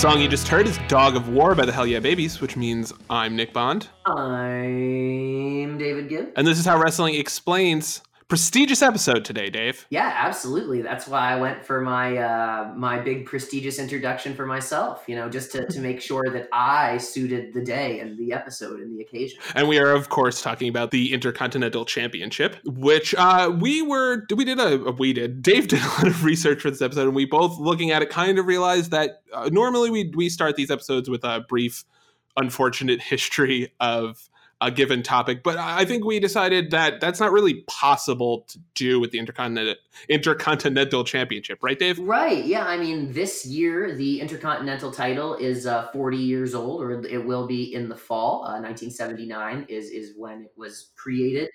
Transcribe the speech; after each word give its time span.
song 0.00 0.18
you 0.18 0.28
just 0.28 0.48
heard 0.48 0.66
is 0.66 0.78
Dog 0.88 1.14
of 1.14 1.28
War 1.28 1.54
by 1.54 1.66
the 1.66 1.72
Hell 1.72 1.86
Yeah 1.86 2.00
Babies, 2.00 2.40
which 2.40 2.56
means 2.56 2.90
I'm 3.10 3.36
Nick 3.36 3.52
Bond. 3.52 3.86
I'm 4.06 5.76
David 5.76 6.08
Gibb. 6.08 6.32
And 6.36 6.46
this 6.46 6.58
is 6.58 6.64
how 6.64 6.80
wrestling 6.80 7.16
explains 7.16 8.00
prestigious 8.30 8.80
episode 8.80 9.24
today, 9.24 9.50
Dave. 9.50 9.86
Yeah, 9.90 10.14
absolutely. 10.16 10.80
That's 10.80 11.08
why 11.08 11.32
I 11.32 11.36
went 11.36 11.64
for 11.64 11.80
my 11.80 12.16
uh, 12.16 12.72
my 12.74 12.98
big 13.00 13.26
prestigious 13.26 13.78
introduction 13.78 14.34
for 14.34 14.46
myself. 14.46 15.04
You 15.06 15.16
know, 15.16 15.28
just 15.28 15.52
to, 15.52 15.66
to 15.66 15.80
make 15.80 16.00
sure 16.00 16.30
that 16.30 16.48
I 16.52 16.96
suited 16.96 17.52
the 17.52 17.60
day 17.60 18.00
and 18.00 18.16
the 18.16 18.32
episode 18.32 18.80
and 18.80 18.96
the 18.96 19.02
occasion. 19.02 19.40
And 19.54 19.68
we 19.68 19.78
are, 19.78 19.90
of 19.90 20.08
course, 20.08 20.40
talking 20.40 20.68
about 20.68 20.92
the 20.92 21.12
Intercontinental 21.12 21.84
Championship, 21.84 22.56
which 22.64 23.14
uh, 23.16 23.54
we 23.60 23.82
were 23.82 24.24
we 24.34 24.44
did 24.44 24.60
a 24.60 24.92
we 24.92 25.12
did 25.12 25.42
Dave 25.42 25.68
did 25.68 25.82
a 25.82 25.88
lot 25.88 26.06
of 26.06 26.24
research 26.24 26.62
for 26.62 26.70
this 26.70 26.80
episode, 26.80 27.08
and 27.08 27.14
we 27.14 27.26
both 27.26 27.58
looking 27.58 27.90
at 27.90 28.00
it 28.00 28.10
kind 28.10 28.38
of 28.38 28.46
realized 28.46 28.92
that 28.92 29.22
uh, 29.34 29.50
normally 29.52 29.90
we 29.90 30.12
we 30.14 30.28
start 30.28 30.54
these 30.54 30.70
episodes 30.70 31.10
with 31.10 31.24
a 31.24 31.40
brief, 31.48 31.84
unfortunate 32.36 33.02
history 33.02 33.72
of 33.80 34.29
a 34.60 34.70
given 34.70 35.02
topic. 35.02 35.42
But 35.42 35.56
I 35.56 35.84
think 35.84 36.04
we 36.04 36.20
decided 36.20 36.70
that 36.72 37.00
that's 37.00 37.18
not 37.18 37.32
really 37.32 37.62
possible 37.66 38.44
to 38.48 38.58
do 38.74 39.00
with 39.00 39.10
the 39.10 39.18
Intercontinental 39.18 39.76
Intercontinental 40.08 41.04
Championship, 41.04 41.58
right, 41.62 41.78
Dave? 41.78 41.98
Right. 41.98 42.44
Yeah. 42.44 42.66
I 42.66 42.76
mean, 42.76 43.12
this 43.12 43.46
year 43.46 43.94
the 43.96 44.20
Intercontinental 44.20 44.90
title 44.90 45.34
is 45.36 45.66
uh, 45.66 45.88
40 45.92 46.16
years 46.16 46.54
old, 46.54 46.82
or 46.82 47.04
it 47.06 47.24
will 47.24 47.46
be 47.46 47.74
in 47.74 47.88
the 47.88 47.96
fall. 47.96 48.44
Uh, 48.44 48.60
1979 48.60 49.66
is 49.68 49.90
is 49.90 50.12
when 50.16 50.42
it 50.42 50.52
was 50.56 50.90
created. 50.96 51.48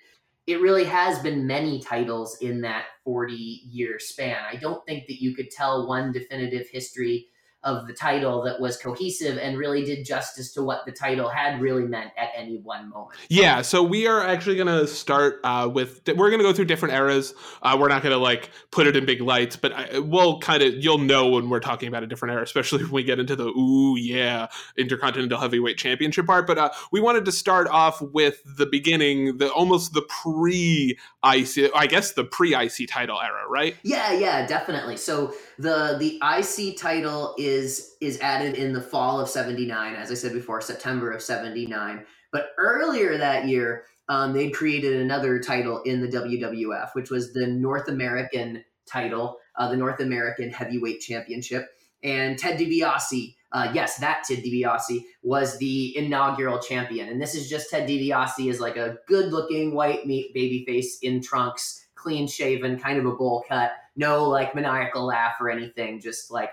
It 0.46 0.60
really 0.60 0.84
has 0.84 1.18
been 1.20 1.46
many 1.46 1.80
titles 1.80 2.38
in 2.40 2.60
that 2.60 2.84
40 3.04 3.34
year 3.34 3.98
span. 3.98 4.38
I 4.50 4.56
don't 4.56 4.84
think 4.86 5.06
that 5.08 5.20
you 5.20 5.34
could 5.34 5.50
tell 5.50 5.88
one 5.88 6.12
definitive 6.12 6.68
history 6.70 7.28
of 7.66 7.86
the 7.88 7.92
title 7.92 8.42
that 8.44 8.60
was 8.60 8.76
cohesive 8.76 9.38
and 9.38 9.58
really 9.58 9.84
did 9.84 10.04
justice 10.04 10.52
to 10.52 10.62
what 10.62 10.86
the 10.86 10.92
title 10.92 11.28
had 11.28 11.60
really 11.60 11.84
meant 11.84 12.12
at 12.16 12.28
any 12.36 12.58
one 12.58 12.88
moment. 12.90 13.18
Yeah, 13.28 13.60
so 13.62 13.82
we 13.82 14.06
are 14.06 14.24
actually 14.24 14.54
going 14.54 14.68
to 14.68 14.86
start 14.86 15.40
uh, 15.42 15.68
with 15.72 16.00
we're 16.06 16.30
going 16.30 16.38
to 16.38 16.44
go 16.44 16.52
through 16.52 16.66
different 16.66 16.94
eras. 16.94 17.34
Uh, 17.62 17.76
we're 17.78 17.88
not 17.88 18.02
going 18.02 18.12
to 18.12 18.18
like 18.18 18.50
put 18.70 18.86
it 18.86 18.96
in 18.96 19.04
big 19.04 19.20
lights, 19.20 19.56
but 19.56 19.72
I, 19.72 19.98
we'll 19.98 20.38
kind 20.38 20.62
of 20.62 20.74
you'll 20.74 20.98
know 20.98 21.28
when 21.28 21.50
we're 21.50 21.60
talking 21.60 21.88
about 21.88 22.04
a 22.04 22.06
different 22.06 22.34
era, 22.34 22.42
especially 22.42 22.82
when 22.84 22.92
we 22.92 23.02
get 23.02 23.18
into 23.18 23.34
the 23.34 23.48
ooh 23.48 23.96
yeah 23.96 24.46
Intercontinental 24.78 25.40
Heavyweight 25.40 25.76
Championship 25.76 26.26
part. 26.26 26.46
But 26.46 26.58
uh, 26.58 26.70
we 26.92 27.00
wanted 27.00 27.24
to 27.24 27.32
start 27.32 27.66
off 27.68 28.00
with 28.00 28.40
the 28.44 28.66
beginning, 28.66 29.38
the 29.38 29.50
almost 29.50 29.92
the 29.92 30.02
pre 30.02 30.96
IC, 31.34 31.70
I 31.74 31.86
guess 31.86 32.12
the 32.12 32.24
pre 32.24 32.54
IC 32.54 32.88
title 32.88 33.20
era, 33.20 33.48
right? 33.48 33.76
Yeah, 33.82 34.12
yeah, 34.12 34.46
definitely. 34.46 34.96
So 34.96 35.34
the 35.58 35.96
the 35.98 36.20
IC 36.22 36.76
title 36.76 37.34
is 37.38 37.96
is 38.00 38.20
added 38.20 38.54
in 38.54 38.72
the 38.72 38.80
fall 38.80 39.20
of 39.20 39.28
79 39.28 39.94
as 39.94 40.10
i 40.10 40.14
said 40.14 40.32
before 40.32 40.60
september 40.60 41.10
of 41.10 41.22
79 41.22 42.04
but 42.32 42.50
earlier 42.58 43.16
that 43.18 43.46
year 43.46 43.84
um, 44.08 44.32
they 44.32 44.50
created 44.50 45.00
another 45.00 45.40
title 45.40 45.82
in 45.82 46.00
the 46.00 46.08
wwf 46.08 46.90
which 46.94 47.10
was 47.10 47.32
the 47.32 47.46
north 47.46 47.88
american 47.88 48.64
title 48.86 49.38
uh, 49.58 49.68
the 49.68 49.76
north 49.76 50.00
american 50.00 50.50
heavyweight 50.50 51.00
championship 51.00 51.68
and 52.02 52.38
ted 52.38 52.58
dibiase 52.58 53.35
uh, 53.52 53.70
yes, 53.72 53.98
that 53.98 54.24
Ted 54.24 54.38
DiBiase 54.38 55.02
was 55.22 55.56
the 55.58 55.96
inaugural 55.96 56.58
champion, 56.58 57.08
and 57.08 57.20
this 57.20 57.34
is 57.34 57.48
just 57.48 57.70
Ted 57.70 57.88
DiBiase 57.88 58.50
is 58.50 58.60
like 58.60 58.76
a 58.76 58.98
good-looking 59.06 59.74
white 59.74 60.06
meat 60.06 60.34
baby 60.34 60.64
face 60.66 60.98
in 61.00 61.22
trunks, 61.22 61.86
clean 61.94 62.26
shaven, 62.26 62.78
kind 62.78 62.98
of 62.98 63.06
a 63.06 63.12
bowl 63.12 63.44
cut, 63.48 63.72
no 63.94 64.28
like 64.28 64.54
maniacal 64.54 65.06
laugh 65.06 65.36
or 65.40 65.48
anything, 65.50 66.00
just 66.00 66.30
like 66.30 66.50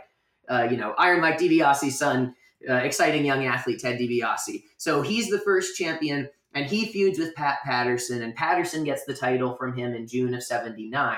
uh, 0.49 0.67
you 0.69 0.77
know 0.77 0.93
Iron 0.97 1.21
Mike 1.21 1.39
DiBiase's 1.39 1.97
son, 1.97 2.35
uh, 2.69 2.75
exciting 2.75 3.25
young 3.25 3.45
athlete 3.45 3.79
Ted 3.79 3.99
DiBiase. 3.99 4.63
So 4.77 5.01
he's 5.01 5.29
the 5.29 5.39
first 5.39 5.75
champion, 5.75 6.29
and 6.53 6.67
he 6.67 6.85
feuds 6.85 7.17
with 7.17 7.35
Pat 7.35 7.57
Patterson, 7.65 8.21
and 8.21 8.35
Patterson 8.35 8.83
gets 8.83 9.03
the 9.05 9.15
title 9.15 9.55
from 9.55 9.75
him 9.75 9.93
in 9.93 10.07
June 10.07 10.33
of 10.35 10.43
'79. 10.43 11.17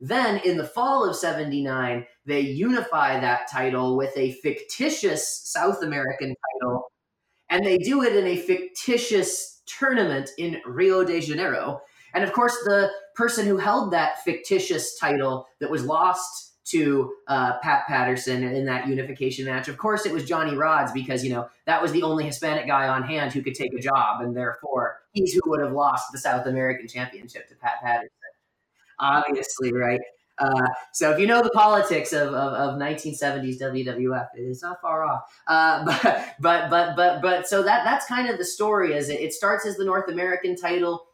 Then 0.00 0.40
in 0.44 0.56
the 0.56 0.66
fall 0.66 1.08
of 1.08 1.14
79, 1.14 2.06
they 2.24 2.40
unify 2.40 3.20
that 3.20 3.50
title 3.50 3.96
with 3.96 4.16
a 4.16 4.32
fictitious 4.32 5.42
South 5.44 5.82
American 5.82 6.34
title, 6.60 6.90
and 7.50 7.64
they 7.64 7.76
do 7.76 8.02
it 8.02 8.16
in 8.16 8.26
a 8.26 8.36
fictitious 8.36 9.62
tournament 9.66 10.30
in 10.38 10.60
Rio 10.66 11.04
de 11.04 11.20
Janeiro. 11.20 11.80
And 12.14 12.24
of 12.24 12.32
course, 12.32 12.56
the 12.64 12.90
person 13.14 13.46
who 13.46 13.58
held 13.58 13.92
that 13.92 14.22
fictitious 14.24 14.98
title 14.98 15.46
that 15.60 15.70
was 15.70 15.84
lost 15.84 16.50
to 16.70 17.12
uh, 17.26 17.58
Pat 17.58 17.86
Patterson 17.86 18.44
in 18.44 18.64
that 18.66 18.86
unification 18.86 19.44
match. 19.44 19.68
Of 19.68 19.76
course, 19.76 20.06
it 20.06 20.12
was 20.12 20.24
Johnny 20.24 20.52
Rodz 20.52 20.92
because 20.92 21.24
you 21.24 21.30
know 21.30 21.48
that 21.66 21.82
was 21.82 21.92
the 21.92 22.02
only 22.02 22.24
Hispanic 22.24 22.66
guy 22.66 22.86
on 22.86 23.02
hand 23.02 23.32
who 23.32 23.42
could 23.42 23.54
take 23.54 23.74
a 23.74 23.80
job, 23.80 24.20
and 24.20 24.36
therefore 24.36 25.00
he's 25.12 25.32
who 25.32 25.50
would 25.50 25.60
have 25.60 25.72
lost 25.72 26.12
the 26.12 26.18
South 26.18 26.46
American 26.46 26.86
Championship 26.86 27.48
to 27.48 27.54
Pat 27.56 27.82
Patterson. 27.82 28.10
Obviously, 29.00 29.72
right? 29.72 30.00
Uh, 30.38 30.66
so 30.92 31.10
if 31.10 31.18
you 31.18 31.26
know 31.26 31.42
the 31.42 31.50
politics 31.50 32.12
of, 32.14 32.28
of, 32.28 32.52
of 32.54 32.80
1970s 32.80 33.60
WWF, 33.60 34.28
it 34.36 34.40
is 34.40 34.62
not 34.62 34.80
far 34.80 35.04
off. 35.04 35.22
Uh, 35.46 35.84
but 36.02 36.34
but 36.40 36.70
but 36.70 36.96
but 36.96 37.22
but 37.22 37.48
so 37.48 37.62
that 37.62 37.84
that's 37.84 38.06
kind 38.06 38.28
of 38.28 38.38
the 38.38 38.44
story. 38.44 38.94
Is 38.94 39.08
it, 39.08 39.20
it 39.20 39.34
starts 39.34 39.66
as 39.66 39.76
the 39.76 39.84
North 39.84 40.08
American 40.08 40.56
title 40.56 41.06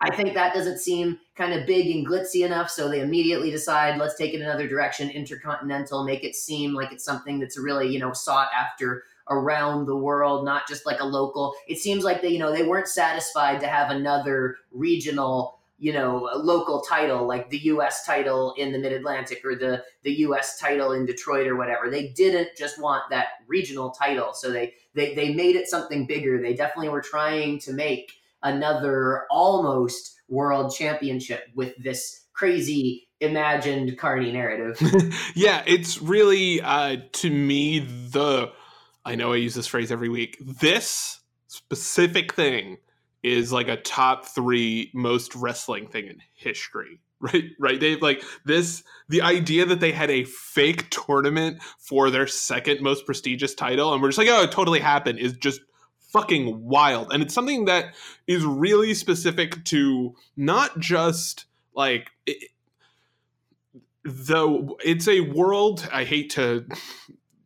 I 0.00 0.14
think 0.14 0.34
that 0.34 0.52
doesn't 0.52 0.78
seem 0.78 1.18
kind 1.34 1.54
of 1.54 1.66
big 1.66 1.86
and 1.94 2.06
glitzy 2.06 2.44
enough, 2.44 2.68
so 2.68 2.88
they 2.88 3.00
immediately 3.00 3.50
decide 3.50 3.98
let's 3.98 4.16
take 4.16 4.34
it 4.34 4.42
another 4.42 4.68
direction, 4.68 5.08
intercontinental, 5.08 6.04
make 6.04 6.22
it 6.22 6.36
seem 6.36 6.74
like 6.74 6.92
it's 6.92 7.04
something 7.04 7.38
that's 7.38 7.58
really 7.58 7.88
you 7.88 7.98
know 7.98 8.12
sought 8.12 8.48
after 8.54 9.04
around 9.30 9.86
the 9.86 9.96
world, 9.96 10.44
not 10.44 10.68
just 10.68 10.84
like 10.84 11.00
a 11.00 11.04
local. 11.04 11.54
It 11.66 11.78
seems 11.78 12.04
like 12.04 12.20
they 12.20 12.28
you 12.28 12.38
know 12.38 12.52
they 12.52 12.62
weren't 12.62 12.88
satisfied 12.88 13.60
to 13.60 13.68
have 13.68 13.90
another 13.90 14.58
regional 14.70 15.60
you 15.78 15.92
know 15.92 16.28
a 16.32 16.38
local 16.38 16.80
title 16.80 17.26
like 17.26 17.50
the 17.50 17.58
U.S. 17.58 18.06
title 18.06 18.54
in 18.56 18.72
the 18.72 18.78
Mid 18.78 18.92
Atlantic 18.92 19.42
or 19.44 19.54
the 19.54 19.84
the 20.02 20.12
U.S. 20.20 20.58
title 20.58 20.92
in 20.92 21.06
Detroit 21.06 21.46
or 21.46 21.56
whatever. 21.56 21.90
They 21.90 22.08
didn't 22.08 22.48
just 22.56 22.80
want 22.80 23.04
that 23.10 23.26
regional 23.46 23.90
title, 23.90 24.32
so 24.32 24.50
they 24.50 24.74
they 24.94 25.14
they 25.14 25.34
made 25.34 25.56
it 25.56 25.68
something 25.68 26.06
bigger. 26.06 26.40
They 26.40 26.54
definitely 26.54 26.88
were 26.88 27.02
trying 27.02 27.58
to 27.60 27.72
make 27.72 28.12
another 28.42 29.26
almost 29.30 30.16
world 30.28 30.74
championship 30.74 31.44
with 31.54 31.74
this 31.82 32.24
crazy 32.32 33.08
imagined 33.20 33.96
carney 33.96 34.30
narrative 34.30 34.78
yeah 35.34 35.62
it's 35.66 36.02
really 36.02 36.60
uh 36.60 36.96
to 37.12 37.30
me 37.30 37.78
the 37.78 38.52
i 39.06 39.14
know 39.14 39.32
i 39.32 39.36
use 39.36 39.54
this 39.54 39.66
phrase 39.66 39.90
every 39.90 40.10
week 40.10 40.36
this 40.40 41.20
specific 41.46 42.34
thing 42.34 42.76
is 43.26 43.52
like 43.52 43.68
a 43.68 43.76
top 43.76 44.26
three 44.26 44.90
most 44.94 45.34
wrestling 45.34 45.88
thing 45.88 46.06
in 46.06 46.22
history 46.34 47.00
right 47.20 47.44
right 47.58 47.80
dave 47.80 48.02
like 48.02 48.22
this 48.44 48.82
the 49.08 49.22
idea 49.22 49.64
that 49.64 49.80
they 49.80 49.90
had 49.90 50.10
a 50.10 50.24
fake 50.24 50.88
tournament 50.90 51.62
for 51.78 52.10
their 52.10 52.26
second 52.26 52.80
most 52.82 53.06
prestigious 53.06 53.54
title 53.54 53.92
and 53.92 54.02
we're 54.02 54.08
just 54.08 54.18
like 54.18 54.28
oh 54.28 54.42
it 54.42 54.52
totally 54.52 54.80
happened 54.80 55.18
is 55.18 55.32
just 55.32 55.60
fucking 56.16 56.64
wild. 56.64 57.12
And 57.12 57.22
it's 57.22 57.34
something 57.34 57.66
that 57.66 57.94
is 58.26 58.44
really 58.44 58.94
specific 58.94 59.62
to 59.66 60.14
not 60.36 60.78
just 60.78 61.46
like 61.74 62.10
it, 62.26 62.50
though 64.04 64.78
it's 64.82 65.08
a 65.08 65.20
world 65.20 65.86
I 65.92 66.04
hate 66.04 66.30
to 66.30 66.66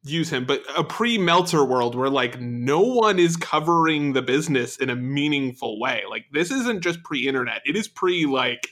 use 0.03 0.31
him, 0.31 0.44
but 0.44 0.63
a 0.77 0.84
pre 0.84 1.19
Meltzer 1.19 1.65
world 1.65 1.95
where 1.95 2.10
like 2.10 2.41
no 2.41 2.80
one 2.80 3.19
is 3.19 3.36
covering 3.36 4.13
the 4.13 4.22
business 4.22 4.77
in 4.77 4.91
a 4.91 4.97
meaningful 4.97 5.78
way. 5.80 6.03
Like 6.09 6.27
this 6.33 6.51
isn't 6.51 6.83
just 6.83 7.03
pre 7.03 7.27
internet, 7.28 7.63
it 7.65 7.77
is 7.77 7.89
pre 7.89 8.27
like 8.27 8.69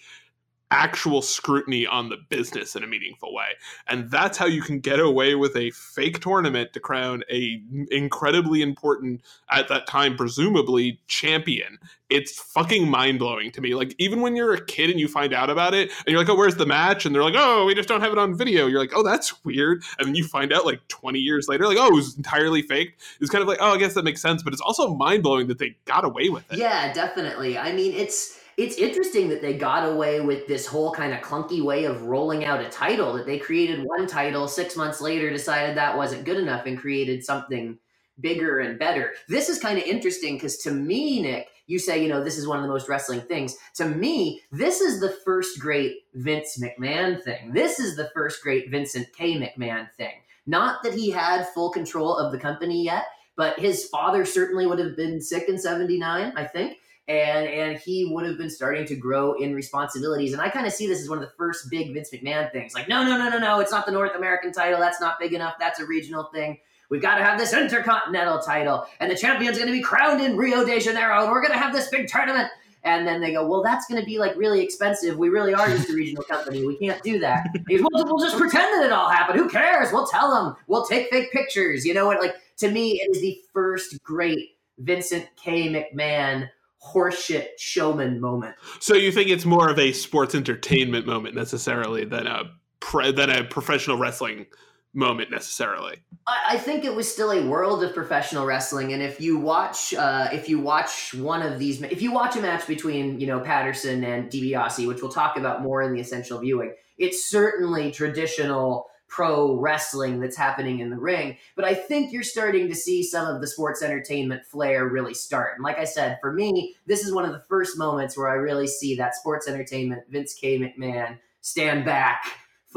actual 0.70 1.22
scrutiny 1.22 1.86
on 1.86 2.08
the 2.08 2.16
business 2.28 2.76
in 2.76 2.84
a 2.84 2.86
meaningful 2.86 3.34
way. 3.34 3.48
And 3.86 4.10
that's 4.10 4.36
how 4.36 4.46
you 4.46 4.60
can 4.60 4.80
get 4.80 5.00
away 5.00 5.34
with 5.34 5.56
a 5.56 5.70
fake 5.70 6.20
tournament 6.20 6.72
to 6.74 6.80
crown 6.80 7.22
a 7.30 7.62
incredibly 7.90 8.62
important 8.62 9.22
at 9.50 9.68
that 9.68 9.86
time 9.86 10.16
presumably 10.16 11.00
champion. 11.06 11.78
It's 12.10 12.40
fucking 12.40 12.88
mind-blowing 12.88 13.52
to 13.52 13.60
me. 13.60 13.74
Like 13.74 13.94
even 13.98 14.20
when 14.20 14.34
you're 14.34 14.54
a 14.54 14.64
kid 14.64 14.90
and 14.90 14.98
you 14.98 15.08
find 15.08 15.34
out 15.34 15.50
about 15.50 15.74
it 15.74 15.90
and 15.90 16.08
you're 16.08 16.18
like 16.18 16.28
oh 16.28 16.36
where's 16.36 16.56
the 16.56 16.66
match? 16.66 17.06
And 17.06 17.14
they're 17.14 17.24
like 17.24 17.34
oh 17.36 17.64
we 17.64 17.74
just 17.74 17.88
don't 17.88 18.00
have 18.00 18.12
it 18.12 18.18
on 18.18 18.36
video. 18.36 18.66
You're 18.66 18.80
like 18.80 18.92
oh 18.94 19.02
that's 19.02 19.42
weird. 19.44 19.82
And 19.98 20.08
then 20.08 20.14
you 20.14 20.24
find 20.24 20.52
out 20.52 20.66
like 20.66 20.86
20 20.88 21.18
years 21.18 21.48
later 21.48 21.66
like 21.66 21.78
oh 21.78 21.88
it 21.88 21.94
was 21.94 22.16
entirely 22.16 22.62
fake 22.62 22.96
it's 23.20 23.30
kind 23.30 23.42
of 23.42 23.48
like 23.48 23.58
oh 23.60 23.74
i 23.74 23.78
guess 23.78 23.94
that 23.94 24.04
makes 24.04 24.20
sense 24.20 24.42
but 24.42 24.52
it's 24.52 24.62
also 24.62 24.94
mind-blowing 24.94 25.46
that 25.48 25.58
they 25.58 25.76
got 25.84 26.04
away 26.04 26.28
with 26.28 26.50
it. 26.52 26.58
Yeah 26.58 26.92
definitely. 26.92 27.56
I 27.56 27.72
mean 27.72 27.92
it's 27.92 28.37
it's 28.58 28.76
interesting 28.76 29.28
that 29.28 29.40
they 29.40 29.54
got 29.54 29.88
away 29.88 30.20
with 30.20 30.48
this 30.48 30.66
whole 30.66 30.90
kind 30.90 31.14
of 31.14 31.20
clunky 31.20 31.62
way 31.62 31.84
of 31.84 32.02
rolling 32.02 32.44
out 32.44 32.60
a 32.60 32.68
title 32.68 33.12
that 33.12 33.24
they 33.24 33.38
created 33.38 33.84
one 33.84 34.08
title 34.08 34.48
six 34.48 34.74
months 34.74 35.00
later 35.00 35.30
decided 35.30 35.76
that 35.76 35.96
wasn't 35.96 36.24
good 36.24 36.38
enough 36.38 36.66
and 36.66 36.76
created 36.76 37.24
something 37.24 37.78
bigger 38.18 38.58
and 38.58 38.76
better. 38.76 39.12
This 39.28 39.48
is 39.48 39.60
kind 39.60 39.78
of 39.78 39.84
interesting 39.84 40.34
because 40.34 40.58
to 40.58 40.72
me 40.72 41.22
nick 41.22 41.46
you 41.68 41.78
say 41.78 42.02
you 42.02 42.08
know 42.08 42.24
this 42.24 42.36
is 42.36 42.48
one 42.48 42.58
of 42.58 42.64
the 42.64 42.68
most 42.68 42.88
wrestling 42.88 43.20
things. 43.20 43.56
To 43.76 43.84
me 43.84 44.40
this 44.50 44.80
is 44.80 44.98
the 44.98 45.16
first 45.24 45.60
great 45.60 45.98
vince 46.14 46.60
mcmahon 46.60 47.22
thing. 47.22 47.52
This 47.52 47.78
is 47.78 47.94
the 47.94 48.10
first 48.12 48.42
great 48.42 48.72
vincent 48.72 49.06
k. 49.16 49.34
Mcmahon 49.34 49.88
thing. 49.92 50.14
Not 50.46 50.82
that 50.82 50.94
he 50.94 51.12
had 51.12 51.46
full 51.50 51.70
control 51.70 52.16
of 52.16 52.32
the 52.32 52.38
company 52.38 52.82
yet, 52.82 53.04
but 53.36 53.56
his 53.60 53.84
father 53.84 54.24
certainly 54.24 54.66
would 54.66 54.80
have 54.80 54.96
been 54.96 55.20
sick 55.20 55.48
in 55.48 55.58
79, 55.58 56.32
I 56.34 56.44
think. 56.44 56.78
And, 57.08 57.48
and 57.48 57.78
he 57.78 58.04
would 58.04 58.26
have 58.26 58.36
been 58.36 58.50
starting 58.50 58.84
to 58.86 58.94
grow 58.94 59.32
in 59.32 59.54
responsibilities. 59.54 60.34
And 60.34 60.42
I 60.42 60.50
kind 60.50 60.66
of 60.66 60.74
see 60.74 60.86
this 60.86 61.00
as 61.00 61.08
one 61.08 61.16
of 61.16 61.24
the 61.24 61.32
first 61.38 61.70
big 61.70 61.94
Vince 61.94 62.10
McMahon 62.10 62.52
things. 62.52 62.74
Like, 62.74 62.86
no, 62.86 63.02
no, 63.02 63.16
no, 63.16 63.30
no, 63.30 63.38
no, 63.38 63.60
it's 63.60 63.72
not 63.72 63.86
the 63.86 63.92
North 63.92 64.14
American 64.14 64.52
title. 64.52 64.78
That's 64.78 65.00
not 65.00 65.18
big 65.18 65.32
enough. 65.32 65.54
That's 65.58 65.80
a 65.80 65.86
regional 65.86 66.24
thing. 66.24 66.58
We've 66.90 67.02
got 67.02 67.16
to 67.16 67.24
have 67.24 67.38
this 67.38 67.52
intercontinental 67.52 68.38
title, 68.40 68.86
and 69.00 69.10
the 69.10 69.16
champion's 69.16 69.58
going 69.58 69.68
to 69.68 69.72
be 69.72 69.82
crowned 69.82 70.22
in 70.22 70.36
Rio 70.36 70.64
de 70.64 70.80
Janeiro, 70.80 71.22
and 71.22 71.30
we're 71.30 71.42
going 71.42 71.52
to 71.52 71.58
have 71.58 71.74
this 71.74 71.88
big 71.88 72.08
tournament. 72.08 72.48
And 72.84 73.06
then 73.06 73.20
they 73.20 73.32
go, 73.32 73.46
well, 73.46 73.62
that's 73.62 73.86
going 73.86 74.00
to 74.00 74.06
be 74.06 74.18
like 74.18 74.36
really 74.36 74.62
expensive. 74.62 75.18
We 75.18 75.28
really 75.28 75.52
are 75.52 75.66
just 75.66 75.90
a 75.90 75.92
regional 75.92 76.22
company. 76.22 76.64
We 76.64 76.78
can't 76.78 77.02
do 77.02 77.18
that. 77.18 77.48
Goes, 77.68 77.80
we'll, 77.80 78.04
we'll, 78.06 78.24
just 78.24 78.38
pretend 78.38 78.72
that 78.74 78.86
it 78.86 78.92
all 78.92 79.10
happened. 79.10 79.38
Who 79.38 79.48
cares? 79.48 79.92
We'll 79.92 80.06
tell 80.06 80.32
them. 80.32 80.56
We'll 80.68 80.86
take 80.86 81.10
fake 81.10 81.32
pictures. 81.32 81.84
You 81.84 81.92
know 81.92 82.06
what? 82.06 82.20
Like 82.20 82.36
to 82.58 82.70
me, 82.70 83.00
it 83.00 83.14
is 83.14 83.20
the 83.20 83.40
first 83.52 84.02
great 84.02 84.56
Vincent 84.78 85.26
K. 85.36 85.68
McMahon 85.68 86.48
horseshit 86.82 87.48
showman 87.58 88.20
moment. 88.20 88.54
So 88.80 88.94
you 88.94 89.12
think 89.12 89.30
it's 89.30 89.44
more 89.44 89.68
of 89.68 89.78
a 89.78 89.92
sports 89.92 90.34
entertainment 90.34 91.06
moment 91.06 91.34
necessarily 91.34 92.04
than 92.04 92.26
a 92.26 92.44
pre- 92.80 93.12
than 93.12 93.30
a 93.30 93.44
professional 93.44 93.96
wrestling 93.96 94.46
moment 94.94 95.30
necessarily. 95.30 96.02
I 96.26 96.58
think 96.58 96.84
it 96.84 96.94
was 96.94 97.10
still 97.10 97.30
a 97.30 97.46
world 97.46 97.84
of 97.84 97.94
professional 97.94 98.46
wrestling, 98.46 98.92
and 98.92 99.02
if 99.02 99.20
you 99.20 99.38
watch, 99.38 99.94
uh, 99.94 100.28
if 100.32 100.48
you 100.48 100.58
watch 100.58 101.14
one 101.14 101.42
of 101.42 101.58
these, 101.58 101.80
if 101.82 102.02
you 102.02 102.12
watch 102.12 102.36
a 102.36 102.40
match 102.40 102.66
between 102.66 103.20
you 103.20 103.26
know 103.26 103.40
Patterson 103.40 104.04
and 104.04 104.30
DiBiase, 104.30 104.86
which 104.86 105.02
we'll 105.02 105.10
talk 105.10 105.36
about 105.36 105.62
more 105.62 105.82
in 105.82 105.92
the 105.92 106.00
essential 106.00 106.38
viewing, 106.38 106.74
it's 106.96 107.30
certainly 107.30 107.90
traditional 107.90 108.86
pro 109.08 109.54
wrestling 109.54 110.20
that's 110.20 110.36
happening 110.36 110.80
in 110.80 110.90
the 110.90 110.96
ring. 110.96 111.36
But 111.56 111.64
I 111.64 111.74
think 111.74 112.12
you're 112.12 112.22
starting 112.22 112.68
to 112.68 112.74
see 112.74 113.02
some 113.02 113.26
of 113.26 113.40
the 113.40 113.46
sports 113.46 113.82
entertainment 113.82 114.44
flair 114.46 114.86
really 114.86 115.14
start. 115.14 115.54
And 115.56 115.64
like 115.64 115.78
I 115.78 115.84
said, 115.84 116.18
for 116.20 116.32
me, 116.32 116.76
this 116.86 117.04
is 117.04 117.12
one 117.12 117.24
of 117.24 117.32
the 117.32 117.42
first 117.48 117.78
moments 117.78 118.16
where 118.16 118.28
I 118.28 118.34
really 118.34 118.66
see 118.66 118.94
that 118.96 119.14
sports 119.14 119.48
entertainment 119.48 120.04
Vince 120.10 120.34
K. 120.34 120.58
McMahon 120.58 121.18
stand 121.40 121.84
back 121.84 122.24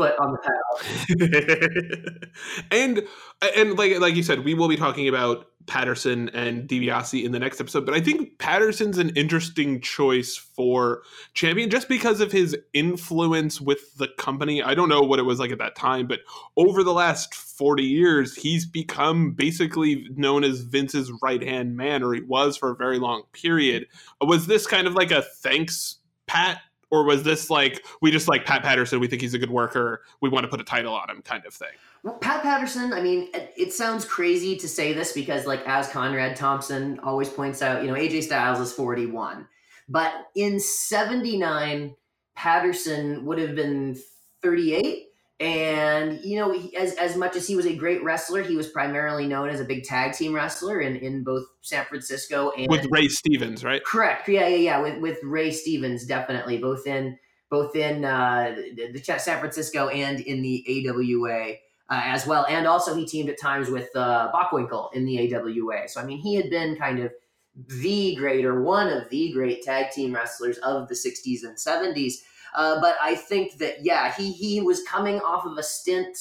foot 0.01 0.15
on 0.19 0.31
the 0.31 0.39
pedal. 1.99 2.27
and 2.71 3.07
and 3.55 3.77
like 3.77 3.99
like 3.99 4.15
you 4.15 4.23
said, 4.23 4.43
we 4.43 4.53
will 4.53 4.67
be 4.67 4.77
talking 4.77 5.07
about 5.07 5.47
Patterson 5.67 6.29
and 6.29 6.67
DiBiase 6.67 7.23
in 7.23 7.31
the 7.31 7.39
next 7.39 7.61
episode, 7.61 7.85
but 7.85 7.93
I 7.93 8.01
think 8.01 8.39
Patterson's 8.39 8.97
an 8.97 9.09
interesting 9.11 9.79
choice 9.79 10.35
for 10.35 11.03
champion 11.33 11.69
just 11.69 11.87
because 11.87 12.19
of 12.19 12.31
his 12.31 12.57
influence 12.73 13.61
with 13.61 13.95
the 13.97 14.07
company. 14.17 14.63
I 14.63 14.73
don't 14.73 14.89
know 14.89 15.01
what 15.01 15.19
it 15.19 15.23
was 15.23 15.39
like 15.39 15.51
at 15.51 15.59
that 15.59 15.75
time, 15.75 16.07
but 16.07 16.21
over 16.57 16.83
the 16.83 16.93
last 16.93 17.35
40 17.35 17.83
years, 17.83 18.35
he's 18.35 18.65
become 18.65 19.33
basically 19.33 20.07
known 20.15 20.43
as 20.43 20.61
Vince's 20.61 21.11
right 21.21 21.43
hand 21.43 21.77
man, 21.77 22.01
or 22.01 22.13
he 22.13 22.21
was 22.21 22.57
for 22.57 22.71
a 22.71 22.75
very 22.75 22.97
long 22.97 23.23
period. 23.31 23.85
Was 24.19 24.47
this 24.47 24.65
kind 24.65 24.87
of 24.87 24.93
like 24.95 25.11
a 25.11 25.21
thanks, 25.21 25.97
Pat, 26.25 26.59
or 26.91 27.03
was 27.05 27.23
this 27.23 27.49
like 27.49 27.83
we 28.01 28.11
just 28.11 28.27
like 28.27 28.45
Pat 28.45 28.61
Patterson, 28.61 28.99
we 28.99 29.07
think 29.07 29.21
he's 29.21 29.33
a 29.33 29.39
good 29.39 29.49
worker, 29.49 30.01
we 30.21 30.29
want 30.29 30.43
to 30.43 30.49
put 30.49 30.61
a 30.61 30.63
title 30.63 30.93
on 30.93 31.09
him 31.09 31.21
kind 31.21 31.45
of 31.45 31.53
thing? 31.53 31.69
Well, 32.03 32.15
Pat 32.15 32.41
Patterson, 32.41 32.93
I 32.93 33.01
mean, 33.01 33.29
it, 33.33 33.71
sounds 33.71 34.05
crazy 34.05 34.55
to 34.57 34.67
say 34.67 34.91
this 34.91 35.13
because, 35.13 35.45
like, 35.45 35.61
as 35.67 35.87
Conrad 35.87 36.35
Thompson 36.35 36.99
always 37.01 37.29
points 37.29 37.61
out, 37.61 37.83
you 37.83 37.89
know, 37.89 37.93
AJ 37.93 38.23
Styles 38.23 38.59
is 38.59 38.73
41. 38.73 39.47
But 39.87 40.11
in 40.35 40.59
79, 40.59 41.95
Patterson 42.35 43.23
would 43.25 43.37
have 43.37 43.55
been 43.55 43.95
38 44.41 45.10
and 45.41 46.23
you 46.23 46.37
know, 46.37 46.51
he, 46.51 46.75
as 46.77 46.93
as 46.95 47.17
much 47.17 47.35
as 47.35 47.47
he 47.47 47.55
was 47.55 47.65
a 47.65 47.75
great 47.75 48.03
wrestler, 48.03 48.43
he 48.43 48.55
was 48.55 48.67
primarily 48.67 49.27
known 49.27 49.49
as 49.49 49.59
a 49.59 49.65
big 49.65 49.83
tag 49.83 50.13
team 50.13 50.33
wrestler 50.33 50.81
in, 50.81 50.95
in 50.97 51.23
both 51.23 51.45
San 51.61 51.83
Francisco 51.85 52.51
and 52.55 52.69
with 52.69 52.85
Ray 52.91 53.07
Stevens, 53.07 53.63
right? 53.63 53.83
Correct. 53.83 54.29
Yeah, 54.29 54.47
yeah, 54.47 54.55
yeah. 54.55 54.81
With 54.81 55.01
with 55.01 55.17
Ray 55.23 55.49
Stevens, 55.49 56.05
definitely 56.05 56.59
both 56.59 56.85
in 56.85 57.17
both 57.49 57.75
in 57.75 58.05
uh, 58.05 58.55
the, 58.75 58.91
the 58.91 59.19
San 59.19 59.39
Francisco 59.39 59.89
and 59.89 60.19
in 60.19 60.43
the 60.43 60.87
AWA. 60.87 61.53
Uh, 61.89 61.99
as 62.05 62.25
well, 62.25 62.45
and 62.47 62.65
also 62.67 62.95
he 62.95 63.05
teamed 63.05 63.27
at 63.27 63.37
times 63.37 63.69
with 63.69 63.89
uh, 63.97 64.31
Bockwinkel 64.33 64.93
in 64.93 65.03
the 65.03 65.35
AWA. 65.35 65.89
So 65.89 65.99
I 65.99 66.05
mean, 66.05 66.19
he 66.19 66.35
had 66.35 66.49
been 66.49 66.77
kind 66.77 66.99
of 66.99 67.11
the 67.67 68.15
great 68.15 68.45
or 68.45 68.61
one 68.61 68.87
of 68.87 69.09
the 69.09 69.33
great 69.33 69.61
tag 69.61 69.91
team 69.91 70.15
wrestlers 70.15 70.57
of 70.59 70.87
the 70.87 70.93
60s 70.93 71.43
and 71.43 71.57
70s. 71.57 72.13
Uh, 72.55 72.79
but 72.81 72.95
I 73.01 73.15
think 73.15 73.57
that 73.57 73.83
yeah, 73.83 74.13
he 74.13 74.31
he 74.31 74.61
was 74.61 74.83
coming 74.83 75.19
off 75.19 75.45
of 75.45 75.57
a 75.57 75.63
stint 75.63 76.17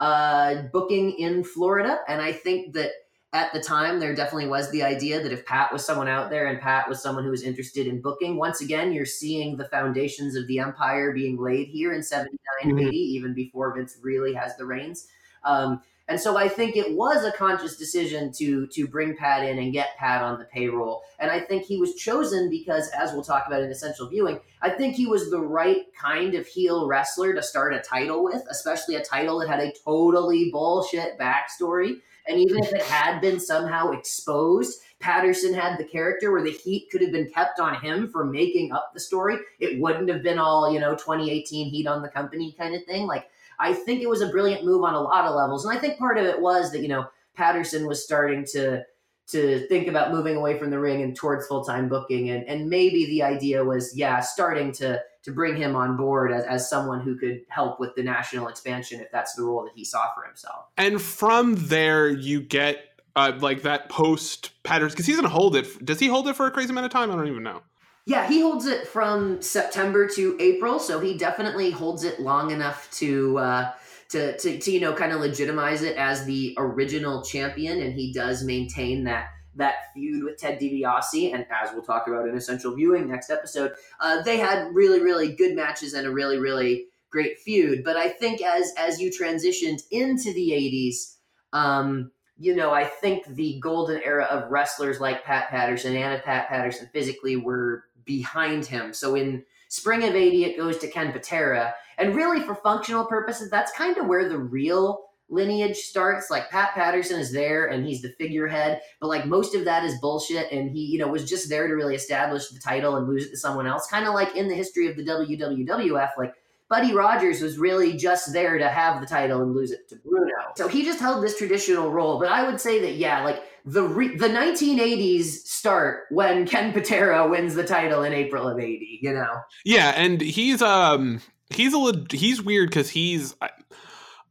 uh, 0.00 0.62
booking 0.72 1.12
in 1.12 1.44
Florida, 1.44 2.00
and 2.08 2.20
I 2.20 2.32
think 2.32 2.74
that 2.74 2.90
at 3.32 3.52
the 3.52 3.60
time 3.60 4.00
there 4.00 4.14
definitely 4.14 4.48
was 4.48 4.70
the 4.70 4.82
idea 4.82 5.22
that 5.22 5.32
if 5.32 5.46
Pat 5.46 5.72
was 5.72 5.84
someone 5.84 6.08
out 6.08 6.30
there 6.30 6.46
and 6.46 6.60
Pat 6.60 6.88
was 6.88 7.00
someone 7.00 7.22
who 7.22 7.30
was 7.30 7.44
interested 7.44 7.86
in 7.86 8.00
booking, 8.00 8.36
once 8.36 8.60
again 8.60 8.92
you're 8.92 9.06
seeing 9.06 9.56
the 9.56 9.68
foundations 9.68 10.34
of 10.34 10.46
the 10.48 10.58
empire 10.58 11.12
being 11.12 11.40
laid 11.40 11.68
here 11.68 11.92
in 11.92 12.02
79 12.02 12.36
mm-hmm. 12.64 12.88
80, 12.88 12.96
even 12.96 13.34
before 13.34 13.72
Vince 13.74 13.98
really 14.02 14.34
has 14.34 14.56
the 14.56 14.64
reins. 14.64 15.06
Um, 15.44 15.80
and 16.10 16.20
so 16.20 16.36
I 16.36 16.48
think 16.48 16.76
it 16.76 16.96
was 16.96 17.24
a 17.24 17.30
conscious 17.30 17.76
decision 17.76 18.32
to 18.32 18.66
to 18.66 18.88
bring 18.88 19.16
Pat 19.16 19.48
in 19.48 19.58
and 19.60 19.72
get 19.72 19.96
Pat 19.96 20.22
on 20.22 20.40
the 20.40 20.44
payroll. 20.44 21.02
And 21.20 21.30
I 21.30 21.38
think 21.38 21.62
he 21.62 21.76
was 21.76 21.94
chosen 21.94 22.50
because, 22.50 22.88
as 22.88 23.12
we'll 23.12 23.22
talk 23.22 23.44
about 23.46 23.62
in 23.62 23.70
essential 23.70 24.08
viewing, 24.08 24.40
I 24.60 24.70
think 24.70 24.96
he 24.96 25.06
was 25.06 25.30
the 25.30 25.40
right 25.40 25.84
kind 25.94 26.34
of 26.34 26.48
heel 26.48 26.88
wrestler 26.88 27.32
to 27.34 27.42
start 27.42 27.74
a 27.74 27.78
title 27.78 28.24
with, 28.24 28.42
especially 28.50 28.96
a 28.96 29.04
title 29.04 29.38
that 29.38 29.48
had 29.48 29.60
a 29.60 29.72
totally 29.84 30.50
bullshit 30.50 31.16
backstory. 31.16 32.00
And 32.26 32.38
even 32.38 32.58
if 32.58 32.72
it 32.72 32.82
had 32.82 33.20
been 33.20 33.38
somehow 33.38 33.92
exposed, 33.92 34.80
Patterson 34.98 35.54
had 35.54 35.78
the 35.78 35.84
character 35.84 36.32
where 36.32 36.42
the 36.42 36.50
heat 36.50 36.88
could 36.90 37.02
have 37.02 37.12
been 37.12 37.30
kept 37.30 37.60
on 37.60 37.80
him 37.80 38.10
for 38.10 38.24
making 38.24 38.72
up 38.72 38.90
the 38.94 39.00
story. 39.00 39.38
It 39.60 39.80
wouldn't 39.80 40.10
have 40.10 40.24
been 40.24 40.40
all, 40.40 40.72
you 40.72 40.80
know, 40.80 40.92
2018 40.92 41.70
heat 41.70 41.86
on 41.86 42.02
the 42.02 42.08
company 42.08 42.52
kind 42.58 42.74
of 42.74 42.84
thing. 42.84 43.06
Like 43.06 43.30
I 43.60 43.74
think 43.74 44.02
it 44.02 44.08
was 44.08 44.22
a 44.22 44.28
brilliant 44.28 44.64
move 44.64 44.82
on 44.82 44.94
a 44.94 45.00
lot 45.00 45.26
of 45.26 45.34
levels. 45.34 45.64
And 45.64 45.76
I 45.76 45.80
think 45.80 45.98
part 45.98 46.18
of 46.18 46.24
it 46.24 46.40
was 46.40 46.72
that, 46.72 46.80
you 46.80 46.88
know, 46.88 47.06
Patterson 47.34 47.86
was 47.86 48.02
starting 48.02 48.44
to 48.52 48.84
to 49.28 49.64
think 49.68 49.86
about 49.86 50.10
moving 50.10 50.34
away 50.34 50.58
from 50.58 50.70
the 50.70 50.78
ring 50.78 51.02
and 51.02 51.14
towards 51.14 51.46
full-time 51.46 51.88
booking. 51.88 52.30
And, 52.30 52.44
and 52.48 52.68
maybe 52.68 53.06
the 53.06 53.22
idea 53.22 53.64
was 53.64 53.96
yeah 53.96 54.20
starting 54.20 54.72
to 54.72 55.00
to 55.22 55.32
bring 55.32 55.54
him 55.56 55.76
on 55.76 55.96
board 55.96 56.32
as, 56.32 56.44
as 56.44 56.70
someone 56.70 57.00
who 57.00 57.16
could 57.16 57.42
help 57.48 57.78
with 57.78 57.94
the 57.94 58.02
national 58.02 58.48
expansion 58.48 59.00
if 59.00 59.10
that's 59.12 59.34
the 59.34 59.42
role 59.42 59.62
that 59.64 59.72
he 59.74 59.84
saw 59.84 60.12
for 60.14 60.24
himself. 60.24 60.64
And 60.76 61.00
from 61.00 61.54
there 61.56 62.08
you 62.08 62.40
get 62.40 62.78
uh, 63.14 63.32
like 63.40 63.62
that 63.62 63.88
post 63.88 64.50
Patterson 64.62 64.94
because 64.94 65.06
he's 65.06 65.16
gonna 65.16 65.28
hold 65.28 65.54
it 65.54 65.84
does 65.84 66.00
he 66.00 66.08
hold 66.08 66.26
it 66.28 66.34
for 66.34 66.46
a 66.46 66.50
crazy 66.50 66.70
amount 66.70 66.86
of 66.86 66.92
time? 66.92 67.10
I 67.10 67.14
don't 67.14 67.28
even 67.28 67.42
know 67.42 67.62
yeah, 68.06 68.26
he 68.26 68.40
holds 68.40 68.66
it 68.66 68.86
from 68.86 69.40
September 69.42 70.08
to 70.08 70.36
April, 70.40 70.78
so 70.78 71.00
he 71.00 71.16
definitely 71.16 71.70
holds 71.70 72.04
it 72.04 72.20
long 72.20 72.50
enough 72.50 72.90
to 72.92 73.38
uh, 73.38 73.72
to, 74.10 74.36
to, 74.38 74.58
to 74.58 74.70
you 74.70 74.80
know 74.80 74.92
kind 74.92 75.12
of 75.12 75.20
legitimize 75.20 75.82
it 75.82 75.96
as 75.96 76.24
the 76.24 76.54
original 76.58 77.22
champion, 77.22 77.80
and 77.80 77.94
he 77.94 78.12
does 78.12 78.42
maintain 78.42 79.04
that 79.04 79.28
that 79.56 79.92
feud 79.94 80.24
with 80.24 80.38
Ted 80.38 80.58
DiBiase, 80.58 81.34
and 81.34 81.44
as 81.50 81.72
we'll 81.72 81.82
talk 81.82 82.06
about 82.06 82.28
in 82.28 82.36
Essential 82.36 82.74
Viewing 82.74 83.08
next 83.08 83.30
episode, 83.30 83.72
uh, 84.00 84.22
they 84.22 84.38
had 84.38 84.74
really 84.74 85.00
really 85.00 85.34
good 85.34 85.54
matches 85.54 85.92
and 85.92 86.06
a 86.06 86.10
really 86.10 86.38
really 86.38 86.86
great 87.10 87.38
feud. 87.38 87.84
But 87.84 87.96
I 87.96 88.08
think 88.08 88.42
as 88.42 88.72
as 88.78 89.00
you 89.00 89.10
transitioned 89.10 89.82
into 89.90 90.32
the 90.32 90.50
'80s. 90.50 91.16
Um, 91.52 92.12
you 92.42 92.56
know, 92.56 92.72
I 92.72 92.84
think 92.84 93.26
the 93.26 93.60
golden 93.60 94.00
era 94.02 94.24
of 94.24 94.50
wrestlers 94.50 94.98
like 94.98 95.24
Pat 95.24 95.50
Patterson 95.50 95.94
and 95.94 96.22
Pat 96.22 96.48
Patterson 96.48 96.88
physically 96.90 97.36
were 97.36 97.84
behind 98.10 98.66
him. 98.66 98.92
So 98.92 99.14
in 99.14 99.44
spring 99.68 100.02
of 100.02 100.16
80, 100.16 100.44
it 100.44 100.56
goes 100.56 100.78
to 100.78 100.88
Ken 100.90 101.12
Patera. 101.12 101.72
And 101.96 102.16
really, 102.16 102.40
for 102.40 102.56
functional 102.56 103.04
purposes, 103.04 103.50
that's 103.50 103.70
kind 103.70 103.96
of 103.98 104.06
where 104.06 104.28
the 104.28 104.36
real 104.36 105.04
lineage 105.28 105.76
starts. 105.76 106.28
Like 106.28 106.50
Pat 106.50 106.74
Patterson 106.74 107.20
is 107.20 107.30
there 107.32 107.66
and 107.66 107.86
he's 107.86 108.02
the 108.02 108.12
figurehead, 108.18 108.80
but 109.00 109.06
like 109.06 109.26
most 109.26 109.54
of 109.54 109.64
that 109.64 109.84
is 109.84 110.00
bullshit. 110.00 110.50
And 110.50 110.72
he, 110.72 110.86
you 110.86 110.98
know, 110.98 111.06
was 111.06 111.28
just 111.28 111.48
there 111.48 111.68
to 111.68 111.74
really 111.74 111.94
establish 111.94 112.48
the 112.48 112.58
title 112.58 112.96
and 112.96 113.06
lose 113.06 113.26
it 113.26 113.30
to 113.30 113.36
someone 113.36 113.68
else. 113.68 113.86
Kind 113.86 114.08
of 114.08 114.14
like 114.14 114.34
in 114.34 114.48
the 114.48 114.56
history 114.56 114.88
of 114.88 114.96
the 114.96 115.04
WWF, 115.04 116.10
like 116.18 116.34
Buddy 116.70 116.94
Rogers 116.94 117.42
was 117.42 117.58
really 117.58 117.96
just 117.96 118.32
there 118.32 118.56
to 118.56 118.68
have 118.68 119.00
the 119.00 119.06
title 119.06 119.42
and 119.42 119.52
lose 119.52 119.72
it 119.72 119.88
to 119.88 119.96
Bruno. 119.96 120.32
So 120.56 120.68
he 120.68 120.84
just 120.84 121.00
held 121.00 121.22
this 121.22 121.36
traditional 121.36 121.90
role. 121.90 122.20
But 122.20 122.28
I 122.28 122.48
would 122.48 122.60
say 122.60 122.80
that, 122.82 122.94
yeah, 122.94 123.24
like 123.24 123.42
the 123.64 123.82
re- 123.82 124.16
the 124.16 124.28
1980s 124.28 125.24
start 125.24 126.04
when 126.10 126.46
Ken 126.46 126.72
Patera 126.72 127.28
wins 127.28 127.56
the 127.56 127.64
title 127.64 128.04
in 128.04 128.12
April 128.12 128.48
of 128.48 128.60
80, 128.60 129.00
you 129.02 129.12
know. 129.12 129.40
Yeah, 129.64 129.92
and 129.96 130.20
he's 130.20 130.62
um 130.62 131.20
he's 131.50 131.72
a 131.72 131.78
le- 131.78 132.06
he's 132.12 132.40
weird 132.40 132.70
cuz 132.70 132.88
he's 132.90 133.34
I, 133.42 133.50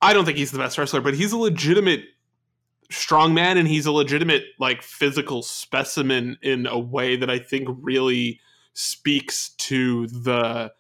I 0.01 0.13
don't 0.13 0.23
think 0.23 0.37
he's 0.37 0.51
the 0.51 0.59
best 0.59 0.77
wrestler, 0.77 1.01
but 1.01 1.15
he's 1.15 1.33
a 1.33 1.37
legitimate 1.37 2.05
strongman 2.89 3.57
and 3.57 3.67
he's 3.67 3.85
a 3.85 3.91
legitimate 3.91 4.45
like 4.59 4.81
physical 4.81 5.43
specimen 5.43 6.37
in 6.41 6.65
a 6.67 6.79
way 6.79 7.17
that 7.17 7.29
I 7.29 7.37
think 7.37 7.67
really 7.81 8.39
speaks 8.73 9.49
to 9.57 10.07
the 10.07 10.71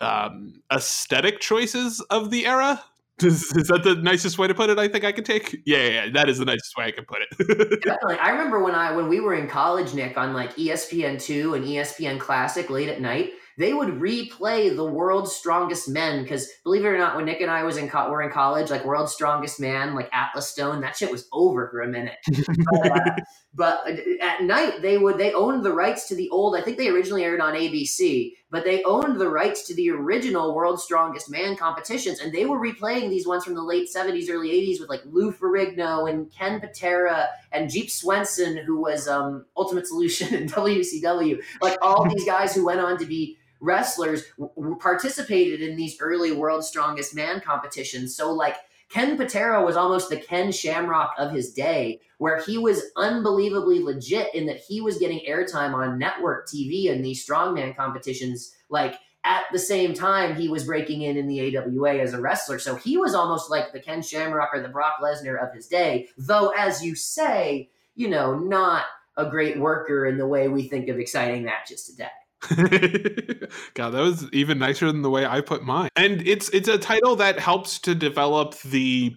um, 0.00 0.62
aesthetic 0.72 1.40
choices 1.40 2.00
of 2.10 2.30
the 2.30 2.46
era 2.46 2.82
Is, 3.22 3.52
is, 3.56 3.68
that 3.68 3.84
the 3.84 3.94
nicest 3.94 4.38
way 4.38 4.48
to 4.48 4.54
put 4.54 4.70
it? 4.70 4.78
I 4.78 4.88
think 4.88 5.04
I 5.04 5.12
can 5.12 5.22
take. 5.22 5.62
Yeah, 5.64 5.86
yeah, 5.86 6.10
that 6.14 6.28
is 6.28 6.38
the 6.38 6.44
nicest 6.44 6.76
way 6.76 6.86
I 6.86 6.90
can 6.90 7.04
put 7.04 7.20
it. 7.22 7.80
Definitely. 7.82 8.18
I 8.18 8.30
remember 8.30 8.62
when 8.62 8.74
I 8.74 8.90
when 8.90 9.08
we 9.08 9.20
were 9.20 9.34
in 9.34 9.48
college, 9.48 9.94
Nick, 9.94 10.18
on 10.18 10.32
like 10.32 10.56
ESPN 10.56 11.22
two 11.22 11.54
and 11.54 11.64
ESPN 11.64 12.18
Classic 12.18 12.68
late 12.70 12.88
at 12.88 13.00
night 13.00 13.34
they 13.56 13.72
would 13.72 13.88
replay 13.88 14.74
the 14.74 14.84
world's 14.84 15.34
strongest 15.34 15.88
men 15.88 16.22
because 16.22 16.48
believe 16.64 16.84
it 16.84 16.88
or 16.88 16.98
not 16.98 17.16
when 17.16 17.24
nick 17.24 17.40
and 17.40 17.50
i 17.50 17.62
was 17.62 17.76
in 17.76 17.88
co- 17.88 18.10
were 18.10 18.22
in 18.22 18.30
college 18.30 18.70
like 18.70 18.84
world's 18.84 19.12
strongest 19.12 19.60
man 19.60 19.94
like 19.94 20.08
atlas 20.12 20.48
stone 20.48 20.80
that 20.80 20.96
shit 20.96 21.10
was 21.10 21.28
over 21.32 21.68
for 21.68 21.82
a 21.82 21.88
minute. 21.88 22.16
But, 22.74 22.90
uh, 22.90 23.16
but 23.54 23.88
uh, 23.88 23.96
at 24.22 24.42
night 24.42 24.82
they 24.82 24.98
would 24.98 25.18
they 25.18 25.32
owned 25.32 25.64
the 25.64 25.72
rights 25.72 26.08
to 26.08 26.14
the 26.14 26.28
old 26.30 26.56
i 26.56 26.60
think 26.60 26.76
they 26.76 26.88
originally 26.88 27.24
aired 27.24 27.40
on 27.40 27.54
abc 27.54 28.32
but 28.50 28.64
they 28.64 28.82
owned 28.84 29.20
the 29.20 29.28
rights 29.28 29.66
to 29.66 29.74
the 29.74 29.90
original 29.90 30.54
world's 30.54 30.82
strongest 30.82 31.30
man 31.30 31.56
competitions 31.56 32.20
and 32.20 32.32
they 32.32 32.46
were 32.46 32.58
replaying 32.58 33.10
these 33.10 33.26
ones 33.26 33.44
from 33.44 33.54
the 33.54 33.62
late 33.62 33.88
70s 33.94 34.30
early 34.30 34.50
80s 34.50 34.80
with 34.80 34.88
like 34.88 35.02
lou 35.04 35.32
ferrigno 35.32 36.10
and 36.10 36.32
ken 36.32 36.60
patera 36.60 37.28
and 37.52 37.70
jeep 37.70 37.90
swenson 37.90 38.56
who 38.56 38.80
was 38.80 39.06
um, 39.08 39.44
ultimate 39.56 39.86
solution 39.86 40.34
in 40.34 40.48
wcw 40.48 41.38
like 41.60 41.76
all 41.82 42.08
these 42.08 42.24
guys 42.24 42.54
who 42.54 42.64
went 42.64 42.80
on 42.80 42.98
to 42.98 43.06
be 43.06 43.38
wrestlers 43.64 44.24
w- 44.38 44.76
participated 44.76 45.60
in 45.60 45.76
these 45.76 45.96
early 46.00 46.32
World's 46.32 46.68
Strongest 46.68 47.14
Man 47.14 47.40
competitions. 47.40 48.16
So, 48.16 48.32
like, 48.32 48.56
Ken 48.90 49.16
Patera 49.16 49.64
was 49.64 49.76
almost 49.76 50.10
the 50.10 50.16
Ken 50.16 50.52
Shamrock 50.52 51.14
of 51.18 51.32
his 51.32 51.52
day, 51.52 52.00
where 52.18 52.40
he 52.42 52.58
was 52.58 52.82
unbelievably 52.96 53.80
legit 53.80 54.32
in 54.34 54.46
that 54.46 54.58
he 54.60 54.80
was 54.80 54.98
getting 54.98 55.20
airtime 55.28 55.74
on 55.74 55.98
network 55.98 56.46
TV 56.46 56.92
and 56.92 57.04
these 57.04 57.26
strongman 57.26 57.76
competitions. 57.76 58.54
Like, 58.68 58.96
at 59.24 59.44
the 59.52 59.58
same 59.58 59.94
time, 59.94 60.36
he 60.36 60.48
was 60.48 60.64
breaking 60.64 61.02
in 61.02 61.16
in 61.16 61.26
the 61.26 61.56
AWA 61.56 61.94
as 61.94 62.12
a 62.12 62.20
wrestler. 62.20 62.58
So 62.58 62.76
he 62.76 62.98
was 62.98 63.14
almost 63.14 63.50
like 63.50 63.72
the 63.72 63.80
Ken 63.80 64.02
Shamrock 64.02 64.50
or 64.52 64.60
the 64.60 64.68
Brock 64.68 64.98
Lesnar 65.02 65.42
of 65.42 65.54
his 65.54 65.66
day, 65.66 66.08
though, 66.18 66.50
as 66.50 66.84
you 66.84 66.94
say, 66.94 67.70
you 67.94 68.08
know, 68.08 68.38
not 68.38 68.84
a 69.16 69.28
great 69.28 69.58
worker 69.58 70.06
in 70.06 70.18
the 70.18 70.26
way 70.26 70.48
we 70.48 70.68
think 70.68 70.88
of 70.88 70.98
exciting 70.98 71.44
matches 71.44 71.84
today. 71.84 72.08
God, 73.74 73.90
that 73.90 74.00
was 74.00 74.28
even 74.32 74.58
nicer 74.58 74.86
than 74.86 75.02
the 75.02 75.10
way 75.10 75.24
I 75.26 75.40
put 75.40 75.62
mine. 75.62 75.88
And 75.96 76.26
it's 76.26 76.48
it's 76.50 76.68
a 76.68 76.78
title 76.78 77.16
that 77.16 77.38
helps 77.38 77.78
to 77.80 77.94
develop 77.94 78.58
the 78.60 79.16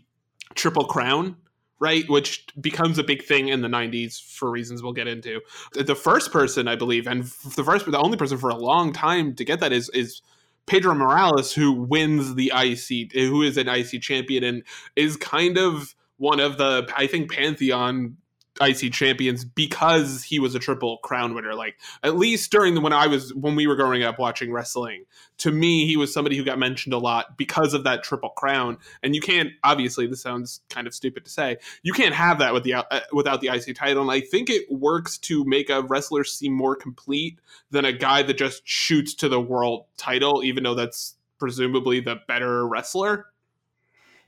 Triple 0.55 0.85
Crown, 0.85 1.35
right? 1.79 2.07
Which 2.09 2.47
becomes 2.59 2.97
a 2.97 3.03
big 3.03 3.23
thing 3.23 3.49
in 3.49 3.61
the 3.61 3.67
90s 3.67 4.21
for 4.21 4.49
reasons 4.49 4.81
we'll 4.81 4.93
get 4.93 5.07
into. 5.07 5.41
The 5.73 5.95
first 5.95 6.31
person, 6.31 6.67
I 6.67 6.75
believe, 6.75 7.07
and 7.07 7.23
the 7.23 7.63
first 7.63 7.89
the 7.89 7.99
only 7.99 8.17
person 8.17 8.37
for 8.37 8.49
a 8.49 8.55
long 8.55 8.93
time 8.93 9.35
to 9.35 9.43
get 9.43 9.59
that 9.59 9.73
is 9.73 9.89
is 9.89 10.21
Pedro 10.65 10.93
Morales 10.93 11.53
who 11.53 11.73
wins 11.73 12.35
the 12.35 12.51
IC 12.55 13.13
who 13.13 13.41
is 13.41 13.57
an 13.57 13.67
IC 13.67 14.01
champion 14.01 14.43
and 14.43 14.63
is 14.95 15.17
kind 15.17 15.57
of 15.57 15.95
one 16.17 16.39
of 16.39 16.57
the 16.57 16.89
I 16.95 17.07
think 17.07 17.31
pantheon 17.31 18.17
IC 18.61 18.91
champions 18.91 19.45
because 19.45 20.23
he 20.23 20.39
was 20.39 20.55
a 20.55 20.59
triple 20.59 20.97
crown 20.97 21.33
winner. 21.33 21.53
Like 21.53 21.75
at 22.03 22.17
least 22.17 22.51
during 22.51 22.75
the 22.75 22.81
when 22.81 22.93
I 22.93 23.07
was 23.07 23.33
when 23.33 23.55
we 23.55 23.67
were 23.67 23.75
growing 23.75 24.03
up 24.03 24.19
watching 24.19 24.51
wrestling, 24.51 25.05
to 25.39 25.51
me 25.51 25.85
he 25.85 25.97
was 25.97 26.13
somebody 26.13 26.37
who 26.37 26.43
got 26.43 26.59
mentioned 26.59 26.93
a 26.93 26.97
lot 26.97 27.37
because 27.37 27.73
of 27.73 27.83
that 27.83 28.03
triple 28.03 28.29
crown. 28.29 28.77
And 29.03 29.15
you 29.15 29.21
can't 29.21 29.51
obviously 29.63 30.07
this 30.07 30.21
sounds 30.21 30.61
kind 30.69 30.87
of 30.87 30.93
stupid 30.93 31.25
to 31.25 31.31
say 31.31 31.57
you 31.83 31.93
can't 31.93 32.15
have 32.15 32.39
that 32.39 32.53
with 32.53 32.63
the 32.63 32.75
uh, 32.75 32.99
without 33.13 33.41
the 33.41 33.49
IC 33.49 33.75
title. 33.75 34.01
And 34.01 34.11
I 34.11 34.21
think 34.21 34.49
it 34.49 34.71
works 34.71 35.17
to 35.19 35.43
make 35.45 35.69
a 35.69 35.81
wrestler 35.81 36.23
seem 36.23 36.53
more 36.53 36.75
complete 36.75 37.39
than 37.71 37.85
a 37.85 37.93
guy 37.93 38.23
that 38.23 38.37
just 38.37 38.61
shoots 38.67 39.13
to 39.15 39.29
the 39.29 39.39
world 39.39 39.85
title, 39.97 40.43
even 40.43 40.63
though 40.63 40.75
that's 40.75 41.15
presumably 41.39 41.99
the 41.99 42.17
better 42.27 42.67
wrestler. 42.67 43.27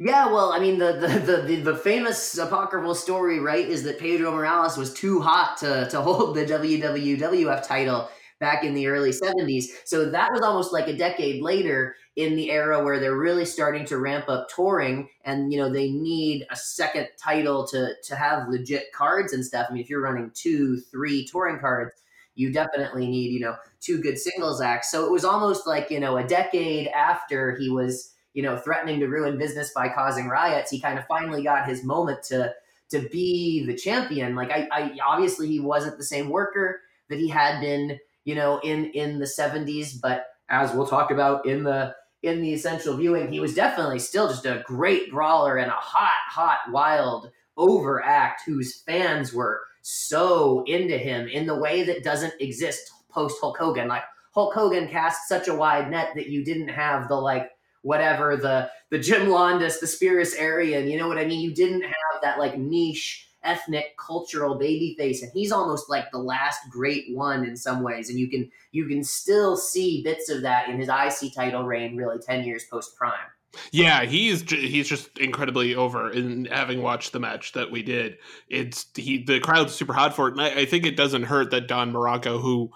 Yeah, 0.02 0.32
well, 0.32 0.54
I 0.54 0.60
mean, 0.60 0.80
the, 0.80 0.94
the 0.94 1.42
the, 1.42 1.56
the, 1.58 1.76
famous 1.76 2.38
apocryphal 2.38 2.96
story, 2.96 3.40
right, 3.40 3.68
is 3.68 3.84
that 3.84 4.00
Pedro 4.00 4.32
Morales 4.32 4.78
was 4.78 4.94
too 4.94 5.20
hot 5.20 5.58
to, 5.58 5.90
to 5.90 6.02
hold 6.02 6.36
the 6.36 6.46
WWF 6.46 7.68
title 7.68 8.10
back 8.40 8.64
in 8.64 8.74
the 8.74 8.88
early 8.88 9.12
70s. 9.12 9.66
So 9.84 10.10
that 10.10 10.32
was 10.32 10.42
almost 10.42 10.72
like 10.72 10.88
a 10.88 10.96
decade 10.96 11.42
later 11.42 11.98
in 12.16 12.38
the 12.38 12.50
era 12.50 12.82
where 12.82 12.98
they're 12.98 13.18
really 13.18 13.44
starting 13.44 13.84
to 13.88 13.98
ramp 13.98 14.30
up 14.30 14.48
touring 14.48 15.10
and, 15.26 15.52
you 15.52 15.60
know, 15.60 15.70
they 15.70 15.92
need 15.92 16.48
a 16.50 16.56
second 16.56 17.10
title 17.22 17.68
to, 17.68 17.90
to 18.06 18.16
have 18.16 18.48
legit 18.48 18.94
cards 18.94 19.34
and 19.34 19.46
stuff. 19.46 19.68
I 19.70 19.74
mean, 19.74 19.84
if 19.84 19.90
you're 19.90 20.02
running 20.02 20.32
two, 20.34 20.80
three 20.90 21.26
touring 21.26 21.60
cards, 21.60 21.92
you 22.36 22.54
definitely 22.54 23.08
need, 23.08 23.34
you 23.34 23.42
know, 23.42 23.58
two 23.82 24.02
good 24.02 24.18
singles 24.18 24.62
acts. 24.62 24.90
So 24.90 25.06
it 25.06 25.12
was 25.12 25.26
almost 25.26 25.68
like, 25.68 25.92
you 25.92 26.00
know, 26.00 26.16
a 26.16 26.24
decade 26.24 26.88
after 26.88 27.58
he 27.58 27.70
was 27.70 28.14
you 28.34 28.44
know, 28.44 28.58
threatening 28.58 29.00
to 29.00 29.08
ruin 29.08 29.38
business 29.38 29.72
by 29.74 29.90
causing 29.90 30.28
riots, 30.28 30.72
he 30.72 30.80
kind 30.80 31.00
of 31.00 31.06
finally 31.08 31.44
got 31.44 31.68
his 31.68 31.84
moment 31.84 32.24
to 32.24 32.54
to 32.90 33.08
be 33.10 33.66
the 33.66 33.76
champion. 33.76 34.36
Like 34.36 34.52
I, 34.52 34.68
I 34.72 34.98
obviously 35.06 35.48
he 35.48 35.60
wasn't 35.60 35.98
the 35.98 36.04
same 36.04 36.30
worker 36.30 36.82
that 37.10 37.20
he 37.20 37.28
had 37.28 37.62
been, 37.62 38.00
you 38.26 38.36
know, 38.36 38.60
in 38.64 38.86
in 38.92 39.20
the 39.20 39.26
70s, 39.26 40.00
but 40.02 40.26
as 40.50 40.74
we'll 40.74 40.88
talk 40.88 41.12
about 41.12 41.46
in 41.46 41.64
the 41.64 41.96
in 42.22 42.42
the 42.42 42.54
essential 42.54 42.98
viewing, 42.98 43.32
he 43.32 43.40
was 43.40 43.56
definitely 43.56 44.00
still 44.00 44.28
just 44.28 44.46
a 44.46 44.64
great 44.66 45.10
brawler 45.10 45.58
and 45.58 45.72
a 45.72 45.76
hot, 45.76 46.20
hot, 46.28 46.60
wild 46.70 47.32
overact 47.58 48.42
whose 48.46 48.82
fans 48.82 49.34
were 49.34 49.62
so 49.82 50.64
into 50.66 50.98
him 50.98 51.28
in 51.28 51.46
the 51.46 51.58
way 51.58 51.84
that 51.84 52.04
doesn't 52.04 52.34
exist 52.40 52.92
post 53.10 53.38
Hulk 53.40 53.58
Hogan. 53.58 53.88
Like 53.88 54.04
Hulk 54.34 54.54
Hogan 54.54 54.88
cast 54.88 55.28
such 55.28 55.48
a 55.48 55.56
wide 55.56 55.90
net 55.90 56.10
that 56.16 56.28
you 56.28 56.44
didn't 56.44 56.70
have 56.70 57.08
the 57.08 57.16
like 57.16 57.50
whatever 57.90 58.38
the 58.38 58.70
the 58.92 59.00
Jim 59.00 59.28
Londos, 59.28 59.80
the 59.80 59.88
Spiros 59.88 60.38
Arion. 60.38 60.88
You 60.88 61.00
know 61.00 61.08
what 61.08 61.18
I 61.18 61.26
mean? 61.26 61.42
You 61.42 61.54
didn't 61.54 61.82
have 61.82 62.22
that 62.22 62.38
like 62.38 62.58
niche 62.58 63.28
ethnic 63.44 63.98
cultural 63.98 64.56
baby 64.56 64.96
face 64.98 65.24
and 65.24 65.32
he's 65.34 65.52
almost 65.52 65.90
like 65.90 66.12
the 66.12 66.18
last 66.18 66.60
great 66.70 67.06
one 67.16 67.46
in 67.46 67.56
some 67.56 67.82
ways 67.82 68.10
and 68.10 68.20
you 68.20 68.30
can 68.30 68.52
you 68.74 68.86
can 68.86 69.02
still 69.02 69.56
see 69.56 70.04
bits 70.04 70.30
of 70.30 70.42
that 70.42 70.68
in 70.68 70.78
his 70.78 70.90
IC 70.90 71.34
title 71.34 71.64
reign 71.64 71.96
really 71.96 72.18
10 72.20 72.44
years 72.44 72.66
post 72.70 72.98
prime. 72.98 73.14
Yeah, 73.72 74.04
he's 74.04 74.42
he's 74.52 74.88
just 74.88 75.18
incredibly 75.18 75.74
over. 75.74 76.12
In 76.12 76.46
having 76.46 76.84
watched 76.84 77.14
the 77.14 77.20
match 77.20 77.54
that 77.54 77.72
we 77.72 77.82
did, 77.82 78.18
it's 78.48 78.86
he 78.96 79.24
the 79.24 79.40
crowd's 79.40 79.74
super 79.74 79.94
hot 79.94 80.16
for 80.16 80.28
it, 80.28 80.34
and 80.34 80.42
I, 80.42 80.62
I 80.62 80.66
think 80.66 80.86
it 80.86 80.96
doesn't 80.96 81.24
hurt 81.24 81.50
that 81.50 81.68
Don 81.68 81.92
Muraco, 81.92 82.40
who 82.40 82.72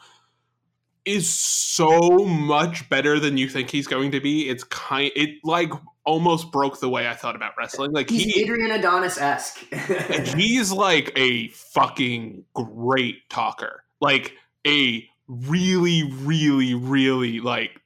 is 1.05 1.33
so 1.33 2.00
much 2.19 2.89
better 2.89 3.19
than 3.19 3.38
you 3.38 3.50
think 3.50 3.69
he's 3.69 3.88
going 3.88 4.12
to 4.12 4.19
be. 4.19 4.50
It's 4.50 4.63
kind 4.63 5.12
it 5.15 5.38
like 5.43 5.72
almost 6.05 6.51
broke 6.51 6.79
the 6.79 6.89
way 6.89 7.07
I 7.07 7.13
thought 7.13 7.36
about 7.36 7.53
wrestling. 7.57 7.91
Like 7.91 8.10
he's 8.10 8.33
he, 8.33 8.41
Adrian 8.41 8.72
Adonis 8.72 9.17
esque. 9.17 9.60
he's 10.36 10.72
like 10.72 11.12
a 11.15 11.50
fucking 11.50 12.45
great 12.53 13.29
talker. 13.29 13.83
Like 14.01 14.33
a 14.67 15.07
really, 15.27 16.03
really, 16.03 16.74
really 16.74 17.39
like 17.39 17.81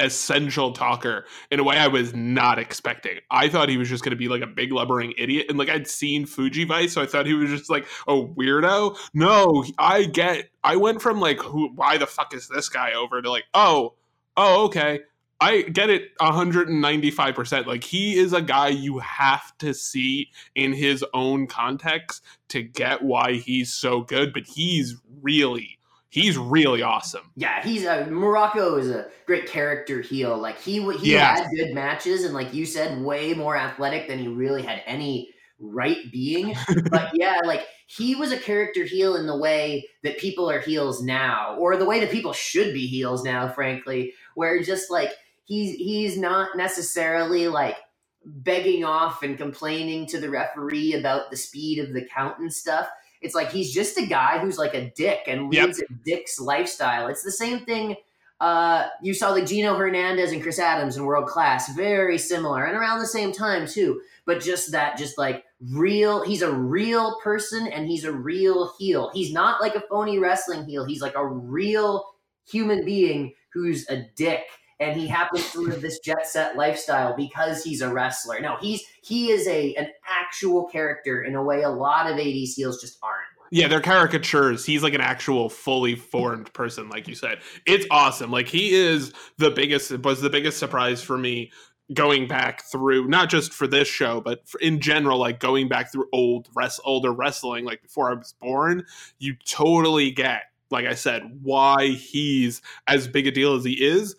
essential 0.00 0.72
talker 0.72 1.24
in 1.50 1.60
a 1.60 1.64
way 1.64 1.76
I 1.76 1.88
was 1.88 2.14
not 2.14 2.58
expecting. 2.58 3.18
I 3.30 3.48
thought 3.48 3.68
he 3.68 3.76
was 3.76 3.88
just 3.88 4.02
going 4.02 4.10
to 4.10 4.16
be 4.16 4.28
like 4.28 4.42
a 4.42 4.46
big 4.46 4.70
lubbering 4.70 5.12
idiot, 5.18 5.46
and 5.48 5.58
like 5.58 5.68
I'd 5.68 5.86
seen 5.86 6.26
Fuji 6.26 6.64
Vice, 6.64 6.92
so 6.92 7.02
I 7.02 7.06
thought 7.06 7.26
he 7.26 7.34
was 7.34 7.50
just 7.50 7.70
like 7.70 7.86
a 8.06 8.12
weirdo. 8.12 8.96
No, 9.14 9.64
I 9.78 10.04
get. 10.04 10.50
I 10.64 10.76
went 10.76 11.02
from 11.02 11.20
like, 11.20 11.40
who? 11.40 11.68
Why 11.74 11.98
the 11.98 12.06
fuck 12.06 12.34
is 12.34 12.48
this 12.48 12.68
guy 12.68 12.92
over 12.92 13.22
to 13.22 13.30
like, 13.30 13.44
oh, 13.54 13.94
oh, 14.36 14.66
okay. 14.66 15.00
I 15.40 15.62
get 15.62 15.90
it 15.90 16.16
195%. 16.18 17.66
Like 17.66 17.82
he 17.82 18.16
is 18.16 18.32
a 18.32 18.40
guy 18.40 18.68
you 18.68 19.00
have 19.00 19.58
to 19.58 19.74
see 19.74 20.30
in 20.54 20.72
his 20.72 21.04
own 21.12 21.48
context 21.48 22.22
to 22.50 22.62
get 22.62 23.02
why 23.02 23.32
he's 23.34 23.72
so 23.72 24.02
good, 24.02 24.32
but 24.32 24.44
he's 24.46 24.94
really 25.20 25.78
he's 26.12 26.36
really 26.36 26.82
awesome. 26.82 27.22
Yeah, 27.36 27.62
he's 27.62 27.84
a 27.84 28.04
Muraco 28.04 28.78
is 28.78 28.90
a 28.90 29.08
great 29.26 29.46
character 29.46 30.02
heel. 30.02 30.36
Like 30.36 30.60
he 30.60 30.80
he 30.98 31.14
yeah. 31.14 31.38
had 31.38 31.50
good 31.56 31.74
matches 31.74 32.24
and 32.24 32.34
like 32.34 32.54
you 32.54 32.66
said, 32.66 33.02
way 33.02 33.34
more 33.34 33.56
athletic 33.56 34.06
than 34.06 34.18
he 34.18 34.28
really 34.28 34.62
had 34.62 34.82
any 34.86 35.30
right 35.58 36.12
being. 36.12 36.54
but 36.90 37.10
yeah, 37.14 37.40
like 37.44 37.66
he 37.86 38.14
was 38.14 38.30
a 38.30 38.38
character 38.38 38.84
heel 38.84 39.16
in 39.16 39.26
the 39.26 39.36
way 39.36 39.88
that 40.02 40.18
people 40.18 40.48
are 40.48 40.60
heels 40.60 41.02
now, 41.02 41.56
or 41.58 41.76
the 41.76 41.86
way 41.86 41.98
that 41.98 42.10
people 42.10 42.34
should 42.34 42.74
be 42.74 42.86
heels 42.86 43.24
now, 43.24 43.48
frankly, 43.48 44.12
where 44.34 44.62
just 44.62 44.90
like 44.90 45.12
he's 45.44 45.76
he's 45.76 46.18
not 46.18 46.56
necessarily 46.56 47.48
like 47.48 47.76
begging 48.24 48.84
off 48.84 49.22
and 49.22 49.38
complaining 49.38 50.06
to 50.06 50.20
the 50.20 50.30
referee 50.30 50.92
about 50.92 51.30
the 51.30 51.36
speed 51.36 51.78
of 51.78 51.94
the 51.94 52.06
count 52.14 52.38
and 52.38 52.52
stuff 52.52 52.86
it's 53.22 53.34
like 53.34 53.50
he's 53.50 53.72
just 53.72 53.98
a 53.98 54.06
guy 54.06 54.38
who's 54.38 54.58
like 54.58 54.74
a 54.74 54.90
dick 54.96 55.20
and 55.26 55.50
leads 55.50 55.78
yep. 55.78 55.90
a 55.90 55.94
dick's 56.04 56.40
lifestyle. 56.40 57.06
It's 57.06 57.22
the 57.22 57.32
same 57.32 57.60
thing. 57.60 57.96
Uh, 58.40 58.88
you 59.00 59.14
saw 59.14 59.30
like 59.30 59.46
Gino 59.46 59.76
Hernandez 59.76 60.32
and 60.32 60.42
Chris 60.42 60.58
Adams 60.58 60.96
in 60.96 61.04
World 61.04 61.28
Class, 61.28 61.72
very 61.74 62.18
similar, 62.18 62.64
and 62.64 62.76
around 62.76 62.98
the 62.98 63.06
same 63.06 63.32
time 63.32 63.68
too. 63.68 64.00
But 64.26 64.40
just 64.40 64.72
that, 64.72 64.98
just 64.98 65.16
like 65.16 65.44
real, 65.70 66.24
he's 66.24 66.42
a 66.42 66.52
real 66.52 67.20
person 67.20 67.68
and 67.68 67.86
he's 67.86 68.04
a 68.04 68.12
real 68.12 68.72
heel. 68.78 69.10
He's 69.14 69.32
not 69.32 69.60
like 69.60 69.76
a 69.76 69.84
phony 69.88 70.18
wrestling 70.18 70.64
heel. 70.64 70.84
He's 70.84 71.00
like 71.00 71.14
a 71.14 71.24
real 71.24 72.04
human 72.50 72.84
being 72.84 73.34
who's 73.52 73.88
a 73.88 74.08
dick 74.16 74.42
and 74.82 75.00
he 75.00 75.06
happens 75.06 75.50
to 75.52 75.60
live 75.60 75.80
this 75.80 75.98
jet 76.00 76.26
set 76.26 76.56
lifestyle 76.56 77.14
because 77.16 77.62
he's 77.62 77.80
a 77.80 77.92
wrestler. 77.92 78.40
No, 78.40 78.56
he's 78.60 78.82
he 79.02 79.30
is 79.30 79.46
a 79.46 79.74
an 79.74 79.88
actual 80.08 80.64
character 80.64 81.22
in 81.22 81.34
a 81.34 81.42
way 81.42 81.62
a 81.62 81.70
lot 81.70 82.10
of 82.10 82.16
80s 82.16 82.54
heels 82.54 82.80
just 82.80 82.98
aren't. 83.02 83.26
Yeah, 83.54 83.68
they're 83.68 83.82
caricatures. 83.82 84.64
He's 84.64 84.82
like 84.82 84.94
an 84.94 85.02
actual 85.02 85.50
fully 85.50 85.94
formed 85.94 86.50
person, 86.54 86.88
like 86.88 87.06
you 87.06 87.14
said. 87.14 87.40
It's 87.66 87.86
awesome. 87.90 88.30
Like 88.30 88.48
he 88.48 88.72
is 88.72 89.12
the 89.36 89.50
biggest 89.50 89.92
was 89.98 90.22
the 90.22 90.30
biggest 90.30 90.58
surprise 90.58 91.02
for 91.02 91.18
me 91.18 91.52
going 91.92 92.26
back 92.26 92.62
through 92.64 93.06
not 93.08 93.28
just 93.28 93.52
for 93.52 93.66
this 93.66 93.88
show 93.88 94.20
but 94.20 94.42
in 94.60 94.80
general 94.80 95.18
like 95.18 95.40
going 95.40 95.68
back 95.68 95.92
through 95.92 96.06
old 96.12 96.48
rest 96.54 96.80
older 96.84 97.12
wrestling 97.12 97.64
like 97.64 97.82
before 97.82 98.10
i 98.10 98.14
was 98.14 98.34
born 98.40 98.86
you 99.18 99.34
totally 99.44 100.10
get 100.10 100.44
like 100.70 100.86
i 100.86 100.94
said 100.94 101.38
why 101.42 101.88
he's 101.88 102.62
as 102.86 103.08
big 103.08 103.26
a 103.26 103.30
deal 103.30 103.54
as 103.56 103.64
he 103.64 103.72
is 103.72 104.14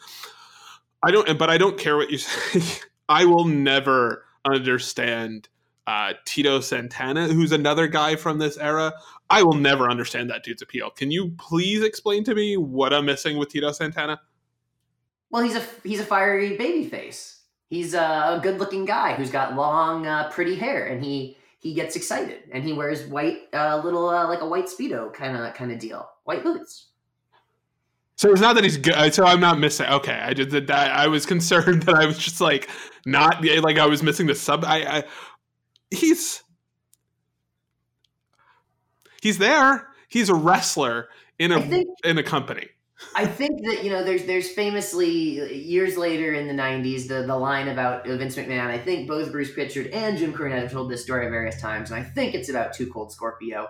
i 1.03 1.11
don't 1.11 1.37
but 1.37 1.49
i 1.49 1.57
don't 1.57 1.77
care 1.77 1.97
what 1.97 2.09
you 2.09 2.17
say 2.19 2.81
i 3.09 3.25
will 3.25 3.45
never 3.45 4.25
understand 4.45 5.47
uh, 5.85 6.13
Tito 6.23 6.61
Santana, 6.61 7.27
who's 7.27 7.51
another 7.51 7.87
guy 7.87 8.15
from 8.15 8.37
this 8.37 8.57
era. 8.57 8.93
I 9.29 9.43
will 9.43 9.55
never 9.55 9.89
understand 9.89 10.29
that 10.29 10.41
dude's 10.41 10.61
appeal. 10.61 10.89
Can 10.89 11.11
you 11.11 11.31
please 11.37 11.83
explain 11.83 12.23
to 12.23 12.33
me 12.33 12.55
what 12.55 12.93
I'm 12.93 13.03
missing 13.05 13.37
with 13.37 13.49
Tito 13.49 13.69
Santana? 13.73 14.21
Well, 15.29 15.43
he's 15.43 15.57
a 15.57 15.63
he's 15.83 15.99
a 15.99 16.05
fiery 16.05 16.55
baby 16.55 16.87
face 16.87 17.43
he's 17.73 17.95
a 17.95 18.39
good 18.43 18.59
looking 18.59 18.85
guy 18.85 19.15
who's 19.15 19.31
got 19.31 19.55
long, 19.55 20.05
uh, 20.05 20.29
pretty 20.29 20.55
hair, 20.55 20.85
and 20.85 21.03
he 21.03 21.37
he 21.59 21.73
gets 21.73 21.95
excited 21.95 22.43
and 22.51 22.63
he 22.63 22.73
wears 22.73 23.07
white, 23.07 23.43
uh, 23.53 23.81
little 23.83 24.09
uh, 24.09 24.27
like 24.27 24.41
a 24.41 24.47
white 24.47 24.65
speedo 24.65 25.11
kind 25.13 25.35
of 25.35 25.53
kind 25.53 25.71
of 25.71 25.79
deal, 25.79 26.07
white 26.25 26.43
boots. 26.43 26.89
So 28.15 28.31
it's 28.31 28.41
not 28.41 28.55
that 28.55 28.63
he's 28.63 28.77
good. 28.77 29.13
So 29.13 29.25
I'm 29.25 29.39
not 29.39 29.59
missing. 29.59 29.87
Okay, 29.87 30.13
I 30.13 30.33
did 30.33 30.51
that. 30.51 30.71
I 30.71 31.07
was 31.07 31.25
concerned 31.33 31.83
that 31.83 31.95
I 31.95 32.05
was 32.05 32.17
just 32.17 32.39
like 32.41 32.69
not 33.05 33.43
like 33.43 33.77
I 33.77 33.85
was 33.85 34.03
missing 34.03 34.27
the 34.27 34.35
sub. 34.35 34.63
I, 34.63 34.99
I 34.99 35.03
he's 35.91 36.43
he's 39.21 39.37
there. 39.37 39.87
He's 40.07 40.29
a 40.29 40.35
wrestler 40.35 41.09
in 41.39 41.51
a 41.51 41.61
think, 41.61 41.87
in 42.03 42.17
a 42.17 42.23
company. 42.23 42.67
I 43.15 43.25
think 43.25 43.65
that 43.65 43.83
you 43.83 43.89
know 43.89 44.03
there's 44.03 44.25
there's 44.25 44.51
famously 44.51 45.11
years 45.53 45.97
later 45.97 46.33
in 46.33 46.47
the 46.47 46.53
'90s 46.53 47.07
the 47.07 47.23
the 47.23 47.35
line 47.35 47.67
about 47.67 48.05
Vince 48.05 48.35
McMahon. 48.35 48.67
I 48.67 48.77
think 48.77 49.07
both 49.07 49.31
Bruce 49.31 49.51
Pritchard 49.51 49.87
and 49.87 50.17
Jim 50.17 50.33
Cornette 50.33 50.61
have 50.61 50.71
told 50.71 50.91
this 50.91 51.03
story 51.03 51.25
at 51.25 51.31
various 51.31 51.59
times, 51.59 51.91
and 51.91 51.99
I 51.99 52.03
think 52.03 52.35
it's 52.35 52.49
about 52.49 52.73
Too 52.73 52.87
Cold 52.91 53.11
Scorpio. 53.11 53.67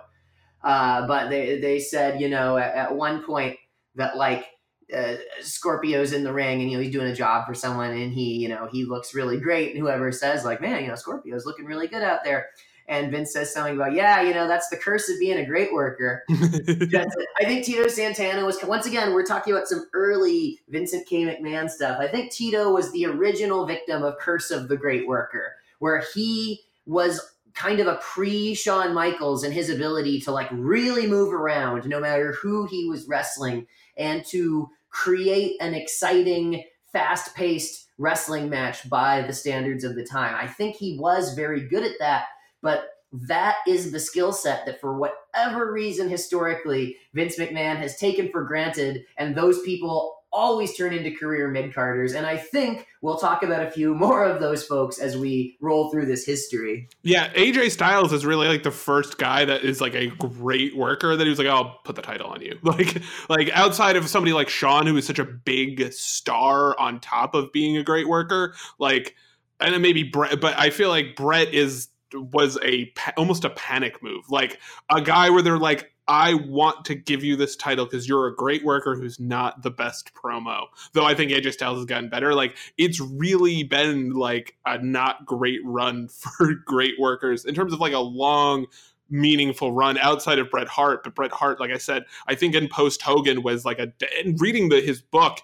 Uh, 0.62 1.06
but 1.06 1.28
they 1.28 1.58
they 1.58 1.78
said 1.78 2.20
you 2.20 2.28
know 2.28 2.56
at, 2.56 2.74
at 2.74 2.94
one 2.94 3.24
point 3.24 3.56
that 3.96 4.16
like 4.16 4.46
uh, 4.94 5.14
Scorpio's 5.40 6.12
in 6.12 6.24
the 6.24 6.32
ring 6.32 6.60
and 6.60 6.70
you 6.70 6.76
know 6.76 6.82
he's 6.82 6.92
doing 6.92 7.10
a 7.10 7.14
job 7.14 7.46
for 7.46 7.54
someone 7.54 7.90
and 7.90 8.12
he 8.12 8.34
you 8.34 8.48
know 8.48 8.68
he 8.70 8.84
looks 8.84 9.14
really 9.14 9.40
great 9.40 9.70
and 9.70 9.78
whoever 9.78 10.12
says 10.12 10.44
like 10.44 10.60
man 10.60 10.82
you 10.82 10.88
know 10.88 10.94
Scorpio's 10.94 11.46
looking 11.46 11.64
really 11.64 11.88
good 11.88 12.02
out 12.02 12.22
there 12.22 12.48
and 12.86 13.10
Vince 13.10 13.32
says 13.32 13.52
something 13.52 13.76
about, 13.76 13.94
yeah, 13.94 14.20
you 14.20 14.34
know, 14.34 14.46
that's 14.46 14.68
the 14.68 14.76
curse 14.76 15.08
of 15.08 15.18
being 15.18 15.38
a 15.38 15.46
great 15.46 15.72
worker. 15.72 16.22
I 16.30 17.44
think 17.44 17.64
Tito 17.64 17.88
Santana 17.88 18.44
was, 18.44 18.62
once 18.62 18.86
again, 18.86 19.14
we're 19.14 19.24
talking 19.24 19.54
about 19.54 19.68
some 19.68 19.86
early 19.94 20.60
Vincent 20.68 21.06
K. 21.08 21.24
McMahon 21.24 21.70
stuff. 21.70 21.98
I 21.98 22.08
think 22.08 22.30
Tito 22.30 22.72
was 22.72 22.92
the 22.92 23.06
original 23.06 23.64
victim 23.64 24.02
of 24.02 24.18
Curse 24.18 24.50
of 24.50 24.68
the 24.68 24.76
Great 24.76 25.06
Worker, 25.06 25.54
where 25.78 26.04
he 26.14 26.60
was 26.84 27.34
kind 27.54 27.80
of 27.80 27.86
a 27.86 27.98
pre 28.02 28.54
Shawn 28.54 28.92
Michaels 28.92 29.44
and 29.44 29.54
his 29.54 29.70
ability 29.70 30.20
to 30.22 30.32
like 30.32 30.48
really 30.50 31.06
move 31.06 31.32
around 31.32 31.88
no 31.88 32.00
matter 32.00 32.32
who 32.32 32.66
he 32.66 32.88
was 32.88 33.08
wrestling 33.08 33.66
and 33.96 34.24
to 34.26 34.68
create 34.90 35.56
an 35.60 35.74
exciting, 35.74 36.64
fast 36.92 37.34
paced 37.34 37.88
wrestling 37.98 38.48
match 38.48 38.88
by 38.88 39.22
the 39.22 39.32
standards 39.32 39.84
of 39.84 39.94
the 39.94 40.04
time. 40.04 40.34
I 40.34 40.46
think 40.46 40.76
he 40.76 40.98
was 40.98 41.34
very 41.34 41.68
good 41.68 41.84
at 41.84 41.98
that 42.00 42.26
but 42.64 42.86
that 43.12 43.56
is 43.68 43.92
the 43.92 44.00
skill 44.00 44.32
set 44.32 44.66
that, 44.66 44.80
for 44.80 44.98
whatever 44.98 45.70
reason, 45.70 46.08
historically, 46.08 46.96
Vince 47.12 47.38
McMahon 47.38 47.76
has 47.76 47.96
taken 47.96 48.30
for 48.32 48.42
granted, 48.42 49.04
and 49.18 49.36
those 49.36 49.62
people 49.62 50.13
always 50.34 50.76
turn 50.76 50.92
into 50.92 51.12
career 51.12 51.48
mid 51.48 51.72
carders. 51.72 52.12
And 52.12 52.26
I 52.26 52.36
think 52.36 52.86
we'll 53.00 53.16
talk 53.16 53.42
about 53.42 53.64
a 53.64 53.70
few 53.70 53.94
more 54.04 54.24
of 54.24 54.40
those 54.40 54.66
folks 54.66 54.98
as 54.98 55.16
we 55.16 55.56
roll 55.60 55.90
through 55.90 56.06
this 56.06 56.26
history. 56.26 56.88
Yeah, 57.02 57.32
AJ 57.32 57.70
Styles 57.70 58.12
is 58.12 58.26
really 58.26 58.48
like 58.48 58.64
the 58.64 58.70
first 58.70 59.16
guy 59.16 59.44
that 59.44 59.62
is 59.62 59.80
like 59.80 59.94
a 59.94 60.08
great 60.08 60.76
worker 60.76 61.16
that 61.16 61.24
he 61.24 61.30
was 61.30 61.38
like, 61.38 61.48
I'll 61.48 61.78
put 61.84 61.96
the 61.96 62.02
title 62.02 62.26
on 62.26 62.42
you. 62.42 62.58
Like, 62.74 63.02
like 63.28 63.50
outside 63.50 63.94
of 63.94 64.08
somebody 64.08 64.32
like 64.32 64.48
Shawn, 64.48 64.86
who 64.86 64.96
is 64.96 65.06
such 65.06 65.20
a 65.20 65.24
big 65.24 65.92
star 65.92 66.76
on 66.80 66.98
top 66.98 67.36
of 67.36 67.52
being 67.52 67.76
a 67.76 67.84
great 67.84 68.08
worker, 68.08 68.56
like, 68.80 69.14
and 69.60 69.72
then 69.72 69.80
maybe 69.80 70.02
Bret, 70.02 70.40
but 70.40 70.58
I 70.58 70.70
feel 70.70 70.88
like 70.88 71.14
Brett 71.14 71.54
is 71.54 71.88
was 72.12 72.58
a 72.64 72.92
almost 73.16 73.44
a 73.44 73.50
panic 73.50 74.02
move, 74.02 74.28
like 74.28 74.58
a 74.90 75.00
guy 75.00 75.30
where 75.30 75.42
they're 75.42 75.58
like, 75.58 75.93
I 76.06 76.34
want 76.34 76.84
to 76.86 76.94
give 76.94 77.24
you 77.24 77.36
this 77.36 77.56
title 77.56 77.86
because 77.86 78.08
you're 78.08 78.26
a 78.26 78.34
great 78.34 78.64
worker 78.64 78.94
who's 78.94 79.18
not 79.18 79.62
the 79.62 79.70
best 79.70 80.12
promo. 80.14 80.66
Though 80.92 81.04
I 81.04 81.14
think 81.14 81.30
AJ 81.30 81.54
Styles 81.54 81.78
has 81.78 81.86
gotten 81.86 82.10
better. 82.10 82.34
Like 82.34 82.56
it's 82.76 83.00
really 83.00 83.62
been 83.62 84.10
like 84.10 84.56
a 84.66 84.78
not 84.82 85.24
great 85.24 85.60
run 85.64 86.08
for 86.08 86.54
great 86.64 86.94
workers 86.98 87.44
in 87.44 87.54
terms 87.54 87.72
of 87.72 87.80
like 87.80 87.94
a 87.94 87.98
long 87.98 88.66
meaningful 89.10 89.72
run 89.72 89.98
outside 89.98 90.38
of 90.38 90.50
Bret 90.50 90.68
Hart. 90.68 91.04
But 91.04 91.14
Bret 91.14 91.32
Hart, 91.32 91.60
like 91.60 91.70
I 91.70 91.78
said, 91.78 92.04
I 92.26 92.34
think 92.34 92.54
in 92.54 92.68
post 92.68 93.00
Hogan 93.02 93.42
was 93.42 93.64
like 93.64 93.78
a 93.78 93.92
and 94.22 94.40
reading 94.40 94.68
the 94.68 94.80
his 94.80 95.00
book 95.00 95.38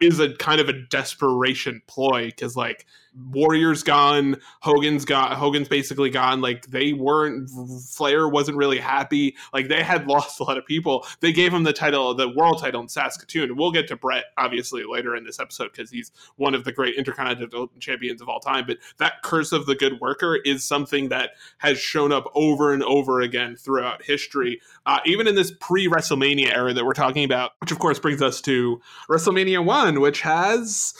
is 0.00 0.20
a 0.20 0.34
kind 0.34 0.60
of 0.60 0.68
a 0.68 0.80
desperation 0.90 1.82
ploy 1.86 2.26
because 2.26 2.56
like 2.56 2.86
Warriors 3.32 3.82
gone, 3.82 4.36
Hogan's 4.60 5.04
got 5.04 5.34
Hogan's 5.34 5.68
basically 5.68 6.10
gone. 6.10 6.40
Like 6.40 6.66
they 6.66 6.92
weren't 6.92 7.48
Flair 7.88 8.28
wasn't 8.28 8.56
really 8.56 8.78
happy. 8.78 9.36
Like 9.52 9.68
they 9.68 9.82
had 9.82 10.06
lost 10.08 10.40
a 10.40 10.44
lot 10.44 10.58
of 10.58 10.66
people. 10.66 11.06
They 11.20 11.32
gave 11.32 11.52
him 11.52 11.62
the 11.62 11.72
title, 11.72 12.14
the 12.14 12.28
world 12.28 12.60
title 12.60 12.80
in 12.80 12.88
Saskatoon. 12.88 13.56
We'll 13.56 13.70
get 13.70 13.88
to 13.88 13.96
Bret 13.96 14.24
obviously 14.36 14.84
later 14.84 15.14
in 15.14 15.24
this 15.24 15.38
episode 15.38 15.70
because 15.72 15.90
he's 15.90 16.10
one 16.36 16.54
of 16.54 16.64
the 16.64 16.72
great 16.72 16.96
intercontinental 16.96 17.70
champions 17.78 18.20
of 18.20 18.28
all 18.28 18.40
time. 18.40 18.64
But 18.66 18.78
that 18.98 19.22
curse 19.22 19.52
of 19.52 19.66
the 19.66 19.74
good 19.74 20.00
worker 20.00 20.36
is 20.36 20.64
something 20.64 21.08
that 21.10 21.30
has 21.58 21.78
shown 21.78 22.12
up 22.12 22.30
over 22.34 22.72
and 22.72 22.82
over 22.82 23.20
again 23.20 23.56
throughout 23.56 24.02
history, 24.02 24.60
uh, 24.86 24.98
even 25.06 25.28
in 25.28 25.34
this 25.34 25.52
pre 25.60 25.88
WrestleMania 25.88 26.54
era 26.54 26.74
that 26.74 26.84
we're 26.84 26.94
talking 26.94 27.24
about. 27.24 27.52
Which 27.60 27.70
of 27.70 27.78
course 27.78 27.98
brings 27.98 28.22
us 28.22 28.40
to 28.42 28.80
WrestleMania 29.08 29.64
One, 29.64 30.00
which 30.00 30.22
has 30.22 30.94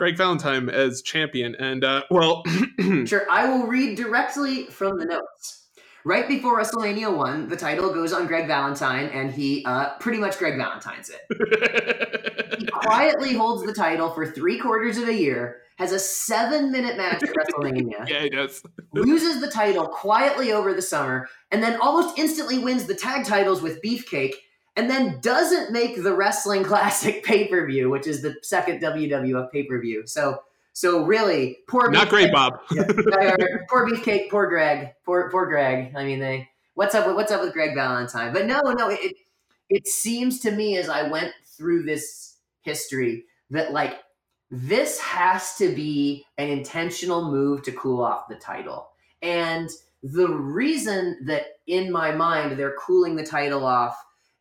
Greg 0.00 0.16
Valentine 0.16 0.70
as 0.70 1.02
champion. 1.02 1.54
And 1.56 1.84
uh, 1.84 2.04
well, 2.10 2.42
sure, 3.04 3.26
I 3.30 3.46
will 3.46 3.66
read 3.66 3.98
directly 3.98 4.64
from 4.64 4.98
the 4.98 5.04
notes. 5.04 5.68
Right 6.06 6.26
before 6.26 6.58
WrestleMania 6.58 7.14
1, 7.14 7.50
the 7.50 7.56
title 7.56 7.92
goes 7.92 8.14
on 8.14 8.26
Greg 8.26 8.46
Valentine, 8.46 9.10
and 9.10 9.30
he 9.30 9.62
uh, 9.66 9.98
pretty 9.98 10.16
much 10.16 10.38
Greg 10.38 10.56
Valentine's 10.56 11.10
it. 11.10 12.56
he 12.58 12.64
quietly 12.72 13.34
holds 13.34 13.66
the 13.66 13.74
title 13.74 14.08
for 14.08 14.26
three 14.26 14.58
quarters 14.58 14.96
of 14.96 15.06
a 15.06 15.12
year, 15.12 15.58
has 15.76 15.92
a 15.92 15.98
seven 15.98 16.72
minute 16.72 16.96
match 16.96 17.22
at 17.22 17.28
WrestleMania. 17.28 18.08
yeah, 18.08 18.22
he 18.22 18.30
does. 18.30 18.62
loses 18.94 19.42
the 19.42 19.50
title 19.50 19.86
quietly 19.86 20.50
over 20.50 20.72
the 20.72 20.80
summer, 20.80 21.28
and 21.50 21.62
then 21.62 21.78
almost 21.78 22.18
instantly 22.18 22.58
wins 22.58 22.86
the 22.86 22.94
tag 22.94 23.26
titles 23.26 23.60
with 23.60 23.82
Beefcake 23.82 24.32
and 24.76 24.88
then 24.88 25.20
doesn't 25.20 25.72
make 25.72 26.02
the 26.02 26.14
Wrestling 26.14 26.64
Classic 26.70 27.24
pay 27.24 27.48
per 27.48 27.66
view, 27.66 27.90
which 27.90 28.06
is 28.06 28.22
the 28.22 28.36
second 28.42 28.80
WWF 28.80 29.50
pay 29.50 29.64
per 29.64 29.80
view. 29.80 30.06
So, 30.06 30.42
so 30.72 31.04
really, 31.04 31.58
poor 31.68 31.90
not 31.90 32.08
great, 32.08 32.32
Bob. 32.32 32.60
yeah, 32.70 32.84
poor 33.68 33.88
Beefcake, 33.88 34.30
poor 34.30 34.48
Greg, 34.48 34.94
poor 35.04 35.30
poor 35.30 35.46
Greg. 35.46 35.94
I 35.96 36.04
mean, 36.04 36.20
they 36.20 36.48
what's 36.74 36.94
up 36.94 37.06
with 37.06 37.16
what's 37.16 37.32
up 37.32 37.42
with 37.42 37.52
Greg 37.52 37.74
Valentine? 37.74 38.32
But 38.32 38.46
no, 38.46 38.60
no, 38.60 38.88
it 38.88 39.16
it 39.68 39.86
seems 39.86 40.40
to 40.40 40.50
me 40.50 40.76
as 40.76 40.88
I 40.88 41.08
went 41.08 41.32
through 41.56 41.82
this 41.84 42.36
history 42.62 43.24
that 43.50 43.72
like 43.72 43.98
this 44.50 44.98
has 44.98 45.54
to 45.56 45.74
be 45.74 46.24
an 46.38 46.48
intentional 46.48 47.30
move 47.30 47.62
to 47.62 47.72
cool 47.72 48.02
off 48.02 48.28
the 48.28 48.34
title. 48.36 48.90
And 49.22 49.70
the 50.02 50.28
reason 50.28 51.18
that 51.26 51.58
in 51.66 51.92
my 51.92 52.10
mind 52.10 52.58
they're 52.58 52.76
cooling 52.78 53.16
the 53.16 53.26
title 53.26 53.64
off 53.64 53.96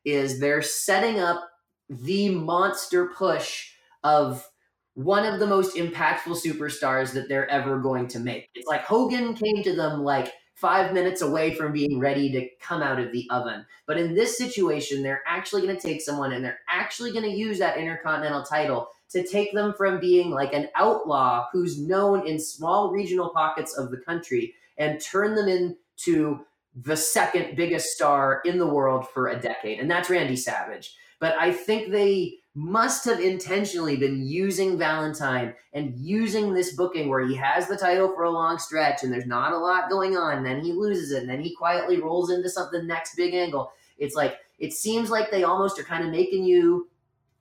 is 0.06 0.40
they're 0.40 0.62
setting 0.62 1.20
up 1.20 1.50
the 1.90 2.30
monster 2.30 3.08
push 3.08 3.72
of 4.04 4.48
one 4.94 5.26
of 5.26 5.40
the 5.40 5.48
most 5.48 5.76
impactful 5.76 6.38
superstars 6.46 7.14
that 7.14 7.30
they're 7.30 7.50
ever 7.50 7.80
going 7.80 8.08
to 8.08 8.20
make. 8.20 8.50
It's 8.54 8.68
like 8.68 8.82
Hogan 8.82 9.34
came 9.34 9.64
to 9.64 9.76
them 9.76 10.04
like 10.04 10.34
five 10.56 10.94
minutes 10.94 11.22
away 11.22 11.54
from 11.54 11.72
being 11.72 12.00
ready 12.00 12.30
to 12.32 12.50
come 12.60 12.82
out 12.82 13.00
of 13.00 13.14
the 13.14 13.26
oven. 13.30 13.66
But 13.88 13.98
in 13.98 14.14
this 14.14 14.38
situation, 14.38 15.02
they're 15.02 15.24
actually 15.26 15.62
going 15.62 15.76
to 15.76 15.82
take 15.82 16.02
someone 16.02 16.34
and 16.34 16.44
they're 16.44 16.60
actually 16.68 17.14
going 17.14 17.24
to 17.24 17.32
use 17.32 17.60
that 17.60 17.78
Intercontinental 17.78 18.44
title 18.44 18.90
to 19.12 19.26
take 19.26 19.54
them 19.54 19.74
from 19.78 20.02
being 20.02 20.32
like 20.32 20.54
an 20.54 20.68
outlaw 20.76 21.48
who's 21.54 21.80
known 21.80 22.28
in 22.28 22.38
small 22.38 22.92
regional 22.92 23.30
pockets 23.30 23.78
of 23.78 23.90
the 23.90 23.98
country 23.98 24.54
and 24.78 25.02
turn 25.02 25.34
them 25.34 25.48
into 25.48 26.46
the 26.82 26.98
second 26.98 27.56
biggest 27.56 27.88
star 27.88 28.42
in 28.46 28.58
the 28.58 28.68
world 28.68 29.08
for 29.10 29.28
a 29.28 29.40
decade, 29.40 29.80
and 29.80 29.90
that's 29.90 30.10
Randy 30.10 30.36
Savage. 30.36 30.96
But 31.20 31.36
I 31.38 31.52
think 31.52 31.92
they 31.92 32.36
must 32.56 33.06
have 33.06 33.20
intentionally 33.20 33.98
been 33.98 34.26
using 34.26 34.78
Valentine 34.78 35.54
and 35.74 35.94
using 35.98 36.54
this 36.54 36.76
booking 36.76 37.10
where 37.10 37.26
he 37.26 37.36
has 37.36 37.68
the 37.68 37.78
title 37.78 38.08
for 38.10 38.24
a 38.24 38.32
long 38.32 38.58
stretch 38.58 39.04
and 39.04 39.14
there's 39.14 39.26
not 39.26 39.52
a 39.52 39.58
lot 39.58 39.90
going 39.90 40.18
on, 40.18 40.38
and 40.38 40.46
then 40.46 40.62
he 40.62 40.72
loses 40.72 41.12
it, 41.12 41.22
and 41.22 41.30
then 41.30 41.42
he 41.42 41.56
quietly 41.56 42.00
rolls 42.00 42.32
into 42.32 42.50
something 42.50 42.88
next 42.88 43.16
big 43.16 43.34
angle. 43.34 43.72
It's 43.98 44.16
like 44.16 44.38
it 44.58 44.74
seems 44.74 45.10
like 45.10 45.32
they 45.32 45.44
almost 45.44 45.80
are 45.80 45.84
kind 45.84 46.04
of 46.04 46.12
making 46.12 46.44
you 46.44 46.90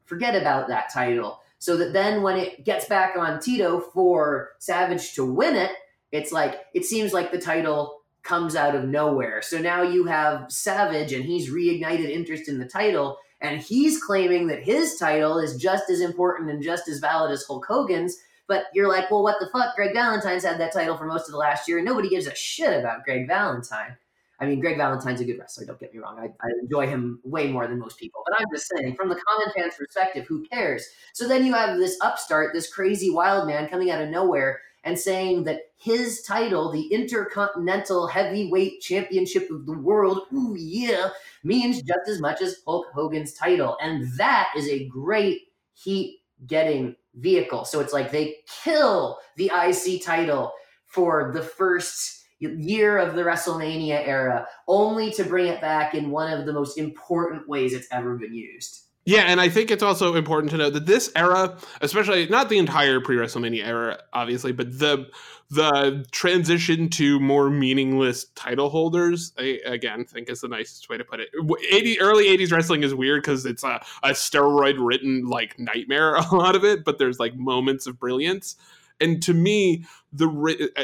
forget 0.04 0.34
about 0.34 0.68
that 0.68 0.92
title. 0.92 1.40
So 1.60 1.76
that 1.76 1.92
then 1.92 2.22
when 2.22 2.36
it 2.36 2.64
gets 2.64 2.86
back 2.86 3.16
on 3.16 3.40
Tito 3.40 3.80
for 3.80 4.50
Savage 4.58 5.14
to 5.14 5.24
win 5.24 5.56
it, 5.56 5.72
it's 6.12 6.32
like 6.32 6.60
it 6.74 6.84
seems 6.84 7.12
like 7.12 7.32
the 7.32 7.40
title 7.40 7.97
comes 8.28 8.54
out 8.54 8.74
of 8.74 8.84
nowhere. 8.84 9.40
So 9.42 9.58
now 9.58 9.82
you 9.82 10.04
have 10.04 10.52
Savage 10.52 11.12
and 11.12 11.24
he's 11.24 11.50
reignited 11.50 12.10
interest 12.10 12.48
in 12.48 12.58
the 12.58 12.68
title 12.68 13.18
and 13.40 13.60
he's 13.60 14.02
claiming 14.02 14.48
that 14.48 14.62
his 14.62 14.96
title 14.96 15.38
is 15.38 15.56
just 15.56 15.88
as 15.90 16.00
important 16.00 16.50
and 16.50 16.62
just 16.62 16.88
as 16.88 16.98
valid 16.98 17.30
as 17.30 17.44
Hulk 17.44 17.64
Hogan's. 17.66 18.16
But 18.48 18.64
you're 18.74 18.88
like, 18.88 19.10
well, 19.10 19.22
what 19.22 19.36
the 19.40 19.48
fuck? 19.52 19.76
Greg 19.76 19.94
Valentine's 19.94 20.44
had 20.44 20.58
that 20.58 20.72
title 20.72 20.96
for 20.96 21.06
most 21.06 21.26
of 21.26 21.32
the 21.32 21.38
last 21.38 21.68
year, 21.68 21.78
and 21.78 21.86
nobody 21.86 22.08
gives 22.08 22.26
a 22.26 22.34
shit 22.34 22.78
about 22.78 23.04
Greg 23.04 23.28
Valentine. 23.28 23.96
I 24.40 24.46
mean, 24.46 24.60
Greg 24.60 24.76
Valentine's 24.76 25.20
a 25.20 25.24
good 25.24 25.38
wrestler. 25.38 25.66
Don't 25.66 25.78
get 25.78 25.92
me 25.92 26.00
wrong. 26.00 26.18
I, 26.18 26.26
I, 26.26 26.50
enjoy 26.62 26.86
him 26.86 27.20
way 27.24 27.50
more 27.50 27.66
than 27.66 27.78
most 27.78 27.98
people. 27.98 28.22
But 28.24 28.40
I'm 28.40 28.46
just 28.54 28.70
saying, 28.74 28.94
from 28.94 29.08
the 29.08 29.16
common 29.16 29.52
fan's 29.54 29.74
perspective, 29.74 30.26
who 30.26 30.46
cares? 30.46 30.86
So 31.12 31.26
then 31.26 31.44
you 31.44 31.52
have 31.54 31.76
this 31.76 31.98
upstart, 32.02 32.54
this 32.54 32.72
crazy 32.72 33.10
wild 33.10 33.48
man 33.48 33.68
coming 33.68 33.90
out 33.90 34.00
of 34.00 34.08
nowhere 34.08 34.60
and 34.88 34.98
saying 34.98 35.44
that 35.44 35.60
his 35.76 36.22
title, 36.22 36.72
the 36.72 36.86
Intercontinental 36.86 38.06
Heavyweight 38.06 38.80
Championship 38.80 39.50
of 39.50 39.66
the 39.66 39.78
World, 39.78 40.22
ooh 40.32 40.56
yeah, 40.58 41.10
means 41.44 41.82
just 41.82 42.08
as 42.08 42.20
much 42.20 42.40
as 42.40 42.62
Hulk 42.66 42.86
Hogan's 42.94 43.34
title. 43.34 43.76
And 43.82 44.10
that 44.16 44.48
is 44.56 44.66
a 44.66 44.88
great 44.88 45.42
heat 45.74 46.20
getting 46.46 46.96
vehicle. 47.14 47.66
So 47.66 47.80
it's 47.80 47.92
like 47.92 48.10
they 48.10 48.36
kill 48.64 49.18
the 49.36 49.52
IC 49.54 50.02
title 50.02 50.52
for 50.86 51.32
the 51.34 51.42
first 51.42 52.24
year 52.40 52.96
of 52.96 53.14
the 53.14 53.22
WrestleMania 53.22 54.06
era, 54.06 54.46
only 54.68 55.10
to 55.12 55.24
bring 55.24 55.48
it 55.48 55.60
back 55.60 55.94
in 55.94 56.10
one 56.10 56.32
of 56.32 56.46
the 56.46 56.52
most 56.52 56.78
important 56.78 57.46
ways 57.46 57.74
it's 57.74 57.88
ever 57.92 58.16
been 58.16 58.32
used. 58.32 58.87
Yeah, 59.08 59.22
and 59.22 59.40
I 59.40 59.48
think 59.48 59.70
it's 59.70 59.82
also 59.82 60.16
important 60.16 60.50
to 60.50 60.58
note 60.58 60.74
that 60.74 60.84
this 60.84 61.10
era, 61.16 61.56
especially 61.80 62.26
not 62.26 62.50
the 62.50 62.58
entire 62.58 63.00
pre 63.00 63.16
WrestleMania 63.16 63.66
era, 63.66 63.98
obviously, 64.12 64.52
but 64.52 64.78
the 64.78 65.08
the 65.48 66.04
transition 66.12 66.90
to 66.90 67.18
more 67.18 67.48
meaningless 67.48 68.26
title 68.34 68.68
holders, 68.68 69.32
I 69.38 69.60
again 69.64 70.04
think 70.04 70.28
is 70.28 70.42
the 70.42 70.48
nicest 70.48 70.90
way 70.90 70.98
to 70.98 71.04
put 71.04 71.20
it. 71.20 71.30
80, 71.72 72.02
early 72.02 72.26
'80s 72.26 72.52
wrestling 72.52 72.82
is 72.82 72.94
weird 72.94 73.22
because 73.22 73.46
it's 73.46 73.64
a, 73.64 73.82
a 74.02 74.10
steroid 74.10 74.74
written 74.78 75.24
like 75.24 75.58
nightmare, 75.58 76.14
a 76.30 76.34
lot 76.34 76.54
of 76.54 76.62
it, 76.62 76.84
but 76.84 76.98
there's 76.98 77.18
like 77.18 77.34
moments 77.34 77.86
of 77.86 77.98
brilliance. 77.98 78.56
And 79.00 79.22
to 79.22 79.32
me, 79.32 79.86
the 80.12 80.70
uh, 80.76 80.82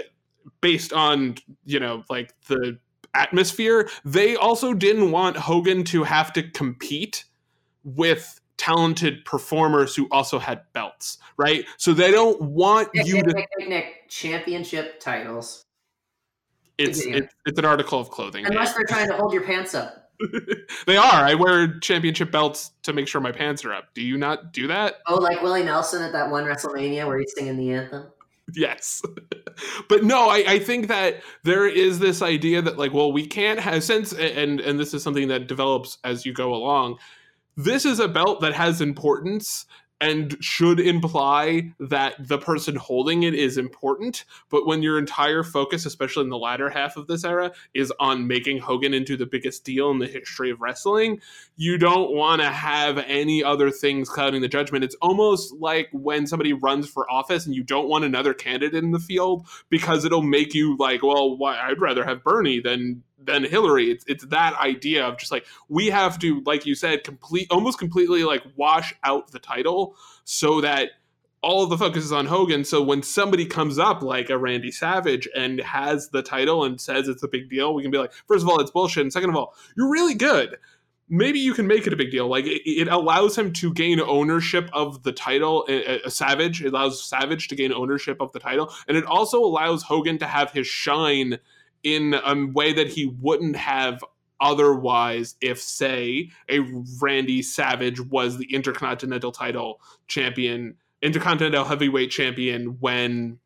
based 0.62 0.94
on 0.94 1.34
you 1.66 1.78
know 1.78 2.04
like 2.08 2.32
the 2.46 2.78
atmosphere 3.12 3.88
they 4.06 4.34
also 4.34 4.72
didn't 4.72 5.10
want 5.12 5.36
hogan 5.36 5.84
to 5.84 6.04
have 6.04 6.32
to 6.32 6.42
compete 6.42 7.26
with 7.84 8.40
talented 8.56 9.24
performers 9.24 9.96
who 9.96 10.06
also 10.10 10.38
had 10.38 10.62
belts 10.72 11.18
right 11.36 11.64
so 11.76 11.92
they 11.92 12.10
don't 12.10 12.40
want 12.40 12.88
nick, 12.94 13.06
you 13.06 13.14
nick, 13.14 13.24
to 13.24 13.32
nick, 13.32 13.48
nick, 13.58 13.68
nick, 13.68 14.08
championship 14.08 15.00
titles 15.00 15.64
it's, 16.78 17.04
it's 17.04 17.32
it's 17.46 17.58
an 17.58 17.64
article 17.64 17.98
of 17.98 18.10
clothing 18.10 18.46
unless 18.46 18.74
they're 18.74 18.84
trying 18.88 19.08
to 19.08 19.16
hold 19.16 19.32
your 19.32 19.42
pants 19.42 19.74
up 19.74 20.00
they 20.86 20.96
are. 20.96 21.24
I 21.24 21.34
wear 21.34 21.80
championship 21.80 22.30
belts 22.30 22.70
to 22.84 22.92
make 22.92 23.08
sure 23.08 23.20
my 23.20 23.32
pants 23.32 23.64
are 23.64 23.74
up. 23.74 23.92
Do 23.94 24.00
you 24.00 24.16
not 24.16 24.52
do 24.52 24.68
that? 24.68 25.00
Oh, 25.08 25.16
like 25.16 25.42
Willie 25.42 25.64
Nelson 25.64 26.02
at 26.02 26.12
that 26.12 26.30
one 26.30 26.44
WrestleMania 26.44 27.04
where 27.04 27.18
he's 27.18 27.32
singing 27.34 27.56
the 27.56 27.72
anthem? 27.72 28.12
yes 28.54 29.02
but 29.88 30.04
no 30.04 30.28
I, 30.28 30.44
I 30.46 30.58
think 30.58 30.88
that 30.88 31.22
there 31.44 31.66
is 31.66 31.98
this 31.98 32.20
idea 32.20 32.60
that 32.60 32.76
like 32.76 32.92
well 32.92 33.12
we 33.12 33.26
can't 33.26 33.58
have 33.58 33.82
since 33.82 34.12
and 34.12 34.60
and 34.60 34.78
this 34.78 34.92
is 34.92 35.02
something 35.02 35.28
that 35.28 35.46
develops 35.46 35.98
as 36.04 36.26
you 36.26 36.32
go 36.32 36.54
along 36.54 36.98
this 37.56 37.84
is 37.84 38.00
a 38.00 38.08
belt 38.08 38.40
that 38.40 38.54
has 38.54 38.80
importance 38.80 39.66
and 40.00 40.36
should 40.40 40.80
imply 40.80 41.72
that 41.78 42.14
the 42.18 42.36
person 42.36 42.76
holding 42.76 43.22
it 43.22 43.32
is 43.32 43.56
important. 43.56 44.24
But 44.50 44.66
when 44.66 44.82
your 44.82 44.98
entire 44.98 45.42
focus, 45.42 45.86
especially 45.86 46.24
in 46.24 46.30
the 46.30 46.36
latter 46.36 46.68
half 46.68 46.96
of 46.96 47.06
this 47.06 47.24
era, 47.24 47.52
is 47.74 47.92
on 48.00 48.26
making 48.26 48.58
Hogan 48.58 48.92
into 48.92 49.16
the 49.16 49.24
biggest 49.24 49.64
deal 49.64 49.90
in 49.90 50.00
the 50.00 50.06
history 50.06 50.50
of 50.50 50.60
wrestling, 50.60 51.20
you 51.56 51.78
don't 51.78 52.12
want 52.12 52.42
to 52.42 52.50
have 52.50 52.98
any 52.98 53.42
other 53.42 53.70
things 53.70 54.08
clouding 54.08 54.42
the 54.42 54.48
judgment. 54.48 54.84
It's 54.84 54.96
almost 55.00 55.54
like 55.54 55.88
when 55.92 56.26
somebody 56.26 56.52
runs 56.52 56.88
for 56.88 57.10
office 57.10 57.46
and 57.46 57.54
you 57.54 57.62
don't 57.62 57.88
want 57.88 58.04
another 58.04 58.34
candidate 58.34 58.84
in 58.84 58.90
the 58.90 58.98
field 58.98 59.46
because 59.70 60.04
it'll 60.04 60.22
make 60.22 60.54
you 60.54 60.76
like, 60.76 61.02
well, 61.02 61.36
why, 61.38 61.58
I'd 61.58 61.80
rather 61.80 62.04
have 62.04 62.24
Bernie 62.24 62.60
than 62.60 63.04
than 63.24 63.44
Hillary. 63.44 63.90
It's 63.90 64.04
it's 64.06 64.26
that 64.26 64.54
idea 64.58 65.06
of 65.06 65.18
just 65.18 65.32
like 65.32 65.46
we 65.68 65.88
have 65.88 66.18
to, 66.20 66.42
like 66.44 66.66
you 66.66 66.74
said, 66.74 67.04
complete 67.04 67.48
almost 67.50 67.78
completely 67.78 68.24
like 68.24 68.42
wash 68.56 68.94
out 69.04 69.32
the 69.32 69.38
title 69.38 69.96
so 70.24 70.60
that 70.60 70.90
all 71.44 71.62
of 71.62 71.70
the 71.70 71.78
focus 71.78 72.04
is 72.04 72.12
on 72.12 72.26
Hogan. 72.26 72.64
So 72.64 72.82
when 72.82 73.02
somebody 73.02 73.44
comes 73.44 73.78
up 73.78 74.02
like 74.02 74.30
a 74.30 74.38
Randy 74.38 74.72
Savage 74.72 75.28
and 75.36 75.60
has 75.60 76.08
the 76.08 76.22
title 76.22 76.64
and 76.64 76.80
says 76.80 77.06
it's 77.06 77.22
a 77.22 77.28
big 77.28 77.50
deal, 77.50 77.74
we 77.74 77.82
can 77.82 77.90
be 77.90 77.98
like, 77.98 78.12
first 78.26 78.42
of 78.42 78.48
all, 78.48 78.60
it's 78.60 78.70
bullshit, 78.70 79.02
and 79.02 79.12
second 79.12 79.30
of 79.30 79.36
all, 79.36 79.54
you're 79.76 79.90
really 79.90 80.14
good. 80.14 80.56
Maybe 81.06 81.38
you 81.38 81.52
can 81.52 81.66
make 81.66 81.86
it 81.86 81.92
a 81.92 81.96
big 81.96 82.10
deal. 82.10 82.28
Like 82.28 82.46
it, 82.46 82.62
it 82.68 82.88
allows 82.88 83.36
him 83.36 83.52
to 83.54 83.74
gain 83.74 84.00
ownership 84.00 84.70
of 84.72 85.02
the 85.02 85.12
title. 85.12 85.66
A, 85.68 86.00
a 86.06 86.10
Savage 86.10 86.62
it 86.62 86.68
allows 86.68 87.04
Savage 87.04 87.48
to 87.48 87.54
gain 87.54 87.74
ownership 87.74 88.16
of 88.20 88.32
the 88.32 88.40
title, 88.40 88.72
and 88.88 88.96
it 88.96 89.04
also 89.04 89.38
allows 89.38 89.82
Hogan 89.82 90.16
to 90.18 90.26
have 90.26 90.50
his 90.50 90.66
shine 90.66 91.38
in 91.84 92.14
a 92.14 92.46
way 92.46 92.72
that 92.72 92.88
he 92.88 93.14
wouldn't 93.20 93.56
have 93.56 94.02
otherwise 94.40 95.36
if 95.40 95.60
say 95.60 96.30
a 96.50 96.60
Randy 97.00 97.40
Savage 97.42 98.00
was 98.00 98.38
the 98.38 98.52
intercontinental 98.52 99.30
title 99.30 99.80
champion 100.08 100.76
intercontinental 101.02 101.64
heavyweight 101.64 102.10
champion 102.10 102.78
when 102.80 103.38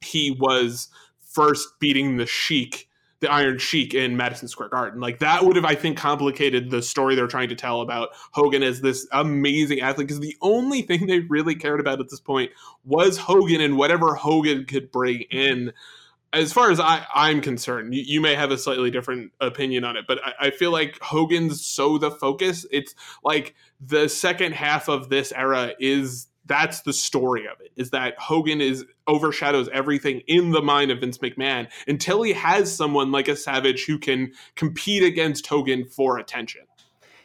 he 0.00 0.36
was 0.40 0.88
first 1.20 1.78
beating 1.78 2.16
the 2.16 2.26
Sheik 2.26 2.88
the 3.22 3.30
Iron 3.30 3.56
Sheik 3.56 3.94
in 3.94 4.16
Madison 4.16 4.48
Square 4.48 4.70
Garden. 4.70 5.00
Like 5.00 5.20
that 5.20 5.44
would 5.44 5.54
have, 5.54 5.64
I 5.64 5.76
think, 5.76 5.96
complicated 5.96 6.70
the 6.70 6.82
story 6.82 7.14
they're 7.14 7.28
trying 7.28 7.50
to 7.50 7.54
tell 7.54 7.80
about 7.80 8.08
Hogan 8.32 8.64
as 8.64 8.80
this 8.80 9.06
amazing 9.12 9.80
athlete. 9.80 10.08
Because 10.08 10.20
the 10.20 10.36
only 10.42 10.82
thing 10.82 11.06
they 11.06 11.20
really 11.20 11.54
cared 11.54 11.78
about 11.78 12.00
at 12.00 12.10
this 12.10 12.20
point 12.20 12.50
was 12.84 13.16
Hogan 13.16 13.60
and 13.60 13.78
whatever 13.78 14.16
Hogan 14.16 14.64
could 14.64 14.90
bring 14.90 15.20
in 15.30 15.72
as 16.32 16.52
far 16.52 16.70
as 16.70 16.80
I, 16.80 17.06
I'm 17.14 17.40
concerned, 17.40 17.94
you, 17.94 18.02
you, 18.02 18.20
may 18.20 18.34
have 18.34 18.50
a 18.50 18.58
slightly 18.58 18.90
different 18.90 19.32
opinion 19.40 19.84
on 19.84 19.96
it, 19.96 20.06
but 20.08 20.18
I, 20.24 20.46
I, 20.46 20.50
feel 20.50 20.70
like 20.70 20.98
Hogan's 21.02 21.64
so 21.64 21.98
the 21.98 22.10
focus. 22.10 22.64
It's 22.70 22.94
like 23.22 23.54
the 23.80 24.08
second 24.08 24.54
half 24.54 24.88
of 24.88 25.10
this 25.10 25.32
era 25.32 25.74
is 25.78 26.28
that's 26.46 26.80
the 26.80 26.92
story 26.92 27.46
of 27.46 27.60
it 27.60 27.70
is 27.76 27.90
that 27.90 28.18
Hogan 28.18 28.60
is 28.60 28.84
overshadows 29.06 29.68
everything 29.72 30.22
in 30.26 30.50
the 30.50 30.62
mind 30.62 30.90
of 30.90 31.00
Vince 31.00 31.18
McMahon 31.18 31.68
until 31.86 32.22
he 32.22 32.32
has 32.32 32.74
someone 32.74 33.12
like 33.12 33.28
a 33.28 33.36
Savage 33.36 33.86
who 33.86 33.98
can 33.98 34.32
compete 34.56 35.02
against 35.02 35.46
Hogan 35.46 35.84
for 35.84 36.18
attention. 36.18 36.62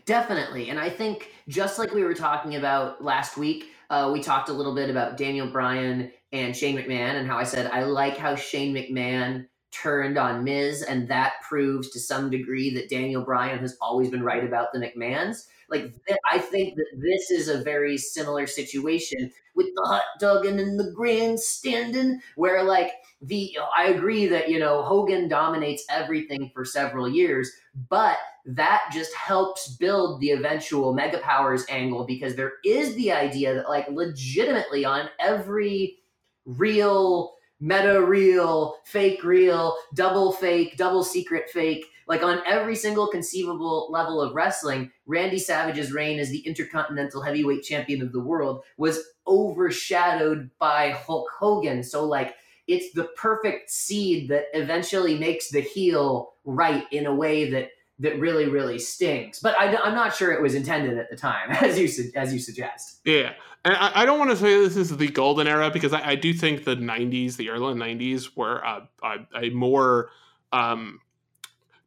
Definitely, 0.06 0.70
and 0.70 0.80
I 0.80 0.90
think 0.90 1.32
just 1.48 1.80
like 1.80 1.94
we 1.94 2.04
were 2.04 2.14
talking 2.14 2.56
about 2.56 3.04
last 3.04 3.38
week, 3.38 3.72
uh, 3.90 4.10
we 4.14 4.22
talked 4.22 4.50
a 4.50 4.54
little 4.54 4.76
bit 4.76 4.90
about 4.90 5.18
Daniel 5.18 5.48
Bryan 5.48 6.12
and 6.32 6.56
Shane 6.56 6.78
McMahon, 6.78 7.16
and 7.16 7.28
how 7.28 7.38
I 7.38 7.44
said 7.44 7.72
I 7.72 7.84
like 7.84 8.18
how 8.18 8.36
Shane 8.36 8.74
McMahon 8.74 9.46
turned 9.72 10.18
on 10.18 10.44
Miz, 10.44 10.82
and 10.82 11.08
that 11.10 11.34
proves 11.48 11.90
to 11.92 12.00
some 12.00 12.30
degree 12.30 12.74
that 12.74 12.90
Daniel 12.90 13.24
Bryan 13.24 13.60
has 13.60 13.78
always 13.82 14.10
been 14.10 14.24
right 14.24 14.44
about 14.44 14.72
the 14.74 14.80
McMahons. 14.80 15.46
Like 15.70 15.94
I 16.32 16.40
think 16.40 16.76
that 16.76 16.88
this 16.98 17.30
is 17.30 17.50
a 17.50 17.64
very 17.64 17.98
similar 17.98 18.48
situation 18.48 19.32
with 19.54 19.68
the 19.76 19.84
hot 19.86 20.04
dogging 20.20 20.60
and 20.60 20.80
the 20.80 20.92
grandstanding, 20.92 22.22
where 22.36 22.64
like 22.64 22.92
the 23.22 23.58
I 23.76 23.88
agree 23.88 24.28
that 24.28 24.50
you 24.50 24.60
know 24.60 24.82
Hogan 24.84 25.28
dominates 25.28 25.84
everything 25.90 26.52
for 26.54 26.64
several 26.64 27.10
years, 27.10 27.52
but 27.90 28.18
that 28.46 28.84
just 28.94 29.14
helps 29.14 29.76
build 29.76 30.22
the 30.22 30.32
eventual 30.32 30.94
mega 30.94 31.18
powers 31.18 31.66
angle 31.70 32.06
because 32.06 32.36
there 32.36 32.54
is 32.64 32.96
the 32.96 33.12
idea 33.12 33.54
that 33.54 33.68
like 33.68 33.90
legitimately 33.90 34.86
on 34.86 35.10
every 35.20 35.98
real 36.46 37.37
meta 37.60 38.02
real 38.02 38.78
fake 38.86 39.24
real 39.24 39.76
double 39.94 40.32
fake 40.32 40.78
double 40.78 41.04
secret 41.04 41.50
fake. 41.50 41.86
Like 42.08 42.24
on 42.24 42.42
every 42.46 42.76
single 42.76 43.08
conceivable 43.08 43.90
level 43.92 44.22
of 44.22 44.34
wrestling 44.34 44.92
randy 45.06 45.40
savage's 45.40 45.92
reign 45.92 46.20
as 46.20 46.30
the 46.30 46.40
intercontinental 46.40 47.22
heavyweight 47.22 47.64
champion 47.64 48.02
of 48.02 48.14
the 48.14 48.20
world 48.20 48.64
was 48.78 49.04
overshadowed 49.28 50.50
by 50.58 50.92
hulk 50.92 51.30
hogan. 51.38 51.84
So 51.84 52.06
like 52.06 52.36
it's 52.68 52.94
the 52.94 53.06
perfect 53.16 53.70
seed 53.72 54.30
that 54.30 54.46
eventually 54.54 55.18
makes 55.18 55.50
the 55.50 55.62
heel 55.62 56.34
right 56.46 56.86
in 56.92 57.06
a 57.06 57.16
way 57.16 57.50
that 57.52 57.70
that 58.00 58.20
really 58.20 58.48
really 58.48 58.80
stings. 58.80 59.40
But 59.40 59.60
I, 59.60 59.74
am 59.88 59.96
not 59.96 60.16
sure 60.16 60.32
it 60.32 60.42
was 60.42 60.56
intended 60.56 60.98
at 60.98 61.10
the 61.10 61.16
time, 61.16 61.52
as 61.52 61.80
you 61.80 62.12
as 62.16 62.34
you 62.34 62.40
suggest. 62.40 63.00
Yeah, 63.06 63.34
and 63.66 63.76
I, 63.76 64.04
I 64.04 64.06
don't 64.06 64.20
want 64.20 64.32
to 64.32 64.38
say 64.38 64.58
this 64.60 64.78
is 64.78 64.96
the 64.96 65.08
golden 65.08 65.48
era 65.48 65.70
because 65.72 65.94
I, 65.94 66.10
I 66.12 66.16
do 66.16 66.34
think 66.34 66.64
the 66.64 66.76
'90s, 66.76 67.38
the 67.38 67.50
early 67.50 67.74
'90s, 67.74 68.36
were 68.36 68.58
a, 68.58 68.88
a, 69.36 69.50
more 69.50 70.10
um, 70.52 71.02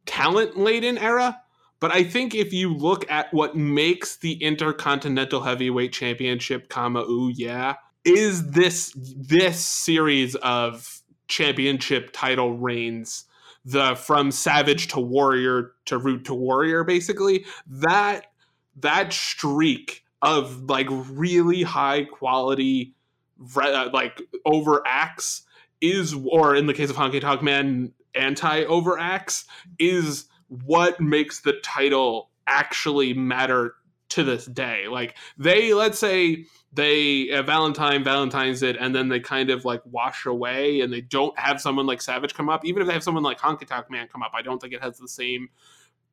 talent 0.07 0.57
laden 0.57 0.99
era. 0.99 1.41
But 1.79 1.93
I 1.93 2.05
think 2.05 2.35
if 2.35 2.53
you 2.53 2.75
look 2.75 3.11
at 3.11 3.33
what 3.33 3.57
makes 3.57 4.17
the 4.17 4.35
Intercontinental 4.35 5.41
Heavyweight 5.41 5.95
Championship, 5.95 6.69
comma, 6.69 7.01
ooh 7.01 7.33
yeah, 7.35 7.77
is 8.05 8.51
this 8.51 8.93
this 8.97 9.65
series 9.67 10.35
of 10.37 11.01
championship 11.29 12.11
title 12.13 12.59
reigns 12.59 13.25
the 13.65 13.95
from 13.95 14.31
savage 14.31 14.89
to 14.89 15.01
warrior 15.01 15.73
to 15.85 15.99
rude 15.99 16.25
to 16.25 16.35
warrior 16.35 16.83
basically 16.83 17.45
that 17.67 18.27
that 18.77 19.13
streak 19.13 20.03
of 20.23 20.63
like 20.65 20.87
really 20.91 21.63
high 21.63 22.05
quality 22.05 22.95
uh, 23.57 23.89
like 23.93 24.23
over 24.45 24.83
acts 24.87 25.43
is 25.81 26.15
or 26.31 26.55
in 26.55 26.67
the 26.67 26.75
case 26.75 26.91
of 26.91 26.97
honky 26.97 27.21
tonk 27.21 27.43
man 27.43 27.93
anti 28.15 28.65
over 28.65 28.99
acts 28.99 29.45
is 29.79 30.27
what 30.49 31.01
makes 31.01 31.41
the 31.41 31.53
title 31.63 32.31
actually 32.47 33.15
matter 33.15 33.75
to 34.11 34.25
this 34.25 34.45
day. 34.45 34.87
Like 34.89 35.17
they 35.39 35.73
let's 35.73 35.99
say 35.99 36.45
they 36.73 37.31
uh, 37.31 37.43
Valentine 37.43 38.05
Valentine's 38.05 38.63
it, 38.63 38.77
and 38.79 38.95
then 38.95 39.09
they 39.09 39.21
kind 39.21 39.51
of 39.51 39.65
like 39.65 39.83
wash 39.85 40.27
away, 40.27 40.81
and 40.81 40.93
they 40.93 41.01
don't 41.01 41.37
have 41.39 41.61
someone 41.61 41.87
like 41.87 42.01
Savage 42.01 42.35
come 42.35 42.49
up. 42.49 42.65
Even 42.65 42.83
if 42.83 42.87
they 42.87 42.95
have 42.95 43.03
someone 43.03 43.23
like 43.23 43.39
Honky 43.39 43.67
Tonk 43.67 43.91
Man 43.91 44.09
come 44.09 44.23
up, 44.23 44.33
I 44.35 44.43
don't 44.43 44.61
think 44.61 44.73
it 44.73 44.83
has 44.83 44.99
the 44.99 45.09
same 45.09 45.49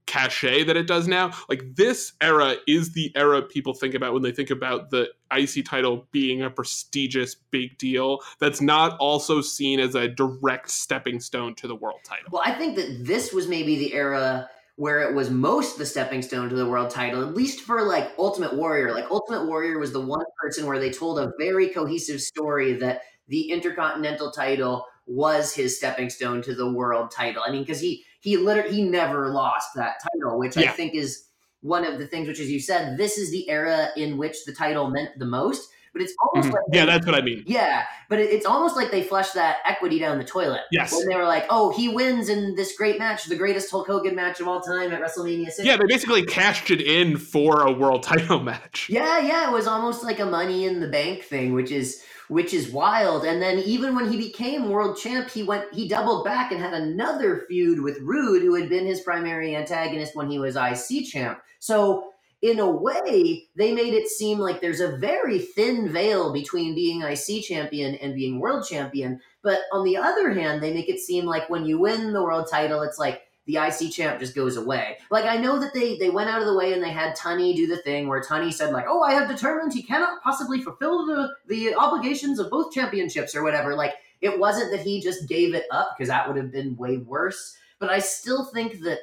cachet 0.07 0.63
that 0.63 0.75
it 0.75 0.87
does 0.87 1.07
now. 1.07 1.31
Like 1.47 1.75
this 1.75 2.13
era 2.21 2.55
is 2.65 2.93
the 2.93 3.11
era 3.15 3.43
people 3.43 3.73
think 3.73 3.93
about 3.93 4.13
when 4.13 4.23
they 4.23 4.31
think 4.31 4.49
about 4.49 4.89
the 4.89 5.09
IC 5.31 5.65
title 5.65 6.07
being 6.11 6.41
a 6.41 6.49
prestigious 6.49 7.35
big 7.51 7.77
deal 7.77 8.19
that's 8.39 8.61
not 8.61 8.97
also 8.97 9.41
seen 9.41 9.79
as 9.79 9.93
a 9.93 10.07
direct 10.07 10.71
stepping 10.71 11.19
stone 11.19 11.53
to 11.55 11.67
the 11.67 11.75
world 11.75 11.99
title. 12.03 12.29
Well, 12.31 12.41
I 12.43 12.53
think 12.53 12.75
that 12.77 13.05
this 13.05 13.33
was 13.33 13.47
maybe 13.47 13.77
the 13.77 13.93
era 13.93 14.49
where 14.77 15.01
it 15.01 15.15
was 15.15 15.31
most 15.31 15.79
the 15.79 15.85
stepping 15.85 16.21
stone 16.21 16.49
to 16.49 16.55
the 16.55 16.69
world 16.69 16.91
title, 16.91 17.23
at 17.23 17.33
least 17.33 17.61
for 17.61 17.81
like 17.81 18.13
Ultimate 18.17 18.55
Warrior. 18.55 18.93
Like 18.93 19.09
Ultimate 19.09 19.47
Warrior 19.47 19.79
was 19.79 19.91
the 19.91 19.99
one 19.99 20.23
person 20.39 20.67
where 20.67 20.79
they 20.79 20.91
told 20.91 21.17
a 21.17 21.33
very 21.39 21.69
cohesive 21.69 22.21
story 22.21 22.73
that 22.73 23.01
the 23.27 23.49
Intercontinental 23.51 24.31
title 24.31 24.85
was 25.07 25.51
his 25.51 25.75
stepping 25.75 26.11
stone 26.11 26.43
to 26.43 26.53
the 26.53 26.71
world 26.71 27.09
title. 27.09 27.41
I 27.45 27.51
mean, 27.51 27.63
because 27.63 27.81
he 27.81 28.05
he 28.19 28.37
literally 28.37 28.75
he 28.75 28.83
never 28.83 29.29
lost 29.29 29.69
that 29.75 29.95
title, 30.13 30.37
which 30.37 30.55
yeah. 30.55 30.69
I 30.69 30.73
think 30.73 30.93
is 30.93 31.23
one 31.61 31.83
of 31.83 31.97
the 31.97 32.05
things. 32.05 32.27
Which, 32.27 32.39
as 32.39 32.51
you 32.51 32.59
said, 32.59 32.97
this 32.97 33.17
is 33.17 33.31
the 33.31 33.49
era 33.49 33.89
in 33.97 34.17
which 34.17 34.45
the 34.45 34.53
title 34.53 34.91
meant 34.91 35.17
the 35.17 35.25
most 35.25 35.69
but 35.97 36.03
it's 36.03 36.13
almost 36.21 36.47
mm-hmm. 36.47 36.55
like 36.55 36.63
yeah, 36.71 36.85
that's 36.85 37.05
what 37.05 37.15
I 37.15 37.21
mean. 37.21 37.43
Yeah, 37.47 37.85
but 38.09 38.19
it's 38.19 38.45
almost 38.45 38.75
like 38.75 38.91
they 38.91 39.03
flushed 39.03 39.33
that 39.33 39.57
equity 39.65 39.99
down 39.99 40.17
the 40.17 40.23
toilet. 40.23 40.61
Yes, 40.71 40.93
when 40.93 41.07
they 41.07 41.15
were 41.15 41.25
like, 41.25 41.45
"Oh, 41.49 41.71
he 41.75 41.89
wins 41.89 42.29
in 42.29 42.55
this 42.55 42.75
great 42.77 42.99
match, 42.99 43.25
the 43.25 43.35
greatest 43.35 43.71
Hulk 43.71 43.87
Hogan 43.87 44.15
match 44.15 44.39
of 44.39 44.47
all 44.47 44.61
time 44.61 44.91
at 44.91 45.01
WrestleMania 45.01 45.51
6. 45.51 45.65
Yeah, 45.65 45.77
they 45.77 45.85
basically 45.87 46.25
cashed 46.25 46.71
it 46.71 46.81
in 46.81 47.17
for 47.17 47.61
a 47.61 47.71
world 47.71 48.03
title 48.03 48.39
match. 48.43 48.87
Yeah, 48.89 49.19
yeah, 49.19 49.49
it 49.49 49.53
was 49.53 49.67
almost 49.67 50.03
like 50.03 50.19
a 50.19 50.25
Money 50.25 50.65
in 50.65 50.79
the 50.79 50.87
Bank 50.87 51.23
thing, 51.23 51.53
which 51.53 51.71
is 51.71 52.03
which 52.27 52.53
is 52.53 52.71
wild. 52.71 53.23
And 53.23 53.41
then 53.41 53.59
even 53.59 53.95
when 53.95 54.11
he 54.11 54.17
became 54.17 54.69
world 54.69 54.97
champ, 54.97 55.29
he 55.29 55.43
went 55.43 55.73
he 55.73 55.87
doubled 55.87 56.25
back 56.25 56.51
and 56.51 56.61
had 56.61 56.73
another 56.73 57.45
feud 57.47 57.81
with 57.81 57.99
Rude, 58.01 58.43
who 58.43 58.55
had 58.55 58.69
been 58.69 58.85
his 58.85 59.01
primary 59.01 59.55
antagonist 59.55 60.15
when 60.15 60.29
he 60.29 60.39
was 60.39 60.55
IC 60.55 61.05
champ. 61.05 61.39
So 61.59 62.11
in 62.41 62.59
a 62.59 62.69
way, 62.69 63.47
they 63.55 63.73
made 63.73 63.93
it 63.93 64.07
seem 64.07 64.37
like 64.37 64.61
there's 64.61 64.79
a 64.79 64.97
very 64.97 65.39
thin 65.39 65.91
veil 65.91 66.31
between 66.31 66.75
being 66.75 67.01
IC 67.01 67.43
champion 67.43 67.95
and 67.95 68.13
being 68.13 68.39
world 68.39 68.65
champion. 68.67 69.19
But 69.41 69.61
on 69.71 69.83
the 69.83 69.97
other 69.97 70.33
hand, 70.33 70.61
they 70.61 70.73
make 70.73 70.87
it 70.87 70.99
seem 70.99 71.25
like 71.25 71.49
when 71.49 71.65
you 71.65 71.79
win 71.79 72.13
the 72.13 72.21
world 72.21 72.47
title, 72.49 72.83
it's 72.83 72.99
like 72.99 73.23
the 73.47 73.57
IC 73.57 73.91
champ 73.91 74.19
just 74.19 74.35
goes 74.35 74.55
away. 74.55 74.97
Like 75.09 75.25
I 75.25 75.37
know 75.37 75.57
that 75.57 75.73
they 75.73 75.97
they 75.97 76.09
went 76.09 76.29
out 76.29 76.41
of 76.41 76.47
the 76.47 76.53
way 76.53 76.73
and 76.73 76.83
they 76.83 76.91
had 76.91 77.17
Tunney 77.17 77.55
do 77.55 77.65
the 77.65 77.77
thing 77.77 78.07
where 78.07 78.21
Tunney 78.21 78.53
said 78.53 78.73
like, 78.73 78.85
"Oh, 78.87 79.01
I 79.01 79.13
have 79.13 79.29
determined 79.29 79.73
he 79.73 79.81
cannot 79.81 80.21
possibly 80.21 80.61
fulfill 80.61 81.05
the 81.05 81.33
the 81.47 81.73
obligations 81.73 82.39
of 82.39 82.51
both 82.51 82.73
championships 82.73 83.35
or 83.35 83.43
whatever." 83.43 83.75
Like 83.75 83.95
it 84.21 84.37
wasn't 84.37 84.71
that 84.71 84.81
he 84.81 85.01
just 85.01 85.27
gave 85.27 85.55
it 85.55 85.65
up 85.71 85.95
because 85.97 86.09
that 86.09 86.27
would 86.27 86.37
have 86.37 86.51
been 86.51 86.75
way 86.75 86.97
worse. 86.97 87.57
But 87.79 87.89
I 87.89 87.99
still 87.99 88.45
think 88.45 88.81
that 88.81 88.99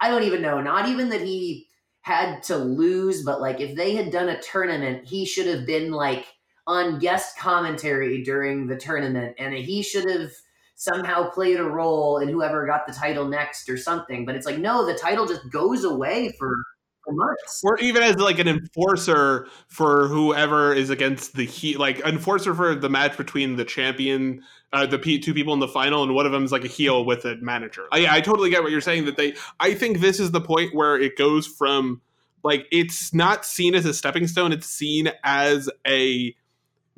I 0.00 0.10
don't 0.10 0.24
even 0.24 0.42
know. 0.42 0.60
Not 0.60 0.88
even 0.88 1.08
that 1.08 1.22
he 1.22 1.68
had 2.02 2.42
to 2.44 2.56
lose, 2.56 3.22
but 3.22 3.40
like 3.40 3.60
if 3.60 3.76
they 3.76 3.94
had 3.94 4.10
done 4.10 4.28
a 4.28 4.40
tournament, 4.42 5.06
he 5.06 5.24
should 5.24 5.46
have 5.46 5.66
been 5.66 5.90
like 5.90 6.26
on 6.66 6.98
guest 6.98 7.38
commentary 7.38 8.22
during 8.22 8.66
the 8.66 8.76
tournament 8.76 9.34
and 9.38 9.54
he 9.54 9.82
should 9.82 10.08
have 10.08 10.30
somehow 10.74 11.30
played 11.30 11.58
a 11.58 11.64
role 11.64 12.18
in 12.18 12.28
whoever 12.28 12.66
got 12.66 12.86
the 12.86 12.92
title 12.92 13.26
next 13.28 13.68
or 13.68 13.76
something. 13.76 14.26
But 14.26 14.34
it's 14.34 14.46
like, 14.46 14.58
no, 14.58 14.84
the 14.84 14.98
title 14.98 15.26
just 15.26 15.48
goes 15.50 15.84
away 15.84 16.34
for. 16.38 16.54
Or 17.64 17.78
even 17.78 18.02
as 18.02 18.16
like 18.16 18.38
an 18.38 18.48
enforcer 18.48 19.48
for 19.68 20.08
whoever 20.08 20.72
is 20.72 20.90
against 20.90 21.34
the 21.34 21.44
heat, 21.44 21.78
like 21.78 22.00
enforcer 22.00 22.54
for 22.54 22.74
the 22.74 22.88
match 22.88 23.16
between 23.16 23.56
the 23.56 23.64
champion, 23.64 24.42
uh, 24.72 24.86
the 24.86 24.98
P- 24.98 25.18
two 25.18 25.34
people 25.34 25.52
in 25.52 25.60
the 25.60 25.68
final, 25.68 26.02
and 26.02 26.14
one 26.14 26.26
of 26.26 26.32
them 26.32 26.44
is 26.44 26.52
like 26.52 26.64
a 26.64 26.68
heel 26.68 27.04
with 27.04 27.24
a 27.24 27.36
manager. 27.36 27.86
I, 27.92 28.18
I 28.18 28.20
totally 28.20 28.50
get 28.50 28.62
what 28.62 28.72
you're 28.72 28.80
saying. 28.80 29.06
That 29.06 29.16
they, 29.16 29.34
I 29.60 29.74
think 29.74 30.00
this 30.00 30.20
is 30.20 30.30
the 30.30 30.40
point 30.40 30.74
where 30.74 30.98
it 30.98 31.16
goes 31.16 31.46
from 31.46 32.00
like 32.44 32.66
it's 32.70 33.12
not 33.12 33.44
seen 33.44 33.74
as 33.74 33.84
a 33.84 33.94
stepping 33.94 34.26
stone; 34.26 34.52
it's 34.52 34.66
seen 34.66 35.10
as 35.24 35.68
a 35.86 36.34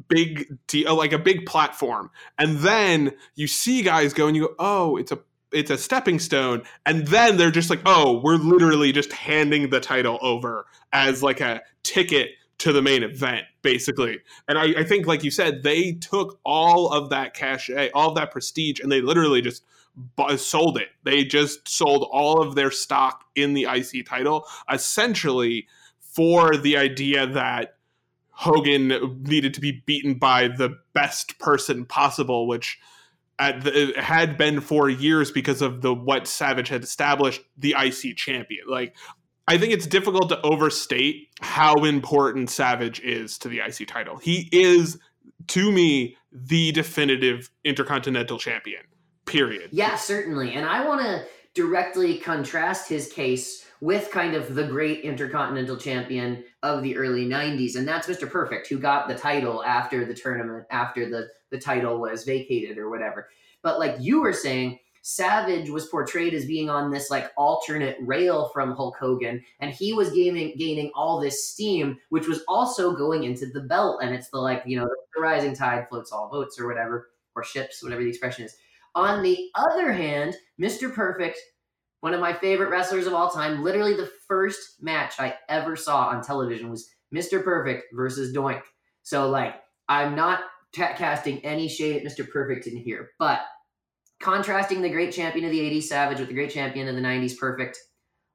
big 0.09 0.47
deal, 0.67 0.97
like 0.97 1.12
a 1.12 1.19
big 1.19 1.47
platform. 1.47 2.11
And 2.38 2.59
then 2.59 3.12
you 3.35 3.47
see 3.47 3.83
guys 3.83 4.12
go 4.12 4.27
and 4.27 4.37
you 4.37 4.49
go, 4.49 4.55
oh, 4.59 4.97
it's 4.97 5.12
a 5.12 5.19
it's 5.55 5.71
a 5.71 5.79
stepping 5.79 6.19
stone 6.19 6.62
and 6.87 7.07
then 7.07 7.37
they're 7.37 7.51
just 7.51 7.71
like 7.71 7.81
oh 7.87 8.21
we're 8.23 8.37
literally 8.37 8.93
just 8.93 9.12
handing 9.12 9.71
the 9.71 9.81
title 9.81 10.19
over 10.21 10.67
as 10.93 11.23
like 11.23 11.40
a 11.40 11.62
ticket 11.83 12.31
to 12.59 12.73
the 12.73 12.83
main 12.83 13.03
event 13.03 13.45
basically. 13.62 14.21
And 14.49 14.59
I, 14.59 14.81
I 14.81 14.85
think 14.85 15.07
like 15.07 15.25
you 15.25 15.31
said 15.31 15.62
they 15.62 15.93
took 15.93 16.38
all 16.45 16.90
of 16.93 17.11
that 17.11 17.35
cachet 17.35 17.90
all 17.93 18.11
of 18.11 18.14
that 18.17 18.31
prestige 18.31 18.81
and 18.81 18.90
they 18.90 19.01
literally 19.01 19.43
just 19.43 19.64
sold 20.37 20.79
it. 20.79 20.88
They 21.05 21.25
just 21.25 21.69
sold 21.69 22.09
all 22.11 22.40
of 22.40 22.55
their 22.55 22.71
stock 22.71 23.25
in 23.35 23.55
the 23.55 23.67
ic 23.67 24.07
title 24.07 24.47
essentially 24.73 25.67
for 26.01 26.57
the 26.57 26.77
idea 26.77 27.27
that 27.27 27.77
hogan 28.31 29.23
needed 29.23 29.55
to 29.55 29.61
be 29.61 29.83
beaten 29.87 30.14
by 30.14 30.49
the 30.49 30.79
best 30.93 31.38
person 31.38 31.85
possible 31.85 32.47
which 32.49 32.79
the, 33.38 33.94
had 33.97 34.37
been 34.37 34.61
for 34.61 34.88
years 34.88 35.31
because 35.31 35.62
of 35.62 35.83
the 35.83 35.94
what 35.94 36.27
Savage 36.27 36.68
had 36.68 36.85
established 36.85 37.42
the 37.57 37.75
IC 37.79 38.16
champion. 38.16 38.64
Like 38.68 38.97
I 39.47 39.59
think 39.59 39.73
it's 39.73 39.87
difficult 39.87 40.29
to 40.31 40.40
overstate 40.42 41.29
how 41.40 41.75
important 41.85 42.51
Savage 42.51 43.01
is 43.01 43.37
to 43.38 43.49
the 43.49 43.61
IC 43.61 43.88
title. 43.88 44.16
He 44.16 44.49
is 44.53 44.99
to 45.49 45.70
me 45.70 46.16
the 46.33 46.73
definitive 46.73 47.51
intercontinental 47.64 48.38
champion. 48.38 48.83
Period. 49.27 49.70
Yeah, 49.73 49.97
certainly. 49.97 50.53
And 50.53 50.66
I 50.66 50.87
want 50.87 51.03
to 51.03 51.25
directly 51.55 52.18
contrast 52.18 52.88
his 52.88 53.12
case 53.12 53.64
with 53.81 54.11
kind 54.11 54.35
of 54.35 54.55
the 54.55 54.64
great 54.64 55.01
intercontinental 55.01 55.77
champion 55.77 56.42
of 56.62 56.83
the 56.83 56.97
early 56.97 57.27
90s 57.27 57.77
and 57.77 57.87
that's 57.87 58.07
Mr. 58.07 58.29
Perfect 58.29 58.66
who 58.68 58.79
got 58.79 59.09
the 59.09 59.14
title 59.14 59.62
after 59.62 60.05
the 60.07 60.14
tournament 60.14 60.64
after 60.70 61.09
the 61.09 61.29
the 61.55 61.61
title 61.61 62.01
was 62.01 62.25
vacated 62.25 62.79
or 62.79 62.90
whatever. 62.90 63.29
But 63.62 63.79
like 63.79 63.97
you 64.01 64.21
were 64.21 64.33
saying, 64.33 64.81
Savage 65.07 65.69
was 65.69 65.87
portrayed 65.87 66.33
as 66.33 66.47
being 66.47 66.69
on 66.69 66.90
this 66.90 67.11
like 67.11 67.31
alternate 67.37 67.99
rail 68.01 68.49
from 68.55 68.75
Hulk 68.75 68.97
Hogan, 68.99 69.40
and 69.61 69.71
he 69.71 69.93
was 69.93 70.11
gaining 70.12 70.57
gaining 70.57 70.90
all 70.95 71.21
this 71.21 71.47
steam, 71.47 71.99
which 72.09 72.27
was 72.27 72.43
also 72.49 72.97
going 72.97 73.25
into 73.25 73.47
the 73.47 73.61
belt. 73.61 74.01
And 74.03 74.14
it's 74.14 74.31
the 74.31 74.38
like 74.38 74.62
you 74.67 74.79
know 74.79 74.88
the 75.14 75.21
rising 75.21 75.55
tide 75.55 75.88
floats 75.88 76.11
all 76.11 76.31
boats 76.31 76.59
or 76.59 76.67
whatever 76.67 77.11
or 77.37 77.45
ships, 77.45 77.83
whatever 77.83 78.03
the 78.03 78.09
expression 78.09 78.47
is. 78.47 78.57
On 78.95 79.23
the 79.23 79.51
other 79.55 79.93
hand, 79.93 80.37
Mr. 80.61 80.93
Perfect, 80.93 81.38
one 82.01 82.14
of 82.14 82.21
my 82.21 82.33
favorite 82.33 82.71
wrestlers 82.71 83.07
of 83.07 83.12
all 83.12 83.29
time, 83.29 83.62
literally 83.62 83.95
the 83.95 84.11
first 84.27 84.83
match 84.83 85.14
I 85.19 85.35
ever 85.51 85.77
saw 85.77 86.07
on 86.07 86.23
television 86.23 86.71
was 86.71 86.88
Mr. 87.14 87.45
Perfect 87.45 87.93
versus 87.93 88.35
Doink. 88.35 88.62
So 89.03 89.29
like 89.29 89.57
I'm 89.87 90.14
not 90.17 90.40
casting 90.74 91.44
any 91.44 91.68
shade 91.68 91.96
at 91.96 92.04
Mr. 92.04 92.28
Perfect 92.28 92.66
in 92.66 92.76
here. 92.76 93.10
But 93.18 93.40
contrasting 94.20 94.82
the 94.82 94.90
great 94.90 95.12
champion 95.12 95.44
of 95.44 95.50
the 95.50 95.60
80s, 95.60 95.84
Savage, 95.84 96.18
with 96.18 96.28
the 96.28 96.34
great 96.34 96.50
champion 96.50 96.88
of 96.88 96.94
the 96.94 97.00
90s, 97.00 97.38
Perfect, 97.38 97.78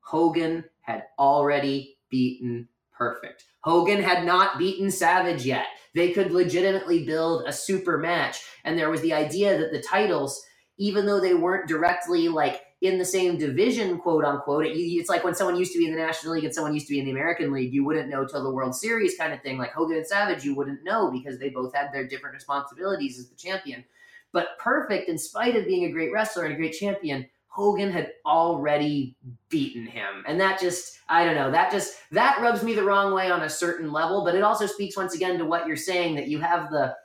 Hogan 0.01 0.63
had 0.81 1.03
already 1.17 1.97
beaten 2.09 2.67
Perfect. 2.91 3.45
Hogan 3.61 4.01
had 4.01 4.25
not 4.25 4.57
beaten 4.57 4.91
Savage 4.91 5.45
yet. 5.45 5.65
They 5.95 6.11
could 6.11 6.31
legitimately 6.31 7.05
build 7.05 7.43
a 7.47 7.53
super 7.53 7.97
match. 7.97 8.41
And 8.63 8.77
there 8.77 8.89
was 8.89 9.01
the 9.01 9.13
idea 9.13 9.57
that 9.57 9.71
the 9.71 9.81
titles, 9.81 10.41
even 10.77 11.05
though 11.05 11.19
they 11.19 11.33
weren't 11.33 11.67
directly 11.67 12.27
like 12.27 12.61
in 12.81 12.97
the 12.97 13.05
same 13.05 13.37
division, 13.37 13.97
quote 13.97 14.23
unquote. 14.23 14.65
It, 14.65 14.77
it's 14.77 15.09
like 15.09 15.23
when 15.23 15.35
someone 15.35 15.57
used 15.57 15.73
to 15.73 15.79
be 15.79 15.85
in 15.85 15.91
the 15.91 15.99
National 15.99 16.33
League 16.33 16.45
and 16.45 16.53
someone 16.53 16.73
used 16.73 16.87
to 16.87 16.93
be 16.93 16.99
in 16.99 17.05
the 17.05 17.11
American 17.11 17.51
League, 17.51 17.73
you 17.73 17.83
wouldn't 17.83 18.09
know 18.09 18.25
till 18.25 18.43
the 18.43 18.51
World 18.51 18.75
Series 18.75 19.17
kind 19.17 19.33
of 19.33 19.41
thing. 19.41 19.57
Like 19.57 19.73
Hogan 19.73 19.97
and 19.97 20.07
Savage, 20.07 20.45
you 20.45 20.55
wouldn't 20.55 20.83
know 20.83 21.11
because 21.11 21.39
they 21.39 21.49
both 21.49 21.75
had 21.75 21.91
their 21.91 22.07
different 22.07 22.35
responsibilities 22.35 23.19
as 23.19 23.29
the 23.29 23.35
champion. 23.35 23.83
But 24.31 24.57
Perfect, 24.59 25.09
in 25.09 25.17
spite 25.17 25.55
of 25.55 25.65
being 25.65 25.85
a 25.85 25.91
great 25.91 26.13
wrestler 26.13 26.45
and 26.45 26.53
a 26.53 26.57
great 26.57 26.73
champion, 26.73 27.27
Hogan 27.47 27.91
had 27.91 28.11
already 28.25 29.17
beaten 29.49 29.85
him. 29.85 30.23
And 30.27 30.39
that 30.39 30.59
just, 30.59 30.99
I 31.09 31.25
don't 31.25 31.35
know, 31.35 31.51
that 31.51 31.71
just, 31.71 31.95
that 32.11 32.39
rubs 32.39 32.63
me 32.63 32.75
the 32.75 32.83
wrong 32.83 33.13
way 33.13 33.31
on 33.31 33.41
a 33.41 33.49
certain 33.49 33.91
level. 33.91 34.23
But 34.23 34.35
it 34.35 34.43
also 34.43 34.67
speaks 34.67 34.95
once 34.95 35.15
again 35.15 35.37
to 35.39 35.45
what 35.45 35.67
you're 35.67 35.75
saying 35.75 36.15
that 36.15 36.27
you 36.27 36.39
have 36.39 36.69
the 36.69 36.95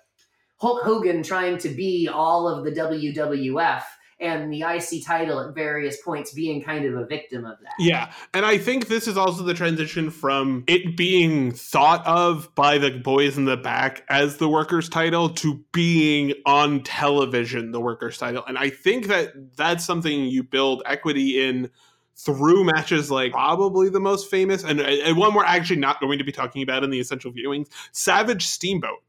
Hulk 0.59 0.83
Hogan 0.83 1.23
trying 1.23 1.59
to 1.59 1.69
be 1.71 2.09
all 2.09 2.47
of 2.47 2.63
the 2.65 2.71
WWF 2.71 3.83
and 4.21 4.53
the 4.53 4.63
IC 4.63 5.05
title 5.05 5.41
at 5.41 5.55
various 5.55 6.01
points 6.03 6.33
being 6.33 6.63
kind 6.63 6.85
of 6.85 6.95
a 6.95 7.07
victim 7.07 7.45
of 7.45 7.59
that. 7.63 7.73
Yeah. 7.79 8.13
And 8.33 8.45
I 8.47 8.59
think 8.59 8.89
this 8.89 9.09
is 9.09 9.17
also 9.17 9.43
the 9.43 9.55
transition 9.55 10.11
from 10.11 10.65
it 10.67 10.97
being 10.97 11.53
thought 11.53 12.07
of 12.07 12.55
by 12.55 12.79
the 12.79 12.91
boys 12.91 13.37
in 13.37 13.45
the 13.45 13.57
back 13.57 14.05
as 14.09 14.37
the 14.37 14.49
workers 14.49 14.89
title 14.89 15.29
to 15.31 15.65
being 15.73 16.35
on 16.47 16.83
television 16.83 17.73
the 17.73 17.81
workers 17.81 18.19
title. 18.19 18.45
And 18.47 18.59
I 18.59 18.71
think 18.71 19.07
that 19.09 19.57
that's 19.57 19.85
something 19.85 20.25
you 20.25 20.43
build 20.43 20.83
equity 20.87 21.47
in 21.47 21.71
through 22.17 22.65
matches 22.65 23.11
like 23.11 23.33
probably 23.33 23.89
the 23.89 24.01
most 24.01 24.31
famous 24.31 24.63
and, 24.63 24.81
and 24.81 25.17
one 25.17 25.35
we're 25.35 25.45
actually 25.45 25.81
not 25.81 25.99
going 26.01 26.17
to 26.17 26.25
be 26.25 26.31
talking 26.31 26.63
about 26.63 26.85
in 26.85 26.91
the 26.91 27.01
essential 27.01 27.33
viewings 27.33 27.67
Savage 27.91 28.47
Steamboat 28.47 29.03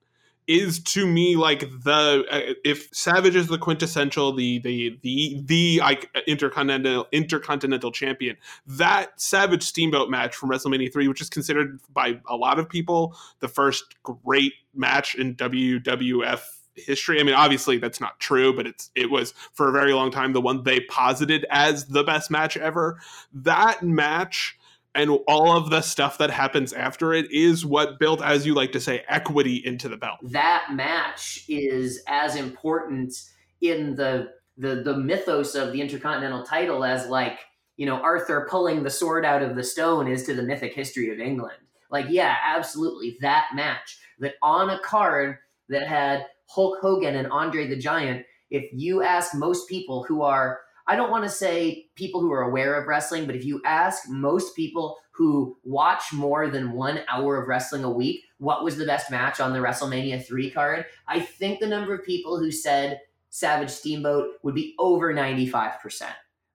is 0.48 0.80
to 0.80 1.08
me 1.08 1.36
like 1.36 1.62
the 1.84 2.26
uh, 2.30 2.54
if 2.64 2.90
Savage 2.92 3.36
is 3.36 3.48
the 3.48 3.58
quintessential 3.58 4.34
the 4.34 4.60
the 4.60 4.98
the 5.02 5.42
the 5.46 5.82
intercontinental 6.28 7.08
intercontinental 7.12 7.92
champion 7.92 8.38
that 8.68 9.20
Savage 9.20 9.64
Steamboat 9.64 10.10
match 10.10 10.36
from 10.36 10.50
WrestleMania 10.50 10.92
3 10.92 11.08
which 11.08 11.22
is 11.22 11.30
considered 11.30 11.80
by 11.94 12.20
a 12.28 12.36
lot 12.36 12.60
of 12.60 12.70
people 12.70 13.16
the 13.40 13.48
first 13.48 13.96
great 14.04 14.54
match 14.76 15.16
in 15.16 15.36
WWF 15.36 16.42
history. 16.76 17.20
I 17.20 17.24
mean 17.24 17.36
obviously 17.36 17.78
that's 17.78 18.00
not 18.00 18.20
true 18.20 18.56
but 18.56 18.68
it's 18.68 18.92
it 18.94 19.10
was 19.10 19.34
for 19.54 19.70
a 19.70 19.72
very 19.72 19.94
long 19.94 20.12
time 20.12 20.34
the 20.34 20.42
one 20.42 20.64
they 20.64 20.82
posited 20.82 21.46
as 21.50 21.86
the 21.86 22.04
best 22.04 22.30
match 22.30 22.56
ever. 22.56 23.00
That 23.34 23.82
match 23.82 24.58
and 24.96 25.12
all 25.28 25.56
of 25.56 25.70
the 25.70 25.82
stuff 25.82 26.18
that 26.18 26.30
happens 26.30 26.74
after 26.74 27.14
it 27.14 27.30
is 27.32 27.66
what 27.66 28.00
built, 28.00 28.24
as 28.24 28.46
you 28.46 28.56
like 28.56 28.72
to 28.72 28.80
say, 28.80 29.04
equity 29.08 29.62
into 29.66 29.90
the 29.90 29.98
belt. 29.98 30.20
That 30.24 30.70
match 30.72 31.44
is 31.48 32.02
as 32.08 32.36
important 32.36 33.14
in 33.62 33.96
the 33.96 34.32
the 34.58 34.82
the 34.84 34.96
mythos 34.96 35.54
of 35.54 35.74
the 35.74 35.82
Intercontinental 35.82 36.44
title 36.44 36.86
as 36.86 37.08
like 37.08 37.40
you 37.76 37.86
know 37.86 37.98
Arthur 37.98 38.48
pulling 38.50 38.84
the 38.84 38.90
sword 38.90 39.26
out 39.26 39.42
of 39.42 39.56
the 39.56 39.64
stone 39.64 40.08
is 40.08 40.24
to 40.24 40.34
the 40.34 40.44
mythic 40.44 40.74
history 40.74 41.12
of 41.12 41.20
England. 41.20 41.58
Like, 41.92 42.08
yeah, 42.10 42.36
absolutely, 42.44 43.18
that 43.22 43.48
match 43.54 44.00
that 44.20 44.36
on 44.42 44.70
a 44.70 44.80
card 44.80 45.38
that 45.70 45.88
had 45.88 46.26
Hulk 46.48 46.80
Hogan 46.82 47.16
and 47.16 47.28
Andre 47.28 47.68
the 47.68 47.78
Giant. 47.78 48.26
If 48.50 48.66
you 48.72 49.02
ask 49.02 49.36
most 49.36 49.68
people 49.68 50.04
who 50.04 50.22
are 50.22 50.60
I 50.88 50.96
don't 50.96 51.12
want 51.12 51.24
to 51.24 51.30
say 51.30 51.88
people 51.96 52.22
who 52.22 52.32
are 52.32 52.44
aware 52.44 52.76
of 52.76 52.88
wrestling, 52.88 53.26
but 53.26 53.36
if 53.36 53.46
you 53.46 53.62
ask 53.66 54.10
most 54.10 54.56
people 54.56 54.98
who 55.12 55.58
watch 55.64 56.14
more 56.14 56.50
than 56.50 56.74
one 56.74 57.00
hour 57.08 57.42
of 57.42 57.48
wrestling 57.48 57.84
a 57.84 57.90
week, 57.92 58.24
what 58.38 58.64
was 58.64 58.78
the 58.78 58.86
best 58.86 59.10
match 59.10 59.40
on 59.40 59.54
the 59.54 59.60
WrestleMania 59.60 60.26
3 60.26 60.52
card? 60.52 60.86
I 61.08 61.20
think 61.22 61.60
the 61.60 61.68
number 61.68 61.96
of 61.96 62.06
people 62.06 62.38
who 62.38 62.52
said 62.52 63.00
Savage 63.30 63.70
Steamboat 63.70 64.36
would 64.44 64.56
be 64.56 64.76
over 64.78 65.14
95%. 65.14 66.04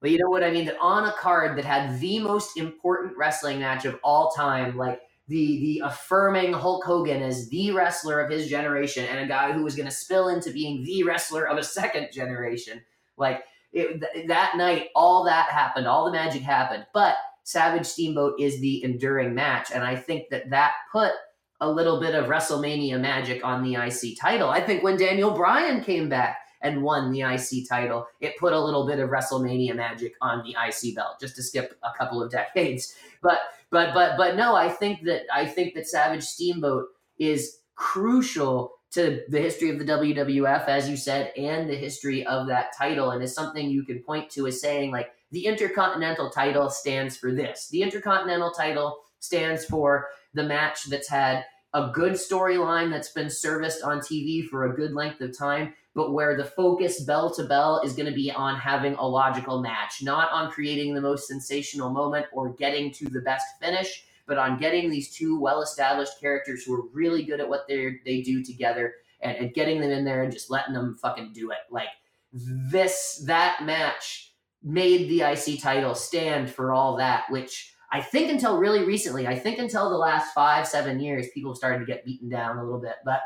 But 0.01 0.11
you 0.11 0.19
know 0.19 0.31
what 0.31 0.45
I 0.45 0.51
mean? 0.51 0.65
That 0.67 0.79
on 0.81 1.07
a 1.07 1.13
card 1.13 1.59
that 1.59 1.65
had 1.65 2.01
the 2.01 2.21
most 2.21 2.57
important 2.57 3.17
wrestling 3.17 3.59
match 3.61 3.85
of 3.85 3.99
all 4.03 4.31
time, 4.31 4.77
like 4.77 5.01
the 5.29 5.61
the 5.61 5.83
affirming 5.85 6.53
Hulk 6.53 6.85
Hogan 6.85 7.23
as 7.23 7.49
the 7.51 7.71
wrestler 7.73 8.21
of 8.21 8.31
his 8.31 8.49
generation 8.49 9.05
and 9.05 9.21
a 9.21 9.29
guy 9.29 9.53
who 9.53 9.63
was 9.63 9.77
going 9.77 9.89
to 9.89 9.95
spill 9.95 10.29
into 10.29 10.53
being 10.53 10.83
the 10.85 11.05
wrestler 11.05 11.47
of 11.47 11.59
a 11.59 11.63
second 11.63 12.09
generation. 12.13 12.81
Like 13.17 13.45
it, 13.73 14.01
th- 14.01 14.27
that 14.29 14.57
night, 14.57 14.89
all 14.95 15.25
that 15.25 15.51
happened, 15.51 15.87
all 15.87 16.05
the 16.05 16.13
magic 16.13 16.43
happened. 16.43 16.87
But 16.93 17.17
Savage 17.45 17.87
Steamboat 17.87 18.41
is 18.41 18.61
the 18.61 18.83
enduring 18.85 19.35
match, 19.35 19.71
and 19.73 19.83
I 19.83 19.97
think 19.97 20.29
that 20.31 20.51
that 20.51 20.73
put 20.93 21.13
a 21.61 21.71
little 21.71 22.01
bit 22.01 22.15
of 22.15 22.27
WrestleMania 22.27 22.99
magic 23.01 23.45
on 23.45 23.63
the 23.63 23.75
IC 23.75 24.19
title. 24.19 24.49
I 24.49 24.61
think 24.61 24.83
when 24.83 24.97
Daniel 24.97 25.31
Bryan 25.33 25.83
came 25.83 26.09
back 26.09 26.39
and 26.63 26.83
won 26.83 27.11
the 27.11 27.23
IC 27.23 27.69
title, 27.69 28.07
it 28.21 28.39
put 28.39 28.53
a 28.53 28.61
little 28.61 28.87
bit 28.87 28.99
of 28.99 29.11
WrestleMania 29.11 29.75
magic 29.75 30.15
on 30.21 30.43
the 30.43 30.51
IC 30.51 30.95
belt, 30.95 31.21
just 31.21 31.37
to 31.37 31.43
skip 31.43 31.79
a 31.83 31.97
couple 31.97 32.23
of 32.23 32.31
decades. 32.31 32.95
But 33.23 33.39
but 33.71 33.95
but 33.95 34.17
but 34.17 34.37
no, 34.37 34.55
I 34.55 34.69
think 34.69 35.05
that 35.05 35.23
I 35.33 35.47
think 35.47 35.75
that 35.75 35.87
Savage 35.87 36.25
Steamboat 36.25 36.87
is 37.19 37.59
crucial 37.75 38.80
to 38.93 39.23
the 39.29 39.41
history 39.41 39.71
of 39.71 39.79
the 39.79 39.85
WWF, 39.85 40.67
as 40.67 40.89
you 40.89 40.97
said, 40.97 41.33
and 41.37 41.69
the 41.69 41.77
history 41.77 42.27
of 42.27 42.49
that 42.49 42.77
title, 42.77 43.11
and 43.11 43.23
is 43.23 43.35
something 43.35 43.71
you 43.71 43.85
can 43.85 44.03
point 44.03 44.31
to 44.31 44.47
as 44.47 44.61
saying, 44.61 44.91
like, 44.91 45.13
the 45.31 45.47
Intercontinental 45.47 46.31
title 46.31 46.69
stands 46.69 47.17
for 47.17 47.33
this. 47.33 47.69
The 47.69 47.83
Intercontinental 47.83 48.51
title 48.51 48.99
stands 49.21 49.65
for 49.65 50.09
the 50.35 50.43
match 50.43 50.85
that's 50.85 51.09
had 51.09 51.45
a 51.73 51.91
good 51.95 52.15
storyline 52.15 52.91
that's 52.91 53.13
been 53.13 53.31
serviced 53.31 53.83
on 53.85 54.01
TV 54.01 54.45
for 54.45 54.65
a 54.65 54.75
good 54.75 54.93
length 54.93 55.21
of 55.21 55.37
time, 55.37 55.73
but 55.95 56.13
where 56.13 56.37
the 56.37 56.45
focus 56.45 57.05
bell 57.05 57.33
to 57.35 57.45
bell 57.45 57.81
is 57.85 57.93
going 57.93 58.09
to 58.09 58.15
be 58.15 58.31
on 58.33 58.59
having 58.59 58.95
a 58.95 59.07
logical 59.07 59.61
match, 59.61 60.03
not 60.03 60.33
on 60.33 60.51
creating 60.51 60.95
the 60.95 61.01
most 61.01 61.29
sensational 61.29 61.91
moment 61.91 62.27
or 62.33 62.55
getting 62.55 62.91
to 62.93 63.09
the 63.09 63.21
best 63.21 63.47
finish 63.61 64.05
but 64.31 64.39
on 64.39 64.59
getting 64.59 64.89
these 64.89 65.13
two 65.13 65.41
well-established 65.41 66.21
characters 66.21 66.63
who 66.63 66.73
are 66.73 66.87
really 66.93 67.25
good 67.25 67.41
at 67.41 67.49
what 67.49 67.67
they 67.67 67.97
they 68.05 68.23
do 68.23 68.45
together 68.45 68.95
and, 69.21 69.37
and 69.37 69.55
getting 69.55 69.81
them 69.81 69.91
in 69.91 70.05
there 70.05 70.23
and 70.23 70.33
just 70.33 70.53
letting 70.53 70.73
them 70.73 70.97
fucking 71.03 71.33
do 71.35 71.51
it. 71.51 71.59
Like 71.69 71.89
this, 72.33 73.25
that 73.27 73.65
match 73.65 74.33
made 74.63 75.11
the 75.11 75.23
IC 75.23 75.61
title 75.61 75.97
stand 75.97 76.49
for 76.49 76.73
all 76.73 76.97
that, 76.99 77.25
which 77.31 77.75
I 77.91 78.01
think 78.01 78.31
until 78.31 78.59
really 78.59 78.85
recently, 78.85 79.27
I 79.27 79.37
think 79.37 79.59
until 79.59 79.91
the 79.91 79.97
last 79.97 80.33
five, 80.33 80.69
seven 80.69 81.01
years, 81.01 81.27
people 81.35 81.57
started 81.57 81.81
to 81.81 81.93
get 81.93 82.05
beaten 82.05 82.29
down 82.29 82.59
a 82.59 82.63
little 82.63 82.81
bit. 82.81 82.95
But 83.05 83.23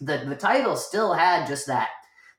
the, 0.00 0.18
the 0.28 0.36
title 0.36 0.76
still 0.76 1.12
had 1.12 1.48
just 1.48 1.66
that 1.66 1.88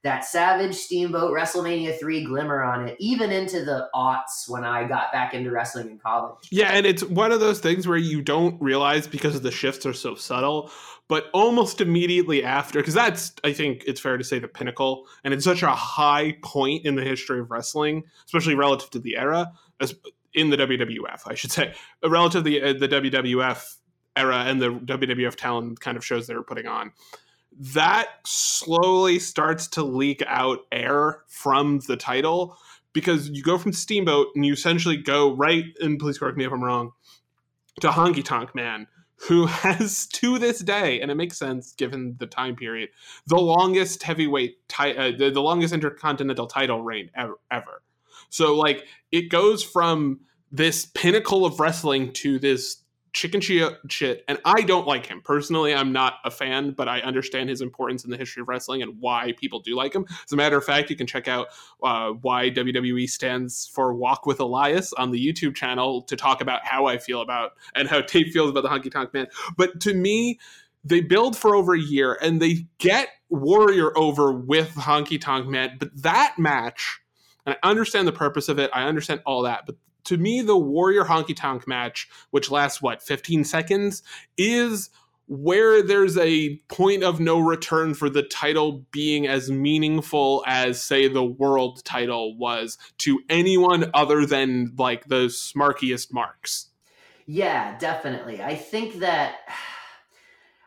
that 0.03 0.23
Savage 0.23 0.75
Steamboat 0.75 1.33
WrestleMania 1.33 1.99
3 1.99 2.25
glimmer 2.25 2.63
on 2.63 2.88
it, 2.88 2.95
even 2.99 3.31
into 3.31 3.65
the 3.65 3.89
aughts 3.95 4.47
when 4.47 4.63
I 4.63 4.88
got 4.88 5.12
back 5.12 5.33
into 5.33 5.51
wrestling 5.51 5.89
in 5.89 5.97
college. 5.97 6.47
Yeah, 6.51 6.69
and 6.69 6.86
it's 6.86 7.03
one 7.03 7.31
of 7.31 7.39
those 7.39 7.60
things 7.60 7.88
where 7.88 7.97
you 7.97 8.21
don't 8.21 8.62
realize 8.62 9.07
because 9.07 9.41
the 9.41 9.51
shifts 9.51 9.86
are 9.86 9.93
so 9.93 10.15
subtle, 10.15 10.71
but 11.07 11.25
almost 11.33 11.81
immediately 11.81 12.43
after, 12.43 12.79
because 12.79 12.93
that's, 12.93 13.33
I 13.43 13.53
think 13.53 13.83
it's 13.88 13.99
fair 13.99 14.17
to 14.17 14.23
say, 14.23 14.39
the 14.39 14.47
pinnacle, 14.47 15.07
and 15.23 15.33
it's 15.33 15.43
such 15.43 15.63
a 15.63 15.71
high 15.71 16.38
point 16.43 16.86
in 16.86 16.95
the 16.95 17.03
history 17.03 17.39
of 17.39 17.49
wrestling, 17.49 18.03
especially 18.25 18.55
relative 18.55 18.91
to 18.91 18.99
the 18.99 19.17
era, 19.17 19.51
as 19.79 19.95
in 20.33 20.51
the 20.51 20.57
WWF, 20.57 21.21
I 21.25 21.33
should 21.33 21.51
say, 21.51 21.73
relative 22.05 22.43
to 22.43 22.49
the, 22.49 22.62
uh, 22.62 22.73
the 22.73 22.88
WWF 22.88 23.77
era 24.15 24.38
and 24.45 24.62
the 24.62 24.69
WWF 24.69 25.36
talent 25.36 25.79
kind 25.79 25.97
of 25.97 26.05
shows 26.05 26.27
they 26.27 26.36
were 26.36 26.43
putting 26.43 26.67
on 26.67 26.91
that 27.60 28.10
slowly 28.26 29.20
starts 29.20 29.67
to 29.67 29.84
leak 29.84 30.24
out 30.28 30.60
air 30.72 31.24
from 31.28 31.80
the 31.88 31.98
title 31.98 32.58
because 32.93 33.30
you 33.30 33.43
go 33.43 33.58
from 33.58 33.74
Steamboat 33.74 34.28
and 34.36 34.46
you 34.46 34.54
essentially 34.54 34.98
go 34.98 35.36
right, 35.36 35.65
and 35.82 36.00
please 36.00 36.17
correct 36.17 36.38
me 36.38 36.46
if 36.46 36.52
I'm 36.52 36.63
wrong, 36.63 36.93
to 37.82 37.89
Honky 37.89 38.24
Tonk 38.24 38.56
Man, 38.56 38.88
who 39.28 39.46
has 39.48 40.08
to 40.08 40.39
this 40.39 40.60
day, 40.60 41.02
and 41.02 41.12
it 41.12 41.15
makes 41.15 41.38
sense 41.38 41.74
given 41.74 42.15
the 42.20 42.28
time 42.28 42.56
period, 42.56 42.90
the 43.27 43.38
longest 43.38 44.04
heavyweight, 44.04 44.67
ti- 44.67 44.98
uh, 44.98 45.12
the, 45.17 45.31
the 45.31 45.42
longest 45.42 45.73
intercontinental 45.73 46.48
title 46.48 46.81
reign 46.81 47.10
ever, 47.15 47.36
ever. 47.52 47.84
So, 48.29 48.56
like, 48.56 48.86
it 49.12 49.29
goes 49.29 49.63
from 49.63 50.21
this 50.52 50.86
pinnacle 50.86 51.46
of 51.46 51.60
wrestling 51.60 52.13
to 52.13 52.40
this 52.40 52.77
chicken 53.18 53.42
shit, 53.42 54.24
and 54.28 54.38
I 54.46 54.62
don't 54.62 54.86
like 54.86 55.08
him 55.08 55.22
personally. 55.22 55.74
I'm 55.74 55.92
not 55.92 56.20
a 56.24 56.30
fan, 56.30 56.72
but 56.72 56.88
I 56.88 57.00
understand 57.00 57.50
his 57.50 57.62
importance 57.62 58.06
in 58.06 58.12
the 58.12 58.18
history 58.18 58.42
of 58.42 58.48
wrestling 58.48 58.84
and 58.84 59.02
why 59.02 59.34
people 59.38 59.60
do 59.60 59.76
like 59.76 59.96
him. 59.96 60.06
As 60.24 60.32
a 60.32 60.36
matter 60.36 60.56
of 60.56 60.63
fact, 60.63 60.92
you 60.92 60.96
can 60.96 61.08
check 61.08 61.28
out 61.28 61.48
uh, 61.82 62.12
why 62.12 62.52
WWE 62.52 63.10
stands 63.10 63.72
for 63.74 63.96
Walk 63.96 64.28
with 64.28 64.40
Elias 64.40 64.94
on 64.94 65.10
the 65.10 65.20
YouTube 65.20 65.56
channel 65.56 66.04
to 66.04 66.15
talk 66.15 66.42
about 66.42 66.63
how 66.63 66.86
I 66.86 67.00
feel 67.00 67.22
about 67.22 67.54
and 67.74 67.88
how 67.88 68.02
Tate 68.02 68.32
feels 68.32 68.52
about 68.52 68.62
the 68.62 68.70
Honky 68.70 68.92
Tonk 68.92 69.12
Man. 69.15 69.26
But 69.58 69.80
to 69.82 69.96
me, 69.96 70.40
they 70.84 71.02
build 71.02 71.36
for 71.36 71.56
over 71.56 71.74
a 71.74 71.82
year 71.82 72.20
and 72.22 72.40
they 72.40 72.68
get 72.78 73.10
Warrior 73.30 73.98
over 73.98 74.32
with 74.32 74.76
Honky 74.76 75.20
Tonk 75.20 75.48
Man, 75.48 75.78
but 75.80 75.90
that 76.04 76.36
match. 76.38 77.00
And 77.48 77.58
I 77.63 77.68
understand 77.68 78.08
the 78.08 78.12
purpose 78.13 78.48
of 78.48 78.60
it. 78.60 78.70
I 78.74 78.84
understand 78.84 79.22
all 79.26 79.42
that. 79.42 79.65
But 79.65 79.76
to 80.08 80.17
me, 80.17 80.41
the 80.41 80.58
Warrior 80.58 81.05
Honky 81.05 81.35
Tonk 81.35 81.67
match, 81.67 82.10
which 82.31 82.49
lasts 82.49 82.81
what, 82.81 83.01
15 83.01 83.43
seconds, 83.43 84.03
is 84.37 84.89
where 85.27 85.83
there's 85.83 86.17
a 86.17 86.55
point 86.69 87.03
of 87.03 87.19
no 87.19 87.39
return 87.39 87.93
for 87.93 88.10
the 88.10 88.23
title 88.23 88.85
being 88.91 89.27
as 89.27 89.51
meaningful 89.51 90.43
as 90.47 90.81
say 90.81 91.08
the 91.08 91.23
world 91.23 91.83
title 91.83 92.37
was 92.37 92.77
to 92.97 93.19
anyone 93.29 93.91
other 93.93 94.25
than 94.25 94.73
like 94.77 95.05
the 95.08 95.25
smarkiest 95.25 96.13
marks 96.13 96.69
yeah 97.25 97.77
definitely 97.77 98.41
i 98.41 98.55
think 98.55 98.99
that 98.99 99.35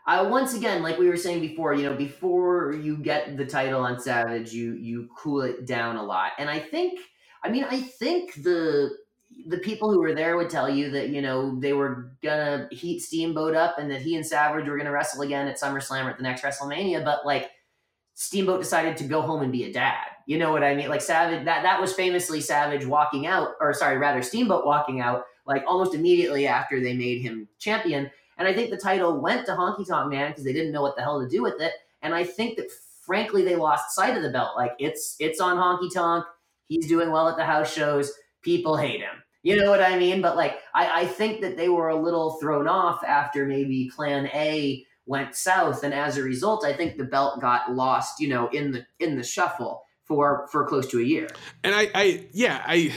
I 0.07 0.22
once 0.22 0.55
again, 0.55 0.82
like 0.82 0.99
we 0.99 1.09
were 1.09 1.16
saying 1.16 1.41
before, 1.41 1.72
you 1.74 1.84
know, 1.84 1.95
before 1.95 2.72
you 2.72 2.97
get 2.97 3.36
the 3.36 3.47
title 3.47 3.82
on 3.82 4.01
Savage, 4.01 4.53
you 4.53 4.72
you 4.74 5.09
cool 5.16 5.43
it 5.43 5.66
down 5.66 5.97
a 5.97 6.03
lot. 6.03 6.32
And 6.38 6.51
I 6.51 6.59
think, 6.59 6.99
I 7.45 7.49
mean, 7.49 7.64
I 7.64 7.80
think 7.80 8.34
the 8.43 8.91
the 9.47 9.59
people 9.59 9.93
who 9.93 10.01
were 10.01 10.14
there 10.14 10.36
would 10.36 10.51
tell 10.51 10.68
you 10.68 10.91
that 10.91 11.11
you 11.11 11.22
know 11.22 11.59
they 11.59 11.72
were 11.72 12.12
gonna 12.22 12.68
heat 12.70 13.01
Steamboat 13.01 13.55
up 13.55 13.78
and 13.78 13.91
that 13.91 14.03
he 14.03 14.16
and 14.16 14.26
Savage 14.26 14.66
were 14.66 14.76
gonna 14.76 14.93
wrestle 14.93 15.22
again 15.22 15.49
at 15.49 15.61
SummerSlam 15.61 16.05
or 16.05 16.11
at 16.11 16.16
the 16.16 16.22
next 16.22 16.43
WrestleMania, 16.43 17.05
but 17.05 17.24
like 17.24 17.51
Steamboat 18.14 18.61
decided 18.61 18.97
to 18.99 19.05
go 19.05 19.22
home 19.22 19.43
and 19.43 19.53
be 19.53 19.64
a 19.64 19.72
dad. 19.72 20.07
You 20.26 20.38
know 20.38 20.53
what 20.53 20.62
I 20.62 20.74
mean? 20.74 20.88
Like 20.88 21.03
Savage 21.03 21.45
that 21.45 21.62
that 21.62 21.80
was 21.80 21.93
famously 21.93 22.41
Savage 22.41 22.86
walking 22.86 23.26
out, 23.26 23.55
or 23.61 23.72
sorry, 23.72 23.99
rather 23.99 24.22
Steamboat 24.22 24.66
walking 24.66 25.01
out 25.01 25.24
like 25.47 25.64
almost 25.66 25.95
immediately 25.95 26.47
after 26.47 26.80
they 26.80 26.95
made 26.95 27.22
him 27.22 27.49
champion. 27.59 28.11
And 28.38 28.47
I 28.49 28.55
think 28.55 28.70
the 28.70 28.76
title 28.76 29.20
went 29.20 29.47
to 29.47 29.53
Honky 29.53 29.86
Tonk 29.86 30.11
Man 30.11 30.30
because 30.30 30.45
they 30.45 30.53
didn't 30.53 30.72
know 30.72 30.82
what 30.82 30.97
the 30.97 31.03
hell 31.03 31.20
to 31.20 31.28
do 31.28 31.43
with 31.43 31.61
it. 31.61 31.72
And 32.03 32.14
I 32.14 32.24
think 32.24 32.57
that 32.57 32.70
frankly 33.03 33.43
they 33.43 33.57
lost 33.57 33.95
sight 33.95 34.16
of 34.16 34.22
the 34.22 34.30
belt. 34.30 34.57
Like 34.57 34.72
it's 34.78 35.16
it's 35.18 35.41
on 35.41 35.57
Honky 35.57 35.93
Tonk. 35.93 36.24
He's 36.68 36.86
doing 36.86 37.11
well 37.11 37.28
at 37.28 37.36
the 37.36 37.45
house 37.45 37.72
shows. 37.72 38.12
People 38.43 38.76
hate 38.76 39.01
him. 39.01 39.22
You 39.43 39.57
know 39.57 39.70
what 39.70 39.82
I 39.82 39.99
mean? 39.99 40.20
But 40.20 40.36
like, 40.36 40.59
I, 40.74 41.03
I 41.03 41.07
think 41.07 41.41
that 41.41 41.57
they 41.57 41.68
were 41.68 41.88
a 41.88 42.01
little 42.01 42.38
thrown 42.41 42.68
off 42.68 43.03
after 43.05 43.47
maybe 43.47 43.91
Plan 43.95 44.26
A 44.34 44.84
went 45.07 45.34
south, 45.34 45.82
and 45.82 45.95
as 45.95 46.16
a 46.16 46.22
result, 46.22 46.64
I 46.64 46.72
think 46.74 46.97
the 46.97 47.05
belt 47.05 47.41
got 47.41 47.72
lost. 47.72 48.20
You 48.20 48.28
know, 48.28 48.49
in 48.49 48.72
the 48.72 48.86
in 48.99 49.16
the 49.16 49.24
shuffle 49.24 49.84
for 50.05 50.49
for 50.53 50.66
close 50.66 50.86
to 50.88 50.99
a 50.99 51.05
year. 51.05 51.28
And 51.64 51.74
I, 51.74 51.88
I 51.95 52.28
yeah, 52.32 52.62
I. 52.66 52.93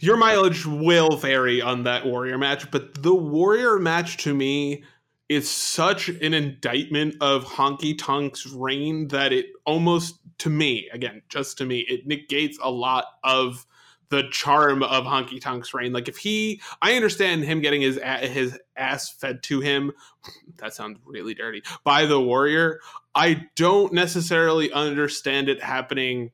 Your 0.00 0.18
mileage 0.18 0.66
will 0.66 1.16
vary 1.16 1.62
on 1.62 1.84
that 1.84 2.04
Warrior 2.04 2.36
match, 2.36 2.70
but 2.70 3.02
the 3.02 3.14
Warrior 3.14 3.78
match 3.78 4.18
to 4.18 4.34
me 4.34 4.84
is 5.30 5.50
such 5.50 6.08
an 6.10 6.34
indictment 6.34 7.14
of 7.22 7.44
Honky 7.44 7.96
Tonk's 7.96 8.46
reign 8.46 9.08
that 9.08 9.32
it 9.32 9.46
almost, 9.64 10.18
to 10.38 10.50
me, 10.50 10.90
again, 10.92 11.22
just 11.30 11.56
to 11.58 11.64
me, 11.64 11.86
it 11.88 12.06
negates 12.06 12.58
a 12.62 12.70
lot 12.70 13.06
of 13.22 13.64
the 14.10 14.24
charm 14.30 14.82
of 14.82 15.04
Honky 15.04 15.40
Tonk's 15.40 15.74
reign. 15.74 15.92
Like 15.92 16.08
if 16.08 16.16
he, 16.16 16.60
I 16.82 16.94
understand 16.94 17.44
him 17.44 17.60
getting 17.60 17.80
his 17.80 17.98
his 18.22 18.58
ass 18.76 19.10
fed 19.10 19.42
to 19.44 19.60
him. 19.60 19.92
That 20.58 20.72
sounds 20.72 20.98
really 21.04 21.34
dirty 21.34 21.62
by 21.82 22.06
the 22.06 22.18
Warrior. 22.18 22.80
I 23.14 23.46
don't 23.54 23.92
necessarily 23.92 24.72
understand 24.72 25.48
it 25.48 25.62
happening 25.62 26.30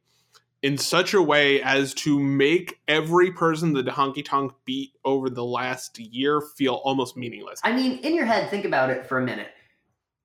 in 0.63 0.77
such 0.79 1.15
a 1.15 1.23
way 1.23 1.63
as 1.63 1.95
to 1.95 2.21
make 2.21 2.81
every 2.87 3.33
person 3.33 3.73
that 3.73 3.87
the 3.87 3.91
Honky 3.91 4.25
Tonk 4.25 4.53
beat 4.65 4.93
over 5.05 5.31
the 5.31 5.45
last 5.45 5.99
year 5.99 6.41
feel 6.41 6.75
almost 6.85 7.17
meaningless. 7.17 7.61
I 7.65 7.73
mean, 7.73 7.99
in 8.01 8.15
your 8.15 8.27
head, 8.27 8.51
think 8.51 8.65
about 8.65 8.91
it 8.91 9.07
for 9.07 9.19
a 9.19 9.25
minute. 9.25 9.49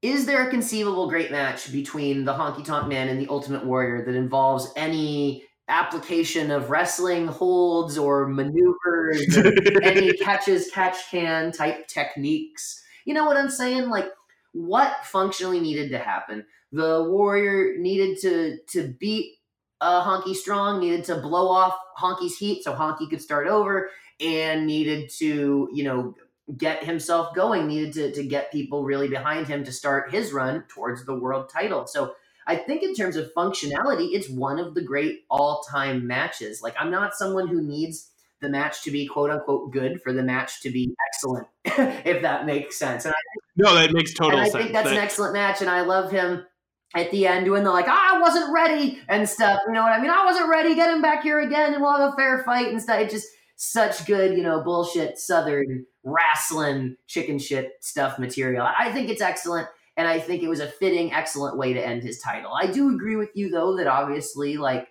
Is 0.02 0.26
there 0.26 0.48
a 0.48 0.52
conceivable 0.52 1.10
great 1.10 1.32
match 1.32 1.72
between 1.72 2.26
the 2.26 2.34
Honky 2.34 2.64
Tonk 2.64 2.88
Man 2.88 3.08
and 3.08 3.20
the 3.20 3.28
Ultimate 3.30 3.66
Warrior 3.66 4.06
that 4.06 4.14
involves 4.14 4.72
any 4.76 5.46
application 5.68 6.52
of 6.52 6.70
wrestling 6.70 7.28
holds 7.28 7.98
or 7.98 8.28
maneuvers, 8.28 9.38
or 9.38 9.54
any 9.84 10.14
catches, 10.14 10.70
catch 10.72 11.10
can 11.10 11.52
type 11.52 11.88
techniques. 11.88 12.84
You 13.06 13.14
know 13.14 13.26
what 13.26 13.38
I'm 13.38 13.50
saying? 13.50 13.90
Like, 13.90 14.10
what 14.54 15.06
functionally 15.06 15.60
needed 15.60 15.92
to 15.92 16.00
happen? 16.00 16.46
The 16.72 17.04
warrior 17.10 17.78
needed 17.78 18.20
to 18.22 18.58
to 18.72 18.94
beat 19.00 19.36
uh, 19.82 20.04
Honky 20.04 20.36
Strong, 20.36 20.80
needed 20.80 21.06
to 21.06 21.16
blow 21.16 21.50
off 21.50 21.76
Honky's 22.00 22.38
heat 22.38 22.64
so 22.64 22.74
Honky 22.74 23.10
could 23.10 23.22
start 23.22 23.48
over, 23.48 23.90
and 24.20 24.66
needed 24.66 25.10
to 25.18 25.70
you 25.74 25.84
know 25.84 26.16
get 26.58 26.84
himself 26.84 27.36
going, 27.36 27.68
needed 27.68 27.94
to 27.94 28.12
to 28.14 28.28
get 28.28 28.52
people 28.52 28.84
really 28.84 29.08
behind 29.08 29.48
him 29.48 29.64
to 29.64 29.72
start 29.72 30.12
his 30.12 30.32
run 30.32 30.64
towards 30.68 31.06
the 31.06 31.16
world 31.16 31.50
title. 31.50 31.88
So 31.88 32.14
I 32.48 32.56
think 32.56 32.84
in 32.84 32.94
terms 32.94 33.16
of 33.16 33.34
functionality, 33.34 34.10
it's 34.14 34.30
one 34.30 34.60
of 34.60 34.76
the 34.76 34.82
great 34.82 35.26
all 35.30 35.66
time 35.70 36.06
matches. 36.06 36.62
Like, 36.62 36.76
I'm 36.80 36.92
not 36.92 37.16
someone 37.16 37.48
who 37.48 37.62
needs 37.62 38.12
the 38.42 38.50
match 38.50 38.84
to 38.84 38.92
be 38.92 39.08
quote 39.08 39.32
unquote 39.32 39.72
good 39.72 40.02
for 40.02 40.14
the 40.14 40.22
match 40.22 40.62
to 40.62 40.70
be 40.70 40.94
excellent, 41.10 41.48
if 41.66 42.22
that 42.22 42.46
makes 42.46 42.78
sense. 42.78 43.06
And 43.06 43.14
I, 43.14 43.18
no, 43.56 43.74
that 43.76 43.94
makes 43.94 44.14
total 44.14 44.40
I 44.40 44.44
sense. 44.44 44.56
I 44.56 44.60
think 44.60 44.74
that's 44.74 44.90
that, 44.90 44.98
an 44.98 45.04
excellent 45.04 45.34
match, 45.34 45.62
and 45.62 45.70
I 45.70 45.82
love 45.82 46.12
him 46.12 46.46
at 46.96 47.12
the 47.12 47.28
end 47.28 47.46
doing 47.46 47.64
the 47.64 47.72
like, 47.72 47.88
ah, 47.88 48.16
I 48.16 48.22
wasn't 48.22 48.54
ready 48.54 49.00
and 49.10 49.28
stuff. 49.28 49.60
You 49.68 49.74
know 49.74 49.82
what 49.82 49.92
I 49.92 50.00
mean? 50.00 50.12
I 50.12 50.24
wasn't 50.24 50.50
ready. 50.50 50.76
Get 50.76 50.94
him 50.94 51.02
back 51.02 51.24
here 51.24 51.42
again, 51.42 51.74
and 51.74 51.82
we'll 51.82 51.98
have 51.98 52.14
a 52.14 52.16
fair 52.16 52.44
fight 52.44 52.68
and 52.68 52.82
stuff. 52.82 53.00
It's 53.00 53.14
just 53.14 53.28
such 53.56 54.06
good, 54.06 54.38
you 54.38 54.44
know, 54.44 54.62
bullshit 54.62 55.18
southern 55.18 55.86
wrestling 56.04 56.98
chicken 57.08 57.40
shit 57.40 57.72
stuff 57.82 58.20
material. 58.20 58.68
I 58.78 58.92
think 58.92 59.10
it's 59.10 59.22
excellent 59.22 59.68
and 59.98 60.08
I 60.08 60.20
think 60.20 60.44
it 60.44 60.50
was 60.50 60.60
a 60.60 60.68
fitting, 60.68 61.14
excellent 61.14 61.58
way 61.58 61.74
to 61.74 61.86
end 61.86 62.04
his 62.04 62.20
title. 62.20 62.54
I 62.54 62.68
do 62.68 62.94
agree 62.94 63.16
with 63.16 63.30
you 63.34 63.50
though 63.50 63.76
that 63.78 63.88
obviously 63.88 64.58
like 64.58 64.90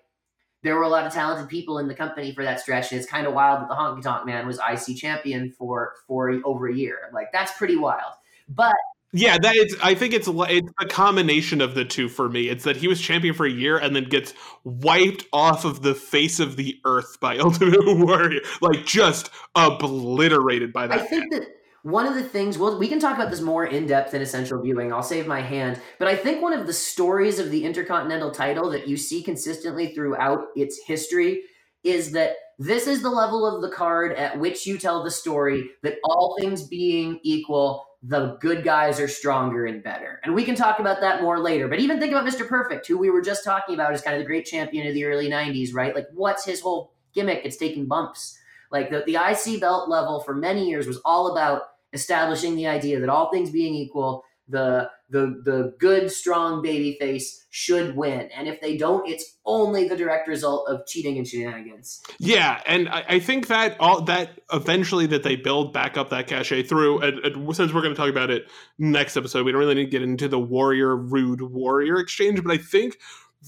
there 0.63 0.75
were 0.75 0.83
a 0.83 0.89
lot 0.89 1.07
of 1.07 1.13
talented 1.13 1.49
people 1.49 1.79
in 1.79 1.89
the 1.89 1.95
company 1.95 2.33
for 2.33 2.43
that 2.43 2.59
stretch, 2.59 2.91
and 2.91 2.99
it's 2.99 3.09
kind 3.09 3.27
of 3.27 3.35
wild 3.35 3.61
that 3.61 3.69
the 3.69 3.75
Honky 3.75 4.03
Tonk 4.03 4.25
Man 4.27 4.47
was 4.47 4.59
IC 4.59 4.97
champion 4.97 5.53
for 5.53 5.93
for 6.07 6.41
over 6.45 6.69
a 6.69 6.75
year. 6.75 7.11
Like 7.13 7.31
that's 7.33 7.53
pretty 7.53 7.77
wild. 7.77 8.15
But 8.49 8.75
yeah, 9.13 9.39
that 9.39 9.55
it's. 9.55 9.77
I 9.81 9.95
think 9.95 10.13
it's 10.13 10.27
it's 10.27 10.73
a 10.81 10.87
combination 10.87 11.61
of 11.61 11.77
the 11.77 11.85
two 11.85 12.09
for 12.09 12.29
me. 12.29 12.49
It's 12.49 12.65
that 12.65 12.77
he 12.77 12.89
was 12.89 13.01
champion 13.01 13.33
for 13.33 13.47
a 13.47 13.51
year 13.51 13.77
and 13.77 13.95
then 13.95 14.05
gets 14.05 14.35
wiped 14.65 15.27
off 15.33 15.65
of 15.65 15.83
the 15.83 15.95
face 15.95 16.41
of 16.41 16.57
the 16.57 16.81
earth 16.85 17.21
by 17.21 17.39
Ultimate 17.39 17.85
Warrior, 17.99 18.41
like 18.61 18.85
just 18.87 19.31
obliterated 19.55 20.73
by 20.73 20.89
that. 20.89 20.99
I 20.99 21.05
think 21.05 21.31
that 21.31 21.47
one 21.85 22.07
of 22.07 22.15
the 22.15 22.25
things 22.25 22.57
well 22.57 22.79
we 22.79 22.89
can 22.89 22.99
talk 22.99 23.15
about 23.15 23.31
this 23.31 23.43
more 23.43 23.67
in 23.67 23.87
depth 23.87 24.15
in 24.15 24.23
essential 24.23 24.61
viewing. 24.61 24.91
I'll 24.91 25.03
save 25.03 25.27
my 25.27 25.41
hand. 25.41 25.81
But 25.99 26.09
i 26.09 26.17
think 26.17 26.43
one 26.43 26.55
of 26.55 26.67
the 26.67 26.73
stories 26.73 27.39
of 27.39 27.51
the 27.51 27.65
intercontinental 27.65 28.31
title 28.31 28.71
that 28.71 28.89
you 28.89 28.97
see 28.97 29.23
consistently 29.23 29.95
throughout 29.95 30.47
its 30.57 30.81
history 30.87 31.43
is 31.85 32.13
that 32.13 32.37
this 32.59 32.87
is 32.87 33.03
the 33.03 33.11
level 33.11 33.47
of 33.47 33.61
the 33.61 33.69
card 33.69 34.13
at 34.13 34.39
which 34.39 34.67
you 34.67 34.79
tell 34.79 35.05
the 35.05 35.11
story 35.11 35.69
that 35.83 35.99
all 36.05 36.37
things 36.41 36.67
being 36.67 37.21
equal 37.23 37.85
the 38.03 38.37
good 38.41 38.65
guys 38.65 39.01
are 39.01 39.09
stronger 39.09 39.65
and 39.65 39.83
better. 39.83 40.21
And 40.25 40.35
we 40.35 40.45
can 40.45 40.55
talk 40.55 40.79
about 40.79 41.01
that 41.01 41.23
more 41.23 41.39
later. 41.39 41.69
But 41.69 41.81
even 41.81 42.01
think 42.01 42.13
about 42.13 42.27
mr 42.27 42.49
perfect 42.49 42.87
who 42.87 42.97
we 42.97 43.11
were 43.11 43.23
just 43.23 43.45
talking 43.45 43.75
about 43.75 43.93
as 43.93 44.01
kind 44.01 44.17
of 44.17 44.23
the 44.23 44.27
great 44.27 44.47
champion 44.47 44.87
of 44.87 44.95
the 44.95 45.05
early 45.05 45.29
90s 45.29 45.75
right? 45.75 45.95
Like 45.95 46.07
what's 46.15 46.47
his 46.47 46.63
whole 46.63 46.95
gimmick? 47.13 47.43
It's 47.45 47.59
taking 47.59 47.87
bumps. 47.87 48.39
Like 48.73 48.91
the, 48.91 49.05
the 49.05 49.17
ic 49.17 49.61
belt 49.61 49.91
level 49.91 50.21
for 50.21 50.35
many 50.35 50.67
years 50.67 50.87
was 50.87 51.01
all 51.05 51.31
about 51.31 51.74
establishing 51.95 52.57
the 52.57 52.67
idea 52.67 53.01
that 53.01 53.09
all 53.09 53.31
things 53.31 53.51
being 53.51 53.75
equal, 53.75 54.25
the 54.49 54.91
the 55.09 55.41
the 55.45 55.75
good 55.79 56.11
strong 56.11 56.61
baby 56.61 56.97
face 57.01 57.47
should 57.51 57.97
win, 57.97 58.29
and 58.37 58.47
if 58.47 58.61
they 58.61 58.77
don't, 58.77 59.09
it's 59.09 59.39
only 59.47 59.89
the 59.89 59.97
direct 59.97 60.29
result 60.29 60.69
of 60.69 60.87
cheating 60.87 61.17
and 61.17 61.27
shenanigans. 61.27 62.03
Yeah, 62.19 62.61
and 62.67 62.89
I, 62.89 63.05
I 63.09 63.19
think 63.21 63.47
that 63.47 63.81
all 63.81 64.03
that 64.03 64.41
eventually 64.53 65.07
that 65.07 65.23
they 65.23 65.37
build 65.37 65.73
back 65.73 65.97
up 65.97 66.11
that 66.11 66.27
cachet 66.27 66.65
through, 66.65 67.01
and, 67.01 67.19
and 67.21 67.57
since 67.57 67.73
we're 67.73 67.81
going 67.81 67.95
to 67.95 67.99
talk 67.99 68.11
about 68.11 68.31
it 68.31 68.51
next 68.79 69.17
episode, 69.17 69.47
we 69.47 69.53
don't 69.53 69.61
really 69.61 69.77
need 69.77 69.85
to 69.87 69.91
get 69.91 70.03
into 70.03 70.29
the 70.29 70.39
warrior 70.39 70.95
rude 70.95 71.41
warrior 71.41 71.99
exchange, 71.99 72.43
but 72.43 72.53
I 72.53 72.59
think 72.59 72.99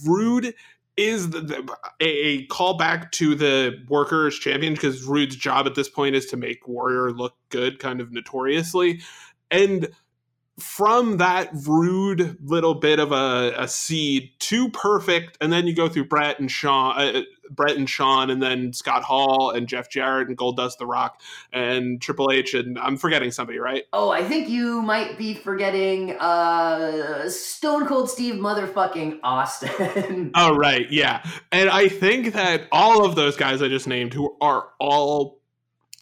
rude 0.07 0.55
is 0.97 1.30
the, 1.30 1.40
the, 1.40 1.76
a, 2.01 2.47
callback 2.47 3.11
to 3.12 3.34
the 3.34 3.84
workers 3.88 4.38
champion 4.38 4.74
because 4.74 5.05
Rude's 5.05 5.36
job 5.36 5.66
at 5.66 5.74
this 5.74 5.88
point 5.88 6.16
is 6.16 6.26
to 6.26 6.36
make 6.36 6.66
Warrior 6.66 7.12
look 7.12 7.34
good, 7.51 7.78
kind 7.78 8.01
of 8.01 8.12
notoriously. 8.12 9.03
And 9.51 9.88
from 10.59 11.18
that 11.18 11.51
rude 11.66 12.38
little 12.42 12.74
bit 12.74 12.99
of 12.99 13.12
a, 13.12 13.55
a 13.59 13.68
seed 13.68 14.30
to 14.38 14.70
perfect, 14.70 15.36
and 15.40 15.53
then 15.53 15.66
you 15.66 15.74
go 15.74 15.88
through 15.88 16.07
Bret 16.07 16.40
and 16.40 16.51
Shawn, 16.51 16.99
uh, 16.99 17.22
Bret 17.51 17.76
and 17.76 17.88
Shawn, 17.88 18.30
and 18.30 18.42
then 18.42 18.72
Scott 18.72 19.03
Hall 19.03 19.51
and 19.51 19.66
Jeff 19.66 19.90
Jarrett 19.90 20.28
and 20.28 20.36
Goldust 20.36 20.78
the 20.78 20.86
Rock 20.86 21.20
and 21.53 22.01
Triple 22.01 22.30
H, 22.30 22.55
and 22.55 22.78
I'm 22.78 22.97
forgetting 22.97 23.30
somebody, 23.30 23.59
right? 23.59 23.84
Oh, 23.92 24.11
I 24.11 24.24
think 24.24 24.49
you 24.49 24.82
might 24.82 25.18
be 25.18 25.34
forgetting 25.34 26.16
uh, 26.18 27.28
Stone 27.28 27.86
Cold 27.86 28.11
Steve 28.11 28.34
motherfucking 28.34 29.20
Austin. 29.22 30.30
oh, 30.34 30.55
right, 30.55 30.90
yeah, 30.90 31.24
and 31.53 31.70
I 31.70 31.88
think 31.88 32.32
that 32.34 32.62
all 32.72 33.05
of 33.05 33.14
those 33.14 33.36
guys 33.36 33.62
I 33.62 33.68
just 33.68 33.86
named, 33.86 34.14
who 34.14 34.36
are 34.40 34.68
all 34.78 35.40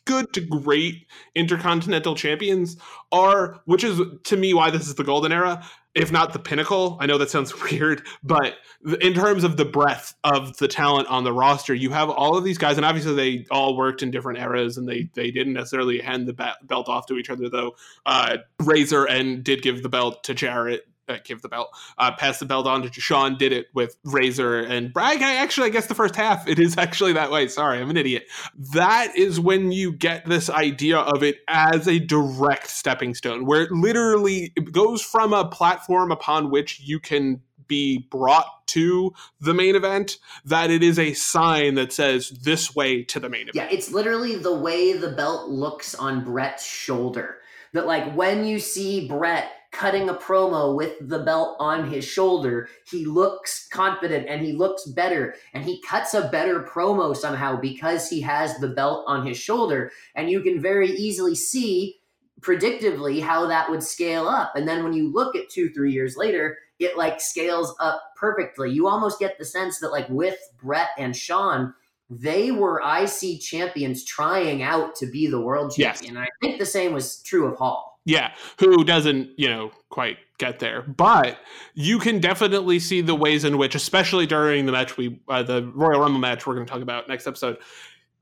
good 0.05 0.33
to 0.35 0.41
great 0.41 1.07
intercontinental 1.35 2.15
champions 2.15 2.77
are 3.11 3.61
which 3.65 3.85
is 3.85 4.01
to 4.25 4.37
me 4.37 4.53
why 4.53 4.71
this 4.71 4.87
is 4.87 4.95
the 4.97 5.05
golden 5.05 5.33
era 5.33 5.65
if 5.95 6.11
not 6.11 6.33
the 6.33 6.39
pinnacle. 6.39 6.97
I 7.01 7.07
know 7.07 7.19
that 7.19 7.31
sounds 7.31 7.55
weird, 7.71 8.07
but 8.23 8.55
in 9.01 9.15
terms 9.15 9.45
of 9.45 9.57
the 9.57 9.65
breadth 9.65 10.15
of 10.25 10.57
the 10.57 10.69
talent 10.69 11.09
on 11.09 11.25
the 11.25 11.33
roster, 11.33 11.75
you 11.75 11.91
have 11.91 12.11
all 12.11 12.37
of 12.37 12.45
these 12.45 12.59
guys, 12.59 12.77
and 12.77 12.85
obviously 12.85 13.15
they 13.15 13.47
all 13.51 13.77
worked 13.77 14.03
in 14.03 14.11
different 14.11 14.39
eras, 14.39 14.77
and 14.77 14.89
they 14.89 15.09
they 15.15 15.31
didn't 15.31 15.55
necessarily 15.55 16.01
hand 16.01 16.27
the 16.27 16.55
belt 16.65 16.89
off 16.89 17.07
to 17.07 17.17
each 17.17 17.31
other. 17.31 17.49
Though 17.49 17.77
uh, 18.07 18.39
Razor 18.61 19.05
and 19.05 19.43
did 19.45 19.63
give 19.63 19.83
the 19.83 19.89
belt 19.89 20.25
to 20.25 20.35
Jarrett 20.35 20.87
uh, 21.09 21.19
give 21.25 21.43
the 21.43 21.49
belt, 21.49 21.69
uh, 21.99 22.13
pass 22.13 22.39
the 22.39 22.47
belt 22.47 22.67
on 22.67 22.83
to 22.83 23.01
Shawn. 23.01 23.37
Did 23.37 23.53
it 23.53 23.67
with 23.75 23.97
Razor 24.05 24.61
and 24.61 24.93
Bragg. 24.93 25.23
I 25.23 25.37
actually, 25.37 25.69
I 25.69 25.71
guess 25.71 25.87
the 25.87 25.95
first 25.95 26.17
half 26.17 26.47
it 26.49 26.59
is 26.59 26.77
actually 26.79 27.13
that 27.15 27.31
way. 27.31 27.49
Sorry, 27.49 27.81
I'm 27.81 27.91
an 27.91 27.97
idiot. 27.97 28.27
That 28.73 29.17
is 29.17 29.41
when 29.41 29.73
you 29.73 29.93
get 29.93 30.27
this 30.27 30.51
idea 30.51 30.99
of 30.99 31.23
it 31.23 31.39
as 31.49 31.89
a 31.89 31.99
direct 31.99 32.69
stepping 32.69 33.15
stone, 33.15 33.47
where 33.47 33.63
it 33.63 33.73
literally 33.73 34.53
goes 34.73 35.03
from 35.03 35.33
a 35.33 35.47
platform 35.47 36.11
upon 36.11 36.51
which 36.51 36.81
you 36.81 37.01
can 37.01 37.43
be 37.67 38.07
brought 38.11 38.67
to 38.67 39.13
the 39.41 39.55
main 39.55 39.77
event 39.77 40.19
that 40.45 40.71
it 40.71 40.83
is 40.83 40.99
a 40.99 41.15
sign 41.15 41.75
that 41.75 41.93
says 41.93 42.31
this 42.43 42.75
way 42.75 43.03
to 43.05 43.21
the 43.21 43.29
main 43.29 43.49
event. 43.49 43.57
Yeah, 43.57 43.69
it's 43.71 43.91
literally 43.91 44.37
the 44.37 44.55
way 44.55 44.93
the 44.93 45.11
belt 45.11 45.49
looks 45.49 45.95
on 45.95 46.25
Bret's 46.25 46.67
shoulder. 46.67 47.39
That 47.73 47.87
like 47.87 48.13
when 48.15 48.45
you 48.45 48.59
see 48.59 49.09
Bret 49.09 49.51
cutting 49.75 50.09
a 50.09 50.15
promo 50.15 50.75
with 50.75 50.95
the 51.01 51.19
belt 51.19 51.57
on 51.59 51.91
his 51.91 52.05
shoulder, 52.05 52.69
he 52.89 53.05
looks 53.05 53.69
confident 53.69 54.29
and 54.29 54.47
he 54.47 54.53
looks 54.53 54.87
better. 54.87 55.35
And 55.53 55.65
he 55.65 55.83
cuts 55.83 56.15
a 56.15 56.29
better 56.29 56.61
promo 56.63 57.15
somehow 57.15 57.61
because 57.61 58.09
he 58.09 58.21
has 58.23 58.57
the 58.59 58.69
belt 58.69 59.05
on 59.07 59.27
his 59.27 59.37
shoulder. 59.37 59.91
And 60.15 60.31
you 60.31 60.41
can 60.41 60.63
very 60.63 60.91
easily 60.91 61.35
see 61.35 61.97
predictively 62.41 63.23
how 63.23 63.47
that 63.47 63.71
would 63.71 63.83
scale 63.83 64.29
up. 64.29 64.55
And 64.55 64.69
then 64.69 64.85
when 64.85 64.93
you 64.93 65.13
look 65.13 65.35
at 65.35 65.49
two, 65.51 65.71
three 65.71 65.93
years 65.93 66.17
later, 66.17 66.59
it 66.79 66.97
like 66.97 67.21
scales 67.21 67.75
up 67.81 68.03
perfectly. 68.17 68.71
You 68.71 68.87
almost 68.89 69.19
get 69.19 69.39
the 69.39 69.45
sense 69.45 69.79
that, 69.81 69.93
like, 69.93 70.09
with 70.09 70.37
Bret 70.61 70.89
and 70.99 71.17
Shawn, 71.17 71.73
they 72.11 72.51
were 72.51 72.83
IC 72.85 73.41
champions 73.41 74.05
trying 74.05 74.63
out 74.63 74.95
to 74.97 75.07
be 75.07 75.27
the 75.27 75.41
world 75.41 75.71
champion. 75.71 76.03
Yes. 76.03 76.09
And 76.09 76.19
I 76.19 76.29
think 76.41 76.59
the 76.59 76.67
same 76.67 76.93
was 76.93 77.23
true 77.23 77.47
of 77.47 77.57
Hall. 77.57 77.94
Yeah, 78.05 78.33
who 78.59 78.85
doesn't, 78.85 79.31
you 79.39 79.49
know, 79.49 79.73
quite 79.89 80.19
get 80.39 80.59
there. 80.59 80.83
But 80.83 81.39
you 81.75 81.99
can 81.99 82.21
definitely 82.21 82.79
see 82.79 83.01
the 83.01 83.15
ways 83.15 83.45
in 83.45 83.57
which, 83.57 83.75
especially 83.75 84.27
during 84.27 84.67
the 84.67 84.73
match 84.73 84.97
we, 84.97 85.21
uh, 85.29 85.43
the 85.43 85.63
Royal 85.75 86.01
Rumble 86.01 86.21
match 86.21 86.47
we're 86.47 86.55
going 86.55 86.67
to 86.67 86.73
talk 86.73 86.83
about 86.83 87.09
next 87.09 87.27
episode, 87.27 87.59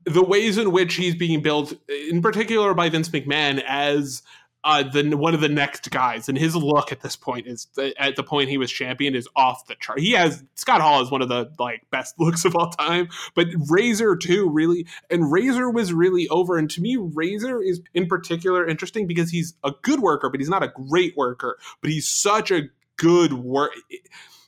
the 0.05 0.23
ways 0.23 0.57
in 0.57 0.71
which 0.71 0.95
he's 0.95 1.15
being 1.15 1.41
built, 1.41 1.73
in 1.89 2.21
particular 2.21 2.73
by 2.73 2.89
Vince 2.89 3.09
McMahon, 3.09 3.61
as 3.67 4.21
uh, 4.63 4.83
the 4.83 5.15
one 5.17 5.33
of 5.33 5.41
the 5.41 5.49
next 5.49 5.89
guys, 5.91 6.29
and 6.29 6.37
his 6.37 6.55
look 6.55 6.91
at 6.91 7.01
this 7.01 7.15
point 7.15 7.47
is 7.47 7.67
at 7.97 8.15
the 8.15 8.23
point 8.23 8.49
he 8.49 8.57
was 8.57 8.71
champion 8.71 9.15
is 9.15 9.27
off 9.35 9.67
the 9.67 9.75
chart. 9.75 9.99
He 9.99 10.11
has 10.11 10.43
Scott 10.55 10.81
Hall 10.81 11.01
is 11.01 11.11
one 11.11 11.21
of 11.21 11.29
the 11.29 11.51
like 11.59 11.85
best 11.91 12.15
looks 12.19 12.45
of 12.45 12.55
all 12.55 12.69
time, 12.69 13.09
but 13.35 13.47
Razor 13.69 14.15
too, 14.15 14.49
really, 14.49 14.87
and 15.09 15.31
Razor 15.31 15.69
was 15.69 15.91
really 15.91 16.27
over. 16.29 16.57
And 16.57 16.69
to 16.71 16.81
me, 16.81 16.97
Razor 16.97 17.61
is 17.61 17.81
in 17.93 18.07
particular 18.07 18.67
interesting 18.67 19.07
because 19.07 19.29
he's 19.29 19.53
a 19.63 19.71
good 19.81 19.99
worker, 19.99 20.29
but 20.29 20.39
he's 20.39 20.49
not 20.49 20.63
a 20.63 20.69
great 20.69 21.15
worker, 21.17 21.57
but 21.81 21.91
he's 21.91 22.07
such 22.07 22.51
a 22.51 22.69
good 22.95 23.33
work 23.33 23.71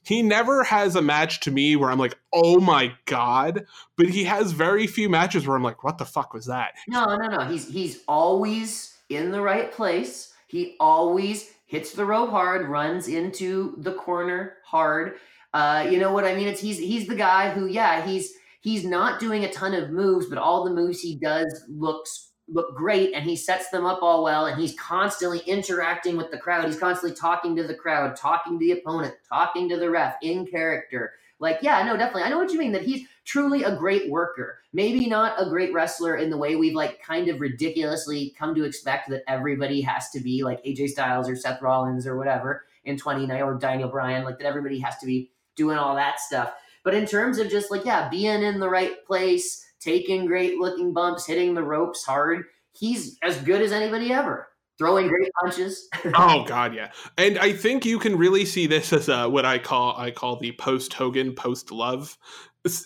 he 0.06 0.22
never 0.22 0.64
has 0.64 0.96
a 0.96 1.02
match 1.02 1.40
to 1.42 1.52
me 1.52 1.76
where 1.76 1.90
I'm 1.90 1.98
like, 1.98 2.16
oh 2.32 2.60
my 2.60 2.94
god, 3.06 3.66
but 3.98 4.08
he 4.08 4.26
has 4.26 4.52
very 4.52 4.86
few 4.86 5.10
matches 5.10 5.48
where 5.48 5.58
I'm 5.58 5.64
like, 5.64 5.84
what 5.84 5.98
the 5.98 6.06
fuck 6.06 6.32
was 6.32 6.46
that? 6.46 6.74
No, 6.88 7.16
no, 7.16 7.28
no. 7.28 7.40
He's 7.46 7.68
he's 7.68 8.04
always 8.08 8.95
in 9.10 9.32
the 9.32 9.42
right 9.42 9.72
place. 9.72 10.34
He 10.48 10.76
always 10.80 11.52
hits 11.66 11.94
the 11.94 12.06
rope 12.06 12.30
hard, 12.30 12.68
runs 12.68 13.08
into 13.08 13.76
the 13.78 13.94
corner 13.94 14.58
hard. 14.64 15.16
Uh, 15.54 15.88
you 15.90 16.00
know 16.00 16.12
what 16.12 16.26
I 16.26 16.36
mean? 16.36 16.48
It's 16.48 16.62
he's 16.62 16.78
he's 16.78 17.08
the 17.08 17.16
guy 17.16 17.50
who, 17.50 17.68
yeah, 17.68 18.06
he's 18.06 18.34
he's 18.62 18.86
not 18.86 19.20
doing 19.20 19.46
a 19.46 19.52
ton 19.52 19.74
of 19.74 19.92
moves, 19.92 20.28
but 20.28 20.38
all 20.38 20.64
the 20.64 20.74
moves 20.74 21.00
he 21.00 21.16
does 21.16 21.64
looks 21.70 22.32
look 22.48 22.76
great 22.76 23.14
and 23.14 23.24
he 23.26 23.36
sets 23.36 23.70
them 23.70 23.86
up 23.86 24.00
all 24.04 24.24
well 24.24 24.46
and 24.46 24.60
he's 24.60 24.76
constantly 24.78 25.40
interacting 25.48 26.16
with 26.16 26.30
the 26.30 26.38
crowd. 26.38 26.66
He's 26.66 26.80
constantly 26.80 27.18
talking 27.18 27.56
to 27.56 27.64
the 27.64 27.74
crowd, 27.74 28.16
talking 28.16 28.60
to 28.60 28.66
the 28.66 28.80
opponent, 28.80 29.16
talking 29.28 29.68
to 29.70 29.78
the 29.78 29.90
ref 29.90 30.16
in 30.22 30.46
character. 30.46 31.14
Like, 31.40 31.60
yeah, 31.62 31.84
no, 31.84 31.98
definitely. 31.98 32.24
I 32.24 32.30
know 32.30 32.38
what 32.38 32.52
you 32.52 32.60
mean 32.60 32.72
that 32.72 32.84
he's 32.84 33.08
truly 33.26 33.64
a 33.64 33.76
great 33.76 34.10
worker. 34.10 34.60
Maybe 34.72 35.08
not 35.08 35.42
a 35.42 35.50
great 35.50 35.74
wrestler 35.74 36.16
in 36.16 36.30
the 36.30 36.38
way 36.38 36.56
we've 36.56 36.76
like 36.76 37.02
kind 37.02 37.28
of 37.28 37.42
ridiculously 37.42 38.34
come 38.38 38.56
to 38.56 38.64
expect 38.64 39.10
that 39.10 39.24
everybody 39.28 39.82
has 39.82 40.10
to 40.12 40.20
be 40.20 40.44
like 40.44 40.64
AJ 40.64 40.90
Styles 40.90 41.30
or 41.30 41.36
Seth 41.36 41.62
Rollins 41.62 42.08
or 42.08 42.18
whatever 42.18 42.64
in 42.86 42.98
29 42.98 43.42
or 43.42 43.56
Daniel 43.56 43.90
Bryan, 43.90 44.24
like 44.24 44.38
that 44.38 44.48
everybody 44.48 44.80
has 44.80 44.98
to 45.00 45.06
be 45.06 45.30
doing 45.56 45.78
all 45.78 45.96
that 45.96 46.20
stuff. 46.20 46.54
But 46.84 46.94
in 46.94 47.06
terms 47.06 47.40
of 47.40 47.50
just 47.50 47.72
like, 47.72 47.84
yeah, 47.84 48.10
being 48.10 48.44
in 48.44 48.60
the 48.60 48.70
right 48.70 49.04
place, 49.06 49.66
taking 49.80 50.26
great 50.26 50.58
looking 50.58 50.94
bumps, 50.94 51.26
hitting 51.26 51.54
the 51.54 51.64
ropes 51.64 52.06
hard, 52.06 52.46
he's 52.74 53.18
as 53.24 53.38
good 53.38 53.62
as 53.62 53.72
anybody 53.72 54.14
ever 54.14 54.48
throwing 54.78 55.08
great 55.08 55.30
punches. 55.42 55.88
oh 56.16 56.44
God, 56.46 56.74
yeah. 56.74 56.92
And 57.18 57.38
I 57.40 57.54
think 57.54 57.86
you 57.86 58.00
can 58.00 58.18
really 58.18 58.46
see 58.46 58.68
this 58.68 58.94
as 58.94 59.10
a, 59.10 59.30
what 59.30 59.46
I 59.46 59.60
call 59.60 59.96
I 59.98 60.12
call 60.12 60.38
the 60.40 60.52
post 60.54 60.94
Hogan, 60.94 61.34
post 61.34 61.72
Love 61.72 62.18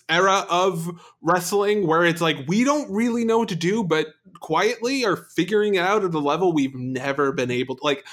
era 0.10 0.46
of 0.50 0.90
wrestling, 1.22 1.88
where 1.88 2.06
it's 2.06 2.22
like 2.22 2.38
we 2.48 2.64
don't 2.64 2.92
really 2.92 3.24
know 3.24 3.40
what 3.40 3.50
to 3.50 3.56
do, 3.56 3.84
but 3.84 4.08
quietly 4.40 5.06
are 5.06 5.16
figuring 5.16 5.76
it 5.76 5.80
out 5.80 6.04
at 6.04 6.14
a 6.14 6.20
level 6.20 6.54
we've 6.54 6.76
never 6.76 7.32
been 7.32 7.52
able 7.52 7.76
to. 7.76 7.84
Like, 7.84 8.06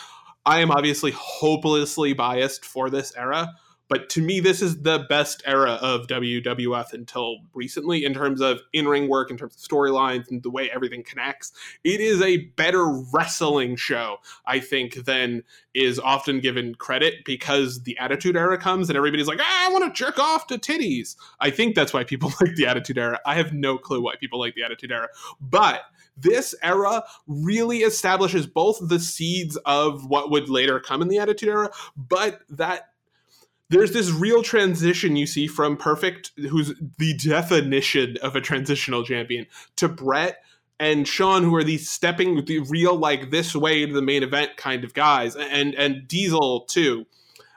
I 0.44 0.60
am 0.60 0.70
obviously 0.70 1.10
hopelessly 1.10 2.12
biased 2.12 2.64
for 2.64 2.88
this 2.88 3.12
era 3.16 3.52
but 3.88 4.08
to 4.10 4.22
me, 4.22 4.40
this 4.40 4.62
is 4.62 4.82
the 4.82 5.06
best 5.08 5.42
era 5.46 5.72
of 5.80 6.06
WWF 6.06 6.92
until 6.92 7.38
recently 7.54 8.04
in 8.04 8.14
terms 8.14 8.40
of 8.40 8.60
in 8.72 8.88
ring 8.88 9.08
work, 9.08 9.30
in 9.30 9.36
terms 9.36 9.54
of 9.54 9.60
storylines, 9.60 10.28
and 10.30 10.42
the 10.42 10.50
way 10.50 10.70
everything 10.70 11.02
connects. 11.04 11.52
It 11.84 12.00
is 12.00 12.20
a 12.20 12.38
better 12.56 12.86
wrestling 13.12 13.76
show, 13.76 14.18
I 14.44 14.58
think, 14.58 15.04
than 15.04 15.44
is 15.74 15.98
often 16.00 16.40
given 16.40 16.74
credit 16.74 17.24
because 17.24 17.82
the 17.82 17.96
Attitude 17.98 18.36
Era 18.36 18.58
comes 18.58 18.88
and 18.88 18.96
everybody's 18.96 19.28
like, 19.28 19.40
ah, 19.40 19.68
I 19.68 19.72
want 19.72 19.84
to 19.84 20.04
jerk 20.04 20.18
off 20.18 20.46
to 20.48 20.58
titties. 20.58 21.16
I 21.38 21.50
think 21.50 21.74
that's 21.74 21.92
why 21.92 22.02
people 22.02 22.32
like 22.40 22.56
the 22.56 22.66
Attitude 22.66 22.98
Era. 22.98 23.20
I 23.24 23.34
have 23.34 23.52
no 23.52 23.78
clue 23.78 24.02
why 24.02 24.16
people 24.16 24.40
like 24.40 24.54
the 24.54 24.64
Attitude 24.64 24.90
Era. 24.90 25.08
But 25.40 25.82
this 26.16 26.54
era 26.62 27.04
really 27.26 27.80
establishes 27.80 28.46
both 28.46 28.78
the 28.80 28.98
seeds 28.98 29.56
of 29.66 30.06
what 30.06 30.30
would 30.30 30.48
later 30.48 30.80
come 30.80 31.02
in 31.02 31.08
the 31.08 31.18
Attitude 31.18 31.50
Era, 31.50 31.70
but 31.94 32.40
that 32.48 32.88
there's 33.68 33.92
this 33.92 34.10
real 34.10 34.42
transition 34.42 35.16
you 35.16 35.26
see 35.26 35.46
from 35.46 35.76
Perfect, 35.76 36.32
who's 36.36 36.72
the 36.98 37.14
definition 37.14 38.16
of 38.22 38.36
a 38.36 38.40
transitional 38.40 39.04
champion, 39.04 39.46
to 39.76 39.88
Bret 39.88 40.42
and 40.78 41.08
Shawn, 41.08 41.42
who 41.42 41.54
are 41.56 41.64
these 41.64 41.88
stepping 41.88 42.44
the 42.44 42.60
real 42.60 42.96
like 42.96 43.30
this 43.30 43.56
way 43.56 43.86
to 43.86 43.92
the 43.92 44.02
main 44.02 44.22
event 44.22 44.56
kind 44.56 44.84
of 44.84 44.94
guys, 44.94 45.34
and 45.34 45.74
and 45.74 46.06
Diesel 46.06 46.60
too. 46.62 47.06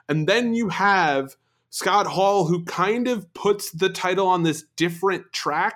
And 0.08 0.26
then 0.26 0.54
you 0.54 0.70
have 0.70 1.36
Scott 1.68 2.06
Hall, 2.06 2.46
who 2.46 2.64
kind 2.64 3.06
of 3.06 3.32
puts 3.32 3.70
the 3.70 3.88
title 3.88 4.26
on 4.26 4.42
this 4.42 4.64
different 4.74 5.32
track 5.32 5.74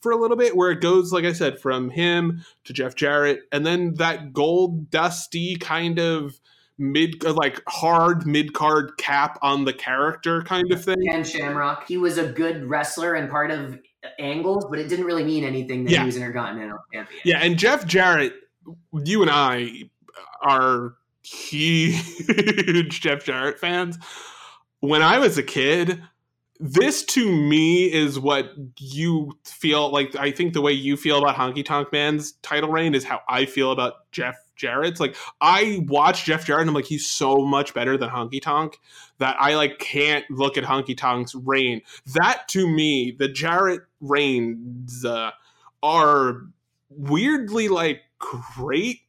for 0.00 0.12
a 0.12 0.16
little 0.16 0.36
bit, 0.36 0.56
where 0.56 0.70
it 0.70 0.80
goes, 0.80 1.12
like 1.12 1.24
I 1.24 1.32
said, 1.32 1.58
from 1.58 1.90
him 1.90 2.44
to 2.64 2.72
Jeff 2.72 2.94
Jarrett, 2.94 3.40
and 3.50 3.64
then 3.66 3.94
that 3.94 4.32
gold 4.32 4.90
dusty 4.90 5.56
kind 5.56 5.98
of 5.98 6.40
mid 6.82 7.22
like 7.22 7.62
hard 7.68 8.26
mid 8.26 8.52
card 8.52 8.92
cap 8.98 9.38
on 9.40 9.64
the 9.64 9.72
character 9.72 10.42
kind 10.42 10.70
of 10.72 10.84
thing. 10.84 10.96
Ken 11.08 11.24
Shamrock, 11.24 11.86
he 11.86 11.96
was 11.96 12.18
a 12.18 12.26
good 12.26 12.64
wrestler 12.64 13.14
and 13.14 13.30
part 13.30 13.50
of 13.50 13.78
angles, 14.18 14.66
but 14.68 14.78
it 14.78 14.88
didn't 14.88 15.04
really 15.04 15.24
mean 15.24 15.44
anything 15.44 15.84
that 15.84 15.92
yeah. 15.92 16.00
he 16.00 16.06
was 16.06 16.16
an 16.16 16.22
intercontinental 16.22 16.78
champion. 16.92 17.20
Yeah, 17.24 17.38
and 17.38 17.58
Jeff 17.58 17.86
Jarrett, 17.86 18.34
you 19.04 19.22
and 19.22 19.30
I 19.30 19.90
are 20.42 20.94
huge 21.22 23.00
Jeff 23.00 23.24
Jarrett 23.24 23.58
fans. 23.60 23.96
When 24.80 25.02
I 25.02 25.20
was 25.20 25.38
a 25.38 25.42
kid, 25.44 26.02
this 26.58 27.04
to 27.04 27.30
me 27.30 27.92
is 27.92 28.18
what 28.18 28.52
you 28.78 29.38
feel 29.44 29.90
like. 29.92 30.16
I 30.16 30.32
think 30.32 30.52
the 30.52 30.60
way 30.60 30.72
you 30.72 30.96
feel 30.96 31.18
about 31.18 31.36
Honky 31.36 31.64
Tonk 31.64 31.92
Man's 31.92 32.32
title 32.42 32.70
reign 32.70 32.96
is 32.96 33.04
how 33.04 33.20
I 33.28 33.46
feel 33.46 33.70
about 33.70 34.10
Jeff 34.10 34.36
Jarrett's. 34.56 35.00
Like 35.00 35.16
I 35.40 35.84
watch 35.88 36.24
Jeff 36.24 36.46
Jarrett 36.46 36.62
and 36.62 36.70
I'm 36.70 36.74
like, 36.74 36.86
he's 36.86 37.08
so 37.08 37.38
much 37.44 37.74
better 37.74 37.96
than 37.96 38.10
Honky 38.10 38.40
Tonk 38.40 38.78
that 39.18 39.36
I 39.38 39.54
like 39.54 39.78
can't 39.78 40.24
look 40.30 40.56
at 40.56 40.64
Honky 40.64 40.96
Tonk's 40.96 41.34
reign. 41.34 41.82
That 42.14 42.48
to 42.48 42.68
me, 42.68 43.14
the 43.18 43.28
Jarrett 43.28 43.82
reigns 44.00 45.04
uh, 45.04 45.30
are 45.82 46.42
weirdly 46.90 47.68
like 47.68 48.00
great 48.18 49.00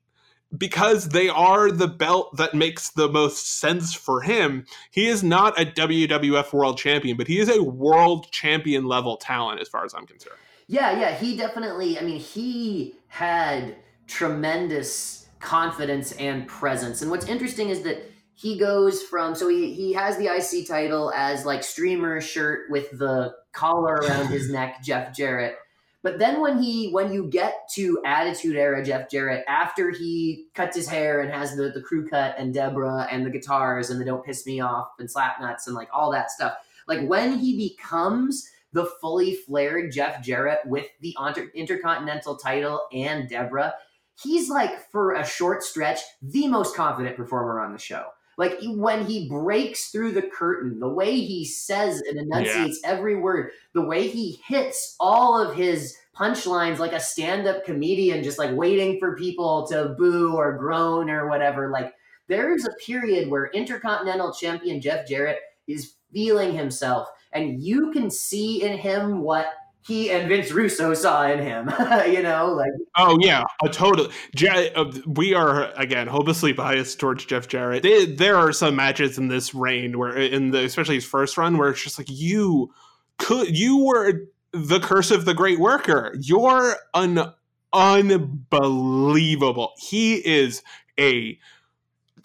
because 0.56 1.10
they 1.10 1.30
are 1.30 1.72
the 1.72 1.88
belt 1.88 2.38
that 2.38 2.54
makes 2.54 2.90
the 2.92 3.10
most 3.10 3.60
sense 3.60 3.94
for 3.94 4.22
him. 4.22 4.66
He 4.92 5.08
is 5.08 5.24
not 5.24 5.60
a 5.60 5.66
WWF 5.66 6.54
world 6.54 6.78
champion, 6.78 7.18
but 7.18 7.28
he 7.28 7.40
is 7.40 7.50
a 7.50 7.64
world 7.64 8.32
champion 8.32 8.86
level 8.86 9.18
talent 9.18 9.62
as 9.62 9.68
far 9.68 9.84
as 9.84 9.94
I'm 9.94 10.06
concerned. 10.06 10.38
Yeah, 10.68 11.00
yeah, 11.00 11.16
he 11.16 11.36
definitely, 11.36 12.00
I 12.00 12.04
mean, 12.04 12.20
he 12.20 12.96
had 13.08 13.76
tremendous 14.08 15.23
confidence 15.44 16.14
and 16.14 16.48
presence. 16.48 17.02
And 17.02 17.12
what's 17.12 17.28
interesting 17.28 17.70
is 17.70 17.82
that 17.84 18.10
he 18.36 18.58
goes 18.58 19.04
from 19.04 19.36
so 19.36 19.48
he 19.48 19.74
he 19.74 19.94
has 19.94 20.18
the 20.18 20.28
IC 20.28 20.68
title 20.68 21.12
as 21.16 21.46
like 21.46 21.64
streamer 21.64 22.20
shirt 22.20 22.72
with 22.72 22.90
the 22.98 23.34
collar 23.52 23.96
around 23.96 24.28
his 24.28 24.50
neck, 24.52 24.84
Jeff 24.84 25.16
Jarrett. 25.16 25.56
But 26.02 26.20
then 26.20 26.42
when 26.42 26.62
he 26.62 26.90
when 26.92 27.14
you 27.14 27.30
get 27.30 27.70
to 27.76 28.02
Attitude 28.06 28.56
Era 28.56 28.84
Jeff 28.84 29.10
Jarrett, 29.10 29.46
after 29.48 29.92
he 29.92 30.48
cuts 30.54 30.76
his 30.76 30.88
hair 30.88 31.22
and 31.22 31.32
has 31.32 31.56
the, 31.56 31.70
the 31.70 31.82
crew 31.82 32.08
cut 32.08 32.36
and 32.38 32.54
Debra 32.54 33.08
and 33.12 33.26
the 33.26 33.30
guitars 33.30 33.90
and 33.90 34.02
the 34.02 34.06
Don't 34.06 34.26
Piss 34.26 34.46
Me 34.46 34.60
Off 34.60 34.90
and 35.00 35.10
Slap 35.10 35.40
Nuts 35.40 35.68
and 35.68 35.76
like 35.76 35.90
all 35.94 36.12
that 36.12 36.32
stuff, 36.32 36.54
like 36.88 37.08
when 37.08 37.38
he 37.38 37.56
becomes 37.56 38.50
the 38.74 38.86
fully 39.00 39.36
flared 39.36 39.92
Jeff 39.92 40.22
Jarrett 40.24 40.60
with 40.66 40.88
the 41.00 41.16
Inter- 41.26 41.52
Intercontinental 41.54 42.36
title 42.36 42.82
and 42.92 43.30
Debra, 43.30 43.76
he's 44.24 44.50
like 44.50 44.90
for 44.92 45.14
a 45.14 45.26
short 45.26 45.64
stretch 45.64 46.00
the 46.22 46.48
most 46.48 46.76
confident 46.76 47.18
performer 47.18 47.60
on 47.60 47.74
the 47.74 47.80
show. 47.80 48.06
Like 48.38 48.58
when 48.64 49.06
he 49.06 49.30
breaks 49.30 49.90
through 49.92 50.14
the 50.14 50.24
curtain, 50.24 50.80
the 50.80 50.90
way 50.90 51.20
he 51.20 51.46
says 51.46 52.02
and 52.02 52.18
enunciates 52.18 52.80
yeah. 52.84 52.90
every 52.90 53.16
word, 53.16 53.52
the 53.74 53.86
way 53.86 54.08
he 54.08 54.40
hits 54.48 54.96
all 55.00 55.40
of 55.40 55.56
his 55.56 55.96
punchlines 56.18 56.80
like 56.80 56.94
a 56.94 57.00
stand-up 57.00 57.64
comedian, 57.66 58.24
just 58.24 58.40
like 58.40 58.56
waiting 58.56 59.00
for 59.00 59.16
people 59.16 59.68
to 59.68 59.96
boo 59.98 60.36
or 60.36 60.58
groan 60.58 61.10
or 61.10 61.30
whatever. 61.30 61.70
Like 61.70 61.94
there's 62.28 62.66
a 62.66 62.74
period 62.84 63.30
where 63.30 63.48
Intercontinental 63.48 64.34
Champion 64.34 64.82
Jeff 64.82 65.08
Jarrett 65.08 65.40
is 65.68 65.94
feeling 66.12 66.54
himself, 66.56 67.10
and 67.34 67.62
you 67.62 67.92
can 67.92 68.10
see 68.10 68.64
in 68.64 68.78
him 68.78 69.22
what 69.22 69.54
he 69.86 70.12
and 70.12 70.30
Vince 70.30 70.52
Russo 70.52 70.94
saw 70.94 71.28
in 71.28 71.40
him. 71.40 71.72
you 72.08 72.22
know, 72.22 72.54
like 72.54 72.72
oh 72.98 73.18
yeah, 73.22 73.44
a 73.64 73.70
total. 73.70 74.08
Uh, 74.48 74.92
we 75.06 75.34
are 75.34 75.72
again 75.74 76.08
hopelessly 76.08 76.54
biased 76.54 77.00
towards 77.00 77.26
Jeff 77.26 77.48
Jarrett. 77.48 77.84
They, 77.84 78.06
there 78.06 78.38
are 78.38 78.52
some 78.52 78.76
matches 78.76 79.18
in 79.18 79.28
this 79.28 79.54
reign 79.54 79.98
where, 79.98 80.18
in 80.18 80.52
the 80.52 80.64
especially 80.64 80.96
his 80.96 81.06
first 81.06 81.38
run, 81.38 81.58
where 81.58 81.70
it's 81.70 81.84
just 81.84 81.98
like 81.98 82.10
you 82.10 82.74
could 83.18 83.58
you 83.58 83.84
were 83.84 84.28
the 84.52 84.80
curse 84.80 85.12
of 85.12 85.26
the 85.26 85.34
great 85.34 85.60
worker. 85.60 86.16
You're 86.20 86.76
an 86.94 87.34
unbelievable. 87.74 89.74
He 89.78 90.16
is 90.26 90.62
a 91.00 91.38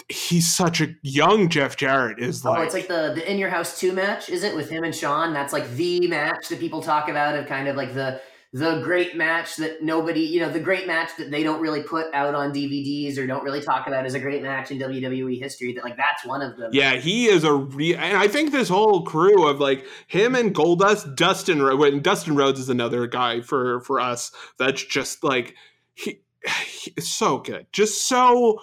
he's 0.08 0.52
such 0.52 0.80
a 0.80 0.94
young 1.02 1.48
Jeff 1.48 1.76
Jarrett 1.76 2.18
is 2.18 2.44
like. 2.44 2.58
Oh, 2.58 2.62
it's 2.62 2.74
like 2.74 2.88
the 2.88 3.12
the 3.14 3.30
in 3.30 3.38
your 3.38 3.50
house 3.50 3.78
two 3.78 3.92
match, 3.92 4.28
is 4.28 4.42
it 4.42 4.54
with 4.54 4.70
him 4.70 4.84
and 4.84 4.94
Shawn? 4.94 5.32
That's 5.32 5.52
like 5.52 5.70
the 5.72 6.06
match 6.08 6.48
that 6.48 6.60
people 6.60 6.82
talk 6.82 7.08
about 7.08 7.36
of 7.36 7.46
kind 7.46 7.68
of 7.68 7.76
like 7.76 7.94
the 7.94 8.20
the 8.54 8.80
great 8.80 9.14
match 9.14 9.56
that 9.56 9.82
nobody, 9.82 10.20
you 10.20 10.40
know, 10.40 10.50
the 10.50 10.60
great 10.60 10.86
match 10.86 11.10
that 11.18 11.30
they 11.30 11.42
don't 11.42 11.60
really 11.60 11.82
put 11.82 12.06
out 12.14 12.34
on 12.34 12.50
DVDs 12.50 13.18
or 13.18 13.26
don't 13.26 13.44
really 13.44 13.60
talk 13.60 13.86
about 13.86 14.06
as 14.06 14.14
a 14.14 14.20
great 14.20 14.42
match 14.42 14.70
in 14.70 14.78
WWE 14.78 15.38
history. 15.38 15.74
That 15.74 15.84
like 15.84 15.98
that's 15.98 16.24
one 16.24 16.40
of 16.40 16.56
them. 16.56 16.70
Yeah, 16.72 16.94
he 16.94 17.26
is 17.26 17.44
a 17.44 17.52
real, 17.52 17.98
and 17.98 18.16
I 18.16 18.26
think 18.26 18.50
this 18.50 18.70
whole 18.70 19.02
crew 19.02 19.46
of 19.46 19.60
like 19.60 19.84
him 20.06 20.34
and 20.34 20.54
Goldust, 20.54 21.14
Dustin, 21.14 21.78
when 21.78 22.00
Dustin 22.00 22.36
Rhodes 22.36 22.58
is 22.58 22.70
another 22.70 23.06
guy 23.06 23.42
for 23.42 23.80
for 23.82 24.00
us. 24.00 24.32
That's 24.58 24.82
just 24.82 25.22
like 25.22 25.54
he, 25.94 26.22
he 26.64 26.94
is 26.96 27.10
so 27.10 27.38
good, 27.38 27.66
just 27.72 28.08
so 28.08 28.60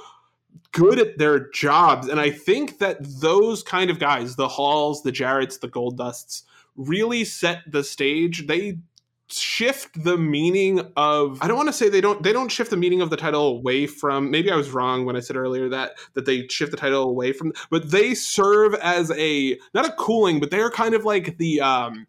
good 0.76 1.00
at 1.00 1.18
their 1.18 1.50
jobs. 1.52 2.10
And 2.10 2.20
I 2.20 2.30
think 2.30 2.80
that 2.80 2.98
those 3.22 3.64
kind 3.64 3.90
of 3.90 3.98
guys, 3.98 4.36
the 4.36 4.48
Halls, 4.48 5.04
the 5.04 5.12
Jarretts, 5.12 5.60
the 5.60 5.70
Goldusts, 5.70 6.44
really 6.76 7.24
set 7.24 7.60
the 7.66 7.84
stage. 7.84 8.46
They 8.46 8.78
shift 9.28 10.04
the 10.04 10.18
meaning 10.18 10.82
of 10.98 11.40
I 11.42 11.48
don't 11.48 11.58
want 11.58 11.70
to 11.70 11.74
say 11.74 11.90
they 11.90 12.02
don't 12.02 12.22
they 12.22 12.32
don't 12.32 12.52
shift 12.52 12.70
the 12.70 12.78
meaning 12.78 13.02
of 13.02 13.10
the 13.10 13.18
title 13.18 13.48
away 13.48 13.88
from 13.88 14.30
maybe 14.30 14.52
I 14.52 14.56
was 14.56 14.70
wrong 14.70 15.04
when 15.04 15.16
I 15.16 15.20
said 15.20 15.36
earlier 15.36 15.68
that 15.70 15.94
that 16.14 16.26
they 16.26 16.48
shift 16.48 16.70
the 16.70 16.78
title 16.78 17.10
away 17.10 17.34
from 17.34 17.52
but 17.72 17.90
they 17.90 18.14
serve 18.14 18.76
as 18.76 19.10
a 19.10 19.58
not 19.74 19.88
a 19.88 19.94
cooling 19.94 20.40
but 20.40 20.52
they're 20.52 20.70
kind 20.70 20.94
of 20.94 21.06
like 21.06 21.40
the 21.40 21.60
um 21.60 22.06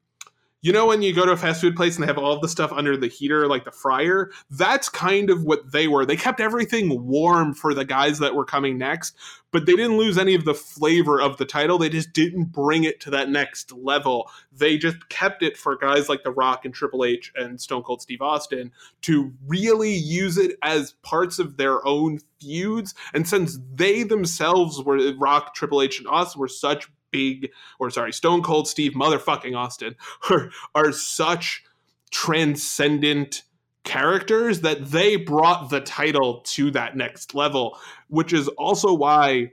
you 0.62 0.72
know 0.72 0.86
when 0.86 1.02
you 1.02 1.14
go 1.14 1.26
to 1.26 1.32
a 1.32 1.36
fast 1.36 1.60
food 1.60 1.76
place 1.76 1.96
and 1.96 2.02
they 2.02 2.06
have 2.06 2.18
all 2.18 2.32
of 2.32 2.40
the 2.40 2.48
stuff 2.48 2.72
under 2.72 2.96
the 2.96 3.08
heater 3.08 3.46
like 3.46 3.64
the 3.64 3.70
fryer? 3.70 4.30
That's 4.50 4.88
kind 4.88 5.30
of 5.30 5.44
what 5.44 5.72
they 5.72 5.88
were. 5.88 6.04
They 6.04 6.16
kept 6.16 6.40
everything 6.40 7.06
warm 7.06 7.54
for 7.54 7.74
the 7.74 7.84
guys 7.84 8.18
that 8.18 8.34
were 8.34 8.44
coming 8.44 8.78
next 8.78 9.16
but 9.56 9.64
they 9.64 9.74
didn't 9.74 9.96
lose 9.96 10.18
any 10.18 10.34
of 10.34 10.44
the 10.44 10.52
flavor 10.52 11.18
of 11.18 11.38
the 11.38 11.46
title. 11.46 11.78
They 11.78 11.88
just 11.88 12.12
didn't 12.12 12.52
bring 12.52 12.84
it 12.84 13.00
to 13.00 13.10
that 13.10 13.30
next 13.30 13.72
level. 13.72 14.30
They 14.52 14.76
just 14.76 15.08
kept 15.08 15.42
it 15.42 15.56
for 15.56 15.78
guys 15.78 16.10
like 16.10 16.24
the 16.24 16.30
rock 16.30 16.66
and 16.66 16.74
triple 16.74 17.06
h 17.06 17.32
and 17.34 17.58
stone 17.58 17.82
cold 17.82 18.02
steve 18.02 18.20
austin 18.20 18.70
to 19.00 19.32
really 19.46 19.94
use 19.94 20.36
it 20.36 20.58
as 20.62 20.92
parts 21.02 21.38
of 21.38 21.56
their 21.56 21.86
own 21.86 22.18
feuds. 22.38 22.94
And 23.14 23.26
since 23.26 23.58
they 23.74 24.02
themselves 24.02 24.82
were 24.82 25.14
rock 25.14 25.54
triple 25.54 25.80
h 25.80 25.98
and 26.00 26.08
austin 26.08 26.38
were 26.38 26.48
such 26.48 26.90
big, 27.10 27.50
or 27.78 27.90
sorry, 27.90 28.12
Stone 28.12 28.42
Cold 28.42 28.68
Steve 28.68 28.92
motherfucking 28.92 29.56
Austin 29.56 29.96
are, 30.30 30.50
are 30.74 30.92
such 30.92 31.64
transcendent 32.10 33.42
characters 33.84 34.62
that 34.62 34.90
they 34.90 35.16
brought 35.16 35.70
the 35.70 35.80
title 35.80 36.40
to 36.40 36.70
that 36.72 36.96
next 36.96 37.34
level, 37.34 37.78
which 38.08 38.32
is 38.32 38.48
also 38.48 38.92
why 38.92 39.50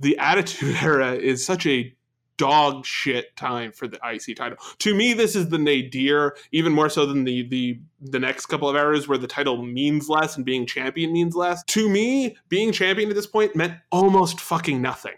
the 0.00 0.18
Attitude 0.18 0.76
Era 0.82 1.14
is 1.14 1.44
such 1.44 1.66
a 1.66 1.92
dog 2.36 2.84
shit 2.84 3.34
time 3.36 3.72
for 3.72 3.88
the 3.88 3.98
IC 4.04 4.36
title. 4.36 4.58
To 4.78 4.94
me, 4.94 5.12
this 5.14 5.34
is 5.34 5.48
the 5.48 5.58
nadir, 5.58 6.36
even 6.52 6.72
more 6.72 6.88
so 6.88 7.06
than 7.06 7.24
the 7.24 7.46
the 7.48 7.80
the 8.00 8.18
next 8.18 8.46
couple 8.46 8.68
of 8.68 8.76
eras 8.76 9.08
where 9.08 9.18
the 9.18 9.26
title 9.26 9.62
means 9.62 10.08
less 10.08 10.36
and 10.36 10.44
being 10.44 10.66
champion 10.66 11.12
means 11.12 11.34
less. 11.34 11.62
To 11.64 11.88
me, 11.88 12.36
being 12.48 12.72
champion 12.72 13.08
at 13.08 13.14
this 13.14 13.26
point 13.26 13.56
meant 13.56 13.74
almost 13.90 14.40
fucking 14.40 14.82
nothing. 14.82 15.14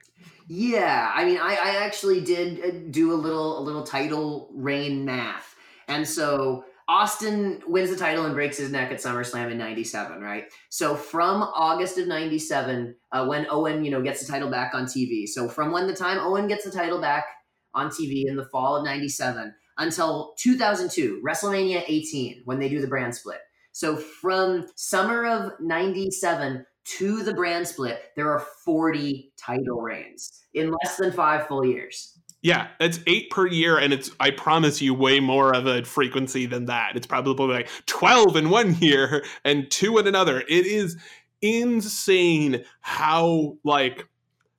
Yeah, 0.48 1.12
I 1.14 1.24
mean, 1.26 1.36
I, 1.36 1.54
I 1.56 1.84
actually 1.84 2.22
did 2.22 2.64
uh, 2.64 2.78
do 2.90 3.12
a 3.12 3.14
little 3.14 3.58
a 3.58 3.62
little 3.62 3.82
title 3.82 4.50
reign 4.54 5.04
math, 5.04 5.54
and 5.88 6.08
so 6.08 6.64
Austin 6.88 7.62
wins 7.66 7.90
the 7.90 7.96
title 7.96 8.24
and 8.24 8.34
breaks 8.34 8.56
his 8.56 8.72
neck 8.72 8.90
at 8.90 8.96
SummerSlam 8.98 9.50
in 9.50 9.58
'97, 9.58 10.22
right? 10.22 10.44
So 10.70 10.96
from 10.96 11.42
August 11.42 11.98
of 11.98 12.08
'97, 12.08 12.96
uh, 13.12 13.26
when 13.26 13.46
Owen, 13.50 13.84
you 13.84 13.90
know, 13.90 14.00
gets 14.00 14.24
the 14.24 14.32
title 14.32 14.50
back 14.50 14.72
on 14.74 14.86
TV. 14.86 15.28
So 15.28 15.50
from 15.50 15.70
when 15.70 15.86
the 15.86 15.94
time 15.94 16.18
Owen 16.18 16.48
gets 16.48 16.64
the 16.64 16.70
title 16.70 16.98
back 17.00 17.26
on 17.74 17.90
TV 17.90 18.24
in 18.26 18.36
the 18.36 18.46
fall 18.46 18.76
of 18.76 18.84
'97 18.86 19.54
until 19.76 20.32
2002, 20.38 21.22
WrestleMania 21.22 21.84
18, 21.86 22.42
when 22.46 22.58
they 22.58 22.70
do 22.70 22.80
the 22.80 22.86
brand 22.86 23.14
split. 23.14 23.40
So 23.72 23.96
from 23.96 24.66
summer 24.76 25.26
of 25.26 25.52
'97 25.60 26.64
to 26.96 27.22
the 27.22 27.34
brand 27.34 27.66
split, 27.66 28.12
there 28.16 28.30
are 28.30 28.46
40 28.64 29.32
title 29.36 29.80
reigns 29.80 30.44
in 30.54 30.70
less 30.82 30.96
than 30.96 31.12
five 31.12 31.46
full 31.46 31.64
years. 31.64 32.18
Yeah, 32.40 32.68
it's 32.78 33.00
eight 33.06 33.30
per 33.30 33.46
year, 33.46 33.78
and 33.78 33.92
it's 33.92 34.10
I 34.20 34.30
promise 34.30 34.80
you 34.80 34.94
way 34.94 35.18
more 35.18 35.54
of 35.54 35.66
a 35.66 35.84
frequency 35.84 36.46
than 36.46 36.66
that. 36.66 36.94
It's 36.94 37.06
probably 37.06 37.52
like 37.52 37.68
12 37.86 38.36
in 38.36 38.50
one 38.50 38.74
year 38.80 39.24
and 39.44 39.70
two 39.70 39.98
in 39.98 40.06
another. 40.06 40.40
It 40.42 40.66
is 40.66 40.96
insane 41.42 42.64
how 42.80 43.58
like 43.64 44.08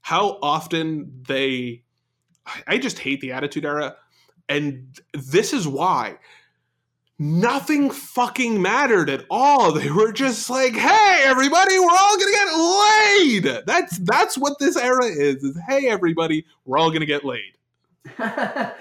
how 0.02 0.40
often 0.42 1.24
they 1.28 1.84
I 2.68 2.78
just 2.78 3.00
hate 3.00 3.22
the 3.22 3.32
attitude 3.32 3.66
era. 3.66 3.96
And 4.48 5.00
this 5.14 5.54
is 5.54 5.68
why 5.68 6.18
nothing 7.20 7.92
fucking 7.92 8.62
mattered 8.62 9.10
at 9.10 9.26
all. 9.30 9.74
They 9.80 9.92
were 9.92 10.12
just 10.12 10.50
like, 10.50 10.74
"Hey, 10.74 11.22
everybody, 11.24 11.78
we're 11.80 11.86
all 11.88 12.18
gonna 12.18 12.32
get 12.32 12.58
laid." 12.58 13.66
That's 13.66 13.98
that's 14.00 14.38
what 14.38 14.58
this 14.60 14.76
era 14.76 15.06
is. 15.06 15.44
Is 15.44 15.58
hey, 15.68 15.88
everybody, 15.88 16.46
we're 16.66 16.78
all 16.78 16.92
gonna 16.92 17.06
get 17.06 17.24
laid. 17.24 17.54
yeah, 18.20 18.74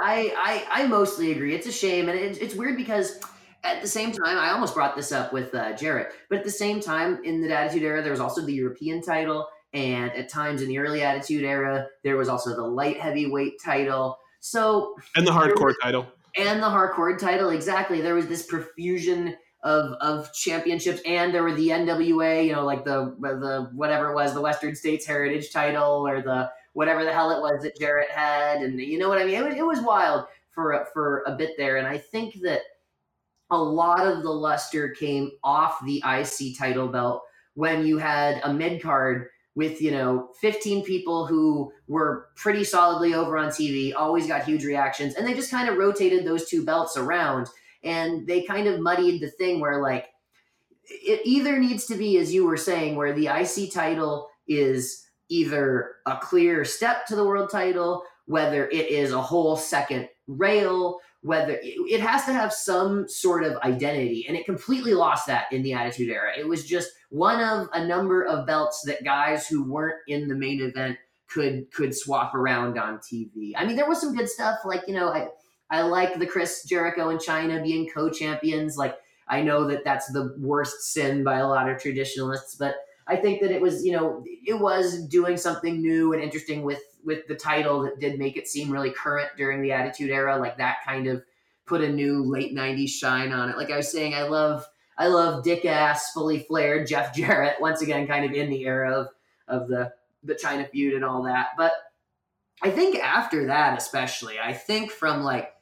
I, 0.00 0.34
I 0.36 0.66
I 0.70 0.86
mostly 0.86 1.32
agree. 1.32 1.54
It's 1.54 1.66
a 1.66 1.72
shame, 1.72 2.08
and 2.08 2.18
it, 2.18 2.40
it's 2.40 2.54
weird 2.54 2.76
because 2.76 3.20
at 3.62 3.82
the 3.82 3.88
same 3.88 4.10
time, 4.10 4.38
I 4.38 4.50
almost 4.50 4.74
brought 4.74 4.96
this 4.96 5.12
up 5.12 5.32
with 5.32 5.54
uh, 5.54 5.74
Jarrett, 5.74 6.12
but 6.28 6.38
at 6.38 6.44
the 6.44 6.50
same 6.50 6.80
time, 6.80 7.22
in 7.24 7.40
the 7.40 7.56
Attitude 7.56 7.82
Era, 7.82 8.02
there 8.02 8.12
was 8.12 8.20
also 8.20 8.44
the 8.44 8.54
European 8.54 9.02
title, 9.02 9.48
and 9.72 10.10
at 10.12 10.28
times 10.28 10.62
in 10.62 10.68
the 10.68 10.78
early 10.78 11.02
Attitude 11.02 11.44
Era, 11.44 11.86
there 12.02 12.16
was 12.16 12.28
also 12.28 12.56
the 12.56 12.66
light 12.66 12.98
heavyweight 12.98 13.62
title. 13.62 14.18
So 14.40 14.96
and 15.14 15.26
the 15.26 15.32
hardcore 15.32 15.74
title 15.82 16.06
and 16.36 16.62
the 16.62 16.66
hardcore 16.66 17.18
title. 17.18 17.50
Exactly. 17.50 18.00
There 18.00 18.14
was 18.14 18.26
this 18.26 18.46
profusion 18.46 19.36
of 19.62 19.92
of 20.00 20.32
championships, 20.32 21.00
and 21.04 21.34
there 21.34 21.42
were 21.42 21.54
the 21.54 21.68
NWA, 21.68 22.46
you 22.46 22.52
know, 22.52 22.64
like 22.64 22.84
the 22.84 23.14
the 23.20 23.70
whatever 23.74 24.10
it 24.10 24.14
was, 24.14 24.32
the 24.34 24.40
Western 24.40 24.74
States 24.74 25.06
Heritage 25.06 25.52
title, 25.52 26.06
or 26.06 26.22
the 26.22 26.50
whatever 26.72 27.04
the 27.04 27.12
hell 27.12 27.30
it 27.30 27.40
was 27.40 27.62
that 27.62 27.76
Jarrett 27.78 28.10
had, 28.10 28.62
and 28.62 28.80
you 28.80 28.98
know 28.98 29.08
what 29.08 29.18
I 29.18 29.24
mean. 29.24 29.34
It 29.34 29.44
was, 29.44 29.54
it 29.54 29.66
was 29.66 29.80
wild 29.80 30.26
for 30.50 30.86
for 30.92 31.22
a 31.26 31.32
bit 31.32 31.50
there, 31.58 31.76
and 31.76 31.86
I 31.86 31.98
think 31.98 32.40
that 32.42 32.62
a 33.50 33.58
lot 33.58 34.06
of 34.06 34.22
the 34.22 34.30
luster 34.30 34.90
came 34.90 35.30
off 35.42 35.84
the 35.84 36.02
IC 36.06 36.56
title 36.56 36.88
belt 36.88 37.22
when 37.54 37.84
you 37.84 37.98
had 37.98 38.40
a 38.44 38.52
mid 38.52 38.82
card 38.82 39.28
with 39.54 39.82
you 39.82 39.90
know 39.90 40.28
15 40.40 40.84
people 40.84 41.26
who 41.26 41.72
were 41.88 42.28
pretty 42.36 42.64
solidly 42.64 43.14
over 43.14 43.36
on 43.36 43.48
TV, 43.48 43.92
always 43.94 44.26
got 44.26 44.44
huge 44.44 44.64
reactions, 44.64 45.14
and 45.14 45.26
they 45.26 45.34
just 45.34 45.50
kind 45.50 45.68
of 45.68 45.76
rotated 45.76 46.24
those 46.24 46.48
two 46.48 46.64
belts 46.64 46.96
around, 46.96 47.48
and 47.82 48.26
they 48.26 48.42
kind 48.42 48.66
of 48.66 48.80
muddied 48.80 49.20
the 49.20 49.30
thing 49.30 49.60
where 49.60 49.80
like 49.80 50.08
it 50.84 51.20
either 51.24 51.58
needs 51.58 51.86
to 51.86 51.94
be 51.94 52.18
as 52.18 52.34
you 52.34 52.44
were 52.44 52.56
saying, 52.56 52.96
where 52.96 53.12
the 53.12 53.28
IC 53.28 53.72
title 53.72 54.28
is 54.48 55.06
either 55.28 55.92
a 56.06 56.16
clear 56.16 56.64
step 56.64 57.06
to 57.06 57.16
the 57.16 57.24
world 57.24 57.50
title, 57.50 58.02
whether 58.26 58.68
it 58.68 58.88
is 58.88 59.12
a 59.12 59.22
whole 59.22 59.56
second 59.56 60.08
rail, 60.26 60.98
whether 61.22 61.58
it 61.62 62.00
has 62.00 62.24
to 62.24 62.32
have 62.32 62.52
some 62.52 63.08
sort 63.08 63.44
of 63.44 63.56
identity. 63.58 64.24
And 64.26 64.36
it 64.36 64.46
completely 64.46 64.94
lost 64.94 65.26
that 65.26 65.52
in 65.52 65.62
the 65.62 65.74
Attitude 65.74 66.08
Era. 66.08 66.32
It 66.38 66.48
was 66.48 66.64
just 66.64 66.90
one 67.10 67.40
of 67.40 67.68
a 67.72 67.84
number 67.84 68.24
of 68.24 68.46
belts 68.46 68.82
that 68.86 69.04
guys 69.04 69.46
who 69.46 69.70
weren't 69.70 69.98
in 70.08 70.28
the 70.28 70.34
main 70.34 70.60
event 70.60 70.96
could 71.28 71.70
could 71.72 71.94
swap 71.94 72.34
around 72.34 72.78
on 72.78 72.98
TV. 72.98 73.52
I 73.56 73.64
mean, 73.64 73.76
there 73.76 73.88
was 73.88 74.00
some 74.00 74.14
good 74.14 74.28
stuff 74.28 74.60
like, 74.64 74.82
you 74.88 74.94
know, 74.94 75.08
I 75.08 75.28
I 75.70 75.82
like 75.82 76.18
the 76.18 76.26
Chris 76.26 76.64
Jericho 76.64 77.10
and 77.10 77.20
Chyna 77.20 77.62
being 77.62 77.88
co-champions. 77.94 78.76
Like 78.76 78.96
I 79.28 79.42
know 79.42 79.68
that 79.68 79.84
that's 79.84 80.10
the 80.12 80.34
worst 80.38 80.92
sin 80.92 81.22
by 81.22 81.38
a 81.38 81.46
lot 81.46 81.68
of 81.68 81.80
traditionalists, 81.80 82.56
but 82.56 82.74
I 83.10 83.16
think 83.16 83.40
that 83.40 83.50
it 83.50 83.60
was, 83.60 83.84
you 83.84 83.90
know, 83.90 84.22
it 84.46 84.58
was 84.58 85.04
doing 85.08 85.36
something 85.36 85.82
new 85.82 86.12
and 86.12 86.22
interesting 86.22 86.62
with 86.62 86.80
with 87.04 87.26
the 87.26 87.34
title 87.34 87.82
that 87.82 87.98
did 87.98 88.18
make 88.18 88.36
it 88.36 88.46
seem 88.46 88.70
really 88.70 88.92
current 88.92 89.30
during 89.36 89.62
the 89.62 89.72
Attitude 89.72 90.10
Era. 90.10 90.36
Like 90.36 90.58
that 90.58 90.78
kind 90.86 91.08
of 91.08 91.24
put 91.66 91.80
a 91.82 91.88
new 91.88 92.22
late 92.22 92.54
'90s 92.54 92.90
shine 92.90 93.32
on 93.32 93.50
it. 93.50 93.56
Like 93.56 93.72
I 93.72 93.76
was 93.76 93.90
saying, 93.90 94.14
I 94.14 94.22
love 94.22 94.64
I 94.96 95.08
love 95.08 95.42
dick 95.42 95.64
ass, 95.64 96.12
fully 96.12 96.38
flared 96.38 96.86
Jeff 96.86 97.12
Jarrett 97.16 97.60
once 97.60 97.82
again, 97.82 98.06
kind 98.06 98.24
of 98.24 98.32
in 98.32 98.48
the 98.48 98.64
era 98.64 98.92
of 98.92 99.08
of 99.48 99.66
the 99.66 99.92
the 100.22 100.34
Chyna 100.34 100.70
feud 100.70 100.94
and 100.94 101.04
all 101.04 101.24
that. 101.24 101.48
But 101.56 101.72
I 102.62 102.70
think 102.70 102.96
after 102.96 103.46
that, 103.46 103.76
especially, 103.76 104.38
I 104.38 104.52
think 104.52 104.92
from 104.92 105.24
like 105.24 105.52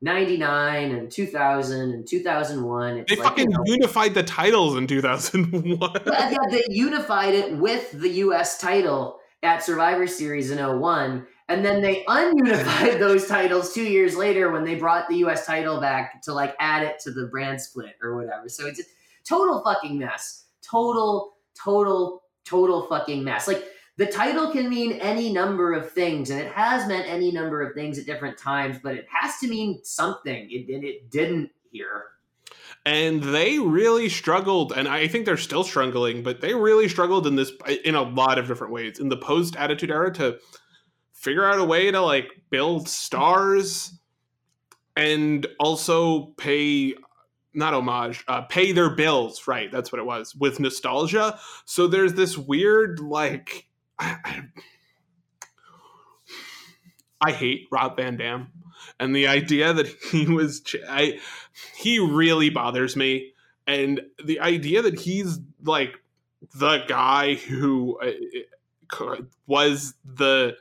99 0.00 0.92
and 0.92 1.10
2000 1.10 1.80
and 1.92 2.06
2001. 2.06 3.04
They 3.08 3.16
like, 3.16 3.18
fucking 3.18 3.50
you 3.50 3.56
know, 3.56 3.62
unified 3.66 4.14
the 4.14 4.22
titles 4.22 4.76
in 4.76 4.86
2001. 4.86 5.90
yeah, 6.06 6.36
they 6.50 6.64
unified 6.68 7.34
it 7.34 7.56
with 7.56 7.90
the 7.92 8.08
US 8.08 8.58
title 8.58 9.18
at 9.42 9.62
Survivor 9.62 10.06
Series 10.06 10.50
in 10.50 10.58
01. 10.58 11.26
And 11.48 11.64
then 11.64 11.80
they 11.80 12.04
ununified 12.04 12.98
those 13.00 13.26
titles 13.26 13.72
two 13.72 13.84
years 13.84 14.16
later 14.16 14.52
when 14.52 14.64
they 14.64 14.74
brought 14.74 15.08
the 15.08 15.16
US 15.26 15.46
title 15.46 15.80
back 15.80 16.22
to 16.22 16.32
like 16.32 16.54
add 16.60 16.82
it 16.84 17.00
to 17.00 17.10
the 17.10 17.26
brand 17.26 17.60
split 17.60 17.96
or 18.02 18.16
whatever. 18.16 18.48
So 18.48 18.66
it's 18.66 18.80
a 18.80 18.84
total 19.24 19.62
fucking 19.64 19.98
mess. 19.98 20.44
Total, 20.62 21.34
total, 21.60 22.22
total 22.44 22.86
fucking 22.86 23.24
mess. 23.24 23.48
Like 23.48 23.64
the 23.98 24.06
title 24.06 24.52
can 24.52 24.70
mean 24.70 24.92
any 24.92 25.32
number 25.32 25.72
of 25.72 25.90
things, 25.90 26.30
and 26.30 26.40
it 26.40 26.52
has 26.52 26.86
meant 26.86 27.08
any 27.08 27.32
number 27.32 27.60
of 27.60 27.74
things 27.74 27.98
at 27.98 28.06
different 28.06 28.38
times, 28.38 28.78
but 28.80 28.94
it 28.94 29.06
has 29.10 29.38
to 29.38 29.48
mean 29.48 29.80
something, 29.82 30.48
it, 30.50 30.72
and 30.72 30.84
it 30.84 31.10
didn't 31.10 31.50
here. 31.72 32.04
And 32.86 33.20
they 33.20 33.58
really 33.58 34.08
struggled, 34.08 34.72
and 34.72 34.86
I 34.86 35.08
think 35.08 35.26
they're 35.26 35.36
still 35.36 35.64
struggling, 35.64 36.22
but 36.22 36.40
they 36.40 36.54
really 36.54 36.88
struggled 36.88 37.26
in 37.26 37.34
this 37.34 37.50
in 37.84 37.96
a 37.96 38.02
lot 38.02 38.38
of 38.38 38.46
different 38.46 38.72
ways 38.72 39.00
in 39.00 39.08
the 39.08 39.16
post 39.16 39.56
Attitude 39.56 39.90
Era 39.90 40.14
to 40.14 40.38
figure 41.12 41.44
out 41.44 41.58
a 41.58 41.64
way 41.64 41.90
to 41.90 42.00
like 42.00 42.28
build 42.50 42.88
stars 42.88 43.98
and 44.96 45.44
also 45.58 46.26
pay 46.38 46.94
not 47.52 47.74
homage, 47.74 48.22
uh, 48.28 48.42
pay 48.42 48.70
their 48.70 48.90
bills, 48.90 49.48
right? 49.48 49.72
That's 49.72 49.90
what 49.90 49.98
it 49.98 50.06
was 50.06 50.36
with 50.36 50.60
nostalgia. 50.60 51.40
So 51.64 51.88
there's 51.88 52.14
this 52.14 52.38
weird 52.38 53.00
like 53.00 53.67
I, 53.98 54.42
I, 57.20 57.32
hate 57.32 57.66
Rob 57.70 57.96
Van 57.96 58.16
Dam, 58.16 58.52
and 58.98 59.14
the 59.14 59.26
idea 59.26 59.72
that 59.72 59.86
he 60.10 60.26
was 60.26 60.62
I 60.88 61.18
he 61.76 61.98
really 61.98 62.50
bothers 62.50 62.96
me, 62.96 63.32
and 63.66 64.00
the 64.24 64.40
idea 64.40 64.82
that 64.82 65.00
he's 65.00 65.38
like 65.64 66.00
the 66.54 66.84
guy 66.86 67.34
who 67.34 67.98
uh, 68.00 69.16
was 69.46 69.94
the 70.04 70.56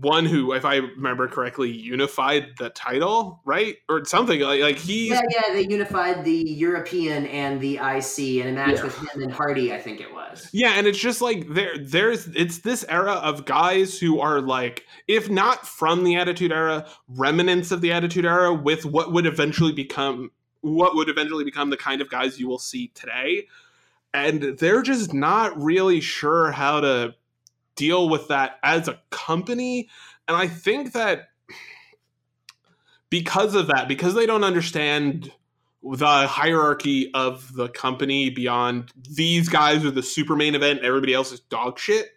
one 0.00 0.26
who, 0.26 0.52
if 0.52 0.64
I 0.64 0.76
remember 0.76 1.28
correctly, 1.28 1.70
unified 1.70 2.48
the 2.58 2.70
title, 2.70 3.40
right, 3.44 3.76
or 3.88 4.04
something 4.04 4.40
like 4.40 4.60
like 4.60 4.76
he. 4.76 5.10
Yeah, 5.10 5.22
yeah, 5.30 5.52
they 5.52 5.66
unified 5.68 6.24
the 6.24 6.44
European 6.50 7.26
and 7.26 7.60
the 7.60 7.76
IC 7.76 8.18
in 8.44 8.48
a 8.48 8.52
match 8.52 8.76
yeah. 8.76 8.82
with 8.82 8.98
him 8.98 9.22
and 9.22 9.32
Hardy, 9.32 9.72
I 9.72 9.80
think 9.80 10.00
it 10.00 10.12
was. 10.12 10.48
Yeah, 10.52 10.72
and 10.76 10.88
it's 10.88 10.98
just 10.98 11.22
like 11.22 11.48
there, 11.48 11.78
there's 11.78 12.26
it's 12.28 12.58
this 12.58 12.84
era 12.88 13.12
of 13.12 13.44
guys 13.44 13.98
who 13.98 14.18
are 14.18 14.40
like, 14.40 14.84
if 15.06 15.30
not 15.30 15.66
from 15.66 16.02
the 16.02 16.16
Attitude 16.16 16.50
Era, 16.50 16.86
remnants 17.08 17.70
of 17.70 17.80
the 17.80 17.92
Attitude 17.92 18.26
Era, 18.26 18.52
with 18.52 18.84
what 18.84 19.12
would 19.12 19.26
eventually 19.26 19.72
become 19.72 20.32
what 20.60 20.96
would 20.96 21.08
eventually 21.08 21.44
become 21.44 21.70
the 21.70 21.76
kind 21.76 22.00
of 22.00 22.10
guys 22.10 22.40
you 22.40 22.48
will 22.48 22.58
see 22.58 22.88
today, 22.94 23.46
and 24.12 24.58
they're 24.58 24.82
just 24.82 25.14
not 25.14 25.56
really 25.62 26.00
sure 26.00 26.50
how 26.50 26.80
to 26.80 27.14
deal 27.76 28.08
with 28.08 28.28
that 28.28 28.58
as 28.62 28.88
a 28.88 29.00
company. 29.10 29.88
And 30.28 30.36
I 30.36 30.48
think 30.48 30.92
that 30.92 31.28
because 33.10 33.54
of 33.54 33.68
that, 33.68 33.88
because 33.88 34.14
they 34.14 34.26
don't 34.26 34.44
understand 34.44 35.32
the 35.82 36.26
hierarchy 36.26 37.10
of 37.12 37.54
the 37.54 37.68
company 37.68 38.30
beyond 38.30 38.90
these 39.10 39.48
guys 39.48 39.84
are 39.84 39.90
the 39.90 40.02
super 40.02 40.34
main 40.34 40.54
event, 40.54 40.78
and 40.78 40.86
everybody 40.86 41.12
else 41.12 41.30
is 41.30 41.40
dog 41.40 41.78
shit, 41.78 42.10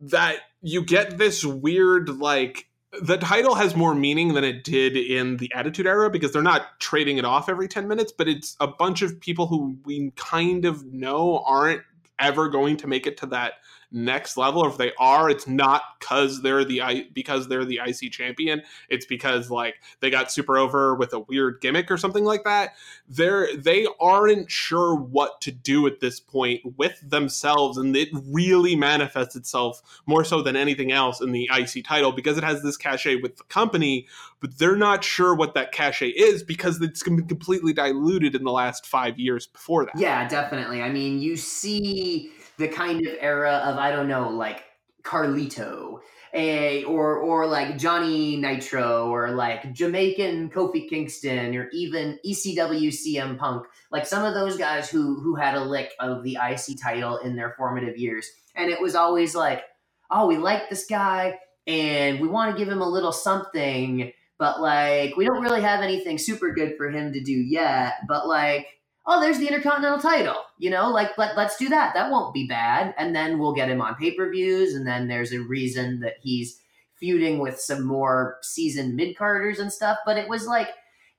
that 0.00 0.38
you 0.60 0.82
get 0.82 1.18
this 1.18 1.44
weird 1.44 2.08
like 2.08 2.66
the 3.00 3.16
title 3.16 3.54
has 3.54 3.76
more 3.76 3.94
meaning 3.94 4.34
than 4.34 4.42
it 4.42 4.64
did 4.64 4.96
in 4.96 5.36
the 5.36 5.50
Attitude 5.54 5.86
Era 5.86 6.10
because 6.10 6.32
they're 6.32 6.42
not 6.42 6.80
trading 6.80 7.18
it 7.18 7.24
off 7.24 7.48
every 7.48 7.68
10 7.68 7.86
minutes, 7.86 8.10
but 8.10 8.26
it's 8.26 8.56
a 8.58 8.66
bunch 8.66 9.02
of 9.02 9.20
people 9.20 9.46
who 9.46 9.78
we 9.84 10.10
kind 10.16 10.64
of 10.64 10.84
know 10.84 11.42
aren't 11.46 11.82
ever 12.18 12.48
going 12.48 12.76
to 12.78 12.88
make 12.88 13.06
it 13.06 13.16
to 13.18 13.26
that 13.26 13.54
next 13.92 14.36
level 14.36 14.62
or 14.62 14.68
if 14.68 14.76
they 14.76 14.92
are 14.98 15.28
it's 15.28 15.48
not 15.48 15.82
because 15.98 16.42
they're 16.42 16.64
the 16.64 17.08
because 17.12 17.48
they're 17.48 17.64
the 17.64 17.80
IC 17.84 18.12
champion. 18.12 18.62
It's 18.88 19.06
because 19.06 19.50
like 19.50 19.76
they 20.00 20.10
got 20.10 20.30
super 20.30 20.58
over 20.58 20.94
with 20.94 21.12
a 21.12 21.20
weird 21.20 21.60
gimmick 21.60 21.90
or 21.90 21.96
something 21.96 22.24
like 22.24 22.44
that. 22.44 22.74
They're 23.08 23.54
they 23.56 23.86
aren't 24.00 24.50
sure 24.50 24.94
what 24.94 25.40
to 25.42 25.52
do 25.52 25.86
at 25.86 26.00
this 26.00 26.20
point 26.20 26.60
with 26.76 27.00
themselves 27.02 27.78
and 27.78 27.96
it 27.96 28.08
really 28.28 28.76
manifests 28.76 29.36
itself 29.36 29.82
more 30.06 30.24
so 30.24 30.42
than 30.42 30.56
anything 30.56 30.92
else 30.92 31.20
in 31.20 31.32
the 31.32 31.50
IC 31.52 31.84
title 31.84 32.12
because 32.12 32.38
it 32.38 32.44
has 32.44 32.62
this 32.62 32.76
cachet 32.76 33.16
with 33.16 33.36
the 33.36 33.44
company 33.44 34.06
but 34.40 34.58
they're 34.58 34.76
not 34.76 35.04
sure 35.04 35.34
what 35.34 35.54
that 35.54 35.72
cachet 35.72 36.08
is 36.08 36.42
because 36.42 36.80
it's 36.80 37.02
been 37.02 37.26
completely 37.26 37.72
diluted 37.72 38.34
in 38.34 38.44
the 38.44 38.52
last 38.52 38.86
5 38.86 39.18
years 39.18 39.46
before 39.46 39.84
that. 39.84 39.96
Yeah 39.96 40.26
definitely. 40.28 40.82
I 40.82 40.90
mean 40.90 41.20
you 41.20 41.36
see 41.36 42.32
the 42.60 42.68
kind 42.68 43.04
of 43.04 43.14
era 43.20 43.62
of 43.64 43.78
I 43.78 43.90
don't 43.90 44.06
know, 44.06 44.28
like 44.28 44.62
Carlito, 45.02 45.98
a 46.34 46.84
or 46.84 47.16
or 47.16 47.46
like 47.46 47.78
Johnny 47.78 48.36
Nitro, 48.36 49.08
or 49.08 49.30
like 49.30 49.72
Jamaican 49.72 50.50
Kofi 50.50 50.88
Kingston, 50.88 51.56
or 51.56 51.68
even 51.72 52.18
ECW 52.24 52.88
CM 52.88 53.38
Punk, 53.38 53.66
like 53.90 54.06
some 54.06 54.24
of 54.24 54.34
those 54.34 54.56
guys 54.56 54.88
who 54.88 55.18
who 55.20 55.34
had 55.34 55.56
a 55.56 55.64
lick 55.64 55.92
of 55.98 56.22
the 56.22 56.36
IC 56.40 56.80
title 56.80 57.16
in 57.18 57.34
their 57.34 57.54
formative 57.56 57.96
years, 57.96 58.28
and 58.54 58.70
it 58.70 58.80
was 58.80 58.94
always 58.94 59.34
like, 59.34 59.62
oh, 60.10 60.26
we 60.26 60.36
like 60.36 60.68
this 60.68 60.86
guy, 60.86 61.38
and 61.66 62.20
we 62.20 62.28
want 62.28 62.52
to 62.52 62.58
give 62.62 62.70
him 62.70 62.82
a 62.82 62.88
little 62.88 63.12
something. 63.12 64.12
But 64.38 64.60
like, 64.60 65.16
we 65.16 65.26
don't 65.26 65.42
really 65.42 65.60
have 65.60 65.80
anything 65.80 66.16
super 66.16 66.52
good 66.52 66.74
for 66.76 66.90
him 66.90 67.12
to 67.12 67.20
do 67.20 67.32
yet. 67.32 67.94
But 68.08 68.26
like, 68.26 68.66
oh, 69.06 69.20
there's 69.20 69.38
the 69.38 69.46
Intercontinental 69.46 69.98
title. 69.98 70.36
You 70.58 70.70
know, 70.70 70.90
like 70.90 71.16
let, 71.18 71.36
let's 71.36 71.56
do 71.56 71.68
that. 71.68 71.94
That 71.94 72.10
won't 72.10 72.34
be 72.34 72.46
bad. 72.46 72.94
And 72.98 73.14
then 73.14 73.38
we'll 73.38 73.54
get 73.54 73.70
him 73.70 73.80
on 73.80 73.94
pay 73.94 74.12
per 74.12 74.30
views. 74.30 74.74
And 74.74 74.86
then 74.86 75.08
there's 75.08 75.32
a 75.32 75.40
reason 75.40 76.00
that 76.00 76.14
he's 76.22 76.60
feuding 76.96 77.38
with 77.38 77.58
some 77.58 77.84
more 77.84 78.36
seasoned 78.42 78.94
mid 78.94 79.16
carders 79.16 79.58
and 79.58 79.72
stuff. 79.72 79.98
But 80.04 80.18
it 80.18 80.28
was 80.28 80.46
like, 80.46 80.68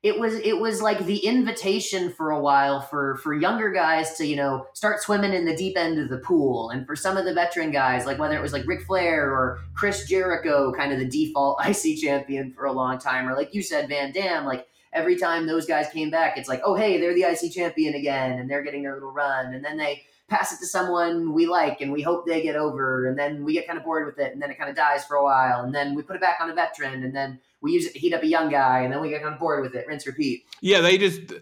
it 0.04 0.20
was 0.20 0.34
it 0.36 0.60
was 0.60 0.82
like 0.82 1.06
the 1.06 1.18
invitation 1.18 2.12
for 2.12 2.32
a 2.32 2.40
while 2.40 2.82
for 2.82 3.18
for 3.18 3.36
younger 3.36 3.72
guys 3.72 4.16
to 4.16 4.26
you 4.26 4.36
know 4.36 4.66
start 4.74 5.00
swimming 5.00 5.34
in 5.34 5.46
the 5.46 5.56
deep 5.56 5.78
end 5.78 6.00
of 6.00 6.10
the 6.10 6.18
pool 6.18 6.72
and 6.72 6.88
for 6.88 6.96
some 6.96 7.18
of 7.18 7.26
the 7.26 7.34
veteran 7.34 7.72
guys 7.72 8.06
like 8.06 8.18
whether 8.18 8.36
it 8.36 8.42
was 8.42 8.52
like 8.52 8.66
Ric 8.66 8.82
Flair 8.82 9.30
or 9.30 9.60
Chris 9.76 10.08
Jericho 10.08 10.74
kind 10.74 10.92
of 10.92 10.98
the 10.98 11.06
default 11.06 11.60
IC 11.68 12.00
champion 12.00 12.52
for 12.52 12.66
a 12.66 12.72
long 12.72 12.98
time 12.98 13.30
or 13.30 13.36
like 13.36 13.54
you 13.54 13.62
said 13.62 13.90
Van 13.90 14.12
Dam 14.12 14.46
like 14.46 14.66
every 14.94 15.18
time 15.18 15.48
those 15.48 15.66
guys 15.66 15.88
came 15.90 16.10
back, 16.10 16.38
it's 16.38 16.50
like, 16.50 16.62
oh, 16.64 16.76
hey, 16.76 17.00
they're 17.00 17.14
the 17.14 17.24
IC 17.24 17.54
champion 17.54 17.96
again, 17.96 18.40
and 18.40 18.50
they're 18.50 18.64
getting 18.64 18.84
their 18.84 18.94
little 18.94 19.12
run. 19.12 19.54
And 19.54 19.64
then 19.64 19.78
they 19.78 20.04
pass 20.28 20.54
it 20.54 20.60
to 20.60 20.66
someone 20.66 21.34
we 21.34 21.46
like 21.46 21.82
and 21.82 21.92
we 21.92 22.02
hope 22.02 22.26
they 22.26 22.42
get 22.42 22.56
over. 22.56 23.06
And 23.06 23.20
then 23.20 23.44
we 23.44 23.54
get 23.54 23.68
kind 23.68 23.78
of 23.78 23.84
bored 23.84 24.06
with 24.06 24.18
it, 24.20 24.34
and 24.34 24.42
then 24.42 24.50
it 24.50 24.58
kind 24.58 24.70
of 24.70 24.76
dies 24.76 25.06
for 25.06 25.16
a 25.16 25.24
while. 25.24 25.64
And 25.64 25.74
then 25.74 25.96
we 25.96 26.02
put 26.02 26.16
it 26.16 26.22
back 26.22 26.38
on 26.42 26.50
a 26.50 26.54
veteran, 26.54 27.04
and 27.04 27.16
then 27.16 27.40
we 27.62 27.74
use 27.74 27.86
it 27.86 27.94
to 27.94 28.00
heat 28.00 28.14
up 28.14 28.24
a 28.24 28.28
young 28.28 28.50
guy, 28.50 28.82
and 28.82 28.92
then 28.92 29.02
we 29.02 29.10
get 29.10 29.22
kind 29.22 29.34
of 29.34 29.40
bored 29.40 29.64
with 29.64 29.76
it. 29.76 29.86
Rinse, 29.88 30.08
repeat. 30.08 30.46
Yeah, 30.62 30.82
they 30.82 30.98
just. 30.98 31.34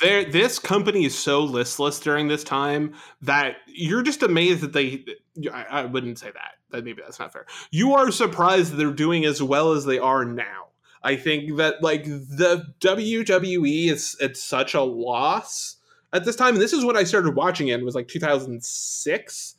There, 0.00 0.24
this 0.24 0.58
company 0.58 1.04
is 1.04 1.16
so 1.16 1.44
listless 1.44 2.00
during 2.00 2.26
this 2.26 2.42
time 2.42 2.94
that 3.22 3.58
you're 3.68 4.02
just 4.02 4.22
amazed 4.22 4.60
that 4.62 4.72
they. 4.72 5.04
I, 5.52 5.64
I 5.64 5.84
wouldn't 5.84 6.18
say 6.18 6.30
that. 6.32 6.52
That 6.70 6.84
maybe 6.84 7.02
that's 7.02 7.20
not 7.20 7.32
fair. 7.32 7.46
You 7.70 7.94
are 7.94 8.10
surprised 8.10 8.72
that 8.72 8.76
they're 8.76 8.90
doing 8.90 9.24
as 9.24 9.42
well 9.42 9.72
as 9.72 9.84
they 9.84 9.98
are 9.98 10.24
now 10.24 10.65
I 11.06 11.16
think 11.16 11.56
that 11.56 11.82
like 11.82 12.04
the 12.04 12.66
WWE 12.80 13.90
is 13.90 14.16
it's 14.20 14.42
such 14.42 14.74
a 14.74 14.82
loss 14.82 15.76
at 16.12 16.24
this 16.24 16.36
time. 16.36 16.54
And 16.54 16.62
this 16.62 16.72
is 16.72 16.84
when 16.84 16.96
I 16.96 17.04
started 17.04 17.36
watching 17.36 17.68
it. 17.68 17.80
It 17.80 17.84
was 17.84 17.94
like 17.94 18.08
2006. 18.08 19.54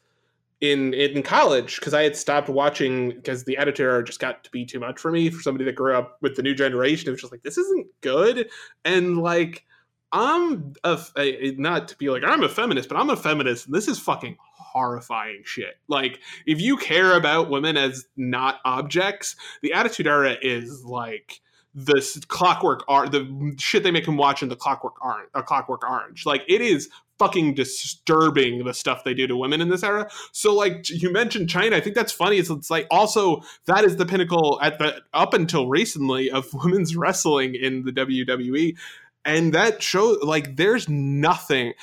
in 0.60 0.93
in 0.93 1.24
college 1.24 1.80
because 1.80 1.93
I 1.93 2.04
had 2.04 2.16
stopped 2.16 2.50
watching 2.50 3.10
because 3.10 3.43
the 3.45 3.58
editor 3.58 4.02
just 4.04 4.20
got 4.20 4.43
to 4.43 4.52
be 4.52 4.66
too 4.66 4.80
much 4.80 5.00
for 5.00 5.12
me 5.12 5.30
for 5.30 5.41
somebody 5.41 5.66
that 5.66 5.76
grew 5.76 5.95
up 5.95 6.18
with 6.22 6.36
the 6.36 6.43
new 6.43 6.56
generation. 6.56 7.08
It 7.08 7.12
was 7.12 7.22
just 7.22 7.32
like 7.32 7.43
this 7.43 7.58
isn't 7.58 7.88
good, 8.02 8.50
and 8.84 9.20
like 9.20 9.66
I'm 10.12 10.74
a, 10.84 11.00
a 11.18 11.52
not 11.58 11.88
to 11.89 11.98
be 11.98 12.10
like 12.10 12.24
I'm 12.26 12.43
a 12.43 12.50
feminist, 12.50 12.89
but 12.89 12.98
I'm 12.98 13.10
a 13.10 13.16
feminist. 13.16 13.68
And 13.68 13.76
this 13.76 13.88
is 13.88 14.00
fucking 14.00 14.38
horrifying 14.78 15.41
shit. 15.43 15.75
Like 15.88 16.19
if 16.45 16.61
you 16.61 16.78
care 16.78 17.17
about 17.17 17.49
women 17.49 17.78
as 17.78 18.05
not 18.15 18.59
objects, 18.63 19.36
the 19.63 19.73
Attitude 19.73 20.05
Era 20.05 20.38
is 20.39 20.84
like 20.86 21.41
the 21.73 22.25
clockwork 22.28 22.84
are 22.88 23.09
the 23.09 23.55
shit 23.57 23.82
they 23.82 23.91
make 23.91 24.07
him 24.07 24.17
watch 24.17 24.43
in 24.43 24.49
the 24.49 24.55
clockwork 24.55 25.03
orange 25.03 25.30
a 25.34 25.39
uh, 25.39 25.41
clockwork 25.41 25.84
orange. 25.84 26.28
Like 26.28 26.43
it 26.47 26.61
is 26.61 26.89
fucking 27.17 27.55
disturbing 27.55 28.63
the 28.63 28.73
stuff 28.73 29.03
they 29.03 29.15
do 29.15 29.25
to 29.25 29.36
women 29.36 29.61
in 29.61 29.69
this 29.69 29.84
era. 29.84 30.07
So 30.32 30.53
like 30.53 30.88
you 30.89 31.11
mentioned 31.11 31.49
Chyna 31.49 31.73
i 31.73 31.80
think 31.80 31.95
that's 31.95 32.11
funny 32.11 32.38
it's, 32.38 32.51
it's 32.51 32.69
like 32.69 32.86
also 32.91 33.41
that 33.65 33.84
is 33.84 33.95
the 33.95 34.05
pinnacle 34.05 34.59
at 34.61 34.78
the 34.78 35.01
up 35.13 35.34
until 35.34 35.67
recently 35.67 36.30
of 36.30 36.47
women's 36.53 36.95
wrestling 36.95 37.55
in 37.55 37.84
the 37.84 37.91
wwe 37.91 38.78
and 39.25 39.53
that 39.53 39.82
show 39.82 40.17
like 40.21 40.55
there's 40.55 40.88
nothing 40.88 41.73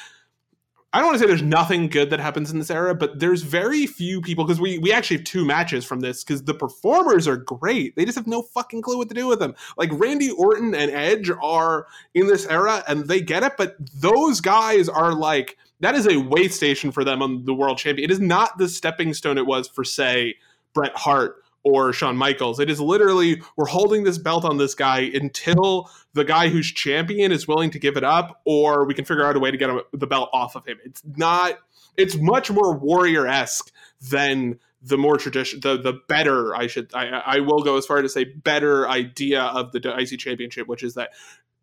I 0.95 0.99
don't 0.99 1.07
want 1.07 1.17
to 1.17 1.19
say 1.19 1.27
there's 1.27 1.43
nothing 1.43 1.89
good 1.89 2.11
that 2.11 2.21
happens 2.21 2.53
in 2.53 2.61
this 2.61 2.71
era, 2.71 2.95
but 2.95 3.19
there's 3.19 3.43
very 3.43 3.85
few 3.85 4.21
people 4.21 4.45
because 4.45 4.61
we 4.61 4.79
we 4.79 4.93
actually 4.93 5.17
have 5.17 5.25
two 5.25 5.45
matches 5.45 5.85
from 5.85 5.99
this 5.99 6.23
because 6.23 6.45
the 6.45 6.55
performers 6.55 7.27
are 7.27 7.37
great. 7.37 7.97
They 7.97 8.05
just 8.05 8.15
have 8.15 8.29
no 8.29 8.43
fucking 8.43 8.81
clue 8.83 8.99
what 8.99 9.09
to 9.09 9.15
do 9.15 9.27
with 9.27 9.41
them. 9.41 9.57
Like 9.77 9.91
Randy 9.93 10.31
Orton 10.31 10.73
and 10.73 10.93
Edge 10.93 11.33
are 11.43 11.89
in 12.15 12.29
this 12.29 12.47
era 12.47 12.85
and 12.87 13.09
they 13.09 13.21
get 13.21 13.43
it, 13.43 13.55
but 13.59 13.75
those 13.93 14.41
guys 14.41 14.89
are 14.89 15.13
like 15.13 15.59
that 15.81 15.97
is 15.97 16.07
a 16.07 16.19
way 16.19 16.47
station 16.47 16.93
for 16.93 17.03
them 17.03 17.23
on 17.23 17.45
the 17.45 17.55
world 17.55 17.79
champion. 17.79 18.09
It 18.09 18.13
is 18.13 18.21
not 18.21 18.57
the 18.59 18.69
stepping 18.69 19.15
stone 19.15 19.37
it 19.37 19.47
was 19.47 19.67
for 19.67 19.83
say 19.83 20.37
Bret 20.75 20.97
Hart 20.97 21.44
or 21.65 21.93
Shawn 21.93 22.17
Michaels. 22.17 22.61
It 22.61 22.71
is 22.71 22.81
literally 22.81 23.43
we're 23.57 23.67
holding 23.67 24.05
this 24.05 24.19
belt 24.19 24.45
on 24.45 24.59
this 24.59 24.75
guy 24.75 25.11
until 25.15 25.91
the 26.13 26.25
guy 26.25 26.49
who's 26.49 26.71
champion 26.71 27.33
is 27.33 27.49
willing 27.49 27.71
to 27.71 27.79
give 27.79 27.97
it 27.97 28.05
up, 28.05 28.41
or 28.45 28.85
we 28.85 28.95
can 28.95 29.05
figure 29.05 29.25
out 29.25 29.35
a 29.35 29.41
way 29.41 29.51
to 29.51 29.57
get 29.57 29.71
the 29.93 30.07
belt 30.07 30.31
off 30.33 30.55
of 30.55 30.67
him. 30.67 30.79
It's 30.85 31.03
not. 31.17 31.59
It's 31.97 32.17
much 32.17 32.51
more 32.51 32.77
warrior 32.77 33.27
esque 33.27 33.73
than 34.11 34.59
the 34.83 34.99
more 34.99 35.17
tradition, 35.17 35.61
the 35.61 35.79
the 35.79 35.95
better. 36.09 36.55
I 36.55 36.67
should. 36.67 36.95
I 36.95 37.07
I 37.09 37.41
will 37.41 37.63
go 37.63 37.77
as 37.77 37.87
far 37.87 38.03
to 38.03 38.09
say 38.09 38.25
better 38.25 38.89
idea 38.89 39.43
of 39.43 39.73
the 39.73 39.79
IC 39.99 40.19
championship, 40.19 40.69
which 40.69 40.83
is 40.83 40.95
that. 40.95 41.11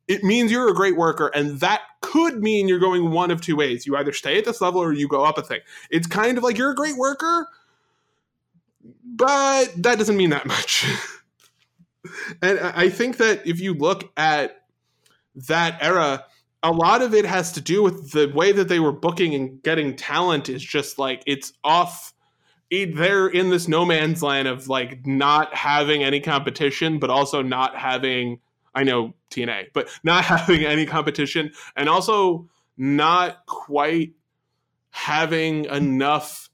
It 0.07 0.23
means 0.23 0.51
you're 0.51 0.67
a 0.67 0.73
great 0.73 0.97
worker, 0.97 1.27
and 1.33 1.59
that 1.61 1.81
could 2.01 2.41
mean 2.41 2.67
you're 2.67 2.79
going 2.79 3.11
one 3.11 3.31
of 3.31 3.39
two 3.39 3.55
ways. 3.55 3.85
You 3.85 3.95
either 3.95 4.11
stay 4.11 4.37
at 4.37 4.43
this 4.43 4.59
level 4.59 4.81
or 4.81 4.91
you 4.91 5.07
go 5.07 5.23
up 5.23 5.37
a 5.37 5.41
thing. 5.41 5.61
It's 5.89 6.07
kind 6.07 6.37
of 6.37 6.43
like 6.43 6.57
you're 6.57 6.71
a 6.71 6.75
great 6.75 6.97
worker, 6.97 7.47
but 9.21 9.83
that 9.83 9.99
doesn't 9.99 10.17
mean 10.17 10.31
that 10.31 10.47
much. 10.47 10.83
and 12.41 12.59
I 12.59 12.89
think 12.89 13.17
that 13.17 13.45
if 13.45 13.59
you 13.59 13.75
look 13.75 14.11
at 14.17 14.63
that 15.47 15.77
era, 15.79 16.25
a 16.63 16.71
lot 16.71 17.03
of 17.03 17.13
it 17.13 17.25
has 17.25 17.51
to 17.51 17.61
do 17.61 17.83
with 17.83 18.13
the 18.13 18.31
way 18.33 18.51
that 18.51 18.67
they 18.67 18.79
were 18.79 18.91
booking 18.91 19.35
and 19.35 19.61
getting 19.61 19.95
talent 19.95 20.49
is 20.49 20.63
just 20.63 20.97
like 20.97 21.21
it's 21.27 21.53
off 21.63 22.15
they're 22.71 23.27
in 23.27 23.49
this 23.49 23.67
no 23.67 23.85
man's 23.85 24.23
land 24.23 24.47
of 24.47 24.67
like 24.69 25.05
not 25.05 25.53
having 25.53 26.03
any 26.03 26.21
competition 26.21 26.99
but 26.99 27.09
also 27.09 27.41
not 27.41 27.75
having 27.75 28.39
i 28.73 28.81
know 28.81 29.13
tna 29.29 29.65
but 29.73 29.89
not 30.05 30.23
having 30.33 30.63
any 30.63 30.85
competition 30.85 31.51
and 31.75 31.89
also 31.89 32.47
not 32.77 33.45
quite 33.45 34.13
having 34.91 35.65
enough 35.65 36.49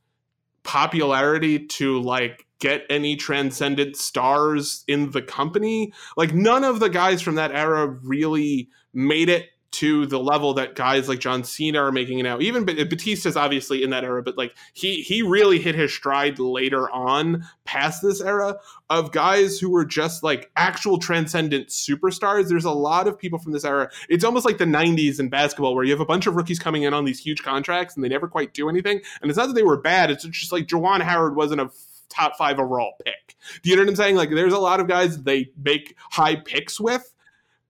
popularity 0.64 1.60
to 1.68 2.02
like 2.02 2.47
get 2.60 2.84
any 2.90 3.16
transcendent 3.16 3.96
stars 3.96 4.84
in 4.88 5.12
the 5.12 5.22
company. 5.22 5.94
Like 6.16 6.34
none 6.34 6.64
of 6.64 6.80
the 6.80 6.90
guys 6.90 7.22
from 7.22 7.36
that 7.36 7.52
era 7.52 7.88
really 7.88 8.70
made 8.94 9.30
it 9.30 9.50
to 9.70 10.06
the 10.06 10.20
level 10.20 10.54
that 10.56 10.76
guys 10.76 11.08
like 11.10 11.20
John 11.20 11.44
Cena 11.44 11.80
are 11.84 11.92
making 11.92 12.20
it 12.20 12.24
now. 12.24 12.40
Even 12.40 12.66
Batista's 12.66 13.36
obviously 13.36 13.84
in 13.84 13.90
that 13.90 14.04
era, 14.04 14.24
but 14.24 14.38
like 14.38 14.56
he 14.74 15.02
he 15.02 15.22
really 15.22 15.60
hit 15.60 15.76
his 15.76 15.94
stride 15.94 16.40
later 16.40 16.90
on 16.90 17.44
past 17.66 18.02
this 18.02 18.22
era 18.22 18.58
of 18.90 19.12
guys 19.12 19.60
who 19.60 19.70
were 19.70 19.86
just 19.86 20.24
like 20.24 20.50
actual 20.56 20.98
transcendent 20.98 21.68
superstars. 21.68 22.48
There's 22.48 22.66
a 22.66 22.72
lot 22.72 23.08
of 23.08 23.20
people 23.20 23.40
from 23.40 23.52
this 23.52 23.66
era. 23.66 23.92
It's 24.10 24.24
almost 24.24 24.46
like 24.46 24.58
the 24.58 24.66
90s 24.66 25.20
in 25.20 25.30
basketball 25.30 25.76
where 25.76 25.84
you 25.84 25.92
have 25.92 26.00
a 26.00 26.06
bunch 26.06 26.28
of 26.28 26.36
rookies 26.36 26.60
coming 26.60 26.84
in 26.84 26.94
on 26.94 27.06
these 27.06 27.20
huge 27.20 27.44
contracts 27.44 27.96
and 27.96 28.04
they 28.04 28.10
never 28.10 28.28
quite 28.28 28.54
do 28.54 28.70
anything. 28.70 29.02
And 29.22 29.30
it's 29.30 29.38
not 29.38 29.48
that 29.48 29.54
they 29.54 29.64
were 29.64 29.80
bad, 29.80 30.10
it's 30.10 30.24
just 30.24 30.52
like 30.52 30.68
Juwan 30.68 31.02
Howard 31.02 31.36
wasn't 31.36 31.62
a 31.62 31.70
top 32.10 32.38
five 32.38 32.60
overall 32.60 32.94
pick. 33.04 33.36
Do 33.62 33.70
you 33.70 33.76
know 33.76 33.84
what 33.84 33.90
I'm 33.90 33.96
saying? 33.96 34.16
Like, 34.16 34.30
there's 34.30 34.54
a 34.54 34.60
lot 34.60 34.80
of 34.80 34.88
guys 34.88 35.24
they 35.24 35.52
make 35.62 35.96
high 36.12 36.36
picks 36.36 36.80
with, 36.80 37.14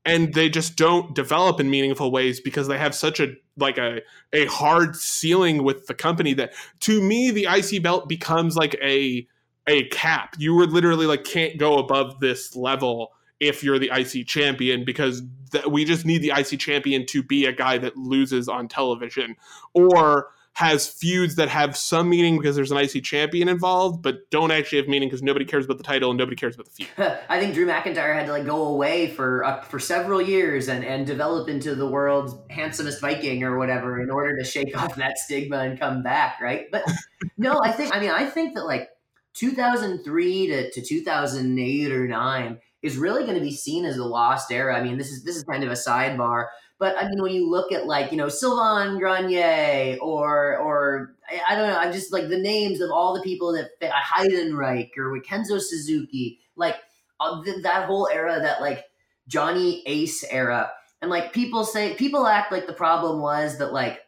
and 0.05 0.33
they 0.33 0.49
just 0.49 0.75
don't 0.75 1.13
develop 1.13 1.59
in 1.59 1.69
meaningful 1.69 2.11
ways 2.11 2.39
because 2.39 2.67
they 2.67 2.77
have 2.77 2.95
such 2.95 3.19
a 3.19 3.33
like 3.57 3.77
a 3.77 4.01
a 4.33 4.45
hard 4.45 4.95
ceiling 4.95 5.63
with 5.63 5.87
the 5.87 5.93
company 5.93 6.33
that 6.33 6.53
to 6.81 7.01
me 7.01 7.31
the 7.31 7.47
IC 7.49 7.83
belt 7.83 8.07
becomes 8.07 8.55
like 8.55 8.75
a 8.81 9.27
a 9.67 9.83
cap. 9.89 10.35
You 10.37 10.55
would 10.55 10.71
literally 10.71 11.05
like 11.05 11.23
can't 11.23 11.57
go 11.57 11.77
above 11.77 12.19
this 12.19 12.55
level 12.55 13.11
if 13.39 13.63
you're 13.63 13.79
the 13.79 13.91
IC 13.93 14.27
champion 14.27 14.85
because 14.85 15.21
th- 15.51 15.65
we 15.65 15.85
just 15.85 16.05
need 16.05 16.21
the 16.21 16.31
IC 16.35 16.59
champion 16.59 17.05
to 17.07 17.21
be 17.21 17.45
a 17.45 17.51
guy 17.51 17.77
that 17.77 17.95
loses 17.97 18.47
on 18.47 18.67
television 18.67 19.35
or 19.73 20.29
has 20.57 20.87
feuds 20.87 21.35
that 21.35 21.49
have 21.49 21.77
some 21.77 22.09
meaning 22.09 22.35
because 22.35 22.55
there's 22.55 22.71
an 22.71 22.79
IC 22.79 23.03
champion 23.03 23.47
involved, 23.47 24.01
but 24.01 24.27
don't 24.31 24.49
actually 24.49 24.79
have 24.79 24.87
meaning 24.87 25.07
because 25.07 25.21
nobody 25.21 25.45
cares 25.45 25.65
about 25.65 25.77
the 25.77 25.83
title 25.83 26.09
and 26.09 26.17
nobody 26.17 26.35
cares 26.35 26.55
about 26.55 26.65
the 26.65 26.71
feud. 26.71 26.89
I 27.29 27.39
think 27.39 27.53
Drew 27.53 27.67
McIntyre 27.67 28.15
had 28.15 28.25
to 28.25 28.31
like 28.31 28.47
go 28.47 28.63
away 28.63 29.11
for 29.11 29.43
uh, 29.43 29.61
for 29.61 29.77
several 29.77 30.19
years 30.19 30.67
and 30.67 30.83
and 30.83 31.05
develop 31.05 31.47
into 31.47 31.75
the 31.75 31.87
world's 31.87 32.33
handsomest 32.49 32.99
Viking 33.01 33.43
or 33.43 33.59
whatever 33.59 34.01
in 34.01 34.09
order 34.09 34.35
to 34.35 34.43
shake 34.43 34.75
off 34.75 34.95
that 34.95 35.19
stigma 35.19 35.59
and 35.59 35.79
come 35.79 36.01
back, 36.01 36.41
right? 36.41 36.65
But 36.71 36.85
no, 37.37 37.61
I 37.63 37.71
think 37.71 37.95
I 37.95 37.99
mean 37.99 38.09
I 38.09 38.25
think 38.25 38.55
that 38.55 38.65
like 38.65 38.89
2003 39.35 40.47
to, 40.47 40.71
to 40.71 40.81
2008 40.81 41.91
or 41.91 42.07
9 42.07 42.59
is 42.81 42.97
really 42.97 43.25
going 43.25 43.35
to 43.35 43.41
be 43.41 43.55
seen 43.55 43.85
as 43.85 43.97
a 43.97 44.05
lost 44.05 44.51
era. 44.51 44.75
I 44.75 44.83
mean, 44.83 44.97
this 44.97 45.11
is 45.11 45.23
this 45.23 45.35
is 45.35 45.43
kind 45.43 45.63
of 45.63 45.69
a 45.69 45.75
sidebar, 45.75 46.47
but 46.79 46.95
I 46.97 47.07
mean, 47.07 47.21
when 47.21 47.33
you 47.33 47.49
look 47.49 47.71
at 47.71 47.87
like 47.87 48.11
you 48.11 48.17
know 48.17 48.29
Sylvain 48.29 48.99
Grenier 48.99 49.97
or 50.01 50.57
or 50.57 51.15
I, 51.49 51.55
don't 51.55 51.67
know, 51.67 51.77
I'm 51.77 51.91
just 51.91 52.13
like 52.13 52.29
the 52.29 52.39
names 52.39 52.81
of 52.81 52.91
all 52.91 53.13
the 53.13 53.21
people 53.21 53.53
that 53.53 53.71
fit, 53.79 53.91
Heidenreich 53.91 54.91
or 54.97 55.19
Kenzo 55.21 55.59
Suzuki, 55.59 56.39
like 56.55 56.75
uh, 57.19 57.43
th- 57.43 57.63
that 57.63 57.85
whole 57.85 58.07
era, 58.11 58.39
that 58.39 58.61
like 58.61 58.85
Johnny 59.27 59.83
Ace 59.87 60.23
era, 60.29 60.71
and 61.01 61.09
like 61.09 61.33
people 61.33 61.63
say 61.63 61.95
people 61.95 62.27
act 62.27 62.51
like 62.51 62.67
the 62.67 62.73
problem 62.73 63.21
was 63.21 63.57
that 63.57 63.73
like 63.73 64.01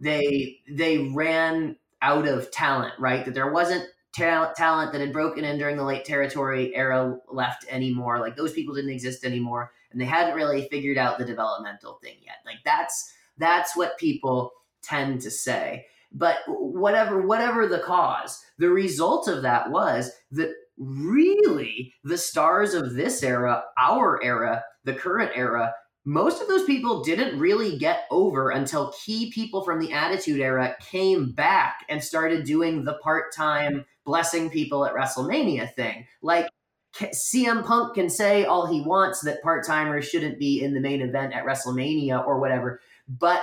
they 0.00 0.60
they 0.70 1.10
ran 1.14 1.76
out 2.00 2.26
of 2.26 2.50
talent, 2.50 2.94
right? 2.98 3.24
That 3.24 3.34
there 3.34 3.52
wasn't 3.52 3.84
talent 4.14 4.56
talent 4.56 4.92
that 4.92 5.02
had 5.02 5.12
broken 5.12 5.44
in 5.44 5.58
during 5.58 5.76
the 5.76 5.84
late 5.84 6.06
territory 6.06 6.74
era 6.74 7.18
left 7.30 7.66
anymore. 7.68 8.18
Like 8.18 8.34
those 8.34 8.54
people 8.54 8.74
didn't 8.74 8.90
exist 8.90 9.24
anymore 9.24 9.72
and 9.90 10.00
they 10.00 10.04
hadn't 10.04 10.34
really 10.34 10.68
figured 10.68 10.98
out 10.98 11.18
the 11.18 11.24
developmental 11.24 11.98
thing 12.02 12.16
yet. 12.24 12.36
Like 12.44 12.58
that's 12.64 13.12
that's 13.38 13.76
what 13.76 13.98
people 13.98 14.52
tend 14.82 15.20
to 15.22 15.30
say. 15.30 15.86
But 16.12 16.38
whatever 16.46 17.22
whatever 17.22 17.66
the 17.66 17.80
cause, 17.80 18.42
the 18.58 18.70
result 18.70 19.28
of 19.28 19.42
that 19.42 19.70
was 19.70 20.10
that 20.32 20.52
really 20.78 21.92
the 22.04 22.18
stars 22.18 22.74
of 22.74 22.94
this 22.94 23.22
era, 23.22 23.64
our 23.78 24.22
era, 24.22 24.64
the 24.84 24.94
current 24.94 25.32
era, 25.34 25.74
most 26.04 26.40
of 26.40 26.48
those 26.48 26.64
people 26.64 27.02
didn't 27.02 27.38
really 27.38 27.76
get 27.76 28.04
over 28.10 28.50
until 28.50 28.94
key 29.04 29.30
people 29.30 29.62
from 29.62 29.78
the 29.78 29.92
Attitude 29.92 30.40
Era 30.40 30.74
came 30.80 31.32
back 31.32 31.84
and 31.90 32.02
started 32.02 32.46
doing 32.46 32.82
the 32.82 32.94
part 32.94 33.34
time 33.34 33.84
blessing 34.06 34.48
people 34.48 34.86
at 34.86 34.94
WrestleMania 34.94 35.74
thing. 35.74 36.06
Like 36.22 36.48
CM 36.94 37.64
Punk 37.64 37.94
can 37.94 38.08
say 38.08 38.44
all 38.44 38.66
he 38.66 38.80
wants 38.80 39.20
that 39.20 39.42
part 39.42 39.66
timers 39.66 40.08
shouldn't 40.08 40.38
be 40.38 40.62
in 40.62 40.74
the 40.74 40.80
main 40.80 41.02
event 41.02 41.32
at 41.32 41.44
WrestleMania 41.44 42.26
or 42.26 42.40
whatever, 42.40 42.80
but 43.08 43.42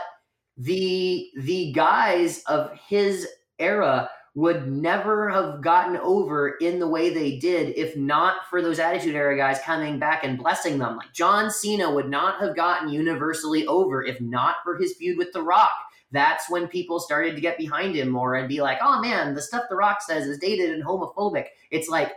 the 0.58 1.30
the 1.38 1.72
guys 1.74 2.44
of 2.44 2.72
his 2.88 3.28
era 3.60 4.10
would 4.36 4.68
never 4.68 5.30
have 5.30 5.62
gotten 5.62 5.96
over 5.98 6.56
in 6.60 6.78
the 6.78 6.88
way 6.88 7.10
they 7.10 7.38
did 7.38 7.70
if 7.78 7.96
not 7.96 8.36
for 8.50 8.62
those 8.62 8.80
Attitude 8.80 9.16
Era 9.16 9.38
guys 9.38 9.60
coming 9.64 9.98
back 9.98 10.26
and 10.26 10.38
blessing 10.38 10.78
them. 10.78 10.98
Like 10.98 11.14
John 11.14 11.50
Cena 11.50 11.90
would 11.90 12.10
not 12.10 12.42
have 12.42 12.56
gotten 12.56 12.90
universally 12.90 13.66
over 13.66 14.04
if 14.04 14.20
not 14.20 14.58
for 14.64 14.78
his 14.78 14.94
feud 14.96 15.18
with 15.18 15.32
The 15.32 15.42
Rock. 15.42 15.72
That's 16.12 16.50
when 16.50 16.68
people 16.68 17.00
started 17.00 17.36
to 17.36 17.42
get 17.42 17.58
behind 17.58 17.96
him 17.96 18.10
more 18.10 18.36
and 18.36 18.48
be 18.48 18.62
like, 18.62 18.78
oh 18.82 19.02
man, 19.02 19.34
the 19.36 19.42
stuff 19.42 19.66
The 19.70 19.78
Rock 19.78 20.02
says 20.02 20.28
is 20.28 20.38
dated 20.38 20.72
and 20.72 20.84
homophobic. 20.84 21.46
It's 21.72 21.88
like, 21.88 22.12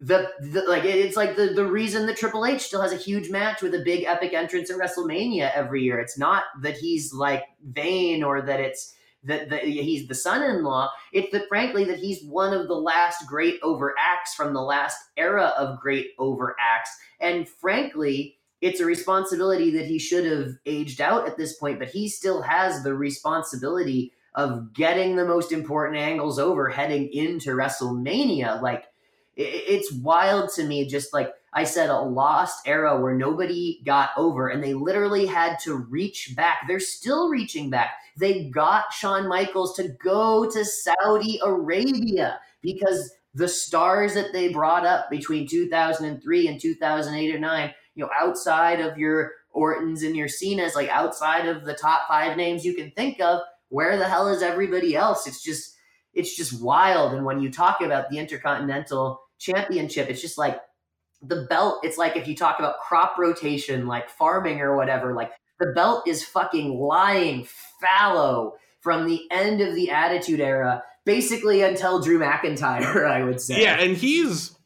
the, 0.00 0.30
the, 0.40 0.62
like 0.62 0.84
it's 0.84 1.16
like 1.16 1.36
the 1.36 1.46
the 1.48 1.64
reason 1.64 2.06
that 2.06 2.16
Triple 2.16 2.44
H 2.44 2.60
still 2.60 2.82
has 2.82 2.92
a 2.92 2.96
huge 2.96 3.30
match 3.30 3.62
with 3.62 3.74
a 3.74 3.82
big 3.82 4.04
epic 4.04 4.34
entrance 4.34 4.70
at 4.70 4.78
WrestleMania 4.78 5.50
every 5.54 5.82
year. 5.82 5.98
It's 5.98 6.18
not 6.18 6.44
that 6.60 6.76
he's 6.76 7.14
like 7.14 7.44
vain 7.64 8.22
or 8.22 8.42
that 8.42 8.60
it's 8.60 8.94
that, 9.24 9.48
that 9.50 9.64
he's 9.64 10.06
the 10.06 10.14
son-in-law. 10.14 10.90
It's 11.12 11.32
that 11.32 11.48
frankly 11.48 11.84
that 11.84 11.98
he's 11.98 12.22
one 12.24 12.52
of 12.52 12.68
the 12.68 12.74
last 12.74 13.26
great 13.26 13.60
overacts 13.62 14.34
from 14.36 14.54
the 14.54 14.62
last 14.62 14.96
era 15.16 15.52
of 15.56 15.80
great 15.80 16.16
overacts. 16.18 16.92
And 17.20 17.48
frankly, 17.48 18.38
it's 18.60 18.80
a 18.80 18.86
responsibility 18.86 19.70
that 19.72 19.86
he 19.86 19.98
should 19.98 20.24
have 20.24 20.52
aged 20.64 21.00
out 21.00 21.26
at 21.26 21.36
this 21.36 21.56
point, 21.56 21.78
but 21.78 21.88
he 21.88 22.08
still 22.08 22.42
has 22.42 22.82
the 22.82 22.94
responsibility 22.94 24.12
of 24.34 24.72
getting 24.72 25.16
the 25.16 25.24
most 25.24 25.50
important 25.50 25.98
angles 25.98 26.38
over 26.38 26.68
heading 26.68 27.08
into 27.12 27.50
WrestleMania. 27.50 28.60
Like 28.60 28.84
it's 29.36 29.92
wild 29.92 30.50
to 30.54 30.64
me, 30.64 30.86
just 30.86 31.12
like 31.12 31.32
I 31.52 31.64
said, 31.64 31.90
a 31.90 32.00
lost 32.00 32.66
era 32.66 33.00
where 33.00 33.14
nobody 33.14 33.80
got 33.84 34.10
over 34.16 34.48
and 34.48 34.62
they 34.62 34.74
literally 34.74 35.26
had 35.26 35.58
to 35.60 35.74
reach 35.74 36.34
back. 36.34 36.60
They're 36.66 36.80
still 36.80 37.28
reaching 37.28 37.70
back. 37.70 37.94
They 38.18 38.44
got 38.48 38.92
Shawn 38.92 39.28
Michaels 39.28 39.74
to 39.76 39.88
go 40.02 40.50
to 40.50 40.64
Saudi 40.64 41.38
Arabia 41.44 42.40
because 42.62 43.10
the 43.34 43.48
stars 43.48 44.14
that 44.14 44.32
they 44.32 44.48
brought 44.48 44.86
up 44.86 45.10
between 45.10 45.46
2003 45.46 46.48
and 46.48 46.60
2008 46.60 47.34
or 47.34 47.38
9, 47.38 47.74
you 47.94 48.04
know, 48.04 48.10
outside 48.18 48.80
of 48.80 48.96
your 48.96 49.32
Ortons 49.50 50.02
and 50.02 50.16
your 50.16 50.28
Cenas, 50.28 50.74
like 50.74 50.88
outside 50.88 51.46
of 51.46 51.64
the 51.64 51.74
top 51.74 52.08
five 52.08 52.36
names 52.36 52.64
you 52.64 52.74
can 52.74 52.90
think 52.92 53.20
of, 53.20 53.40
where 53.68 53.98
the 53.98 54.08
hell 54.08 54.28
is 54.28 54.42
everybody 54.42 54.96
else? 54.96 55.26
It's 55.26 55.42
just, 55.42 55.74
it's 56.14 56.36
just 56.36 56.62
wild. 56.62 57.12
And 57.12 57.24
when 57.24 57.40
you 57.40 57.50
talk 57.50 57.80
about 57.80 58.08
the 58.10 58.18
Intercontinental 58.18 59.20
Championship, 59.38 60.08
it's 60.08 60.20
just 60.20 60.38
like 60.38 60.60
the 61.22 61.46
belt. 61.48 61.80
It's 61.82 61.98
like 61.98 62.16
if 62.16 62.28
you 62.28 62.34
talk 62.34 62.58
about 62.58 62.78
crop 62.80 63.16
rotation, 63.18 63.86
like 63.86 64.08
farming 64.08 64.60
or 64.60 64.76
whatever, 64.76 65.14
like 65.14 65.32
the 65.58 65.72
belt 65.74 66.06
is 66.06 66.24
fucking 66.24 66.78
lying 66.78 67.46
fallow 67.80 68.54
from 68.80 69.06
the 69.06 69.20
end 69.30 69.60
of 69.60 69.74
the 69.74 69.90
Attitude 69.90 70.40
Era, 70.40 70.82
basically 71.04 71.62
until 71.62 72.00
Drew 72.00 72.18
McIntyre, 72.18 73.06
I 73.10 73.24
would 73.24 73.40
say. 73.40 73.62
Yeah, 73.62 73.80
and 73.80 73.96
he's 73.96 74.56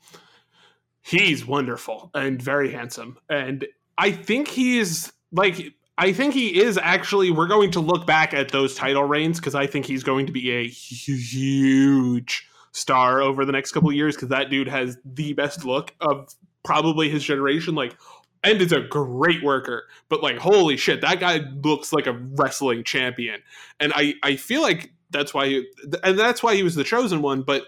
he's 1.03 1.47
wonderful 1.47 2.11
and 2.15 2.41
very 2.41 2.73
handsome, 2.73 3.19
and 3.29 3.67
I 3.97 4.13
think 4.13 4.49
he's 4.49 5.13
like 5.33 5.75
I 6.01 6.15
think 6.15 6.33
he 6.33 6.59
is 6.59 6.79
actually. 6.79 7.31
We're 7.31 7.47
going 7.47 7.71
to 7.73 7.81
look 7.81 8.07
back 8.07 8.33
at 8.33 8.51
those 8.51 8.75
title 8.75 9.05
reigns 9.05 9.39
because 9.39 9.55
I 9.55 9.67
think 9.67 9.85
he's 9.85 10.03
going 10.03 10.25
to 10.27 10.33
be 10.33 10.51
a 10.51 10.67
huge 10.67 12.49
star 12.73 13.21
over 13.21 13.45
the 13.45 13.53
next 13.53 13.73
couple 13.73 13.91
years 13.93 14.15
because 14.15 14.29
that 14.29 14.51
dude 14.51 14.69
has 14.69 14.99
the 15.05 15.33
best 15.33 15.65
look 15.65 15.95
of 16.01 16.35
probably 16.63 17.09
his 17.11 17.25
generation. 17.25 17.75
Like 17.75 17.97
and 18.43 18.61
is 18.61 18.73
a 18.73 18.81
great 18.81 19.43
worker 19.43 19.85
but 20.09 20.23
like 20.23 20.39
holy 20.39 20.77
shit 20.77 21.01
that 21.01 21.21
guy 21.21 21.41
looks 21.63 21.93
like 21.93 22.07
a 22.07 22.13
wrestling 22.37 22.83
champion 22.85 23.41
and 23.79 23.93
i 23.95 24.15
i 24.23 24.37
feel 24.37 24.63
like 24.63 24.93
that's 25.11 25.35
why 25.35 25.47
he, 25.47 25.67
and 26.05 26.19
that's 26.19 26.43
why 26.43 26.55
he 26.55 26.63
was 26.63 26.75
the 26.75 26.85
chosen 26.85 27.23
one 27.23 27.43
but 27.43 27.65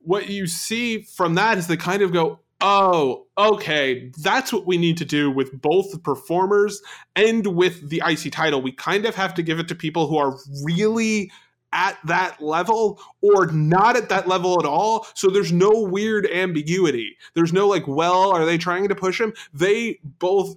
what 0.00 0.28
you 0.28 0.46
see 0.46 1.02
from 1.02 1.34
that 1.34 1.58
is 1.58 1.66
they 1.66 1.76
kind 1.76 2.02
of 2.02 2.12
go 2.12 2.40
oh 2.60 3.26
okay 3.36 4.10
that's 4.18 4.52
what 4.52 4.66
we 4.66 4.76
need 4.76 4.96
to 4.96 5.04
do 5.04 5.30
with 5.30 5.60
both 5.60 5.90
the 5.92 5.98
performers 5.98 6.80
and 7.14 7.46
with 7.48 7.88
the 7.88 8.02
ic 8.06 8.32
title 8.32 8.62
we 8.62 8.72
kind 8.72 9.06
of 9.06 9.14
have 9.14 9.34
to 9.34 9.42
give 9.42 9.58
it 9.58 9.68
to 9.68 9.74
people 9.74 10.06
who 10.06 10.16
are 10.16 10.36
really 10.62 11.30
at 11.74 11.98
that 12.04 12.40
level 12.40 13.00
or 13.20 13.46
not 13.48 13.96
at 13.96 14.08
that 14.08 14.26
level 14.26 14.58
at 14.58 14.64
all. 14.64 15.06
So 15.14 15.28
there's 15.28 15.52
no 15.52 15.70
weird 15.82 16.26
ambiguity. 16.26 17.16
There's 17.34 17.52
no 17.52 17.68
like, 17.68 17.86
well, 17.86 18.30
are 18.30 18.46
they 18.46 18.56
trying 18.56 18.88
to 18.88 18.94
push 18.94 19.20
him? 19.20 19.34
They 19.52 19.98
both 20.02 20.56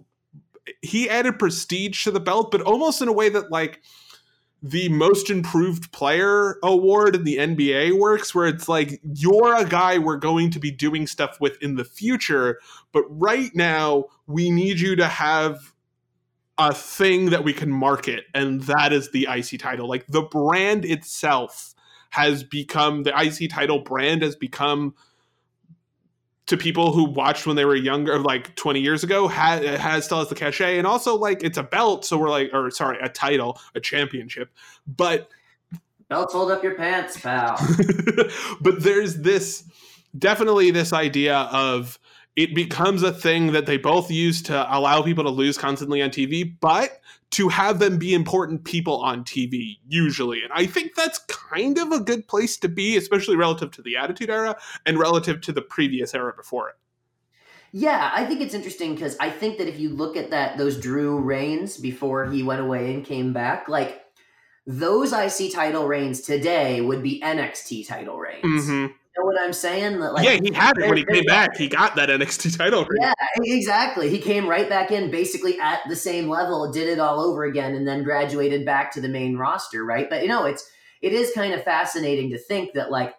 he 0.81 1.09
added 1.09 1.39
prestige 1.39 2.03
to 2.03 2.11
the 2.11 2.19
belt, 2.19 2.51
but 2.51 2.61
almost 2.61 3.01
in 3.01 3.07
a 3.07 3.13
way 3.13 3.29
that 3.29 3.51
like 3.51 3.81
the 4.61 4.89
most 4.89 5.29
improved 5.29 5.91
player 5.91 6.57
award 6.63 7.15
in 7.15 7.23
the 7.23 7.37
NBA 7.37 7.97
works, 7.97 8.33
where 8.33 8.47
it's 8.47 8.67
like 8.67 8.99
you're 9.03 9.55
a 9.55 9.65
guy 9.65 9.97
we're 9.97 10.17
going 10.17 10.49
to 10.51 10.59
be 10.59 10.71
doing 10.71 11.07
stuff 11.07 11.39
with 11.39 11.61
in 11.61 11.75
the 11.75 11.85
future, 11.85 12.59
but 12.91 13.03
right 13.09 13.51
now 13.55 14.05
we 14.25 14.49
need 14.49 14.79
you 14.79 14.95
to 14.95 15.07
have 15.07 15.73
a 16.57 16.73
thing 16.73 17.29
that 17.29 17.43
we 17.43 17.53
can 17.53 17.71
market, 17.71 18.25
and 18.33 18.61
that 18.63 18.91
is 18.91 19.11
the 19.11 19.27
IC 19.29 19.59
title. 19.59 19.87
Like 19.87 20.07
the 20.07 20.23
brand 20.23 20.85
itself 20.85 21.75
has 22.09 22.43
become 22.43 23.03
the 23.03 23.13
IC 23.15 23.49
title 23.49 23.79
brand 23.79 24.21
has 24.23 24.35
become 24.35 24.95
to 26.47 26.55
people 26.55 26.93
who 26.93 27.03
watched 27.03 27.45
when 27.45 27.57
they 27.57 27.65
were 27.65 27.75
younger, 27.75 28.17
like 28.19 28.55
20 28.55 28.79
years 28.79 29.03
ago, 29.03 29.27
has, 29.27 29.79
has 29.79 30.05
still 30.05 30.19
has 30.19 30.29
the 30.29 30.35
cachet, 30.35 30.77
and 30.77 30.87
also 30.87 31.15
like 31.15 31.43
it's 31.43 31.57
a 31.57 31.63
belt, 31.63 32.05
so 32.05 32.17
we're 32.17 32.29
like, 32.29 32.49
or 32.53 32.71
sorry, 32.71 32.97
a 33.01 33.09
title, 33.09 33.59
a 33.75 33.79
championship, 33.79 34.49
but 34.87 35.29
belts 36.09 36.33
hold 36.33 36.49
up 36.49 36.63
your 36.63 36.75
pants, 36.75 37.19
pal. 37.19 37.59
but 38.61 38.81
there's 38.81 39.17
this 39.17 39.65
definitely 40.17 40.71
this 40.71 40.93
idea 40.93 41.35
of 41.51 41.99
it 42.37 42.53
becomes 42.53 43.01
a 43.01 43.11
thing 43.11 43.51
that 43.53 43.65
they 43.65 43.77
both 43.77 44.11
use 44.11 44.43
to 44.43 44.77
allow 44.77 45.01
people 45.01 45.23
to 45.23 45.29
lose 45.31 45.57
constantly 45.57 46.03
on 46.03 46.11
TV, 46.11 46.55
but 46.61 47.01
to 47.31 47.49
have 47.49 47.79
them 47.79 47.97
be 47.97 48.13
important 48.13 48.63
people 48.63 49.01
on 49.01 49.23
TV, 49.23 49.79
usually. 49.87 50.43
And 50.43 50.53
I 50.53 50.67
think 50.67 50.93
that's 50.95 51.17
kind 51.27 51.79
of 51.79 51.91
a 51.91 51.99
good 51.99 52.27
place 52.27 52.55
to 52.57 52.69
be, 52.69 52.95
especially 52.95 53.35
relative 53.35 53.71
to 53.71 53.81
the 53.81 53.97
Attitude 53.97 54.29
Era 54.29 54.55
and 54.85 54.99
relative 54.99 55.41
to 55.41 55.51
the 55.51 55.63
previous 55.63 56.13
era 56.13 56.31
before 56.37 56.69
it. 56.69 56.75
Yeah, 57.71 58.11
I 58.13 58.23
think 58.25 58.41
it's 58.41 58.53
interesting 58.53 58.93
because 58.93 59.17
I 59.19 59.31
think 59.31 59.57
that 59.57 59.67
if 59.67 59.79
you 59.79 59.89
look 59.89 60.15
at 60.15 60.29
that 60.29 60.57
those 60.57 60.79
Drew 60.79 61.19
reigns 61.19 61.77
before 61.77 62.27
he 62.27 62.43
went 62.43 62.61
away 62.61 62.93
and 62.93 63.03
came 63.03 63.33
back, 63.33 63.67
like 63.67 64.03
those 64.65 65.11
IC 65.11 65.53
title 65.53 65.87
reigns 65.87 66.21
today 66.21 66.81
would 66.81 67.01
be 67.01 67.19
NXT 67.19 67.87
title 67.87 68.17
reigns. 68.17 68.45
Mm-hmm 68.45 68.93
know 69.17 69.25
what 69.25 69.39
I'm 69.39 69.53
saying? 69.53 69.99
That, 69.99 70.13
like, 70.13 70.25
yeah, 70.25 70.39
he 70.41 70.53
had 70.53 70.77
it 70.77 70.87
when 70.87 70.97
he 70.97 71.05
came 71.05 71.25
back. 71.25 71.55
He 71.57 71.67
got 71.67 71.95
that 71.95 72.09
NXT 72.09 72.57
title. 72.57 72.85
Ring. 72.85 73.01
Yeah, 73.01 73.13
exactly. 73.41 74.09
He 74.09 74.19
came 74.19 74.47
right 74.47 74.69
back 74.69 74.91
in, 74.91 75.11
basically 75.11 75.59
at 75.59 75.81
the 75.89 75.95
same 75.95 76.29
level, 76.29 76.71
did 76.71 76.87
it 76.87 76.99
all 76.99 77.19
over 77.19 77.45
again, 77.45 77.75
and 77.75 77.87
then 77.87 78.03
graduated 78.03 78.65
back 78.65 78.91
to 78.93 79.01
the 79.01 79.09
main 79.09 79.37
roster. 79.37 79.83
Right, 79.83 80.09
but 80.09 80.21
you 80.21 80.27
know, 80.27 80.45
it's 80.45 80.69
it 81.01 81.13
is 81.13 81.31
kind 81.33 81.53
of 81.53 81.63
fascinating 81.63 82.31
to 82.31 82.37
think 82.37 82.73
that 82.73 82.91
like 82.91 83.13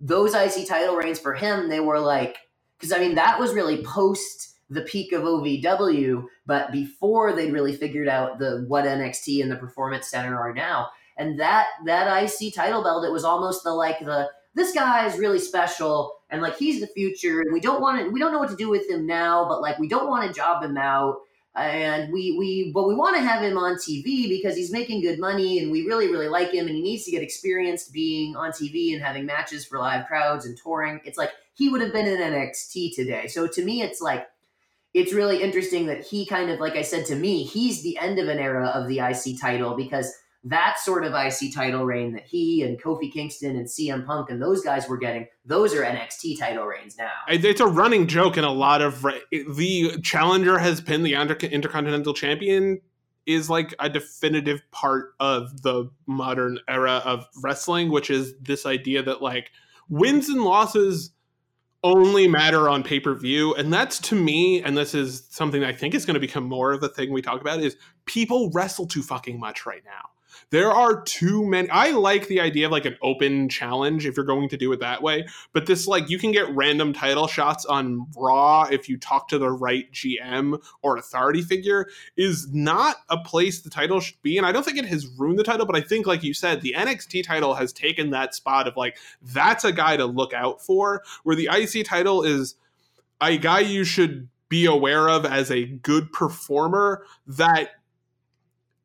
those 0.00 0.34
IC 0.34 0.68
title 0.68 0.96
reigns 0.96 1.18
for 1.18 1.34
him, 1.34 1.68
they 1.68 1.80
were 1.80 2.00
like 2.00 2.38
because 2.78 2.92
I 2.92 2.98
mean 2.98 3.14
that 3.16 3.38
was 3.38 3.54
really 3.54 3.82
post 3.84 4.54
the 4.70 4.82
peak 4.82 5.12
of 5.12 5.22
OVW, 5.22 6.24
but 6.46 6.72
before 6.72 7.32
they'd 7.32 7.52
really 7.52 7.74
figured 7.74 8.08
out 8.08 8.38
the 8.38 8.64
what 8.68 8.84
NXT 8.84 9.42
and 9.42 9.50
the 9.50 9.56
Performance 9.56 10.08
Center 10.08 10.38
are 10.38 10.52
now. 10.52 10.88
And 11.16 11.40
that 11.40 11.66
that 11.86 12.22
IC 12.22 12.54
title 12.54 12.82
belt, 12.82 13.04
it 13.04 13.12
was 13.12 13.24
almost 13.24 13.64
the 13.64 13.72
like 13.72 13.98
the 13.98 14.30
this 14.54 14.72
guy 14.72 15.06
is 15.06 15.18
really 15.18 15.38
special 15.38 16.18
and 16.30 16.42
like 16.42 16.56
he's 16.56 16.80
the 16.80 16.86
future 16.88 17.40
and 17.40 17.52
we 17.52 17.60
don't 17.60 17.80
want 17.80 18.00
to 18.00 18.10
we 18.10 18.20
don't 18.20 18.32
know 18.32 18.38
what 18.38 18.50
to 18.50 18.56
do 18.56 18.68
with 18.68 18.88
him 18.88 19.06
now 19.06 19.46
but 19.48 19.60
like 19.60 19.78
we 19.78 19.88
don't 19.88 20.08
want 20.08 20.26
to 20.26 20.32
job 20.32 20.62
him 20.62 20.76
out 20.76 21.16
and 21.56 22.12
we 22.12 22.36
we 22.38 22.70
but 22.72 22.86
we 22.86 22.94
want 22.94 23.16
to 23.16 23.22
have 23.22 23.42
him 23.42 23.56
on 23.56 23.76
TV 23.76 24.28
because 24.28 24.56
he's 24.56 24.72
making 24.72 25.00
good 25.00 25.18
money 25.18 25.58
and 25.58 25.72
we 25.72 25.86
really 25.86 26.10
really 26.10 26.28
like 26.28 26.52
him 26.52 26.66
and 26.66 26.76
he 26.76 26.82
needs 26.82 27.04
to 27.04 27.10
get 27.10 27.22
experienced 27.22 27.92
being 27.92 28.36
on 28.36 28.50
TV 28.50 28.92
and 28.92 29.02
having 29.02 29.26
matches 29.26 29.64
for 29.64 29.78
live 29.78 30.06
crowds 30.06 30.46
and 30.46 30.56
touring. 30.56 31.00
It's 31.04 31.18
like 31.18 31.32
he 31.54 31.68
would 31.68 31.80
have 31.80 31.92
been 31.92 32.06
in 32.06 32.18
NXT 32.18 32.94
today. 32.94 33.26
So 33.26 33.46
to 33.46 33.64
me 33.64 33.82
it's 33.82 34.00
like 34.00 34.26
it's 34.94 35.12
really 35.12 35.42
interesting 35.42 35.86
that 35.86 36.04
he 36.04 36.26
kind 36.26 36.50
of 36.50 36.60
like 36.60 36.76
I 36.76 36.82
said 36.82 37.06
to 37.06 37.16
me, 37.16 37.44
he's 37.44 37.82
the 37.82 37.98
end 37.98 38.18
of 38.18 38.28
an 38.28 38.38
era 38.38 38.66
of 38.68 38.88
the 38.88 39.00
IC 39.00 39.40
title 39.40 39.76
because 39.76 40.12
that 40.44 40.78
sort 40.78 41.04
of 41.04 41.12
IC 41.14 41.52
title 41.54 41.84
reign 41.84 42.12
that 42.12 42.24
he 42.24 42.62
and 42.62 42.80
Kofi 42.80 43.12
Kingston 43.12 43.56
and 43.56 43.66
CM 43.66 44.06
Punk 44.06 44.30
and 44.30 44.40
those 44.40 44.62
guys 44.62 44.88
were 44.88 44.96
getting, 44.96 45.26
those 45.44 45.74
are 45.74 45.82
NXT 45.82 46.38
title 46.38 46.64
reigns 46.64 46.96
now. 46.96 47.10
It's 47.28 47.60
a 47.60 47.66
running 47.66 48.06
joke 48.06 48.36
in 48.36 48.44
a 48.44 48.52
lot 48.52 48.80
of 48.80 49.02
the 49.02 50.00
challenger 50.02 50.58
has 50.58 50.80
been 50.80 51.02
the 51.02 51.14
Intercontinental 51.14 52.14
Champion 52.14 52.80
is 53.26 53.50
like 53.50 53.74
a 53.78 53.90
definitive 53.90 54.62
part 54.70 55.12
of 55.20 55.62
the 55.62 55.90
modern 56.06 56.58
era 56.66 57.02
of 57.04 57.28
wrestling, 57.42 57.90
which 57.90 58.08
is 58.08 58.34
this 58.40 58.64
idea 58.64 59.02
that 59.02 59.20
like 59.20 59.50
wins 59.90 60.28
and 60.30 60.44
losses 60.44 61.10
only 61.84 62.26
matter 62.26 62.68
on 62.68 62.82
pay 62.82 63.00
per 63.00 63.14
view. 63.14 63.54
And 63.54 63.72
that's 63.72 63.98
to 64.00 64.14
me, 64.14 64.62
and 64.62 64.76
this 64.76 64.94
is 64.94 65.26
something 65.30 65.62
I 65.62 65.72
think 65.72 65.94
is 65.94 66.06
going 66.06 66.14
to 66.14 66.20
become 66.20 66.44
more 66.44 66.72
of 66.72 66.82
a 66.82 66.88
thing 66.88 67.12
we 67.12 67.20
talk 67.20 67.40
about, 67.40 67.60
is 67.60 67.76
people 68.06 68.50
wrestle 68.54 68.86
too 68.86 69.02
fucking 69.02 69.38
much 69.38 69.66
right 69.66 69.82
now. 69.84 70.08
There 70.50 70.70
are 70.70 71.02
too 71.02 71.44
many. 71.44 71.68
I 71.68 71.90
like 71.90 72.26
the 72.28 72.40
idea 72.40 72.66
of 72.66 72.72
like 72.72 72.86
an 72.86 72.96
open 73.02 73.50
challenge 73.50 74.06
if 74.06 74.16
you're 74.16 74.24
going 74.24 74.48
to 74.48 74.56
do 74.56 74.72
it 74.72 74.80
that 74.80 75.02
way. 75.02 75.26
But 75.52 75.66
this, 75.66 75.86
like, 75.86 76.08
you 76.08 76.18
can 76.18 76.32
get 76.32 76.48
random 76.54 76.94
title 76.94 77.26
shots 77.26 77.66
on 77.66 78.06
Raw 78.16 78.66
if 78.70 78.88
you 78.88 78.96
talk 78.96 79.28
to 79.28 79.38
the 79.38 79.50
right 79.50 79.92
GM 79.92 80.62
or 80.80 80.96
authority 80.96 81.42
figure, 81.42 81.88
is 82.16 82.48
not 82.52 82.96
a 83.10 83.18
place 83.18 83.60
the 83.60 83.70
title 83.70 84.00
should 84.00 84.22
be. 84.22 84.38
And 84.38 84.46
I 84.46 84.52
don't 84.52 84.64
think 84.64 84.78
it 84.78 84.86
has 84.86 85.06
ruined 85.06 85.38
the 85.38 85.44
title, 85.44 85.66
but 85.66 85.76
I 85.76 85.82
think, 85.82 86.06
like 86.06 86.22
you 86.22 86.32
said, 86.32 86.62
the 86.62 86.74
NXT 86.76 87.24
title 87.24 87.54
has 87.54 87.72
taken 87.72 88.10
that 88.10 88.34
spot 88.34 88.66
of 88.66 88.76
like, 88.76 88.96
that's 89.20 89.64
a 89.64 89.72
guy 89.72 89.98
to 89.98 90.06
look 90.06 90.32
out 90.32 90.64
for, 90.64 91.02
where 91.24 91.36
the 91.36 91.50
IC 91.52 91.84
title 91.84 92.22
is 92.22 92.54
a 93.20 93.36
guy 93.36 93.60
you 93.60 93.84
should 93.84 94.28
be 94.48 94.64
aware 94.64 95.08
of 95.10 95.26
as 95.26 95.50
a 95.50 95.66
good 95.66 96.10
performer 96.10 97.04
that 97.26 97.72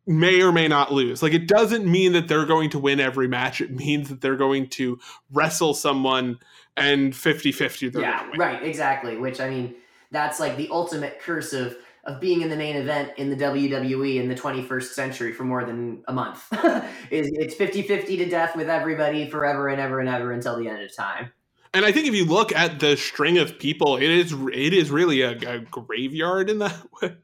may 0.05 0.41
or 0.41 0.51
may 0.51 0.67
not 0.67 0.91
lose. 0.91 1.23
Like 1.23 1.33
it 1.33 1.47
doesn't 1.47 1.85
mean 1.85 2.13
that 2.13 2.27
they're 2.27 2.45
going 2.45 2.69
to 2.71 2.79
win 2.79 2.99
every 2.99 3.27
match. 3.27 3.61
It 3.61 3.71
means 3.71 4.09
that 4.09 4.21
they're 4.21 4.35
going 4.35 4.67
to 4.69 4.99
wrestle 5.31 5.73
someone 5.73 6.39
and 6.75 7.13
50-50 7.13 8.01
yeah, 8.01 8.27
right, 8.37 8.63
exactly. 8.63 9.17
Which 9.17 9.39
I 9.39 9.49
mean, 9.49 9.75
that's 10.11 10.39
like 10.39 10.57
the 10.57 10.69
ultimate 10.71 11.19
curse 11.19 11.53
of 11.53 11.77
of 12.05 12.19
being 12.19 12.41
in 12.41 12.49
the 12.49 12.57
main 12.57 12.75
event 12.75 13.13
in 13.15 13.29
the 13.29 13.35
WWE 13.35 14.15
in 14.21 14.27
the 14.27 14.35
21st 14.35 14.91
century 14.91 15.31
for 15.31 15.45
more 15.45 15.63
than 15.63 16.03
a 16.07 16.13
month. 16.13 16.45
is 17.11 17.31
it's 17.33 17.55
50-50 17.55 18.17
to 18.17 18.29
death 18.29 18.57
with 18.57 18.69
everybody 18.69 19.29
forever 19.29 19.69
and 19.69 19.79
ever 19.79 20.01
and 20.01 20.09
ever 20.09 20.33
until 20.33 20.57
the 20.57 20.67
end 20.67 20.81
of 20.81 20.93
time. 20.93 21.31
And 21.73 21.85
I 21.85 21.91
think 21.91 22.07
if 22.07 22.13
you 22.13 22.25
look 22.25 22.51
at 22.53 22.79
the 22.79 22.97
string 22.97 23.37
of 23.37 23.57
people, 23.57 23.97
it 23.97 24.09
is 24.09 24.33
it 24.33 24.73
is 24.73 24.91
really 24.91 25.21
a, 25.21 25.31
a 25.31 25.59
graveyard 25.59 26.49
in 26.49 26.59
that 26.59 26.75
way. 27.01 27.15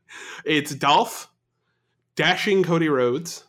It's 0.46 0.74
Dolph, 0.74 1.30
dashing 2.20 2.64
Cody 2.64 2.90
Rhodes, 2.90 3.46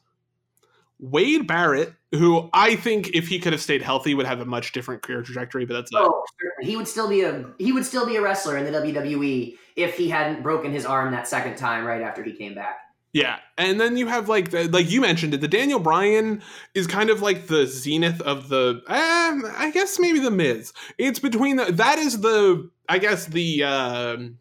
Wade 1.00 1.44
Barrett, 1.48 1.92
who 2.12 2.48
I 2.52 2.76
think 2.76 3.08
if 3.14 3.26
he 3.26 3.40
could 3.40 3.52
have 3.52 3.60
stayed 3.60 3.82
healthy 3.82 4.14
would 4.14 4.26
have 4.26 4.40
a 4.40 4.44
much 4.44 4.70
different 4.70 5.02
career 5.02 5.22
trajectory, 5.22 5.64
but 5.64 5.74
that's 5.74 5.90
oh, 5.92 6.22
he 6.60 6.76
would 6.76 6.86
still 6.86 7.08
be 7.08 7.22
a 7.22 7.46
he 7.58 7.72
would 7.72 7.84
still 7.84 8.06
be 8.06 8.14
a 8.14 8.22
wrestler 8.22 8.56
in 8.56 8.64
the 8.64 8.70
WWE 8.70 9.56
if 9.74 9.96
he 9.96 10.08
hadn't 10.08 10.44
broken 10.44 10.70
his 10.70 10.86
arm 10.86 11.10
that 11.10 11.26
second 11.26 11.56
time 11.56 11.84
right 11.84 12.00
after 12.00 12.22
he 12.22 12.32
came 12.32 12.54
back. 12.54 12.78
Yeah, 13.12 13.40
and 13.58 13.80
then 13.80 13.96
you 13.96 14.06
have 14.06 14.28
like 14.28 14.52
the, 14.52 14.68
like 14.68 14.88
you 14.88 15.00
mentioned 15.00 15.34
it. 15.34 15.40
The 15.40 15.48
Daniel 15.48 15.80
Bryan 15.80 16.40
is 16.72 16.86
kind 16.86 17.10
of 17.10 17.22
like 17.22 17.48
the 17.48 17.66
zenith 17.66 18.20
of 18.20 18.48
the. 18.48 18.82
Um, 18.86 19.52
I 19.58 19.72
guess 19.74 19.98
maybe 19.98 20.20
the 20.20 20.30
Miz. 20.30 20.72
It's 20.96 21.18
between 21.18 21.56
the 21.56 21.72
that 21.72 21.98
is 21.98 22.20
the 22.20 22.70
I 22.88 22.98
guess 22.98 23.26
the 23.26 23.64
um, 23.64 24.38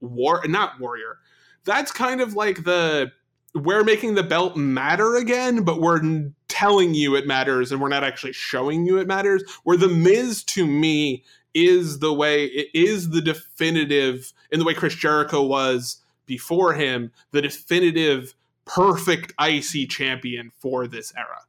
war 0.00 0.42
not 0.48 0.80
warrior. 0.80 1.18
That's 1.64 1.92
kind 1.92 2.20
of 2.20 2.34
like 2.34 2.64
the 2.64 3.12
we're 3.54 3.84
making 3.84 4.14
the 4.14 4.22
belt 4.22 4.56
matter 4.56 5.16
again, 5.16 5.62
but 5.62 5.80
we're 5.80 6.30
telling 6.48 6.94
you 6.94 7.16
it 7.16 7.26
matters 7.26 7.72
and 7.72 7.80
we're 7.80 7.88
not 7.88 8.04
actually 8.04 8.32
showing 8.32 8.86
you 8.86 8.98
it 8.98 9.06
matters. 9.06 9.42
Where 9.64 9.76
the 9.76 9.88
Miz 9.88 10.44
to 10.44 10.66
me 10.66 11.24
is 11.54 11.98
the 11.98 12.12
way 12.12 12.44
it 12.44 12.68
is 12.74 13.10
the 13.10 13.20
definitive 13.20 14.32
in 14.52 14.58
the 14.58 14.64
way 14.64 14.74
Chris 14.74 14.94
Jericho 14.94 15.42
was 15.42 16.00
before 16.26 16.74
him, 16.74 17.10
the 17.32 17.42
definitive 17.42 18.34
perfect 18.64 19.32
IC 19.40 19.88
champion 19.88 20.52
for 20.58 20.86
this 20.86 21.12
era. 21.16 21.40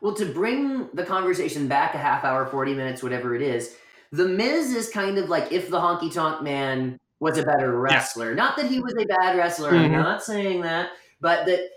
Well, 0.00 0.14
to 0.14 0.26
bring 0.26 0.88
the 0.94 1.04
conversation 1.04 1.68
back 1.68 1.94
a 1.94 1.98
half 1.98 2.24
hour, 2.24 2.44
40 2.46 2.74
minutes, 2.74 3.02
whatever 3.02 3.34
it 3.34 3.42
is, 3.42 3.76
the 4.10 4.26
Miz 4.26 4.74
is 4.74 4.88
kind 4.88 5.18
of 5.18 5.28
like 5.28 5.52
if 5.52 5.70
the 5.70 5.78
honky 5.78 6.12
tonk 6.12 6.42
man 6.42 6.98
was 7.20 7.38
a 7.38 7.44
better 7.44 7.78
wrestler. 7.78 8.30
Yeah. 8.30 8.36
Not 8.36 8.56
that 8.56 8.66
he 8.66 8.80
was 8.80 8.94
a 8.98 9.06
bad 9.06 9.36
wrestler, 9.36 9.72
mm-hmm. 9.72 9.94
I'm 9.94 10.02
not 10.02 10.22
saying 10.22 10.62
that 10.62 10.90
but 11.20 11.46
that 11.46 11.70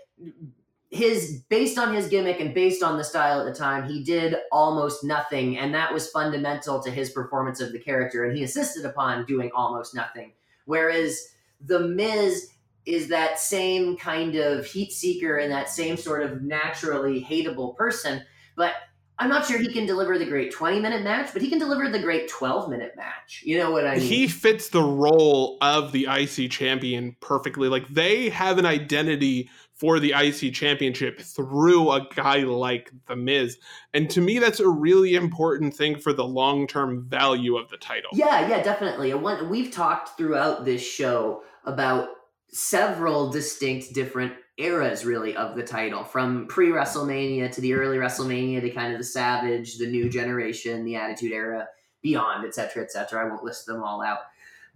his 0.90 1.42
based 1.48 1.78
on 1.78 1.94
his 1.94 2.08
gimmick 2.08 2.40
and 2.40 2.52
based 2.52 2.82
on 2.82 2.98
the 2.98 3.04
style 3.04 3.40
at 3.40 3.46
the 3.46 3.58
time, 3.58 3.88
he 3.88 4.02
did 4.02 4.36
almost 4.50 5.04
nothing, 5.04 5.58
and 5.58 5.72
that 5.74 5.92
was 5.92 6.10
fundamental 6.10 6.82
to 6.82 6.90
his 6.90 7.10
performance 7.10 7.60
of 7.60 7.72
the 7.72 7.78
character. 7.78 8.24
And 8.24 8.36
he 8.36 8.42
insisted 8.42 8.84
upon 8.84 9.24
doing 9.26 9.50
almost 9.54 9.94
nothing. 9.94 10.32
Whereas 10.64 11.28
the 11.60 11.80
Miz 11.80 12.50
is 12.86 13.08
that 13.08 13.38
same 13.38 13.96
kind 13.96 14.34
of 14.36 14.66
heat 14.66 14.92
seeker 14.92 15.36
and 15.36 15.52
that 15.52 15.68
same 15.68 15.96
sort 15.96 16.22
of 16.22 16.42
naturally 16.42 17.22
hateable 17.22 17.76
person, 17.76 18.22
but 18.56 18.72
I'm 19.20 19.28
not 19.28 19.46
sure 19.46 19.58
he 19.58 19.70
can 19.70 19.84
deliver 19.84 20.18
the 20.18 20.24
great 20.24 20.50
20 20.50 20.80
minute 20.80 21.04
match, 21.04 21.30
but 21.34 21.42
he 21.42 21.50
can 21.50 21.58
deliver 21.58 21.90
the 21.90 21.98
great 21.98 22.26
12 22.28 22.70
minute 22.70 22.94
match. 22.96 23.42
You 23.44 23.58
know 23.58 23.70
what 23.70 23.86
I 23.86 23.96
mean? 23.96 24.00
He 24.00 24.26
fits 24.26 24.70
the 24.70 24.82
role 24.82 25.58
of 25.60 25.92
the 25.92 26.08
IC 26.10 26.50
champion 26.50 27.14
perfectly. 27.20 27.68
Like 27.68 27.86
they 27.88 28.30
have 28.30 28.56
an 28.56 28.64
identity 28.64 29.50
for 29.74 30.00
the 30.00 30.14
IC 30.16 30.54
championship 30.54 31.20
through 31.20 31.90
a 31.90 32.08
guy 32.14 32.38
like 32.38 32.92
The 33.08 33.16
Miz. 33.16 33.58
And 33.92 34.08
to 34.10 34.22
me, 34.22 34.38
that's 34.38 34.60
a 34.60 34.68
really 34.68 35.14
important 35.14 35.74
thing 35.74 35.98
for 35.98 36.14
the 36.14 36.24
long 36.24 36.66
term 36.66 37.06
value 37.06 37.58
of 37.58 37.68
the 37.68 37.76
title. 37.76 38.10
Yeah, 38.14 38.48
yeah, 38.48 38.62
definitely. 38.62 39.12
We've 39.12 39.70
talked 39.70 40.16
throughout 40.16 40.64
this 40.64 40.82
show 40.82 41.42
about 41.66 42.08
several 42.48 43.30
distinct 43.30 43.92
different 43.92 44.32
eras 44.60 45.04
really 45.04 45.36
of 45.36 45.56
the 45.56 45.62
title 45.62 46.04
from 46.04 46.46
pre 46.46 46.68
WrestleMania 46.68 47.50
to 47.52 47.60
the 47.60 47.74
early 47.74 47.96
WrestleMania 47.96 48.60
to 48.60 48.70
kind 48.70 48.92
of 48.92 48.98
the 48.98 49.04
Savage, 49.04 49.78
the 49.78 49.86
new 49.86 50.08
generation, 50.08 50.84
the 50.84 50.96
Attitude 50.96 51.32
Era, 51.32 51.68
beyond, 52.02 52.46
etc., 52.46 52.82
etc. 52.82 53.24
I 53.24 53.28
won't 53.28 53.44
list 53.44 53.66
them 53.66 53.82
all 53.82 54.02
out. 54.02 54.20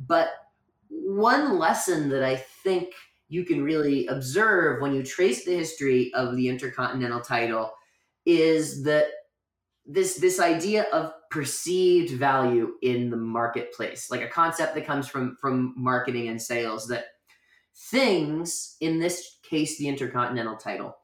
But 0.06 0.28
one 0.88 1.58
lesson 1.58 2.08
that 2.10 2.22
I 2.22 2.36
think 2.36 2.88
you 3.28 3.44
can 3.44 3.64
really 3.64 4.06
observe 4.06 4.80
when 4.80 4.94
you 4.94 5.02
trace 5.02 5.44
the 5.44 5.56
history 5.56 6.12
of 6.14 6.36
the 6.36 6.48
Intercontinental 6.48 7.20
title 7.20 7.72
is 8.26 8.84
that 8.84 9.06
this 9.86 10.16
this 10.16 10.40
idea 10.40 10.84
of 10.92 11.12
perceived 11.30 12.12
value 12.12 12.72
in 12.80 13.10
the 13.10 13.16
marketplace 13.16 14.10
like 14.10 14.22
a 14.22 14.28
concept 14.28 14.74
that 14.74 14.86
comes 14.86 15.06
from 15.06 15.36
from 15.38 15.74
marketing 15.76 16.28
and 16.28 16.40
sales 16.40 16.86
that 16.86 17.04
things 17.76 18.76
in 18.80 18.98
this 18.98 19.33
case 19.54 19.78
the 19.78 19.88
intercontinental 19.88 20.56
title. 20.56 20.96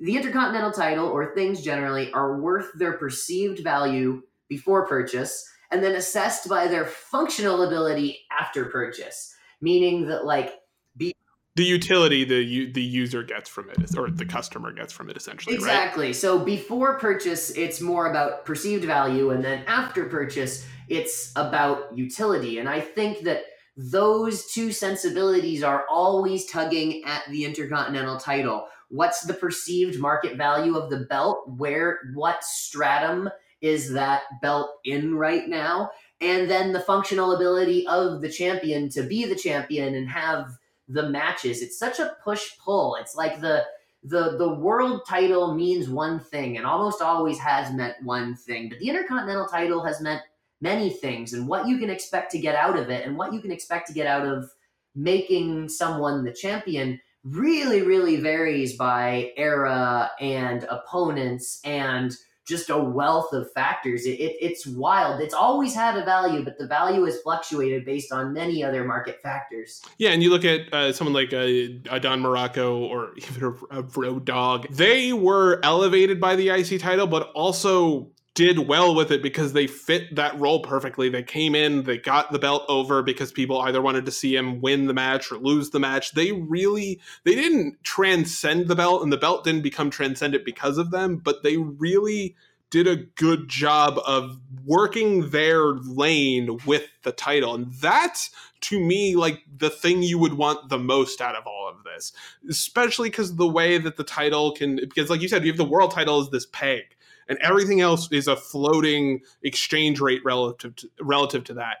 The 0.00 0.16
intercontinental 0.16 0.72
title 0.72 1.08
or 1.08 1.34
things 1.34 1.62
generally 1.62 2.12
are 2.12 2.40
worth 2.40 2.70
their 2.74 2.92
perceived 2.92 3.64
value 3.64 4.22
before 4.48 4.86
purchase 4.86 5.48
and 5.70 5.82
then 5.82 5.94
assessed 5.94 6.48
by 6.48 6.68
their 6.68 6.84
functional 6.84 7.62
ability 7.62 8.20
after 8.30 8.66
purchase. 8.66 9.34
Meaning 9.60 10.06
that 10.06 10.24
like 10.24 10.52
be 10.96 11.14
the 11.56 11.64
utility 11.64 12.24
the 12.24 12.72
the 12.72 12.82
user 12.82 13.22
gets 13.22 13.48
from 13.48 13.68
it 13.70 13.98
or 13.98 14.08
the 14.10 14.24
customer 14.24 14.72
gets 14.72 14.92
from 14.92 15.10
it 15.10 15.16
essentially 15.16 15.54
exactly. 15.54 16.06
Right? 16.06 16.16
so 16.16 16.38
before 16.38 16.98
purchase 16.98 17.50
it's 17.50 17.80
more 17.80 18.10
about 18.10 18.46
perceived 18.46 18.84
value 18.84 19.30
and 19.30 19.44
then 19.44 19.64
after 19.66 20.06
purchase 20.06 20.66
it's 20.88 21.32
about 21.36 21.96
utility. 21.96 22.58
And 22.58 22.68
i 22.68 22.80
think 22.80 23.24
that 23.24 23.42
those 23.76 24.50
two 24.52 24.72
sensibilities 24.72 25.62
are 25.62 25.84
always 25.88 26.46
tugging 26.46 27.02
at 27.04 27.22
the 27.30 27.44
intercontinental 27.44 28.18
title. 28.18 28.66
What's 28.88 29.22
the 29.22 29.34
perceived 29.34 29.98
market 29.98 30.36
value 30.36 30.76
of 30.76 30.90
the 30.90 31.06
belt? 31.06 31.48
Where 31.56 32.00
what 32.14 32.42
stratum 32.42 33.30
is 33.60 33.92
that 33.92 34.22
belt 34.42 34.70
in 34.84 35.14
right 35.14 35.48
now? 35.48 35.90
And 36.20 36.50
then 36.50 36.72
the 36.72 36.80
functional 36.80 37.34
ability 37.34 37.86
of 37.86 38.20
the 38.20 38.28
champion 38.28 38.88
to 38.90 39.02
be 39.02 39.24
the 39.24 39.36
champion 39.36 39.94
and 39.94 40.08
have 40.08 40.50
the 40.88 41.08
matches. 41.08 41.62
It's 41.62 41.78
such 41.78 41.98
a 42.00 42.16
push 42.22 42.58
pull 42.58 42.96
it's 42.96 43.14
like 43.14 43.40
the 43.40 43.64
the 44.02 44.36
the 44.38 44.54
world 44.54 45.02
title 45.06 45.54
means 45.54 45.88
one 45.88 46.20
thing 46.20 46.56
and 46.56 46.64
almost 46.64 47.02
always 47.02 47.38
has 47.38 47.72
meant 47.72 47.94
one 48.02 48.34
thing 48.34 48.68
but 48.68 48.78
the 48.78 48.88
intercontinental 48.88 49.46
title 49.46 49.84
has 49.84 50.00
meant 50.00 50.22
many 50.60 50.90
things 50.90 51.32
and 51.32 51.46
what 51.46 51.66
you 51.66 51.78
can 51.78 51.90
expect 51.90 52.30
to 52.32 52.38
get 52.38 52.54
out 52.54 52.78
of 52.78 52.90
it 52.90 53.06
and 53.06 53.16
what 53.16 53.32
you 53.32 53.40
can 53.40 53.50
expect 53.50 53.86
to 53.88 53.94
get 53.94 54.06
out 54.06 54.26
of 54.26 54.50
making 54.94 55.68
someone 55.68 56.24
the 56.24 56.32
champion 56.32 57.00
really, 57.24 57.82
really 57.82 58.16
varies 58.16 58.76
by 58.76 59.32
era 59.36 60.10
and 60.20 60.64
opponents 60.64 61.60
and 61.64 62.16
just 62.50 62.68
a 62.68 62.76
wealth 62.76 63.32
of 63.32 63.50
factors. 63.52 64.06
It, 64.06 64.18
it, 64.18 64.36
it's 64.40 64.66
wild. 64.66 65.20
It's 65.20 65.34
always 65.34 65.72
had 65.72 65.96
a 65.96 66.04
value, 66.04 66.42
but 66.42 66.58
the 66.58 66.66
value 66.66 67.04
has 67.04 67.20
fluctuated 67.20 67.84
based 67.84 68.10
on 68.10 68.32
many 68.32 68.64
other 68.64 68.84
market 68.84 69.20
factors. 69.22 69.80
Yeah, 69.98 70.10
and 70.10 70.22
you 70.22 70.30
look 70.30 70.44
at 70.44 70.72
uh, 70.72 70.92
someone 70.92 71.14
like 71.14 71.32
a, 71.32 71.80
a, 71.90 72.00
Don 72.00 72.20
Muraco 72.22 72.80
or 72.80 73.12
even 73.16 73.56
a, 73.70 73.78
a 73.78 73.82
Road 73.82 74.24
Dog. 74.24 74.66
They 74.68 75.12
were 75.12 75.60
elevated 75.62 76.20
by 76.20 76.34
the 76.34 76.48
IC 76.48 76.80
title, 76.80 77.06
but 77.06 77.30
also 77.34 78.10
did 78.40 78.66
well 78.66 78.94
with 78.94 79.10
it 79.10 79.22
because 79.22 79.52
they 79.52 79.66
fit 79.66 80.14
that 80.16 80.40
role 80.40 80.62
perfectly. 80.62 81.10
They 81.10 81.22
came 81.22 81.54
in, 81.54 81.82
they 81.82 81.98
got 81.98 82.32
the 82.32 82.38
belt 82.38 82.64
over 82.70 83.02
because 83.02 83.30
people 83.30 83.60
either 83.60 83.82
wanted 83.82 84.06
to 84.06 84.10
see 84.10 84.34
him 84.34 84.62
win 84.62 84.86
the 84.86 84.94
match 84.94 85.30
or 85.30 85.36
lose 85.36 85.68
the 85.68 85.78
match. 85.78 86.12
They 86.12 86.32
really 86.32 87.02
they 87.24 87.34
didn't 87.34 87.84
transcend 87.84 88.68
the 88.68 88.74
belt 88.74 89.02
and 89.02 89.12
the 89.12 89.18
belt 89.18 89.44
didn't 89.44 89.60
become 89.60 89.90
transcendent 89.90 90.46
because 90.46 90.78
of 90.78 90.90
them, 90.90 91.18
but 91.18 91.42
they 91.42 91.58
really 91.58 92.34
did 92.70 92.86
a 92.86 92.96
good 92.96 93.46
job 93.46 94.00
of 94.06 94.40
working 94.64 95.28
their 95.28 95.72
lane 95.72 96.56
with 96.64 96.88
the 97.02 97.12
title. 97.12 97.54
And 97.54 97.70
that's 97.74 98.30
to 98.62 98.80
me 98.80 99.16
like 99.16 99.42
the 99.54 99.68
thing 99.68 100.02
you 100.02 100.18
would 100.18 100.32
want 100.34 100.70
the 100.70 100.78
most 100.78 101.20
out 101.20 101.36
of 101.36 101.46
all 101.46 101.68
of 101.68 101.84
this. 101.84 102.14
Especially 102.48 103.10
because 103.10 103.36
the 103.36 103.46
way 103.46 103.76
that 103.76 103.98
the 103.98 104.04
title 104.04 104.52
can 104.52 104.76
because 104.76 105.10
like 105.10 105.20
you 105.20 105.28
said, 105.28 105.44
you 105.44 105.52
have 105.52 105.58
the 105.58 105.64
world 105.64 105.90
title 105.90 106.22
is 106.22 106.30
this 106.30 106.46
peg 106.46 106.96
and 107.30 107.38
everything 107.38 107.80
else 107.80 108.10
is 108.12 108.28
a 108.28 108.36
floating 108.36 109.20
exchange 109.42 110.00
rate 110.00 110.20
relative 110.24 110.76
to, 110.76 110.90
relative 111.00 111.44
to 111.44 111.54
that. 111.54 111.78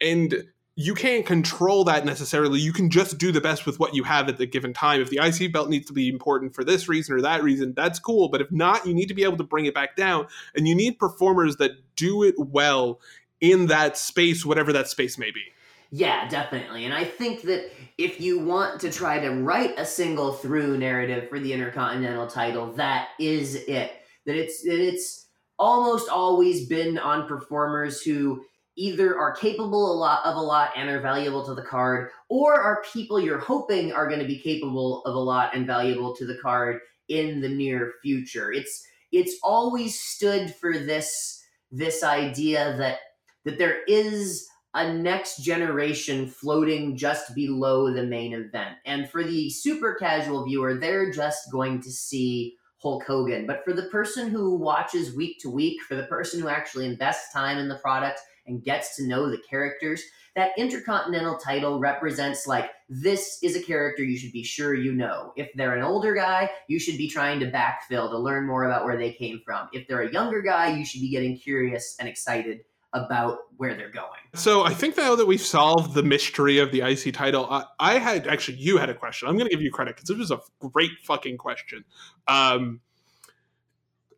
And 0.00 0.44
you 0.74 0.94
can't 0.94 1.24
control 1.24 1.84
that 1.84 2.04
necessarily. 2.04 2.60
You 2.60 2.72
can 2.72 2.90
just 2.90 3.16
do 3.16 3.32
the 3.32 3.40
best 3.40 3.64
with 3.64 3.80
what 3.80 3.94
you 3.94 4.04
have 4.04 4.28
at 4.28 4.36
the 4.36 4.46
given 4.46 4.72
time. 4.72 5.00
If 5.00 5.10
the 5.10 5.18
IC 5.20 5.52
belt 5.52 5.68
needs 5.68 5.86
to 5.86 5.92
be 5.92 6.08
important 6.08 6.54
for 6.54 6.62
this 6.62 6.88
reason 6.88 7.14
or 7.14 7.22
that 7.22 7.42
reason, 7.42 7.74
that's 7.74 7.98
cool. 7.98 8.28
But 8.28 8.40
if 8.40 8.52
not, 8.52 8.86
you 8.86 8.92
need 8.92 9.08
to 9.08 9.14
be 9.14 9.24
able 9.24 9.38
to 9.38 9.44
bring 9.44 9.66
it 9.66 9.74
back 9.74 9.96
down. 9.96 10.26
And 10.54 10.68
you 10.68 10.74
need 10.74 10.98
performers 10.98 11.56
that 11.56 11.72
do 11.96 12.22
it 12.22 12.34
well 12.38 13.00
in 13.40 13.66
that 13.66 13.96
space, 13.96 14.44
whatever 14.44 14.72
that 14.72 14.88
space 14.88 15.16
may 15.16 15.30
be. 15.30 15.42
Yeah, 15.90 16.28
definitely. 16.28 16.84
And 16.84 16.92
I 16.92 17.04
think 17.04 17.42
that 17.42 17.70
if 17.96 18.20
you 18.20 18.38
want 18.38 18.80
to 18.82 18.92
try 18.92 19.18
to 19.20 19.30
write 19.30 19.78
a 19.78 19.86
single 19.86 20.32
through 20.32 20.76
narrative 20.76 21.28
for 21.28 21.40
the 21.40 21.52
Intercontinental 21.52 22.26
title, 22.26 22.72
that 22.74 23.08
is 23.18 23.54
it. 23.54 23.92
That 24.28 24.36
it's 24.36 24.62
that 24.64 24.78
it's 24.78 25.28
almost 25.58 26.10
always 26.10 26.66
been 26.68 26.98
on 26.98 27.26
performers 27.26 28.02
who 28.02 28.44
either 28.76 29.18
are 29.18 29.34
capable 29.34 29.90
a 29.90 29.96
lot 29.96 30.22
of 30.26 30.36
a 30.36 30.40
lot 30.40 30.70
and 30.76 30.90
are 30.90 31.00
valuable 31.00 31.44
to 31.46 31.54
the 31.54 31.62
card, 31.62 32.10
or 32.28 32.60
are 32.60 32.84
people 32.92 33.18
you're 33.18 33.38
hoping 33.38 33.90
are 33.90 34.06
going 34.06 34.20
to 34.20 34.26
be 34.26 34.38
capable 34.38 35.02
of 35.04 35.14
a 35.14 35.18
lot 35.18 35.56
and 35.56 35.66
valuable 35.66 36.14
to 36.14 36.26
the 36.26 36.36
card 36.42 36.78
in 37.08 37.40
the 37.40 37.48
near 37.48 37.94
future. 38.02 38.52
It's 38.52 38.86
it's 39.12 39.38
always 39.42 39.98
stood 39.98 40.54
for 40.54 40.78
this 40.78 41.42
this 41.72 42.04
idea 42.04 42.76
that 42.76 42.98
that 43.46 43.56
there 43.56 43.82
is 43.84 44.46
a 44.74 44.92
next 44.92 45.42
generation 45.42 46.26
floating 46.28 46.98
just 46.98 47.34
below 47.34 47.90
the 47.90 48.04
main 48.04 48.34
event. 48.34 48.76
And 48.84 49.08
for 49.08 49.24
the 49.24 49.48
super 49.48 49.94
casual 49.94 50.44
viewer, 50.44 50.74
they're 50.74 51.10
just 51.10 51.50
going 51.50 51.80
to 51.80 51.90
see 51.90 52.57
Hulk 52.80 53.04
Hogan. 53.04 53.46
But 53.46 53.64
for 53.64 53.72
the 53.72 53.84
person 53.84 54.30
who 54.30 54.54
watches 54.54 55.14
week 55.14 55.38
to 55.40 55.50
week, 55.50 55.82
for 55.82 55.96
the 55.96 56.04
person 56.04 56.40
who 56.40 56.48
actually 56.48 56.86
invests 56.86 57.32
time 57.32 57.58
in 57.58 57.68
the 57.68 57.78
product 57.78 58.20
and 58.46 58.62
gets 58.62 58.96
to 58.96 59.06
know 59.06 59.28
the 59.28 59.42
characters, 59.48 60.02
that 60.36 60.52
intercontinental 60.56 61.36
title 61.36 61.80
represents 61.80 62.46
like 62.46 62.70
this 62.88 63.38
is 63.42 63.56
a 63.56 63.62
character 63.62 64.04
you 64.04 64.16
should 64.16 64.32
be 64.32 64.44
sure 64.44 64.74
you 64.74 64.92
know. 64.92 65.32
If 65.36 65.50
they're 65.54 65.74
an 65.74 65.82
older 65.82 66.14
guy, 66.14 66.50
you 66.68 66.78
should 66.78 66.96
be 66.96 67.08
trying 67.08 67.40
to 67.40 67.50
backfill 67.50 68.08
to 68.10 68.18
learn 68.18 68.46
more 68.46 68.64
about 68.64 68.84
where 68.84 68.96
they 68.96 69.12
came 69.12 69.40
from. 69.44 69.68
If 69.72 69.88
they're 69.88 70.02
a 70.02 70.12
younger 70.12 70.40
guy, 70.40 70.76
you 70.76 70.84
should 70.84 71.00
be 71.00 71.10
getting 71.10 71.36
curious 71.36 71.96
and 71.98 72.08
excited 72.08 72.60
about 72.92 73.38
where 73.56 73.74
they're 73.76 73.90
going. 73.90 74.08
So 74.34 74.64
I 74.64 74.72
think 74.72 74.96
now 74.96 75.14
that 75.16 75.26
we've 75.26 75.40
solved 75.40 75.94
the 75.94 76.02
mystery 76.02 76.58
of 76.58 76.72
the 76.72 76.80
IC 76.80 77.12
title, 77.14 77.46
I, 77.50 77.64
I 77.78 77.98
had 77.98 78.26
actually 78.26 78.58
you 78.58 78.78
had 78.78 78.88
a 78.88 78.94
question. 78.94 79.28
I'm 79.28 79.36
going 79.36 79.48
to 79.48 79.54
give 79.54 79.62
you 79.62 79.70
credit 79.70 79.96
because 79.96 80.08
this 80.08 80.18
was 80.18 80.30
a 80.30 80.40
great 80.68 80.92
fucking 81.02 81.36
question. 81.38 81.84
Um, 82.26 82.80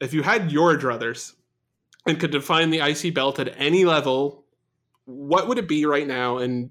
if 0.00 0.14
you 0.14 0.22
had 0.22 0.52
your 0.52 0.76
druthers 0.76 1.34
and 2.06 2.18
could 2.18 2.30
define 2.30 2.70
the 2.70 2.80
IC 2.80 3.14
belt 3.14 3.38
at 3.38 3.52
any 3.56 3.84
level, 3.84 4.44
what 5.04 5.48
would 5.48 5.58
it 5.58 5.68
be 5.68 5.84
right 5.86 6.06
now? 6.06 6.38
And 6.38 6.70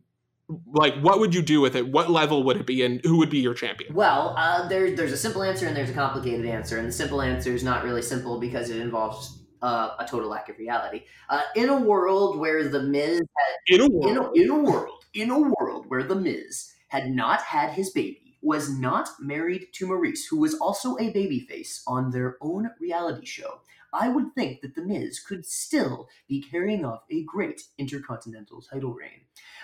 like, 0.73 0.95
what 1.01 1.19
would 1.19 1.35
you 1.35 1.41
do 1.41 1.61
with 1.61 1.76
it? 1.76 1.88
What 1.88 2.09
level 2.09 2.43
would 2.43 2.57
it 2.57 2.65
be, 2.65 2.84
and 2.84 3.01
who 3.03 3.17
would 3.17 3.30
be 3.30 3.39
your 3.39 3.53
champion? 3.53 3.93
Well, 3.93 4.34
uh, 4.35 4.67
there, 4.67 4.95
there's 4.95 5.11
a 5.11 5.17
simple 5.17 5.43
answer 5.43 5.67
and 5.67 5.76
there's 5.76 5.91
a 5.91 5.93
complicated 5.93 6.45
answer, 6.45 6.77
and 6.77 6.88
the 6.88 6.91
simple 6.91 7.21
answer 7.21 7.53
is 7.53 7.63
not 7.63 7.84
really 7.84 8.01
simple 8.01 8.39
because 8.39 8.69
it 8.69 8.77
involves 8.77 9.39
uh, 9.61 9.95
a 9.99 10.06
total 10.06 10.30
lack 10.30 10.49
of 10.49 10.57
reality. 10.57 11.03
Uh, 11.30 11.41
in 11.56 11.69
a 11.69 11.77
world 11.77 12.40
where 12.40 12.68
the 12.68 12.81
Miz 12.81 13.19
had, 13.19 13.76
in 13.76 13.81
a 13.81 13.90
world, 13.90 14.06
in 14.06 14.18
a, 14.18 14.31
in 14.44 14.49
a 14.49 14.72
world, 14.72 15.03
in 15.14 15.30
a 15.30 15.40
world 15.40 15.86
where 15.88 16.03
the 16.03 16.15
Miz 16.15 16.72
had 16.88 17.10
not 17.10 17.41
had 17.41 17.72
his 17.72 17.91
baby, 17.91 18.38
was 18.41 18.69
not 18.69 19.10
married 19.19 19.68
to 19.73 19.88
Maryse, 19.88 20.27
who 20.30 20.40
was 20.40 20.56
also 20.56 20.95
a 20.95 21.14
babyface 21.14 21.81
on 21.88 22.11
their 22.11 22.38
own 22.41 22.69
reality 22.80 23.26
show. 23.26 23.61
I 23.91 24.10
would 24.10 24.34
think 24.36 24.61
that 24.61 24.76
the 24.76 24.84
Miz 24.84 25.19
could 25.19 25.45
still 25.45 26.07
be 26.27 26.41
carrying 26.41 26.86
off 26.86 27.03
a 27.10 27.23
great 27.23 27.64
intercontinental 27.77 28.61
title 28.61 28.94
reign. 28.94 29.22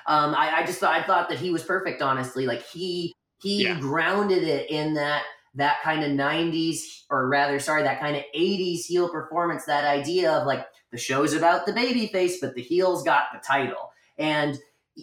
Um, 0.07 0.33
I, 0.35 0.61
I 0.61 0.65
just 0.65 0.79
thought 0.79 0.93
I 0.93 1.03
thought 1.03 1.29
that 1.29 1.39
he 1.39 1.51
was 1.51 1.63
perfect. 1.63 2.01
Honestly, 2.01 2.45
like 2.45 2.63
he 2.63 3.13
he 3.41 3.63
yeah. 3.63 3.79
grounded 3.79 4.43
it 4.43 4.69
in 4.69 4.95
that 4.95 5.23
that 5.55 5.81
kind 5.83 6.03
of 6.03 6.11
90s 6.11 7.03
or 7.09 7.27
rather 7.27 7.59
sorry 7.59 7.83
that 7.83 7.99
kind 7.99 8.15
of 8.15 8.23
80s 8.35 8.85
heel 8.85 9.09
performance 9.09 9.65
that 9.65 9.85
idea 9.85 10.31
of 10.31 10.45
like 10.45 10.65
the 10.91 10.97
show's 10.97 11.33
about 11.33 11.65
the 11.65 11.73
baby 11.73 12.07
face 12.07 12.39
but 12.39 12.55
the 12.55 12.61
heel's 12.61 13.03
got 13.03 13.25
the 13.33 13.39
title. 13.39 13.91
And 14.17 14.57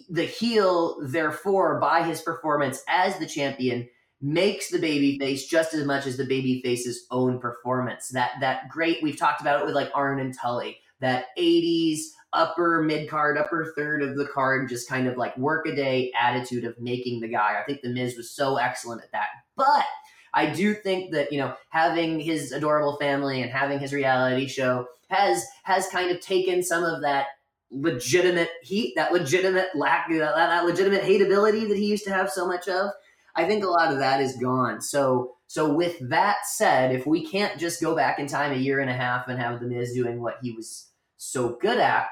the 0.09 0.25
heel 0.25 0.97
therefore 1.03 1.79
by 1.79 2.03
his 2.03 2.21
performance 2.21 2.81
as 2.87 3.17
the 3.17 3.27
champion 3.27 3.87
makes 4.21 4.69
the 4.69 4.79
baby 4.79 5.19
face 5.19 5.47
just 5.47 5.73
as 5.73 5.85
much 5.85 6.07
as 6.07 6.17
the 6.17 6.25
baby 6.25 6.61
face's 6.63 7.05
own 7.11 7.39
performance. 7.39 8.09
That 8.09 8.31
that 8.39 8.69
great 8.69 9.03
we've 9.03 9.17
talked 9.17 9.41
about 9.41 9.61
it 9.61 9.65
with 9.65 9.75
like 9.75 9.91
arn 9.93 10.19
and 10.19 10.33
tully. 10.35 10.79
That 11.01 11.25
80s 11.37 11.99
upper 12.31 12.81
mid 12.81 13.09
card 13.09 13.37
upper 13.37 13.73
third 13.75 14.01
of 14.01 14.15
the 14.15 14.25
card 14.25 14.69
just 14.69 14.89
kind 14.89 15.07
of 15.07 15.17
like 15.17 15.37
work 15.37 15.67
a 15.67 15.75
day 15.75 16.11
attitude 16.19 16.63
of 16.63 16.79
making 16.79 17.19
the 17.19 17.27
guy. 17.27 17.59
I 17.59 17.63
think 17.65 17.81
the 17.81 17.93
miz 17.93 18.15
was 18.15 18.31
so 18.31 18.57
excellent 18.57 19.03
at 19.03 19.11
that. 19.11 19.27
But 19.55 19.85
I 20.33 20.47
do 20.47 20.73
think 20.73 21.11
that 21.11 21.31
you 21.31 21.39
know 21.39 21.55
having 21.69 22.19
his 22.19 22.51
adorable 22.51 22.97
family 22.97 23.41
and 23.41 23.51
having 23.51 23.79
his 23.79 23.93
reality 23.93 24.47
show 24.47 24.87
has 25.09 25.45
has 25.63 25.87
kind 25.87 26.11
of 26.11 26.19
taken 26.19 26.63
some 26.63 26.83
of 26.83 27.01
that 27.01 27.27
legitimate 27.71 28.49
heat, 28.61 28.93
that 28.95 29.11
legitimate 29.11 29.69
lack, 29.75 30.07
that, 30.09 30.35
that 30.35 30.65
legitimate 30.65 31.01
hateability 31.01 31.67
that 31.67 31.77
he 31.77 31.87
used 31.87 32.05
to 32.05 32.13
have 32.13 32.29
so 32.29 32.47
much 32.47 32.67
of. 32.67 32.91
I 33.35 33.45
think 33.45 33.63
a 33.63 33.69
lot 33.69 33.91
of 33.91 33.99
that 33.99 34.21
is 34.21 34.37
gone. 34.37 34.81
So 34.81 35.35
so 35.47 35.71
with 35.71 35.97
that 36.09 36.45
said, 36.45 36.95
if 36.95 37.05
we 37.05 37.25
can't 37.25 37.59
just 37.59 37.81
go 37.81 37.95
back 37.95 38.19
in 38.19 38.27
time 38.27 38.51
a 38.51 38.55
year 38.55 38.79
and 38.79 38.89
a 38.89 38.93
half 38.93 39.27
and 39.27 39.39
have 39.39 39.59
the 39.59 39.67
Miz 39.67 39.93
doing 39.93 40.21
what 40.21 40.37
he 40.41 40.51
was 40.51 40.89
so 41.17 41.57
good 41.61 41.79
at, 41.79 42.07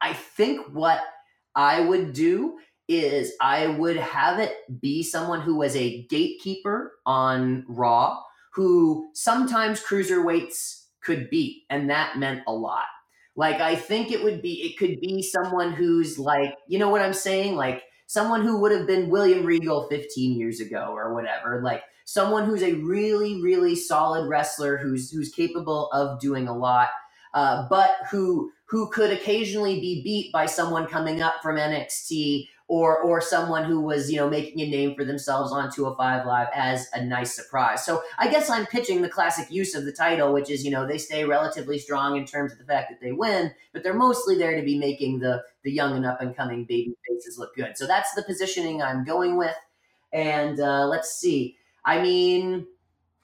I 0.00 0.12
think 0.12 0.66
what 0.72 1.00
I 1.54 1.80
would 1.80 2.12
do 2.12 2.58
is 2.88 3.32
I 3.40 3.66
would 3.66 3.96
have 3.96 4.38
it 4.38 4.54
be 4.80 5.02
someone 5.02 5.40
who 5.40 5.56
was 5.56 5.74
a 5.76 6.02
gatekeeper 6.04 6.92
on 7.04 7.64
Raw, 7.68 8.22
who 8.52 9.10
sometimes 9.14 9.82
cruiserweights 9.82 10.84
could 11.02 11.30
beat, 11.30 11.64
and 11.70 11.90
that 11.90 12.18
meant 12.18 12.42
a 12.46 12.52
lot. 12.52 12.84
Like 13.34 13.60
I 13.60 13.76
think 13.76 14.10
it 14.10 14.22
would 14.22 14.40
be, 14.40 14.62
it 14.62 14.78
could 14.78 15.00
be 15.00 15.22
someone 15.22 15.72
who's 15.72 16.18
like, 16.18 16.54
you 16.68 16.78
know 16.78 16.88
what 16.88 17.02
I'm 17.02 17.12
saying, 17.12 17.54
like 17.54 17.82
someone 18.06 18.42
who 18.42 18.60
would 18.60 18.72
have 18.72 18.86
been 18.86 19.10
William 19.10 19.44
Regal 19.44 19.88
15 19.88 20.38
years 20.38 20.60
ago 20.60 20.92
or 20.94 21.12
whatever, 21.12 21.60
like 21.62 21.82
someone 22.06 22.46
who's 22.46 22.62
a 22.62 22.74
really, 22.74 23.42
really 23.42 23.74
solid 23.74 24.28
wrestler 24.28 24.78
who's 24.78 25.10
who's 25.10 25.30
capable 25.30 25.90
of 25.92 26.18
doing 26.20 26.48
a 26.48 26.56
lot, 26.56 26.88
uh, 27.34 27.66
but 27.68 27.90
who 28.10 28.50
who 28.68 28.88
could 28.90 29.10
occasionally 29.12 29.80
be 29.80 30.02
beat 30.02 30.32
by 30.32 30.46
someone 30.46 30.86
coming 30.86 31.20
up 31.20 31.34
from 31.42 31.56
NXT 31.56 32.48
or 32.68 32.98
or 32.98 33.20
someone 33.20 33.64
who 33.64 33.80
was 33.80 34.10
you 34.10 34.16
know 34.16 34.28
making 34.28 34.60
a 34.60 34.68
name 34.68 34.94
for 34.94 35.04
themselves 35.04 35.52
on 35.52 35.70
205 35.72 36.26
live 36.26 36.48
as 36.54 36.88
a 36.94 37.04
nice 37.04 37.34
surprise. 37.34 37.84
So 37.84 38.02
i 38.18 38.28
guess 38.28 38.50
i'm 38.50 38.66
pitching 38.66 39.02
the 39.02 39.08
classic 39.08 39.50
use 39.50 39.74
of 39.74 39.84
the 39.84 39.92
title 39.92 40.32
which 40.32 40.50
is 40.50 40.64
you 40.64 40.70
know 40.70 40.86
they 40.86 40.98
stay 40.98 41.24
relatively 41.24 41.78
strong 41.78 42.16
in 42.16 42.24
terms 42.24 42.52
of 42.52 42.58
the 42.58 42.64
fact 42.64 42.90
that 42.90 43.00
they 43.00 43.12
win 43.12 43.52
but 43.72 43.82
they're 43.82 43.94
mostly 43.94 44.36
there 44.36 44.56
to 44.56 44.64
be 44.64 44.78
making 44.78 45.20
the 45.20 45.42
the 45.62 45.70
young 45.70 45.96
and 45.96 46.06
up 46.06 46.20
and 46.20 46.36
coming 46.36 46.64
baby 46.64 46.94
faces 47.08 47.38
look 47.38 47.54
good. 47.54 47.76
So 47.76 47.86
that's 47.86 48.14
the 48.14 48.22
positioning 48.22 48.82
i'm 48.82 49.04
going 49.04 49.36
with. 49.36 49.56
And 50.12 50.58
uh, 50.60 50.86
let's 50.86 51.16
see. 51.16 51.56
I 51.84 52.02
mean 52.02 52.66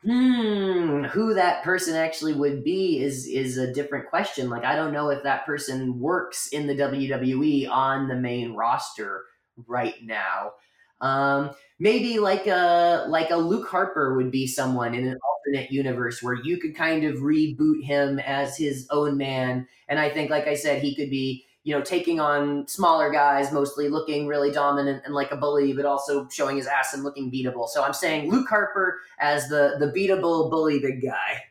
hmm, 0.04 1.04
who 1.04 1.34
that 1.34 1.62
person 1.62 1.94
actually 1.94 2.34
would 2.34 2.64
be 2.64 3.00
is 3.00 3.26
is 3.26 3.56
a 3.56 3.72
different 3.72 4.08
question. 4.08 4.50
Like 4.50 4.64
I 4.64 4.76
don't 4.76 4.92
know 4.92 5.10
if 5.10 5.22
that 5.22 5.46
person 5.46 6.00
works 6.00 6.48
in 6.48 6.66
the 6.66 6.74
WWE 6.74 7.68
on 7.70 8.08
the 8.08 8.16
main 8.16 8.54
roster 8.54 9.24
right 9.66 10.02
now. 10.02 10.52
Um, 11.00 11.50
maybe 11.78 12.18
like 12.18 12.46
a 12.46 13.06
like 13.08 13.30
a 13.30 13.36
Luke 13.36 13.68
Harper 13.68 14.16
would 14.16 14.30
be 14.30 14.46
someone 14.46 14.94
in 14.94 15.06
an 15.08 15.18
alternate 15.28 15.70
universe 15.72 16.22
where 16.22 16.34
you 16.34 16.58
could 16.58 16.76
kind 16.76 17.04
of 17.04 17.16
reboot 17.16 17.82
him 17.82 18.20
as 18.20 18.56
his 18.56 18.86
own 18.90 19.16
man. 19.16 19.66
And 19.88 19.98
I 19.98 20.08
think, 20.08 20.30
like 20.30 20.46
I 20.46 20.54
said, 20.54 20.80
he 20.80 20.94
could 20.94 21.10
be 21.10 21.44
you 21.64 21.74
know 21.74 21.82
taking 21.82 22.20
on 22.20 22.66
smaller 22.68 23.10
guys, 23.10 23.52
mostly 23.52 23.88
looking 23.88 24.28
really 24.28 24.52
dominant 24.52 25.02
and 25.04 25.14
like 25.14 25.32
a 25.32 25.36
bully, 25.36 25.72
but 25.72 25.84
also 25.84 26.28
showing 26.28 26.56
his 26.56 26.68
ass 26.68 26.94
and 26.94 27.02
looking 27.02 27.30
beatable. 27.30 27.68
So 27.68 27.82
I'm 27.82 27.94
saying 27.94 28.30
Luke 28.30 28.48
Harper 28.48 29.00
as 29.18 29.48
the 29.48 29.76
the 29.80 29.86
beatable 29.86 30.50
bully 30.50 30.78
big 30.78 31.02
guy. 31.02 31.42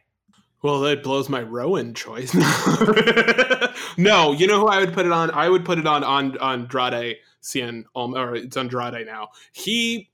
Well, 0.62 0.82
that 0.82 1.02
blows 1.04 1.28
my 1.28 1.42
Rowan 1.42 1.94
choice. 1.94 2.34
no, 3.98 4.32
you 4.32 4.46
know 4.46 4.60
who 4.60 4.68
I 4.68 4.80
would 4.80 4.94
put 4.94 5.06
it 5.06 5.12
on? 5.12 5.32
I 5.32 5.50
would 5.50 5.66
put 5.66 5.80
it 5.80 5.88
on 5.88 6.04
on 6.04 6.38
Andrade 6.38 7.18
Cien, 7.42 7.86
um, 7.96 8.14
or 8.14 8.36
it's 8.36 8.56
Andrade 8.56 9.06
now. 9.08 9.30
He 9.52 10.12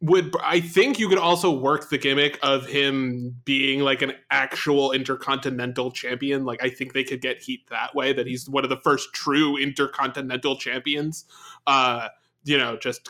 would 0.00 0.34
I 0.42 0.60
think 0.60 0.98
you 0.98 1.08
could 1.08 1.18
also 1.18 1.50
work 1.50 1.90
the 1.90 1.98
gimmick 1.98 2.38
of 2.42 2.66
him 2.66 3.36
being 3.44 3.80
like 3.80 4.00
an 4.00 4.12
actual 4.30 4.92
intercontinental 4.92 5.90
champion. 5.90 6.46
Like 6.46 6.62
I 6.62 6.70
think 6.70 6.94
they 6.94 7.04
could 7.04 7.20
get 7.20 7.42
heat 7.42 7.68
that 7.68 7.94
way 7.94 8.14
that 8.14 8.26
he's 8.26 8.48
one 8.48 8.64
of 8.64 8.70
the 8.70 8.78
first 8.78 9.12
true 9.12 9.58
intercontinental 9.58 10.56
champions. 10.56 11.26
Uh, 11.66 12.08
you 12.44 12.56
know, 12.56 12.78
just 12.78 13.04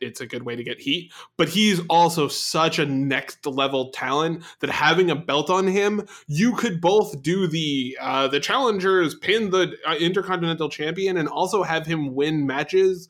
it's 0.00 0.20
a 0.20 0.26
good 0.26 0.42
way 0.42 0.56
to 0.56 0.64
get 0.64 0.80
heat. 0.80 1.12
But 1.36 1.48
he's 1.48 1.80
also 1.88 2.28
such 2.28 2.78
a 2.78 2.86
next 2.86 3.44
level 3.46 3.90
talent 3.90 4.42
that 4.60 4.70
having 4.70 5.10
a 5.10 5.16
belt 5.16 5.50
on 5.50 5.66
him, 5.66 6.06
you 6.26 6.54
could 6.54 6.80
both 6.80 7.22
do 7.22 7.46
the 7.46 7.96
uh, 8.00 8.28
the 8.28 8.40
challengers 8.40 9.14
pin 9.14 9.50
the 9.50 9.74
uh, 9.86 9.94
intercontinental 9.94 10.68
champion 10.68 11.16
and 11.16 11.28
also 11.28 11.62
have 11.62 11.86
him 11.86 12.14
win 12.14 12.46
matches 12.46 13.08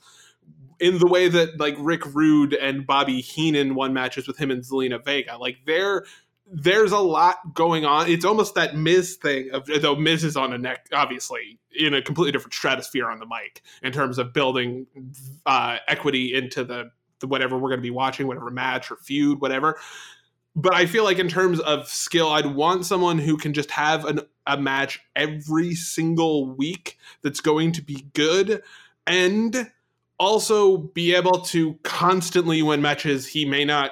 in 0.81 0.99
the 0.99 1.07
way 1.07 1.29
that 1.29 1.59
like 1.59 1.77
Rick 1.79 2.15
Rude 2.15 2.55
and 2.55 2.87
Bobby 2.87 3.21
Heenan 3.21 3.75
won 3.75 3.93
matches 3.93 4.27
with 4.27 4.39
him 4.39 4.51
and 4.51 4.63
Zelina 4.63 5.03
Vega. 5.05 5.37
Like 5.39 5.59
they're 5.67 6.05
there's 6.47 6.93
a 6.93 6.99
lot 6.99 7.55
going 7.55 7.85
on. 7.85 8.09
It's 8.09 8.25
almost 8.25 8.55
that 8.55 8.77
Miz 8.77 9.17
thing 9.17 9.51
of 9.53 9.67
though 9.67 9.97
Miz 9.97 10.25
is 10.25 10.37
on 10.37 10.53
a 10.53 10.59
neck, 10.59 10.87
obviously 10.93 11.59
in 11.75 11.95
a 11.95 12.03
completely 12.03 12.33
different 12.33 12.55
stratosphere 12.55 13.11
on 13.11 13.19
the 13.19 13.27
mic 13.27 13.63
in 13.83 13.93
terms 13.93 14.19
of 14.19 14.33
building 14.33 14.87
uh, 15.47 15.79
equity 15.89 16.35
into 16.35 16.65
the, 16.65 16.91
the 17.21 17.27
whatever 17.27 17.57
we're 17.57 17.71
going 17.71 17.81
to 17.81 17.83
be 17.83 17.91
watching, 17.91 18.27
whatever 18.27 18.51
match 18.51 18.91
or 18.91 18.97
feud, 18.97 19.41
whatever. 19.41 19.79
But 20.57 20.75
I 20.75 20.87
feel 20.87 21.03
like 21.03 21.19
in 21.19 21.29
terms 21.29 21.59
of 21.61 21.89
skill, 21.89 22.29
I'd 22.29 22.47
want 22.47 22.87
someone 22.87 23.19
who 23.19 23.37
can 23.37 23.53
just 23.53 23.73
have 23.73 24.05
an, 24.05 24.21
a 24.47 24.57
match 24.57 25.01
every 25.17 25.75
single 25.75 26.55
week 26.55 26.99
that's 27.23 27.41
going 27.41 27.73
to 27.73 27.83
be 27.83 28.07
good 28.13 28.63
and 29.07 29.71
also 30.19 30.77
be 30.77 31.15
able 31.15 31.41
to 31.41 31.75
constantly 31.83 32.63
win 32.63 32.81
matches 32.81 33.27
he 33.27 33.45
may 33.45 33.65
not 33.65 33.91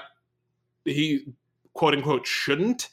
he 0.85 1.27
quote 1.75 1.95
unquote 1.95 2.27
shouldn't. 2.27 2.89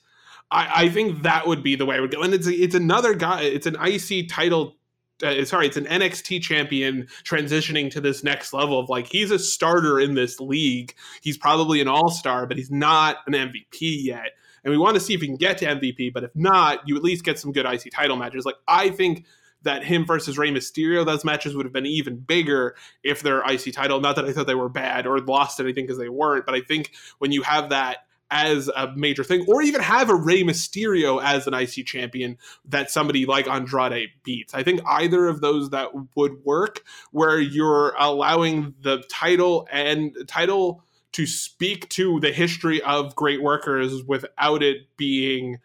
I, 0.51 0.83
I 0.83 0.89
think 0.89 1.23
that 1.23 1.47
would 1.47 1.63
be 1.63 1.75
the 1.75 1.85
way 1.85 1.97
I 1.97 1.99
would 1.99 2.11
go. 2.11 2.21
And 2.21 2.33
it's 2.33 2.47
it's 2.47 2.75
another 2.75 3.13
guy. 3.13 3.43
It's 3.43 3.67
an 3.67 3.75
IC 3.81 4.29
title. 4.29 4.75
Uh, 5.21 5.43
sorry, 5.43 5.67
it's 5.67 5.77
an 5.77 5.85
NXT 5.85 6.41
champion 6.41 7.07
transitioning 7.23 7.91
to 7.91 7.99
this 7.99 8.23
next 8.23 8.53
level 8.53 8.79
of 8.79 8.89
like 8.89 9.07
he's 9.07 9.31
a 9.31 9.39
starter 9.39 9.99
in 9.99 10.13
this 10.13 10.39
league. 10.39 10.93
He's 11.21 11.37
probably 11.37 11.81
an 11.81 11.87
all 11.87 12.09
star, 12.09 12.45
but 12.45 12.57
he's 12.57 12.71
not 12.71 13.17
an 13.27 13.33
MVP 13.33 13.71
yet. 13.81 14.31
And 14.63 14.71
we 14.71 14.77
want 14.77 14.95
to 14.95 14.99
see 14.99 15.13
if 15.13 15.21
he 15.21 15.27
can 15.27 15.37
get 15.37 15.57
to 15.59 15.65
MVP. 15.65 16.13
But 16.13 16.23
if 16.23 16.35
not, 16.35 16.87
you 16.87 16.95
at 16.95 17.03
least 17.03 17.23
get 17.23 17.37
some 17.37 17.51
good 17.51 17.65
IC 17.65 17.91
title 17.91 18.15
matches. 18.15 18.45
Like 18.45 18.55
I 18.67 18.89
think 18.89 19.25
that 19.63 19.83
him 19.83 20.05
versus 20.05 20.37
Rey 20.37 20.51
Mysterio, 20.51 21.05
those 21.05 21.25
matches 21.25 21.55
would 21.55 21.65
have 21.65 21.73
been 21.73 21.85
even 21.85 22.17
bigger 22.17 22.75
if 23.03 23.21
they're 23.21 23.41
IC 23.41 23.73
title. 23.73 23.99
Not 23.99 24.15
that 24.15 24.25
I 24.25 24.31
thought 24.31 24.47
they 24.47 24.55
were 24.55 24.69
bad 24.69 25.05
or 25.05 25.19
lost 25.19 25.59
anything 25.59 25.85
because 25.85 25.97
they 25.97 26.09
weren't, 26.09 26.45
but 26.45 26.55
I 26.55 26.61
think 26.61 26.91
when 27.17 27.31
you 27.31 27.41
have 27.41 27.69
that 27.69 28.05
as 28.31 28.69
a 28.69 28.91
major 28.95 29.23
thing, 29.23 29.45
or 29.47 29.61
even 29.61 29.81
have 29.81 30.09
a 30.09 30.15
Rey 30.15 30.43
Mysterio 30.43 31.21
as 31.23 31.47
an 31.47 31.53
IC 31.53 31.85
champion 31.85 32.37
that 32.65 32.91
somebody 32.91 33.25
like 33.25 33.47
Andrade 33.47 34.09
beats. 34.23 34.53
I 34.53 34.63
think 34.63 34.81
either 34.85 35.27
of 35.27 35.41
those 35.41 35.71
that 35.71 35.89
would 36.15 36.43
work, 36.43 36.83
where 37.11 37.39
you're 37.39 37.95
allowing 37.97 38.75
the 38.81 39.03
title 39.09 39.67
and 39.71 40.15
title 40.27 40.83
to 41.13 41.25
speak 41.25 41.89
to 41.89 42.19
the 42.19 42.31
history 42.31 42.81
of 42.81 43.15
great 43.15 43.41
workers 43.41 44.03
without 44.03 44.61
it 44.61 44.95
being 44.95 45.57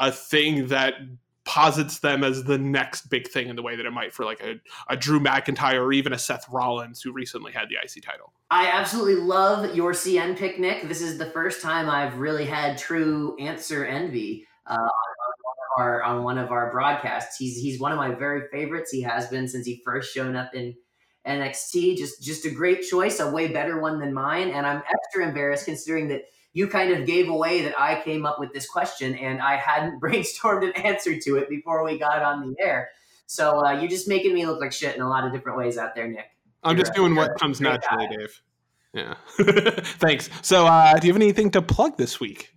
a 0.00 0.10
thing 0.10 0.68
that 0.68 0.94
posits 1.46 2.00
them 2.00 2.24
as 2.24 2.44
the 2.44 2.58
next 2.58 3.08
big 3.08 3.28
thing 3.28 3.48
in 3.48 3.56
the 3.56 3.62
way 3.62 3.76
that 3.76 3.86
it 3.86 3.92
might 3.92 4.12
for 4.12 4.24
like 4.24 4.42
a, 4.42 4.56
a 4.88 4.96
Drew 4.96 5.20
McIntyre 5.20 5.80
or 5.80 5.92
even 5.92 6.12
a 6.12 6.18
Seth 6.18 6.44
Rollins 6.50 7.00
who 7.00 7.12
recently 7.12 7.52
had 7.52 7.68
the 7.68 7.76
IC 7.76 8.02
title. 8.04 8.32
I 8.50 8.66
absolutely 8.66 9.14
love 9.14 9.74
your 9.74 9.92
Cien 9.92 10.36
pick, 10.36 10.58
Nick. 10.58 10.88
This 10.88 11.00
is 11.00 11.18
the 11.18 11.30
first 11.30 11.62
time 11.62 11.88
I've 11.88 12.18
really 12.18 12.44
had 12.44 12.76
true 12.76 13.36
answer 13.38 13.86
envy 13.86 14.44
uh, 14.66 14.74
on, 14.74 14.80
one 14.80 15.56
of 15.56 15.80
our, 15.80 16.02
on 16.02 16.24
one 16.24 16.38
of 16.38 16.50
our 16.50 16.70
broadcasts. 16.72 17.36
He's 17.36 17.56
he's 17.56 17.80
one 17.80 17.92
of 17.92 17.98
my 17.98 18.14
very 18.14 18.48
favorites. 18.52 18.90
He 18.90 19.02
has 19.02 19.28
been 19.28 19.46
since 19.46 19.66
he 19.66 19.80
first 19.84 20.12
shown 20.12 20.34
up 20.34 20.52
in 20.52 20.74
NXT. 21.26 21.96
Just 21.96 22.22
just 22.22 22.44
a 22.44 22.50
great 22.50 22.82
choice, 22.82 23.20
a 23.20 23.30
way 23.30 23.48
better 23.48 23.80
one 23.80 24.00
than 24.00 24.12
mine. 24.12 24.50
And 24.50 24.66
I'm 24.66 24.82
extra 24.92 25.26
embarrassed 25.26 25.64
considering 25.64 26.08
that 26.08 26.22
you 26.56 26.66
kind 26.66 26.90
of 26.90 27.04
gave 27.04 27.28
away 27.28 27.60
that 27.60 27.78
I 27.78 28.00
came 28.00 28.24
up 28.24 28.40
with 28.40 28.54
this 28.54 28.66
question 28.66 29.14
and 29.14 29.42
I 29.42 29.56
hadn't 29.56 30.00
brainstormed 30.02 30.64
an 30.64 30.72
answer 30.82 31.20
to 31.20 31.36
it 31.36 31.50
before 31.50 31.84
we 31.84 31.98
got 31.98 32.22
on 32.22 32.48
the 32.48 32.56
air. 32.58 32.88
So 33.26 33.62
uh, 33.62 33.72
you're 33.72 33.90
just 33.90 34.08
making 34.08 34.32
me 34.32 34.46
look 34.46 34.58
like 34.58 34.72
shit 34.72 34.96
in 34.96 35.02
a 35.02 35.08
lot 35.08 35.26
of 35.26 35.34
different 35.34 35.58
ways 35.58 35.76
out 35.76 35.94
there, 35.94 36.08
Nick. 36.08 36.30
I'm 36.62 36.78
just 36.78 36.94
doing 36.94 37.14
what 37.14 37.38
comes 37.38 37.60
naturally, 37.60 38.06
guy. 38.06 38.16
Dave. 38.16 38.42
Yeah. 38.94 39.14
Thanks. 39.98 40.30
So, 40.40 40.66
uh, 40.66 40.98
do 40.98 41.06
you 41.06 41.12
have 41.12 41.20
anything 41.20 41.50
to 41.50 41.60
plug 41.60 41.98
this 41.98 42.18
week? 42.20 42.54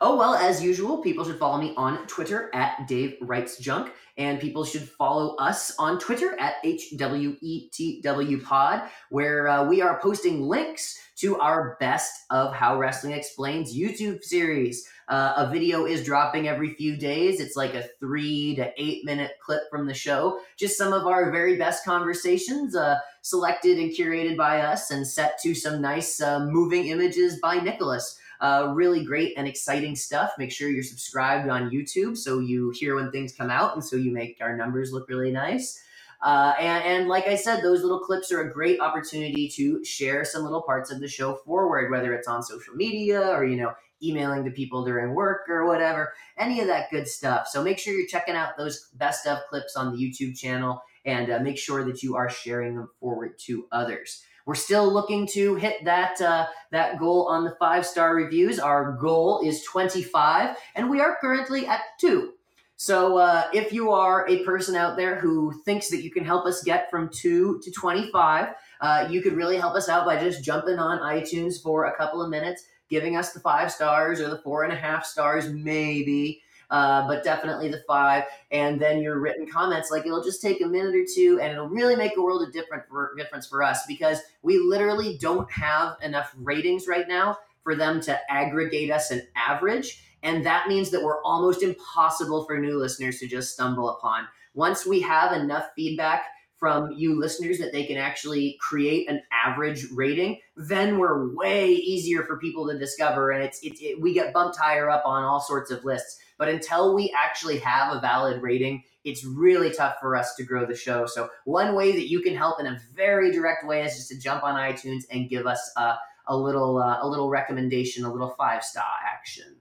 Oh, 0.00 0.16
well, 0.16 0.34
as 0.34 0.60
usual, 0.60 0.98
people 0.98 1.24
should 1.24 1.38
follow 1.38 1.60
me 1.60 1.72
on 1.76 2.04
Twitter 2.08 2.50
at 2.52 2.88
Dave 2.88 3.16
Writes 3.20 3.58
Junk, 3.58 3.92
and 4.20 4.38
people 4.38 4.66
should 4.66 4.86
follow 4.86 5.34
us 5.36 5.74
on 5.78 5.98
Twitter 5.98 6.38
at 6.38 6.62
HWETW 6.62 8.44
Pod, 8.44 8.82
where 9.08 9.48
uh, 9.48 9.66
we 9.66 9.80
are 9.80 9.98
posting 9.98 10.42
links 10.42 10.94
to 11.16 11.38
our 11.38 11.78
Best 11.80 12.26
of 12.28 12.54
How 12.54 12.78
Wrestling 12.78 13.14
Explains 13.14 13.74
YouTube 13.74 14.22
series. 14.22 14.86
Uh, 15.08 15.32
a 15.38 15.50
video 15.50 15.86
is 15.86 16.04
dropping 16.04 16.48
every 16.48 16.74
few 16.74 16.98
days. 16.98 17.40
It's 17.40 17.56
like 17.56 17.72
a 17.72 17.88
three 17.98 18.54
to 18.56 18.70
eight 18.76 19.06
minute 19.06 19.32
clip 19.42 19.62
from 19.70 19.86
the 19.86 19.94
show. 19.94 20.40
Just 20.58 20.76
some 20.76 20.92
of 20.92 21.06
our 21.06 21.30
very 21.30 21.56
best 21.56 21.82
conversations, 21.86 22.76
uh, 22.76 22.98
selected 23.22 23.78
and 23.78 23.90
curated 23.90 24.36
by 24.36 24.60
us 24.60 24.90
and 24.90 25.06
set 25.06 25.38
to 25.40 25.54
some 25.54 25.80
nice 25.80 26.20
uh, 26.20 26.40
moving 26.40 26.88
images 26.88 27.40
by 27.40 27.58
Nicholas. 27.58 28.18
Uh, 28.40 28.72
really 28.74 29.04
great 29.04 29.34
and 29.36 29.46
exciting 29.46 29.94
stuff. 29.94 30.32
Make 30.38 30.50
sure 30.50 30.70
you're 30.70 30.82
subscribed 30.82 31.50
on 31.50 31.70
YouTube 31.70 32.16
so 32.16 32.38
you 32.38 32.72
hear 32.74 32.94
when 32.94 33.10
things 33.10 33.34
come 33.34 33.50
out 33.50 33.74
and 33.74 33.84
so 33.84 33.96
you 33.96 34.10
make 34.10 34.38
our 34.40 34.56
numbers 34.56 34.92
look 34.92 35.08
really 35.08 35.30
nice. 35.30 35.82
Uh, 36.22 36.52
and, 36.60 36.84
and, 36.84 37.08
like 37.08 37.26
I 37.26 37.34
said, 37.34 37.62
those 37.62 37.82
little 37.82 38.00
clips 38.00 38.30
are 38.30 38.42
a 38.42 38.52
great 38.52 38.78
opportunity 38.80 39.48
to 39.56 39.82
share 39.84 40.22
some 40.24 40.42
little 40.42 40.60
parts 40.60 40.90
of 40.90 41.00
the 41.00 41.08
show 41.08 41.36
forward, 41.46 41.90
whether 41.90 42.12
it's 42.14 42.28
on 42.28 42.42
social 42.42 42.74
media 42.74 43.30
or, 43.30 43.44
you 43.44 43.56
know, 43.56 43.72
emailing 44.02 44.44
to 44.44 44.50
people 44.50 44.84
during 44.84 45.14
work 45.14 45.48
or 45.48 45.66
whatever, 45.66 46.12
any 46.36 46.60
of 46.60 46.66
that 46.66 46.90
good 46.90 47.08
stuff. 47.08 47.48
So 47.48 47.62
make 47.62 47.78
sure 47.78 47.94
you're 47.94 48.06
checking 48.06 48.34
out 48.34 48.56
those 48.56 48.88
best 48.94 49.26
of 49.26 49.38
clips 49.48 49.76
on 49.76 49.92
the 49.92 49.98
YouTube 49.98 50.38
channel 50.38 50.82
and 51.04 51.30
uh, 51.30 51.38
make 51.40 51.58
sure 51.58 51.84
that 51.84 52.02
you 52.02 52.16
are 52.16 52.28
sharing 52.28 52.76
them 52.76 52.90
forward 53.00 53.38
to 53.40 53.66
others. 53.72 54.22
We're 54.50 54.56
still 54.56 54.92
looking 54.92 55.28
to 55.28 55.54
hit 55.54 55.84
that 55.84 56.20
uh, 56.20 56.48
that 56.72 56.98
goal 56.98 57.28
on 57.28 57.44
the 57.44 57.54
five 57.60 57.86
star 57.86 58.16
reviews. 58.16 58.58
Our 58.58 58.98
goal 59.00 59.42
is 59.44 59.62
25, 59.62 60.56
and 60.74 60.90
we 60.90 61.00
are 61.00 61.18
currently 61.20 61.68
at 61.68 61.82
two. 62.00 62.32
So 62.74 63.18
uh, 63.18 63.44
if 63.54 63.72
you 63.72 63.92
are 63.92 64.28
a 64.28 64.42
person 64.42 64.74
out 64.74 64.96
there 64.96 65.20
who 65.20 65.52
thinks 65.64 65.88
that 65.90 66.02
you 66.02 66.10
can 66.10 66.24
help 66.24 66.46
us 66.46 66.64
get 66.64 66.90
from 66.90 67.10
two 67.10 67.60
to 67.62 67.70
25, 67.70 68.48
uh, 68.80 69.06
you 69.08 69.22
could 69.22 69.34
really 69.34 69.56
help 69.56 69.76
us 69.76 69.88
out 69.88 70.04
by 70.04 70.18
just 70.18 70.42
jumping 70.42 70.80
on 70.80 70.98
iTunes 70.98 71.62
for 71.62 71.84
a 71.84 71.96
couple 71.96 72.20
of 72.20 72.28
minutes, 72.28 72.64
giving 72.88 73.16
us 73.16 73.32
the 73.32 73.38
five 73.38 73.70
stars 73.70 74.20
or 74.20 74.28
the 74.28 74.42
four 74.42 74.64
and 74.64 74.72
a 74.72 74.76
half 74.76 75.06
stars, 75.06 75.48
maybe 75.48 76.42
uh, 76.70 77.06
but 77.06 77.24
definitely 77.24 77.68
the 77.68 77.82
five. 77.86 78.24
And 78.50 78.80
then 78.80 79.00
your 79.00 79.18
written 79.18 79.46
comments, 79.46 79.90
like 79.90 80.06
it'll 80.06 80.22
just 80.22 80.40
take 80.40 80.62
a 80.62 80.66
minute 80.66 80.94
or 80.94 81.04
two, 81.04 81.38
and 81.40 81.52
it'll 81.52 81.68
really 81.68 81.96
make 81.96 82.16
a 82.16 82.22
world 82.22 82.46
of 82.46 82.52
different 82.52 82.84
for, 82.88 83.14
difference 83.16 83.46
for 83.46 83.62
us 83.62 83.84
because 83.86 84.18
we 84.42 84.58
literally 84.58 85.18
don't 85.18 85.50
have 85.50 85.96
enough 86.02 86.32
ratings 86.36 86.86
right 86.86 87.08
now 87.08 87.38
for 87.62 87.74
them 87.74 88.00
to 88.00 88.18
aggregate 88.32 88.90
us 88.90 89.10
an 89.10 89.22
average. 89.36 90.04
And 90.22 90.44
that 90.44 90.68
means 90.68 90.90
that 90.90 91.02
we're 91.02 91.22
almost 91.22 91.62
impossible 91.62 92.44
for 92.44 92.58
new 92.58 92.78
listeners 92.78 93.18
to 93.18 93.26
just 93.26 93.52
stumble 93.52 93.90
upon. 93.90 94.26
Once 94.54 94.84
we 94.84 95.00
have 95.00 95.32
enough 95.32 95.68
feedback 95.76 96.24
from 96.60 96.92
you 96.92 97.18
listeners 97.18 97.58
that 97.58 97.72
they 97.72 97.84
can 97.84 97.96
actually 97.96 98.58
create 98.60 99.08
an 99.08 99.22
average 99.32 99.86
rating, 99.92 100.38
then 100.56 100.98
we're 100.98 101.34
way 101.34 101.72
easier 101.72 102.22
for 102.24 102.38
people 102.38 102.68
to 102.68 102.78
discover, 102.78 103.30
and 103.30 103.42
it's, 103.42 103.58
it, 103.62 104.00
we 104.00 104.12
get 104.12 104.34
bumped 104.34 104.58
higher 104.58 104.90
up 104.90 105.02
on 105.06 105.24
all 105.24 105.40
sorts 105.40 105.70
of 105.70 105.84
lists. 105.84 106.18
But 106.38 106.48
until 106.48 106.94
we 106.94 107.12
actually 107.16 107.58
have 107.58 107.96
a 107.96 108.00
valid 108.00 108.42
rating, 108.42 108.84
it's 109.04 109.24
really 109.24 109.70
tough 109.70 109.96
for 110.00 110.14
us 110.14 110.34
to 110.36 110.44
grow 110.44 110.66
the 110.66 110.76
show. 110.76 111.06
So 111.06 111.30
one 111.46 111.74
way 111.74 111.92
that 111.92 112.08
you 112.10 112.20
can 112.20 112.36
help 112.36 112.60
in 112.60 112.66
a 112.66 112.78
very 112.94 113.32
direct 113.32 113.66
way 113.66 113.82
is 113.82 113.96
just 113.96 114.08
to 114.10 114.18
jump 114.18 114.44
on 114.44 114.54
iTunes 114.54 115.04
and 115.10 115.30
give 115.30 115.46
us 115.46 115.72
a, 115.78 115.94
a 116.28 116.36
little 116.36 116.78
uh, 116.78 116.98
a 117.00 117.08
little 117.08 117.30
recommendation, 117.30 118.04
a 118.04 118.12
little 118.12 118.34
five 118.38 118.62
star 118.62 118.84
action. 119.10 119.56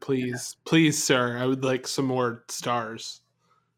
Please, 0.00 0.56
yeah. 0.56 0.70
please, 0.70 1.02
sir, 1.02 1.38
I 1.38 1.46
would 1.46 1.64
like 1.64 1.86
some 1.86 2.04
more 2.04 2.44
stars. 2.48 3.22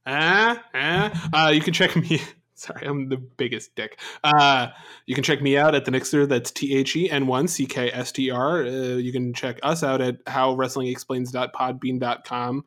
Ah, 0.05 0.63
ah. 0.75 1.47
Uh, 1.47 1.51
you 1.51 1.61
can 1.61 1.73
check 1.73 1.95
me 1.95 2.21
Sorry, 2.59 2.87
I'm 2.87 3.09
the 3.09 3.17
biggest 3.17 3.75
dick. 3.77 4.01
Uh, 4.25 4.69
you 5.07 5.15
can 5.15 5.23
check 5.23 5.41
me 5.41 5.57
out 5.57 5.77
at 5.77 5.85
the 5.85 5.93
Nixter. 5.93 6.29
That's 6.29 6.51
T 6.51 6.77
H 6.77 6.97
E 6.97 7.09
N 7.09 7.29
1 7.29 7.47
C 7.47 7.67
K 7.67 7.89
S 7.93 8.11
T 8.11 8.31
R. 8.31 8.65
Uh, 8.65 8.97
you 8.97 9.13
can 9.13 9.33
check 9.33 9.61
us 9.63 9.85
out 9.85 10.01
at 10.01 10.25
howwrestlingexplains.podbean.com 10.25 12.65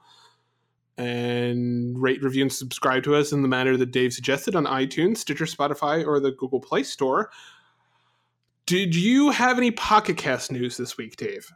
and 0.98 2.02
rate, 2.02 2.24
review, 2.24 2.44
and 2.44 2.54
subscribe 2.54 3.04
to 3.04 3.16
us 3.16 3.34
in 3.34 3.42
the 3.42 3.50
manner 3.50 3.76
that 3.76 3.92
Dave 3.92 4.14
suggested 4.14 4.56
on 4.56 4.66
iTunes, 4.66 5.18
Stitcher, 5.18 5.44
Spotify, 5.46 6.08
or 6.08 6.22
the 6.22 6.32
Google 6.32 6.62
Play 6.62 6.84
Store. 6.84 7.30
Did 8.66 8.96
you 8.96 9.32
have 9.32 9.58
any 9.58 9.72
Pocket 9.72 10.16
Cast 10.16 10.54
news 10.54 10.78
this 10.78 10.98
week, 10.98 11.18
Dave? 11.18 11.52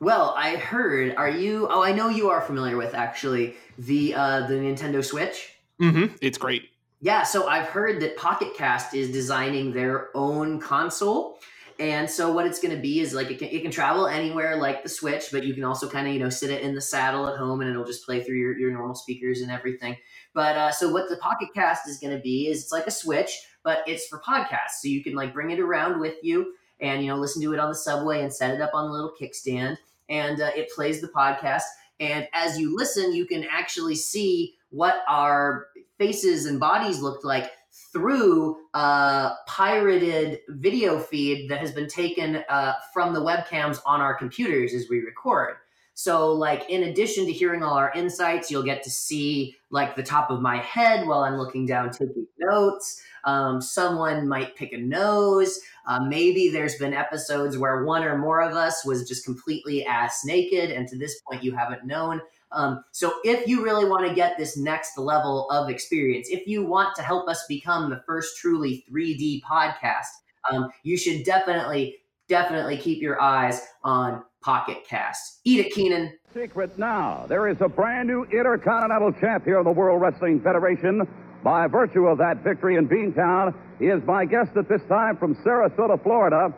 Well, 0.00 0.32
I 0.36 0.56
heard. 0.56 1.14
Are 1.16 1.28
you? 1.28 1.68
Oh, 1.70 1.82
I 1.82 1.92
know 1.92 2.08
you 2.08 2.30
are 2.30 2.40
familiar 2.40 2.78
with 2.78 2.94
actually 2.94 3.56
the 3.78 4.14
uh, 4.14 4.46
the 4.46 4.54
Nintendo 4.54 5.04
Switch. 5.04 5.50
Mm-hmm. 5.80 6.14
It's 6.22 6.38
great. 6.38 6.71
Yeah, 7.04 7.24
so 7.24 7.48
I've 7.48 7.66
heard 7.66 8.00
that 8.02 8.16
Pocket 8.16 8.54
Cast 8.56 8.94
is 8.94 9.10
designing 9.10 9.72
their 9.72 10.16
own 10.16 10.60
console. 10.60 11.40
And 11.80 12.08
so 12.08 12.30
what 12.32 12.46
it's 12.46 12.60
going 12.60 12.76
to 12.76 12.80
be 12.80 13.00
is 13.00 13.12
like 13.12 13.28
it 13.28 13.40
can, 13.40 13.48
it 13.48 13.62
can 13.62 13.72
travel 13.72 14.06
anywhere 14.06 14.54
like 14.56 14.84
the 14.84 14.88
Switch, 14.88 15.32
but 15.32 15.42
you 15.42 15.52
can 15.52 15.64
also 15.64 15.88
kind 15.88 16.06
of, 16.06 16.14
you 16.14 16.20
know, 16.20 16.28
sit 16.28 16.50
it 16.50 16.62
in 16.62 16.76
the 16.76 16.80
saddle 16.80 17.26
at 17.26 17.36
home 17.36 17.60
and 17.60 17.68
it'll 17.68 17.84
just 17.84 18.06
play 18.06 18.22
through 18.22 18.36
your, 18.36 18.56
your 18.56 18.70
normal 18.70 18.94
speakers 18.94 19.40
and 19.40 19.50
everything. 19.50 19.96
But 20.32 20.56
uh, 20.56 20.70
so 20.70 20.92
what 20.92 21.08
the 21.08 21.16
Pocket 21.16 21.48
Cast 21.52 21.88
is 21.88 21.98
going 21.98 22.14
to 22.16 22.22
be 22.22 22.46
is 22.46 22.62
it's 22.62 22.72
like 22.72 22.86
a 22.86 22.92
Switch, 22.92 23.32
but 23.64 23.78
it's 23.88 24.06
for 24.06 24.20
podcasts. 24.20 24.78
So 24.80 24.86
you 24.86 25.02
can 25.02 25.16
like 25.16 25.34
bring 25.34 25.50
it 25.50 25.58
around 25.58 25.98
with 25.98 26.14
you 26.22 26.54
and, 26.80 27.02
you 27.02 27.08
know, 27.08 27.16
listen 27.16 27.42
to 27.42 27.52
it 27.52 27.58
on 27.58 27.68
the 27.68 27.74
subway 27.74 28.22
and 28.22 28.32
set 28.32 28.54
it 28.54 28.60
up 28.60 28.70
on 28.74 28.88
a 28.88 28.92
little 28.92 29.12
kickstand. 29.20 29.76
and 30.08 30.40
uh, 30.40 30.50
it 30.54 30.70
plays 30.72 31.00
the 31.00 31.08
podcast. 31.08 31.62
And 31.98 32.28
as 32.32 32.58
you 32.58 32.76
listen, 32.76 33.12
you 33.12 33.26
can 33.26 33.44
actually 33.50 33.94
see 33.96 34.54
what 34.70 35.02
our 35.08 35.66
faces 36.02 36.46
and 36.46 36.58
bodies 36.58 37.00
looked 37.00 37.24
like 37.24 37.52
through 37.92 38.56
a 38.74 39.30
pirated 39.46 40.40
video 40.48 40.98
feed 40.98 41.48
that 41.48 41.60
has 41.60 41.70
been 41.70 41.86
taken 41.86 42.42
uh, 42.48 42.74
from 42.92 43.14
the 43.14 43.20
webcams 43.20 43.78
on 43.86 44.00
our 44.00 44.12
computers 44.12 44.74
as 44.74 44.88
we 44.90 44.98
record. 44.98 45.54
So, 45.94 46.32
like, 46.32 46.68
in 46.68 46.84
addition 46.84 47.24
to 47.26 47.32
hearing 47.32 47.62
all 47.62 47.74
our 47.74 47.92
insights, 47.94 48.50
you'll 48.50 48.64
get 48.64 48.82
to 48.82 48.90
see 48.90 49.54
like 49.70 49.94
the 49.94 50.02
top 50.02 50.30
of 50.30 50.40
my 50.40 50.56
head 50.56 51.06
while 51.06 51.20
I'm 51.20 51.36
looking 51.36 51.66
down 51.66 51.90
taking 51.90 52.26
notes. 52.38 53.00
Um, 53.24 53.60
someone 53.60 54.26
might 54.26 54.56
pick 54.56 54.72
a 54.72 54.78
nose. 54.78 55.60
Uh, 55.86 56.00
maybe 56.08 56.48
there's 56.48 56.74
been 56.76 56.94
episodes 56.94 57.56
where 57.56 57.84
one 57.84 58.02
or 58.02 58.18
more 58.18 58.40
of 58.40 58.56
us 58.56 58.84
was 58.84 59.06
just 59.08 59.24
completely 59.24 59.84
ass 59.84 60.24
naked, 60.24 60.72
and 60.72 60.88
to 60.88 60.98
this 60.98 61.20
point, 61.20 61.44
you 61.44 61.54
haven't 61.54 61.86
known. 61.86 62.20
Um, 62.52 62.84
so, 62.92 63.12
if 63.24 63.46
you 63.46 63.64
really 63.64 63.84
want 63.88 64.06
to 64.06 64.14
get 64.14 64.36
this 64.38 64.56
next 64.56 64.98
level 64.98 65.50
of 65.50 65.68
experience, 65.68 66.28
if 66.30 66.46
you 66.46 66.64
want 66.64 66.94
to 66.96 67.02
help 67.02 67.28
us 67.28 67.44
become 67.48 67.90
the 67.90 68.02
first 68.06 68.36
truly 68.38 68.84
3D 68.90 69.42
podcast, 69.42 70.08
um, 70.50 70.68
you 70.82 70.96
should 70.96 71.24
definitely, 71.24 71.96
definitely 72.28 72.76
keep 72.76 73.00
your 73.00 73.20
eyes 73.20 73.62
on 73.84 74.22
Pocket 74.42 74.78
Cast. 74.88 75.40
Eat 75.44 75.60
it, 75.60 75.72
Keenan. 75.72 76.12
Secret 76.34 76.78
now. 76.78 77.26
There 77.28 77.48
is 77.48 77.56
a 77.60 77.68
brand 77.68 78.08
new 78.08 78.24
Intercontinental 78.24 79.12
Champ 79.12 79.44
here 79.44 79.58
in 79.58 79.64
the 79.64 79.70
World 79.70 80.00
Wrestling 80.00 80.40
Federation. 80.40 81.06
By 81.44 81.66
virtue 81.66 82.06
of 82.06 82.18
that 82.18 82.44
victory 82.44 82.76
in 82.76 82.88
Beantown, 82.88 83.54
he 83.78 83.86
is 83.86 84.02
my 84.04 84.24
guest 84.24 84.56
at 84.56 84.68
this 84.68 84.80
time 84.88 85.16
from 85.16 85.34
Sarasota, 85.36 86.00
Florida. 86.02 86.54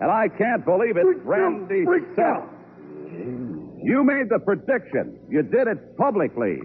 And 0.00 0.10
I 0.10 0.28
can't 0.28 0.64
believe 0.64 0.96
it, 0.96 1.04
Randy 1.24 1.84
Savage. 2.14 3.57
You 3.82 4.04
made 4.04 4.28
the 4.28 4.38
prediction. 4.38 5.18
You 5.28 5.42
did 5.42 5.66
it 5.68 5.96
publicly. 5.96 6.60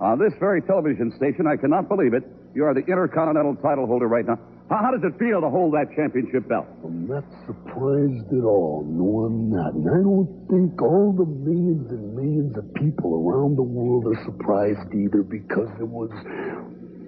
On 0.00 0.18
this 0.18 0.32
very 0.38 0.62
television 0.62 1.12
station, 1.16 1.46
I 1.46 1.56
cannot 1.56 1.88
believe 1.88 2.14
it. 2.14 2.22
You 2.54 2.64
are 2.64 2.74
the 2.74 2.86
Intercontinental 2.86 3.56
title 3.56 3.86
holder 3.86 4.06
right 4.06 4.26
now. 4.26 4.38
How, 4.70 4.78
how 4.82 4.90
does 4.90 5.02
it 5.02 5.18
feel 5.18 5.40
to 5.40 5.48
hold 5.48 5.74
that 5.74 5.88
championship 5.96 6.48
belt? 6.48 6.66
I'm 6.84 7.06
not 7.06 7.24
surprised 7.46 8.28
at 8.32 8.44
all. 8.44 8.84
No, 8.86 9.26
I'm 9.26 9.50
not. 9.50 9.74
And 9.74 9.88
I 9.88 10.02
don't 10.02 10.28
think 10.50 10.80
all 10.82 11.12
the 11.16 11.24
millions 11.24 11.90
and 11.90 12.14
millions 12.14 12.56
of 12.56 12.68
people 12.74 13.16
around 13.16 13.56
the 13.56 13.62
world 13.62 14.06
are 14.06 14.24
surprised 14.24 14.92
either 14.94 15.22
because 15.22 15.70
it 15.80 15.88
was 15.88 16.10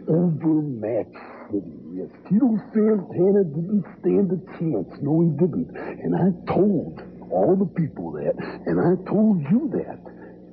overmatched 0.08 1.14
city. 1.50 1.74
Yes, 1.94 2.08
Tito 2.28 2.56
Santana 2.72 3.44
didn't 3.44 3.84
stand 4.00 4.30
a 4.32 4.40
chance. 4.58 4.88
No, 5.02 5.20
he 5.20 5.30
didn't. 5.36 5.70
And 5.76 6.14
I 6.14 6.30
told 6.52 7.02
all 7.30 7.56
the 7.56 7.66
people 7.66 8.12
that, 8.12 8.34
and 8.66 8.80
I 8.80 8.96
told 9.08 9.40
you 9.50 9.70
that. 9.74 9.98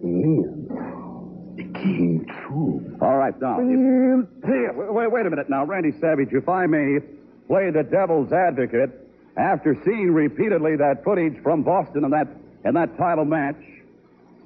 And 0.04 1.60
it 1.60 1.74
came 1.74 2.26
true. 2.46 2.98
All 3.02 3.18
right, 3.18 3.34
now. 3.42 3.60
And 3.60 4.28
mm-hmm. 4.28 4.48
Here, 4.48 4.74
wait, 4.74 5.12
wait 5.12 5.26
a 5.26 5.30
minute 5.30 5.50
now, 5.50 5.66
Randy 5.66 5.92
Savage, 6.00 6.30
if 6.32 6.48
I 6.48 6.68
may 6.68 7.00
play 7.48 7.72
the 7.72 7.84
devil's 7.84 8.32
advocate, 8.32 8.92
after 9.38 9.76
seeing 9.86 10.14
repeatedly 10.14 10.76
that 10.78 11.04
footage 11.04 11.42
from 11.44 11.64
Boston 11.64 12.04
in 12.04 12.12
that 12.12 12.28
in 12.66 12.74
that 12.74 12.98
title 12.98 13.26
match, 13.26 13.62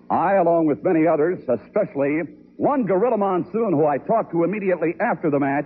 I, 0.09 0.35
along 0.35 0.67
with 0.67 0.83
many 0.83 1.07
others, 1.07 1.39
especially 1.47 2.21
one 2.57 2.83
Gorilla 2.85 3.17
Monsoon, 3.17 3.73
who 3.73 3.87
I 3.87 3.97
talked 3.97 4.31
to 4.33 4.43
immediately 4.43 4.93
after 4.99 5.29
the 5.29 5.39
match, 5.39 5.65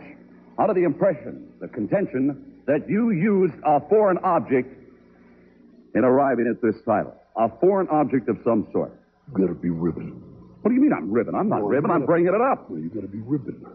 under 0.57 0.73
the 0.73 0.83
impression, 0.83 1.51
the 1.59 1.67
contention, 1.67 2.61
that 2.67 2.87
you 2.87 3.11
used 3.11 3.55
a 3.65 3.81
foreign 3.89 4.17
object 4.19 4.84
in 5.95 6.03
arriving 6.03 6.47
at 6.47 6.61
this 6.61 6.75
title. 6.85 7.13
A 7.37 7.49
foreign 7.59 7.87
object 7.89 8.29
of 8.29 8.37
some 8.43 8.67
sort. 8.71 8.91
you 9.27 9.41
gotta 9.45 9.57
be 9.57 9.69
ribbon. 9.69 10.21
What 10.61 10.69
do 10.69 10.75
you 10.75 10.81
mean 10.81 10.93
I'm 10.93 11.11
ribbon? 11.11 11.35
I'm 11.35 11.49
not 11.49 11.61
Well, 11.61 11.69
ribbon. 11.69 11.89
you 11.89 11.95
I'm 11.95 12.05
bringing 12.05 12.33
it 12.33 12.41
up. 12.41 12.69
Well, 12.69 12.79
you 12.79 12.89
gotta 12.89 13.07
be 13.07 13.19
ribbon. 13.19 13.65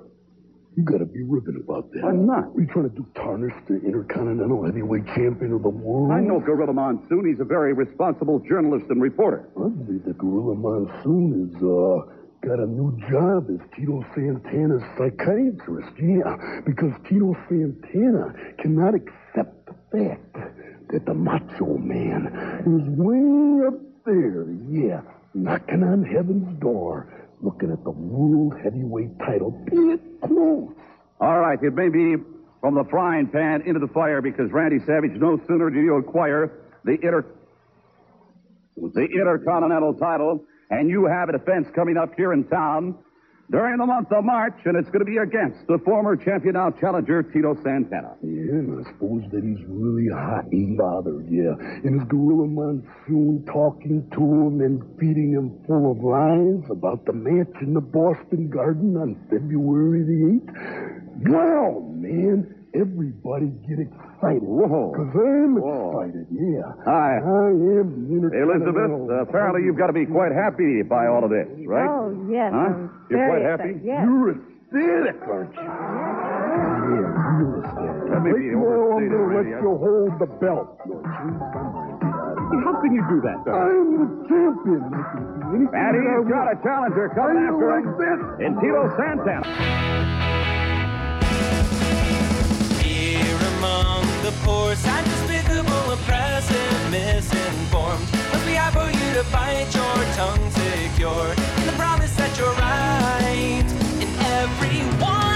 You 0.76 0.84
gotta 0.84 1.04
be 1.04 1.22
ribbon 1.22 1.56
about 1.56 1.90
that. 1.92 2.04
I'm 2.04 2.26
not. 2.26 2.54
Are 2.54 2.60
you 2.60 2.66
trying 2.66 2.88
to 2.88 2.94
do 2.94 3.04
tarnish 3.16 3.52
the 3.68 3.80
Intercontinental 3.82 4.64
Heavyweight 4.64 5.04
Champion 5.14 5.52
of 5.52 5.62
the 5.62 5.68
world? 5.68 6.12
I 6.12 6.20
know 6.20 6.38
Gorilla 6.40 6.72
Monsoon. 6.72 7.26
He's 7.26 7.40
a 7.40 7.44
very 7.44 7.72
responsible 7.72 8.38
journalist 8.48 8.86
and 8.88 9.02
reporter. 9.02 9.48
I 9.56 9.68
believe 9.68 10.04
that 10.04 10.16
Gorilla 10.18 10.54
Monsoon 10.54 11.50
is, 11.50 11.56
uh, 11.62 12.46
got 12.46 12.60
a 12.60 12.66
new 12.66 12.96
job 13.10 13.50
as 13.50 13.60
Tito 13.76 14.04
Santana's 14.14 14.82
psychiatrist. 14.96 15.90
Yeah, 16.00 16.60
because 16.64 16.92
Tito 17.08 17.36
Santana 17.48 18.32
cannot 18.62 18.94
accept 18.94 19.66
the 19.66 19.74
fact 19.92 20.36
that 20.92 21.06
the 21.06 21.14
Macho 21.14 21.78
Man 21.78 22.26
is 22.66 22.88
way 22.98 23.66
up 23.66 23.74
there, 24.04 24.46
yeah, 24.68 25.02
knocking 25.34 25.82
on 25.82 26.02
heaven's 26.04 26.58
door, 26.60 27.28
looking 27.42 27.70
at 27.70 27.82
the 27.84 27.90
World 27.90 28.54
Heavyweight 28.62 29.18
title. 29.20 29.50
Be 29.70 29.76
it 29.94 30.00
close. 30.22 30.72
All 31.20 31.40
right, 31.40 31.62
it 31.62 31.74
may 31.74 31.88
be 31.88 32.16
from 32.60 32.74
the 32.74 32.84
frying 32.90 33.28
pan 33.28 33.62
into 33.66 33.80
the 33.80 33.88
fire 33.88 34.20
because 34.20 34.50
Randy 34.50 34.78
Savage 34.86 35.12
no 35.16 35.40
sooner 35.46 35.70
did 35.70 35.84
you 35.84 35.96
acquire 35.96 36.52
the 36.84 36.92
inter 36.92 37.24
the 38.76 39.02
Intercontinental 39.02 39.94
title, 39.94 40.42
and 40.70 40.88
you 40.88 41.04
have 41.06 41.28
a 41.28 41.32
defense 41.32 41.68
coming 41.74 41.98
up 41.98 42.14
here 42.16 42.32
in 42.32 42.44
town 42.44 42.96
during 43.50 43.78
the 43.78 43.86
month 43.86 44.12
of 44.12 44.24
March, 44.24 44.54
and 44.64 44.76
it's 44.76 44.88
going 44.90 45.04
to 45.04 45.10
be 45.10 45.18
against 45.18 45.66
the 45.66 45.78
former 45.84 46.16
champion 46.16 46.54
now 46.54 46.70
challenger 46.70 47.22
Tito 47.22 47.54
Santana. 47.62 48.14
Yeah, 48.22 48.62
I 48.62 48.82
suppose 48.92 49.22
that 49.32 49.42
he's 49.42 49.58
really 49.66 50.08
hot 50.08 50.46
and 50.52 50.78
bothered, 50.78 51.26
yeah. 51.28 51.58
And 51.58 52.00
his 52.00 52.08
gorilla 52.08 52.46
monsoon 52.46 53.44
talking 53.46 54.08
to 54.14 54.22
him 54.22 54.60
and 54.60 54.82
feeding 54.98 55.32
him 55.32 55.58
full 55.66 55.90
of 55.90 55.98
lies 55.98 56.70
about 56.70 57.04
the 57.06 57.12
match 57.12 57.50
in 57.60 57.74
the 57.74 57.80
Boston 57.80 58.48
Garden 58.48 58.96
on 58.96 59.18
February 59.28 60.04
the 60.06 60.40
8th. 60.46 61.30
Wow, 61.30 61.90
man, 61.92 62.54
everybody 62.74 63.50
get 63.66 63.78
excited. 63.82 64.42
Whoa. 64.42 64.92
Because 64.94 65.12
I'm 65.16 65.54
Whoa. 65.58 66.00
excited, 66.00 66.26
yeah. 66.30 66.70
Hi. 66.86 67.18
I 67.18 67.48
am 67.50 67.88
the 68.06 68.30
Elizabeth, 68.30 68.90
uh, 69.10 69.22
apparently 69.26 69.62
you've 69.64 69.78
got 69.78 69.88
to 69.88 69.96
be 69.96 70.06
quite 70.06 70.32
happy 70.32 70.82
by 70.86 71.06
all 71.06 71.24
of 71.24 71.30
this, 71.30 71.48
right? 71.66 71.88
Oh, 71.88 72.14
yes. 72.30 72.52
Huh? 72.54 72.58
I'm 72.58 73.06
You're 73.10 73.18
very 73.18 73.28
quite 73.30 73.42
excited. 73.42 73.76
happy? 73.76 73.86
Yes. 73.86 74.00
You're 74.06 74.30
ecstatic, 74.38 75.18
aren't 75.26 75.54
you? 75.54 75.66
Yeah, 76.90 77.10
real 77.38 77.58
ecstatic. 77.62 78.06
That 78.10 78.20
may 78.22 78.30
right 78.30 78.38
be 78.38 78.54
now, 78.54 78.60
I'm 78.60 78.70
overstated, 78.70 79.10
going 79.10 79.10
to 79.10 79.18
let 79.34 79.46
Randy. 79.46 79.62
you 79.62 79.72
hold 79.78 80.12
the 80.22 80.30
belt. 80.38 80.68
don't 80.86 81.02
you? 81.02 81.38
How 82.50 82.74
can 82.82 82.90
you 82.94 83.02
do 83.10 83.18
that, 83.22 83.38
I'm 83.46 83.88
the 83.98 84.06
champion. 84.26 84.82
I 84.90 85.02
can 85.10 85.22
do 85.38 85.46
anything 85.54 85.74
And 85.74 85.94
that 85.94 86.02
I 86.06 86.18
he's 86.18 86.28
got 86.30 86.46
a 86.50 86.54
want. 86.54 86.62
challenger 86.66 87.06
How 87.14 87.30
coming 87.30 87.38
do 87.38 87.42
you 87.46 87.54
after 87.54 87.70
like 87.70 87.86
him 87.86 87.94
this? 87.98 88.46
in 88.46 88.50
Tito 88.58 88.82
Santana. 88.98 90.19
the 94.30 94.36
poor, 94.44 94.74
sad, 94.74 95.04
despicable, 95.04 95.92
oppressive, 95.92 96.90
misinformed. 96.90 98.06
Must 98.32 98.46
be 98.46 98.56
out 98.56 98.72
for 98.72 98.86
you 98.86 99.14
to 99.14 99.24
bite 99.32 99.72
your 99.74 100.04
tongue 100.14 100.50
secure 100.50 101.30
in 101.58 101.66
the 101.66 101.74
promise 101.76 102.14
that 102.16 102.36
you're 102.38 102.54
right 102.54 103.66
in 104.00 104.08
everyone. 104.40 105.29